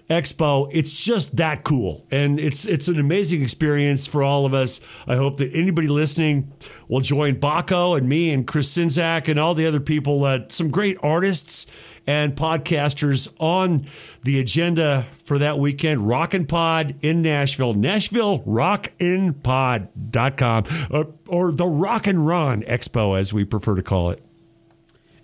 Expo. 0.09 0.69
It's 0.71 1.03
just 1.03 1.37
that 1.37 1.63
cool. 1.63 2.05
And 2.11 2.39
it's 2.39 2.65
it's 2.65 2.87
an 2.87 2.99
amazing 2.99 3.41
experience 3.41 4.05
for 4.05 4.23
all 4.23 4.45
of 4.45 4.53
us. 4.53 4.79
I 5.07 5.15
hope 5.15 5.37
that 5.37 5.51
anybody 5.53 5.87
listening 5.87 6.53
will 6.87 7.01
join 7.01 7.39
Baco 7.39 7.97
and 7.97 8.07
me 8.07 8.31
and 8.31 8.45
Chris 8.45 8.71
Sinzak 8.77 9.27
and 9.27 9.39
all 9.39 9.55
the 9.55 9.65
other 9.65 9.79
people, 9.79 10.23
uh, 10.23 10.41
some 10.49 10.69
great 10.69 10.97
artists 11.01 11.65
and 12.05 12.35
podcasters 12.35 13.29
on 13.39 13.87
the 14.23 14.39
agenda 14.39 15.05
for 15.23 15.39
that 15.39 15.57
weekend. 15.59 16.07
Rockin' 16.07 16.45
Pod 16.45 16.95
in 17.01 17.21
Nashville. 17.21 17.73
Nashville 17.73 18.43
rock 18.45 18.91
rockinpod.com 18.99 20.63
or, 20.91 21.13
or 21.27 21.51
the 21.51 21.67
Rock 21.67 22.05
and 22.07 22.27
Run 22.27 22.61
Expo, 22.63 23.17
as 23.17 23.33
we 23.33 23.45
prefer 23.45 23.75
to 23.75 23.83
call 23.83 24.11
it. 24.11 24.21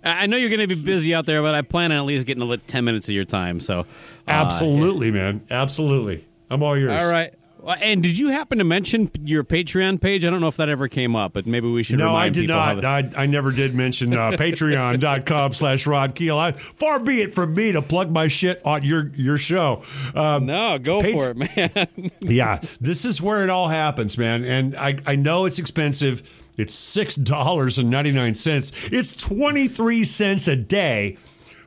I 0.08 0.26
know 0.26 0.36
you're 0.36 0.50
going 0.50 0.66
to 0.66 0.66
be 0.66 0.80
busy 0.80 1.14
out 1.14 1.26
there, 1.26 1.42
but 1.42 1.54
I 1.54 1.62
plan 1.62 1.92
on 1.92 1.98
at 1.98 2.04
least 2.04 2.26
getting 2.26 2.42
a 2.42 2.46
lit- 2.46 2.66
ten 2.66 2.84
minutes 2.84 3.08
of 3.08 3.14
your 3.14 3.24
time. 3.24 3.60
So, 3.60 3.80
uh, 3.80 3.84
Absolutely, 4.28 5.10
man. 5.10 5.42
Absolutely. 5.50 6.24
I'm 6.50 6.62
all 6.62 6.76
yours. 6.76 6.92
all 6.92 7.10
right. 7.10 7.32
And 7.80 8.02
did 8.02 8.18
you 8.18 8.28
happen 8.28 8.58
to 8.58 8.64
mention 8.64 9.10
your 9.24 9.44
Patreon 9.44 10.00
page? 10.00 10.24
I 10.24 10.30
don't 10.30 10.40
know 10.40 10.48
if 10.48 10.56
that 10.56 10.68
ever 10.68 10.88
came 10.88 11.14
up, 11.14 11.32
but 11.32 11.46
maybe 11.46 11.70
we 11.70 11.82
should. 11.82 11.98
No, 11.98 12.14
I 12.14 12.28
did 12.30 12.48
not. 12.48 12.82
I, 12.84 13.10
I 13.16 13.26
never 13.26 13.52
did 13.52 13.74
mention 13.74 14.14
uh, 14.14 14.30
patreon.com 14.32 15.52
slash 15.52 15.86
Ron 15.86 16.12
Keel. 16.12 16.38
I, 16.38 16.52
far 16.52 16.98
be 17.00 17.20
it 17.20 17.34
from 17.34 17.54
me 17.54 17.72
to 17.72 17.82
plug 17.82 18.10
my 18.10 18.28
shit 18.28 18.64
on 18.64 18.84
your, 18.84 19.10
your 19.16 19.38
show. 19.38 19.82
Um, 20.14 20.46
no, 20.46 20.78
go 20.78 21.02
Pat- 21.02 21.12
for 21.12 21.30
it, 21.30 21.36
man. 21.36 22.10
yeah, 22.20 22.60
this 22.80 23.04
is 23.04 23.20
where 23.20 23.44
it 23.44 23.50
all 23.50 23.68
happens, 23.68 24.16
man. 24.16 24.44
And 24.44 24.76
I, 24.76 24.98
I 25.04 25.16
know 25.16 25.44
it's 25.44 25.58
expensive. 25.58 26.47
It's 26.58 26.76
$6.99. 26.96 28.92
It's 28.92 29.16
23 29.16 30.04
cents 30.04 30.48
a 30.48 30.56
day 30.56 31.16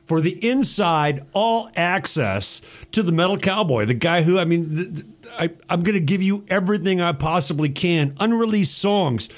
for 0.04 0.20
the 0.20 0.46
inside 0.46 1.22
all 1.32 1.70
access 1.74 2.60
to 2.92 3.02
the 3.02 3.12
Metal 3.12 3.38
Cowboy, 3.38 3.86
the 3.86 3.94
guy 3.94 4.22
who, 4.22 4.38
I 4.38 4.44
mean, 4.44 4.70
th- 4.70 4.94
th- 4.94 5.06
I, 5.38 5.50
I'm 5.70 5.82
going 5.82 5.94
to 5.94 6.04
give 6.04 6.20
you 6.22 6.44
everything 6.48 7.00
I 7.00 7.12
possibly 7.12 7.70
can, 7.70 8.14
unreleased 8.20 8.76
songs. 8.76 9.30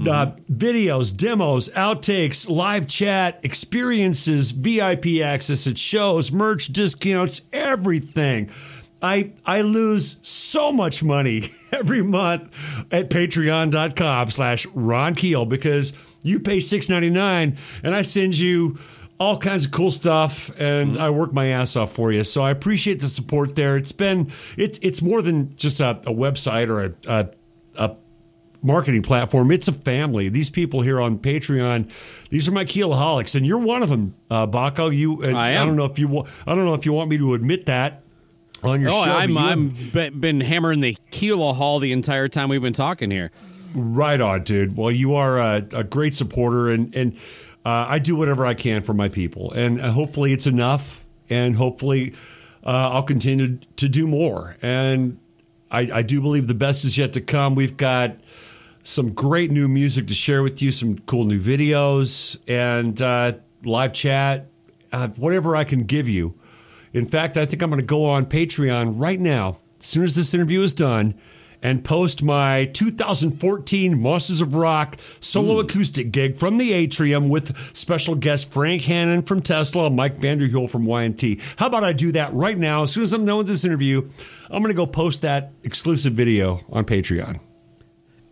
Uh, 0.00 0.32
videos, 0.50 1.16
demos, 1.16 1.68
outtakes, 1.68 2.48
live 2.48 2.88
chat, 2.88 3.38
experiences, 3.44 4.50
VIP 4.50 5.22
access 5.22 5.68
at 5.68 5.78
shows, 5.78 6.32
merch 6.32 6.66
discounts, 6.68 7.42
everything. 7.52 8.50
I 9.02 9.32
I 9.44 9.60
lose 9.60 10.16
so 10.26 10.72
much 10.72 11.02
money 11.04 11.48
every 11.72 12.02
month 12.02 12.48
at 12.90 13.10
patreon.com 13.10 14.30
slash 14.30 14.66
Ron 14.74 15.14
Keel 15.14 15.44
because 15.44 15.92
you 16.22 16.40
pay 16.40 16.60
six 16.60 16.88
ninety 16.88 17.10
nine 17.10 17.58
and 17.82 17.94
I 17.94 18.02
send 18.02 18.38
you 18.38 18.78
all 19.20 19.38
kinds 19.38 19.64
of 19.66 19.70
cool 19.70 19.90
stuff 19.90 20.50
and 20.58 20.98
I 20.98 21.10
work 21.10 21.32
my 21.32 21.46
ass 21.48 21.76
off 21.76 21.92
for 21.92 22.10
you. 22.12 22.24
So 22.24 22.42
I 22.42 22.50
appreciate 22.50 23.00
the 23.00 23.06
support 23.08 23.54
there. 23.56 23.76
It's 23.76 23.92
been 23.92 24.30
it's 24.56 24.78
it's 24.82 25.02
more 25.02 25.22
than 25.22 25.54
just 25.56 25.80
a, 25.80 25.90
a 25.90 26.12
website 26.12 26.68
or 26.68 26.84
a, 26.84 26.94
a 27.06 27.28
a 27.76 27.96
marketing 28.62 29.02
platform. 29.02 29.50
It's 29.50 29.68
a 29.68 29.72
family. 29.72 30.30
These 30.30 30.48
people 30.50 30.80
here 30.80 31.00
on 31.00 31.18
Patreon, 31.18 31.90
these 32.30 32.48
are 32.48 32.52
my 32.52 32.64
keelaholics, 32.64 33.34
and 33.34 33.44
you're 33.46 33.58
one 33.58 33.82
of 33.82 33.90
them, 33.90 34.14
uh, 34.30 34.46
Baco. 34.46 34.96
You, 34.96 35.22
and 35.22 35.36
I 35.36 35.50
am. 35.50 35.68
don't 35.68 35.76
know 35.76 35.84
if 35.84 35.98
you, 35.98 36.08
wa- 36.08 36.26
I 36.46 36.54
don't 36.54 36.64
know 36.64 36.72
if 36.74 36.86
you 36.86 36.92
want 36.94 37.10
me 37.10 37.18
to 37.18 37.34
admit 37.34 37.66
that 37.66 38.03
on 38.64 38.80
your 38.80 38.90
Oh, 38.90 39.04
show. 39.04 39.10
I'm 39.10 39.36
I'm 39.36 39.68
be- 39.68 40.10
been 40.10 40.40
hammering 40.40 40.80
the 40.80 40.96
Kilo 41.10 41.52
Hall 41.52 41.78
the 41.80 41.92
entire 41.92 42.28
time 42.28 42.48
we've 42.48 42.62
been 42.62 42.72
talking 42.72 43.10
here. 43.10 43.30
right 43.74 44.20
on, 44.20 44.42
dude. 44.42 44.76
Well, 44.76 44.90
you 44.90 45.14
are 45.14 45.38
a, 45.38 45.66
a 45.72 45.84
great 45.84 46.14
supporter, 46.14 46.68
and 46.68 46.94
and 46.94 47.14
uh, 47.64 47.86
I 47.88 47.98
do 47.98 48.16
whatever 48.16 48.44
I 48.46 48.54
can 48.54 48.82
for 48.82 48.94
my 48.94 49.08
people, 49.08 49.52
and 49.52 49.80
uh, 49.80 49.90
hopefully 49.90 50.32
it's 50.32 50.46
enough, 50.46 51.04
and 51.30 51.56
hopefully 51.56 52.14
uh, 52.64 52.90
I'll 52.92 53.02
continue 53.02 53.58
to 53.76 53.88
do 53.88 54.06
more. 54.06 54.56
And 54.62 55.18
I, 55.70 55.88
I 55.92 56.02
do 56.02 56.20
believe 56.20 56.46
the 56.46 56.54
best 56.54 56.84
is 56.84 56.96
yet 56.98 57.12
to 57.14 57.20
come. 57.20 57.54
We've 57.54 57.76
got 57.76 58.16
some 58.82 59.10
great 59.12 59.50
new 59.50 59.66
music 59.66 60.06
to 60.08 60.14
share 60.14 60.42
with 60.42 60.60
you, 60.62 60.70
some 60.70 60.98
cool 61.00 61.24
new 61.24 61.40
videos, 61.40 62.36
and 62.46 63.00
uh, 63.00 63.32
live 63.64 63.92
chat, 63.94 64.46
uh, 64.92 65.08
whatever 65.08 65.56
I 65.56 65.64
can 65.64 65.84
give 65.84 66.06
you. 66.08 66.34
In 66.94 67.04
fact, 67.04 67.36
I 67.36 67.44
think 67.44 67.60
I'm 67.60 67.70
going 67.70 67.80
to 67.80 67.86
go 67.86 68.04
on 68.04 68.24
Patreon 68.24 68.94
right 68.96 69.18
now, 69.18 69.58
as 69.80 69.86
soon 69.86 70.04
as 70.04 70.14
this 70.14 70.32
interview 70.32 70.62
is 70.62 70.72
done, 70.72 71.14
and 71.60 71.82
post 71.84 72.22
my 72.22 72.66
2014 72.66 74.00
Monsters 74.00 74.40
of 74.40 74.54
Rock 74.54 74.96
solo 75.18 75.58
acoustic 75.58 76.12
gig 76.12 76.36
from 76.36 76.58
the 76.58 76.72
Atrium 76.72 77.28
with 77.30 77.56
special 77.76 78.14
guest 78.14 78.52
Frank 78.52 78.82
Hannon 78.82 79.22
from 79.22 79.40
Tesla 79.40 79.86
and 79.86 79.96
Mike 79.96 80.18
Vanderhule 80.18 80.70
from 80.70 80.84
Y&T. 80.84 81.40
How 81.56 81.66
about 81.66 81.82
I 81.82 81.94
do 81.94 82.12
that 82.12 82.32
right 82.32 82.56
now? 82.56 82.84
As 82.84 82.92
soon 82.92 83.02
as 83.02 83.12
I'm 83.12 83.24
done 83.24 83.38
with 83.38 83.48
this 83.48 83.64
interview, 83.64 84.08
I'm 84.50 84.62
going 84.62 84.74
to 84.74 84.76
go 84.76 84.86
post 84.86 85.22
that 85.22 85.52
exclusive 85.64 86.12
video 86.12 86.60
on 86.70 86.84
Patreon. 86.84 87.40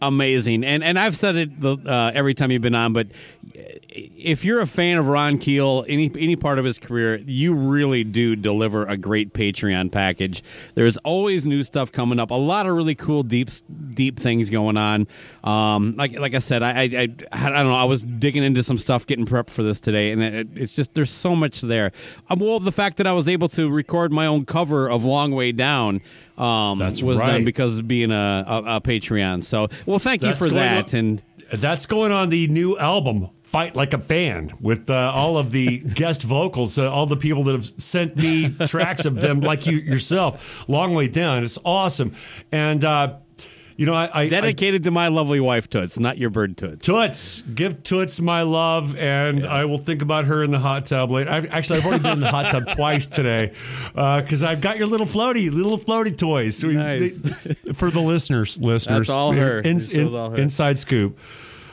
amazing. 0.02 0.62
And 0.64 0.84
and 0.84 0.98
I've 0.98 1.16
said 1.16 1.36
it 1.36 1.50
uh, 1.64 2.12
every 2.14 2.34
time 2.34 2.52
you've 2.52 2.62
been 2.62 2.74
on, 2.74 2.92
but 2.92 3.08
if 3.54 4.44
you're 4.44 4.60
a 4.60 4.66
fan 4.66 4.98
of 4.98 5.06
Ron 5.06 5.38
Keel, 5.38 5.84
any 5.88 6.10
any 6.16 6.36
part 6.36 6.58
of 6.58 6.64
his 6.64 6.78
career, 6.78 7.16
you 7.26 7.54
really 7.54 8.04
do 8.04 8.36
deliver 8.36 8.86
a 8.86 8.96
great 8.96 9.32
Patreon 9.34 9.90
package. 9.90 10.42
There's 10.74 10.96
always 10.98 11.44
new 11.44 11.62
stuff 11.64 11.90
coming 11.92 12.18
up. 12.18 12.30
A 12.30 12.34
lot 12.34 12.66
of 12.66 12.74
really 12.74 12.94
cool 12.94 13.22
deep 13.22 13.48
deep 13.90 14.18
things 14.18 14.48
going 14.48 14.76
on. 14.76 15.06
Um, 15.44 15.94
like 15.96 16.18
like 16.18 16.34
I 16.34 16.38
said, 16.38 16.62
I, 16.62 16.70
I 16.70 16.82
I, 16.82 17.08
I 17.32 17.50
don't 17.50 17.66
know. 17.66 17.76
I 17.76 17.84
was 17.84 18.02
digging 18.02 18.44
into 18.44 18.62
some 18.62 18.78
stuff, 18.78 19.06
getting 19.06 19.26
prepped 19.26 19.50
for 19.50 19.62
this 19.62 19.80
today, 19.80 20.12
and 20.12 20.22
it, 20.22 20.48
it's 20.54 20.74
just 20.76 20.94
there's 20.94 21.10
so 21.10 21.34
much 21.34 21.60
there. 21.60 21.92
Um, 22.30 22.38
well, 22.38 22.60
the 22.60 22.72
fact 22.72 22.96
that 22.98 23.06
I 23.06 23.12
was 23.12 23.28
able 23.28 23.48
to 23.50 23.68
record 23.70 24.12
my 24.12 24.26
own 24.26 24.44
cover 24.46 24.88
of 24.88 25.04
Long 25.04 25.32
Way 25.32 25.52
Down 25.52 26.00
um, 26.38 26.78
That's 26.78 27.02
was 27.02 27.18
right. 27.18 27.26
done 27.26 27.44
because 27.44 27.78
of 27.78 27.88
being 27.88 28.10
a, 28.10 28.44
a, 28.46 28.56
a 28.76 28.80
Patreon. 28.80 29.44
So, 29.44 29.68
well, 29.86 29.98
thank 29.98 30.22
you 30.22 30.34
for 30.34 30.48
that. 30.50 30.94
on- 30.94 30.98
and 31.00 31.22
That's 31.52 31.86
going 31.86 32.12
on 32.12 32.30
the 32.30 32.48
new 32.48 32.78
album, 32.78 33.28
Fight 33.42 33.76
Like 33.76 33.92
a 33.92 33.98
Fan, 33.98 34.50
with 34.60 34.88
uh, 34.88 34.94
all 35.14 35.36
of 35.38 35.52
the 35.52 35.78
guest 35.94 36.22
vocals, 36.22 36.78
uh, 36.78 36.90
all 36.90 37.06
the 37.06 37.16
people 37.16 37.44
that 37.44 37.52
have 37.52 37.64
sent 37.64 38.16
me 38.16 38.48
tracks 38.66 39.04
of 39.04 39.16
them, 39.16 39.40
like 39.40 39.66
you 39.66 39.76
yourself, 39.78 40.66
long 40.68 40.94
way 40.94 41.08
down. 41.08 41.44
It's 41.44 41.58
awesome. 41.64 42.14
And, 42.50 42.82
uh, 42.84 43.18
you 43.76 43.86
know, 43.86 43.94
I, 43.94 44.04
I, 44.06 44.10
I 44.22 44.28
dedicated 44.28 44.84
to 44.84 44.90
my 44.90 45.08
lovely 45.08 45.40
wife 45.40 45.68
Toots, 45.68 45.98
not 45.98 46.16
your 46.18 46.30
bird 46.30 46.56
Toots. 46.56 46.86
Toots, 46.86 47.40
give 47.42 47.82
Toots 47.82 48.20
my 48.20 48.42
love, 48.42 48.96
and 48.96 49.44
I 49.46 49.64
will 49.64 49.78
think 49.78 50.02
about 50.02 50.26
her 50.26 50.44
in 50.44 50.50
the 50.50 50.58
hot 50.58 50.84
tub 50.86 51.10
later. 51.10 51.30
I've, 51.30 51.50
actually, 51.50 51.80
I've 51.80 51.86
already 51.86 52.02
been 52.02 52.12
in 52.12 52.20
the 52.20 52.30
hot 52.30 52.50
tub 52.50 52.68
twice 52.70 53.06
today 53.06 53.52
because 53.92 54.42
I've 54.42 54.60
got 54.60 54.78
your 54.78 54.86
little 54.86 55.06
floaty, 55.06 55.50
little 55.50 55.78
floaty 55.78 56.16
toys 56.16 56.62
Nice. 56.62 57.22
they- 57.22 57.72
for 57.72 57.90
the 57.90 58.00
listeners. 58.00 58.58
Listeners, 58.58 59.08
That's 59.08 59.16
all 59.16 59.32
her. 59.32 59.60
In- 59.60 59.80
in- 59.90 60.14
all 60.14 60.30
her. 60.30 60.36
Inside 60.36 60.78
scoop. 60.78 61.18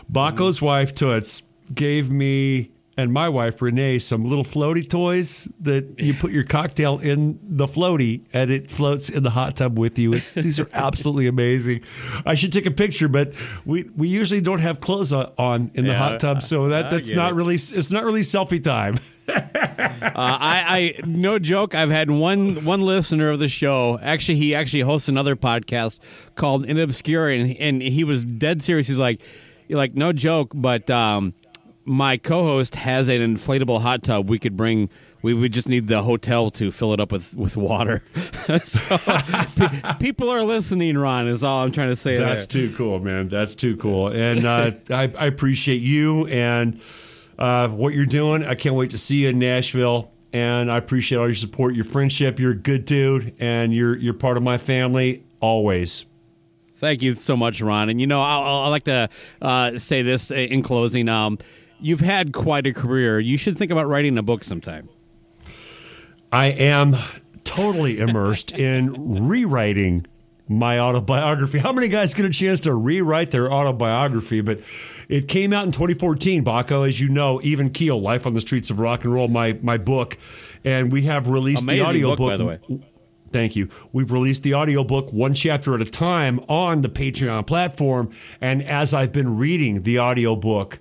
Baco's 0.10 0.62
wife 0.62 0.94
Toots 0.94 1.44
gave 1.74 2.12
me 2.12 2.72
and 2.98 3.14
my 3.14 3.30
wife 3.30 3.62
Renee 3.62 3.98
some 4.00 4.26
little 4.26 4.44
floaty 4.44 4.88
toys 4.88 5.48
that 5.62 6.00
you 6.00 6.14
put 6.14 6.32
your 6.32 6.44
cocktail 6.44 7.00
in 7.00 7.40
the 7.42 7.66
floaty 7.66 8.26
and 8.34 8.52
it 8.52 8.70
floats 8.70 9.08
in 9.10 9.24
the 9.24 9.30
hot 9.30 9.56
tub 9.56 9.80
with 9.80 9.98
you. 9.98 10.20
These 10.34 10.60
are 10.60 10.68
absolutely 10.74 11.28
amazing. 11.28 11.82
I 12.26 12.36
should 12.36 12.52
take 12.52 12.66
a 12.66 12.72
picture, 12.72 13.08
but 13.08 13.32
we 13.66 13.90
we 13.96 14.10
usually 14.10 14.42
don't 14.42 14.60
have 14.60 14.82
clothes 14.82 15.14
on- 15.14 15.72
in 15.76 15.86
the 15.86 15.92
Yeah, 15.92 15.98
hot 15.98 16.20
tub, 16.20 16.42
so 16.42 16.68
that 16.70 16.90
that's 16.92 17.14
not 17.14 17.32
it. 17.32 17.36
really 17.36 17.56
it's 17.56 17.92
not 17.92 18.04
really 18.04 18.22
selfie 18.22 18.62
time. 18.64 18.96
Uh, 20.02 20.12
I, 20.16 20.64
I, 20.68 21.06
no 21.06 21.38
joke. 21.38 21.76
I've 21.76 21.92
had 21.92 22.10
one 22.10 22.66
one 22.66 22.82
listener 22.82 23.30
of 23.30 23.38
the 23.40 23.48
show. 23.48 24.00
Actually, 24.02 24.38
he 24.40 24.56
actually 24.56 24.82
hosts 24.82 25.08
another 25.08 25.36
podcast 25.36 26.00
called 26.36 26.66
In 26.66 26.80
Obscure, 26.80 27.30
and, 27.30 27.56
and 27.58 27.82
he 27.82 28.04
was 28.04 28.24
dead 28.26 28.62
serious. 28.64 28.88
He's 28.88 28.98
like, 28.98 29.22
like 29.70 29.96
no 29.96 30.14
joke, 30.14 30.52
but 30.54 30.90
um, 30.90 31.34
my 31.86 32.18
co-host 32.18 32.76
has 32.76 33.10
an 33.10 33.20
inflatable 33.20 33.82
hot 33.82 34.04
tub. 34.04 34.30
We 34.30 34.40
could 34.40 34.56
bring. 34.56 34.90
We 35.22 35.34
would 35.34 35.52
just 35.52 35.68
need 35.68 35.88
the 35.88 36.02
hotel 36.02 36.50
to 36.52 36.72
fill 36.72 36.94
it 36.94 37.00
up 37.00 37.12
with 37.12 37.34
with 37.34 37.58
water. 37.58 38.00
so 38.64 38.98
pe- 39.56 39.96
people 40.00 40.30
are 40.30 40.44
listening. 40.44 40.98
Ron 40.98 41.28
is 41.28 41.44
all 41.44 41.64
I'm 41.64 41.72
trying 41.72 41.90
to 41.90 41.96
say. 41.96 42.16
That's 42.18 42.46
there. 42.46 42.68
too 42.68 42.76
cool, 42.76 43.00
man. 43.00 43.28
That's 43.28 43.56
too 43.56 43.76
cool, 43.78 44.08
and 44.08 44.46
uh, 44.46 44.72
I, 44.90 45.12
I 45.18 45.26
appreciate 45.26 45.82
you 45.82 46.28
and 46.28 46.80
uh, 47.38 47.68
what 47.70 47.94
you're 47.94 48.06
doing. 48.06 48.46
I 48.46 48.56
can't 48.56 48.76
wait 48.76 48.92
to 48.92 48.98
see 48.98 49.24
you 49.24 49.30
in 49.30 49.40
Nashville, 49.40 50.12
and 50.32 50.72
I 50.72 50.78
appreciate 50.78 51.18
all 51.18 51.28
your 51.28 51.36
support, 51.36 51.76
your 51.76 51.86
friendship. 51.86 52.40
You're 52.40 52.52
a 52.52 52.56
good 52.56 52.86
dude, 52.86 53.36
and 53.40 53.74
you're 53.74 53.98
you're 53.98 54.14
part 54.14 54.38
of 54.38 54.44
my 54.44 54.58
family 54.58 55.24
always. 55.42 56.06
Thank 56.80 57.02
you 57.02 57.14
so 57.14 57.36
much, 57.36 57.62
Ron. 57.62 57.90
And 57.90 58.00
you 58.00 58.08
know, 58.08 58.22
I'll, 58.22 58.64
I'll 58.64 58.70
like 58.70 58.86
to 58.86 59.10
uh, 59.42 59.78
say 59.78 60.02
this 60.02 60.32
in 60.32 60.64
closing. 60.64 61.10
Um, 61.10 61.38
you've 61.80 62.00
had 62.00 62.32
quite 62.32 62.66
a 62.66 62.74
career. 62.74 63.20
You 63.20 63.38
should 63.38 63.58
think 63.58 63.72
about 63.72 63.88
writing 63.88 64.18
a 64.18 64.24
book 64.24 64.44
sometime. 64.44 64.88
I 66.32 66.48
am 66.48 66.96
totally 67.44 68.00
immersed 68.00 68.52
in 68.58 69.28
rewriting 69.28 70.06
my 70.48 70.80
autobiography. 70.80 71.60
How 71.60 71.74
many 71.74 71.90
guys 71.90 72.14
get 72.14 72.26
a 72.26 72.30
chance 72.30 72.62
to 72.62 72.74
rewrite 72.74 73.32
their 73.32 73.52
autobiography? 73.52 74.42
But 74.42 74.62
it 75.10 75.28
came 75.28 75.52
out 75.52 75.66
in 75.66 75.72
2014, 75.72 76.44
Baco, 76.44 76.88
as 76.88 77.02
you 77.02 77.10
know, 77.10 77.42
even 77.44 77.72
Keel, 77.72 78.02
Life 78.02 78.26
on 78.26 78.34
the 78.34 78.42
Streets 78.42 78.70
of 78.70 78.80
Rock 78.80 79.04
and 79.04 79.14
Roll, 79.14 79.28
my 79.28 79.60
my 79.62 79.78
book. 79.78 80.18
And 80.64 80.92
we 80.92 81.04
have 81.04 81.30
released 81.30 81.64
Amazing 81.64 81.84
the 81.84 81.90
audiobook. 81.90 82.18
book, 82.18 82.30
by 82.32 82.38
the 82.38 82.46
way. 82.46 82.60
Thank 83.32 83.56
you. 83.56 83.70
We've 83.94 84.12
released 84.12 84.44
the 84.44 84.54
audiobook 84.56 85.14
one 85.14 85.34
chapter 85.34 85.76
at 85.76 85.82
a 85.82 85.86
time 85.86 86.40
on 86.50 86.82
the 86.82 86.90
Patreon 86.90 87.46
platform. 87.48 88.10
And 88.42 88.64
as 88.64 88.94
I've 88.94 89.12
been 89.12 89.38
reading 89.38 89.84
the 89.84 90.00
audiobook, 90.00 90.80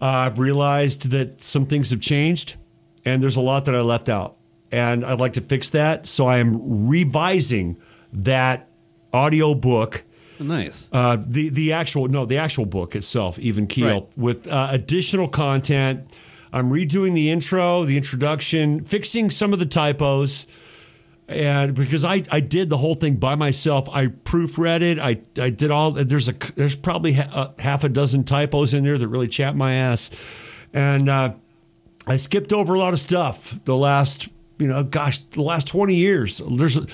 uh, 0.00 0.04
I've 0.06 0.38
realized 0.38 1.10
that 1.10 1.42
some 1.42 1.64
things 1.66 1.90
have 1.90 2.00
changed 2.00 2.56
and 3.04 3.22
there's 3.22 3.36
a 3.36 3.40
lot 3.40 3.64
that 3.66 3.74
I 3.74 3.80
left 3.80 4.08
out. 4.08 4.36
And 4.72 5.04
I'd 5.04 5.20
like 5.20 5.34
to 5.34 5.40
fix 5.40 5.70
that. 5.70 6.06
So 6.08 6.26
I 6.26 6.38
am 6.38 6.88
revising 6.88 7.78
that 8.12 8.68
audiobook 9.14 10.04
Nice. 10.40 10.88
uh, 10.92 11.16
the 11.24 11.48
the 11.48 11.72
actual 11.72 12.08
no 12.08 12.26
the 12.26 12.38
actual 12.38 12.66
book 12.66 12.96
itself 12.96 13.38
even 13.38 13.68
keel 13.68 13.86
Right. 13.86 14.08
with 14.18 14.48
uh, 14.48 14.66
additional 14.72 15.28
content 15.28 16.08
i'm 16.52 16.70
redoing 16.70 17.14
the 17.14 17.30
intro 17.30 17.84
the 17.84 17.96
introduction 17.96 18.84
fixing 18.84 19.30
some 19.30 19.52
of 19.52 19.60
the 19.60 19.66
typos 19.66 20.46
and 21.26 21.74
because 21.74 22.04
I, 22.04 22.22
I 22.30 22.40
did 22.40 22.68
the 22.68 22.76
whole 22.76 22.94
thing 22.94 23.16
by 23.16 23.34
myself 23.34 23.88
i 23.90 24.08
proofread 24.08 24.82
it 24.82 24.98
i, 24.98 25.22
I 25.42 25.50
did 25.50 25.70
all 25.70 25.92
there's 25.92 26.28
a 26.28 26.34
there's 26.54 26.76
probably 26.76 27.14
ha- 27.14 27.54
a 27.56 27.62
half 27.62 27.82
a 27.82 27.88
dozen 27.88 28.24
typos 28.24 28.74
in 28.74 28.84
there 28.84 28.98
that 28.98 29.08
really 29.08 29.28
chap 29.28 29.54
my 29.54 29.74
ass 29.74 30.10
and 30.74 31.08
uh, 31.08 31.34
I 32.06 32.18
skipped 32.18 32.52
over 32.52 32.74
a 32.74 32.78
lot 32.78 32.92
of 32.92 32.98
stuff 32.98 33.58
the 33.64 33.76
last, 33.76 34.28
you 34.58 34.66
know, 34.66 34.82
gosh, 34.82 35.18
the 35.18 35.42
last 35.42 35.68
20 35.68 35.94
years. 35.94 36.42
There's 36.50 36.76
a, 36.76 36.86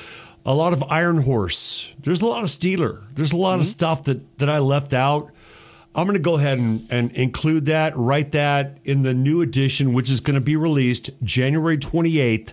a 0.44 0.54
lot 0.54 0.72
of 0.72 0.84
Iron 0.84 1.22
Horse. 1.22 1.96
There's 1.98 2.22
a 2.22 2.26
lot 2.26 2.42
of 2.42 2.48
Steeler. 2.48 3.02
There's 3.14 3.32
a 3.32 3.36
lot 3.36 3.58
of 3.58 3.66
stuff 3.66 4.04
that, 4.04 4.38
that 4.38 4.48
I 4.48 4.58
left 4.58 4.92
out. 4.92 5.32
I'm 5.94 6.06
going 6.06 6.16
to 6.16 6.22
go 6.22 6.36
ahead 6.36 6.58
and, 6.58 6.86
and 6.90 7.10
include 7.12 7.66
that, 7.66 7.96
write 7.96 8.30
that 8.32 8.78
in 8.84 9.02
the 9.02 9.12
new 9.12 9.40
edition, 9.40 9.92
which 9.92 10.08
is 10.08 10.20
going 10.20 10.34
to 10.34 10.40
be 10.40 10.54
released 10.54 11.10
January 11.24 11.76
28th, 11.76 12.52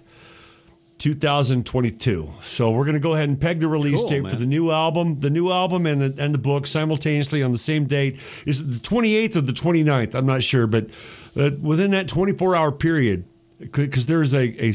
2022. 0.98 2.30
So 2.42 2.72
we're 2.72 2.84
going 2.86 2.96
to 2.96 3.00
go 3.00 3.14
ahead 3.14 3.30
and 3.30 3.40
peg 3.40 3.60
the 3.60 3.68
release 3.68 4.00
Cool, 4.02 4.10
date 4.10 4.22
man. 4.24 4.32
for 4.32 4.36
the 4.38 4.46
new 4.46 4.72
album, 4.72 5.20
the 5.20 5.30
new 5.30 5.52
album 5.52 5.86
and 5.86 6.02
the, 6.02 6.24
and 6.24 6.34
the 6.34 6.38
book 6.40 6.68
simultaneously 6.68 7.42
on 7.44 7.52
the 7.52 7.58
same 7.58 7.86
date. 7.86 8.20
Is 8.46 8.62
it 8.62 8.64
the 8.66 8.80
28th 8.80 9.36
or 9.38 9.42
the 9.42 9.52
29th? 9.54 10.16
I'm 10.16 10.26
not 10.26 10.44
sure, 10.44 10.68
but 10.68 10.90
uh, 11.36 11.52
within 11.62 11.92
that 11.92 12.08
24 12.08 12.56
hour 12.56 12.72
period, 12.72 13.26
because 13.60 14.08
there 14.08 14.22
is 14.22 14.34
a 14.36 14.74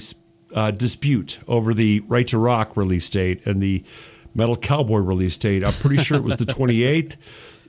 uh, 0.54 0.70
dispute 0.70 1.40
over 1.48 1.74
the 1.74 2.00
Right 2.08 2.26
to 2.28 2.38
Rock 2.38 2.76
release 2.76 3.08
date 3.10 3.44
and 3.46 3.62
the 3.62 3.84
Metal 4.34 4.56
Cowboy 4.56 4.98
release 4.98 5.36
date. 5.36 5.64
I'm 5.64 5.72
pretty 5.74 5.98
sure 5.98 6.16
it 6.16 6.24
was 6.24 6.36
the 6.36 6.44
28th. 6.46 7.16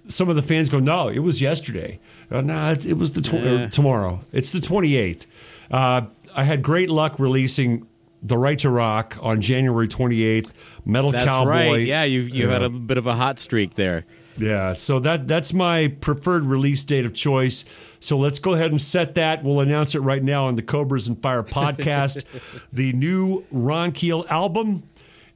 Some 0.10 0.28
of 0.28 0.36
the 0.36 0.42
fans 0.42 0.68
go, 0.68 0.80
no, 0.80 1.08
it 1.08 1.20
was 1.20 1.42
yesterday. 1.42 1.98
Uh, 2.30 2.42
nah, 2.42 2.72
it, 2.72 2.86
it 2.86 2.94
was 2.98 3.12
the 3.12 3.22
tw- 3.22 3.34
Yeah. 3.36 3.68
tomorrow. 3.68 4.20
It's 4.34 4.52
the 4.52 4.60
28th. 4.60 5.26
Uh, 5.72 6.02
I 6.36 6.44
had 6.44 6.62
great 6.62 6.90
luck 6.90 7.20
releasing 7.20 7.88
the 8.24 8.38
Right 8.38 8.58
to 8.60 8.70
Rock 8.70 9.18
on 9.22 9.42
January 9.42 9.88
28th. 9.88 10.52
Metal 10.86 11.12
That's 11.12 11.26
Cowboy. 11.26 11.50
right. 11.50 11.82
Yeah, 11.86 12.04
you've, 12.06 12.30
you've 12.30 12.50
had 12.50 12.64
a 12.64 12.70
bit 12.70 12.98
of 12.98 13.06
a 13.06 13.16
hot 13.16 13.38
streak 13.38 13.76
there. 13.76 14.06
Yeah, 14.36 14.74
so 14.74 15.00
that 15.02 15.28
that's 15.28 15.54
my 15.54 15.90
preferred 16.02 16.46
release 16.46 16.84
date 16.84 17.06
of 17.06 17.14
choice. 17.14 17.66
So 18.00 18.18
let's 18.18 18.40
go 18.40 18.54
ahead 18.54 18.72
and 18.72 18.82
set 18.82 19.14
that. 19.16 19.44
We'll 19.44 19.60
announce 19.60 19.94
it 19.94 20.00
right 20.00 20.24
now 20.24 20.48
on 20.48 20.56
the 20.56 20.64
Cobras 20.64 21.08
and 21.08 21.22
Fire 21.22 21.44
podcast. 21.44 22.26
the 22.74 22.94
new 22.94 23.46
Ron 23.52 23.92
Keel 23.92 24.26
album 24.30 24.90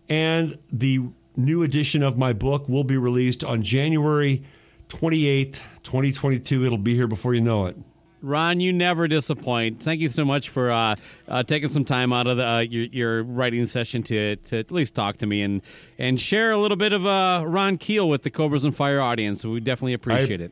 and 0.10 0.58
the 0.72 1.02
new 1.36 1.62
edition 1.62 2.02
of 2.02 2.18
my 2.18 2.34
book 2.34 2.68
will 2.68 2.84
be 2.84 2.98
released 2.98 3.44
on 3.44 3.62
January 3.62 4.44
28th, 4.90 5.62
2022. 5.84 6.66
It'll 6.66 6.78
be 6.80 6.96
here 6.96 7.08
before 7.08 7.36
you 7.36 7.42
know 7.42 7.68
it. 7.68 7.78
Ron, 8.22 8.60
you 8.60 8.74
never 8.74 9.08
disappoint. 9.08 9.82
Thank 9.82 10.02
you 10.02 10.10
so 10.10 10.26
much 10.26 10.50
for 10.50 10.72
uh, 10.72 10.96
uh, 11.28 11.44
taking 11.44 11.70
some 11.70 11.86
time 11.86 12.12
out 12.12 12.28
of 12.28 12.38
the, 12.38 12.48
uh, 12.48 12.60
your, 12.60 12.86
your 12.86 13.24
writing 13.24 13.66
session 13.68 14.04
to, 14.04 14.36
to 14.38 14.58
at 14.58 14.72
least 14.72 14.96
talk 14.96 15.18
to 15.18 15.28
me 15.28 15.42
and, 15.42 15.62
and 15.98 16.20
share 16.20 16.52
a 16.52 16.58
little 16.58 16.78
bit 16.78 16.94
of 16.94 17.06
uh, 17.06 17.44
Ron 17.46 17.78
Keel 17.78 18.10
with 18.10 18.24
the 18.24 18.32
Cobras 18.32 18.64
and 18.64 18.76
Fire 18.76 19.00
audience. 19.00 19.46
We 19.46 19.60
definitely 19.60 19.94
appreciate 19.94 20.42
it. 20.42 20.52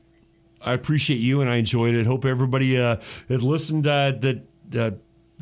I 0.62 0.74
appreciate 0.74 1.18
you 1.18 1.42
and 1.42 1.50
I 1.50 1.56
enjoyed 1.58 1.96
it. 1.96 2.06
Hope 2.06 2.26
everybody 2.26 2.80
uh, 2.80 2.98
that 3.28 3.42
listened 3.42 3.88
uh, 3.88 4.14
that 4.20 4.42
uh, 4.78 4.92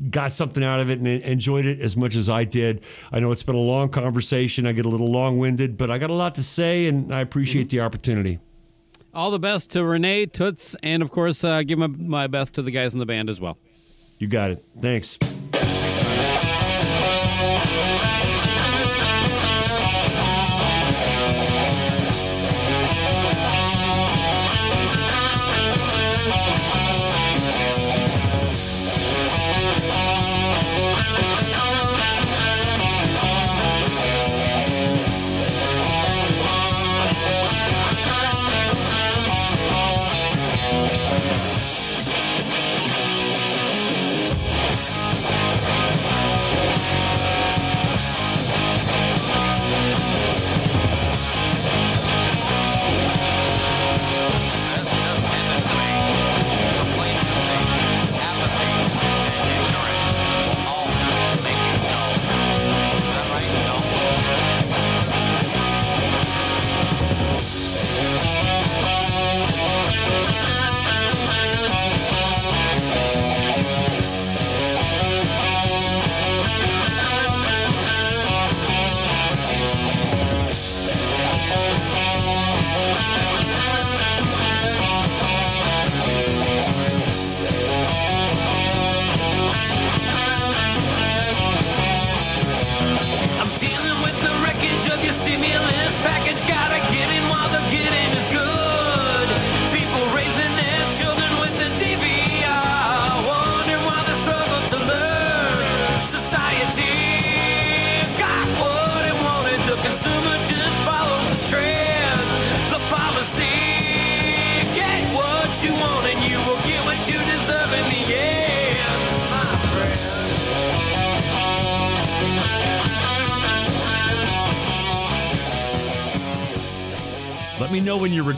got 0.10 0.32
something 0.32 0.64
out 0.64 0.80
of 0.80 0.90
it 0.90 1.00
and 1.00 1.08
enjoyed 1.08 1.66
it 1.66 1.80
as 1.80 1.96
much 1.96 2.16
as 2.16 2.30
I 2.30 2.44
did. 2.46 2.84
I 3.12 3.20
know 3.20 3.32
it's 3.32 3.44
been 3.44 3.56
a 3.56 3.60
long 3.60 3.90
conversation. 3.90 4.66
I 4.66 4.72
get 4.74 4.86
a 4.86 4.90
little 4.90 5.12
long 5.12 5.38
winded, 5.38 5.78
but 5.78 5.92
I 5.92 5.98
got 5.98 6.10
a 6.10 6.16
lot 6.16 6.36
to 6.36 6.44
say 6.44 6.88
and 6.88 7.14
I 7.14 7.22
appreciate 7.22 7.70
the 7.70 7.82
opportunity. 7.82 8.40
All 9.14 9.30
the 9.30 9.40
best 9.40 9.72
to 9.72 9.84
Renee, 9.84 10.26
Toots, 10.26 10.76
and 10.82 11.04
of 11.04 11.12
course, 11.12 11.44
uh, 11.44 11.62
give 11.64 11.78
my, 11.78 11.88
my 11.88 12.28
best 12.28 12.54
to 12.56 12.64
the 12.64 12.72
guys 12.72 12.94
in 12.94 13.00
the 13.00 13.06
band 13.06 13.30
as 13.30 13.40
well. 13.40 13.58
You 14.18 14.28
got 14.28 14.52
it. 14.52 14.66
Thanks. 14.80 15.20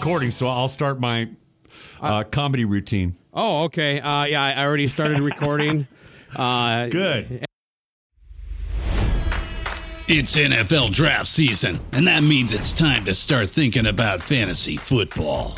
Recording, 0.06 0.30
so 0.30 0.46
I'll 0.46 0.68
start 0.68 1.00
my 1.00 1.28
uh, 2.00 2.24
comedy 2.26 2.64
routine. 2.64 3.16
Oh, 3.34 3.64
okay. 3.64 4.00
Uh, 4.00 4.26
yeah, 4.26 4.44
I 4.44 4.64
already 4.64 4.86
started 4.86 5.20
recording. 5.20 5.88
Uh, 6.36 6.86
Good. 6.90 7.44
It's 10.08 10.36
NFL 10.36 10.92
draft 10.92 11.26
season, 11.26 11.80
and 11.92 12.08
that 12.08 12.22
means 12.22 12.54
it's 12.54 12.72
time 12.72 13.06
to 13.06 13.16
start 13.16 13.50
thinking 13.50 13.88
about 13.88 14.22
fantasy 14.22 14.78
football. 14.78 15.58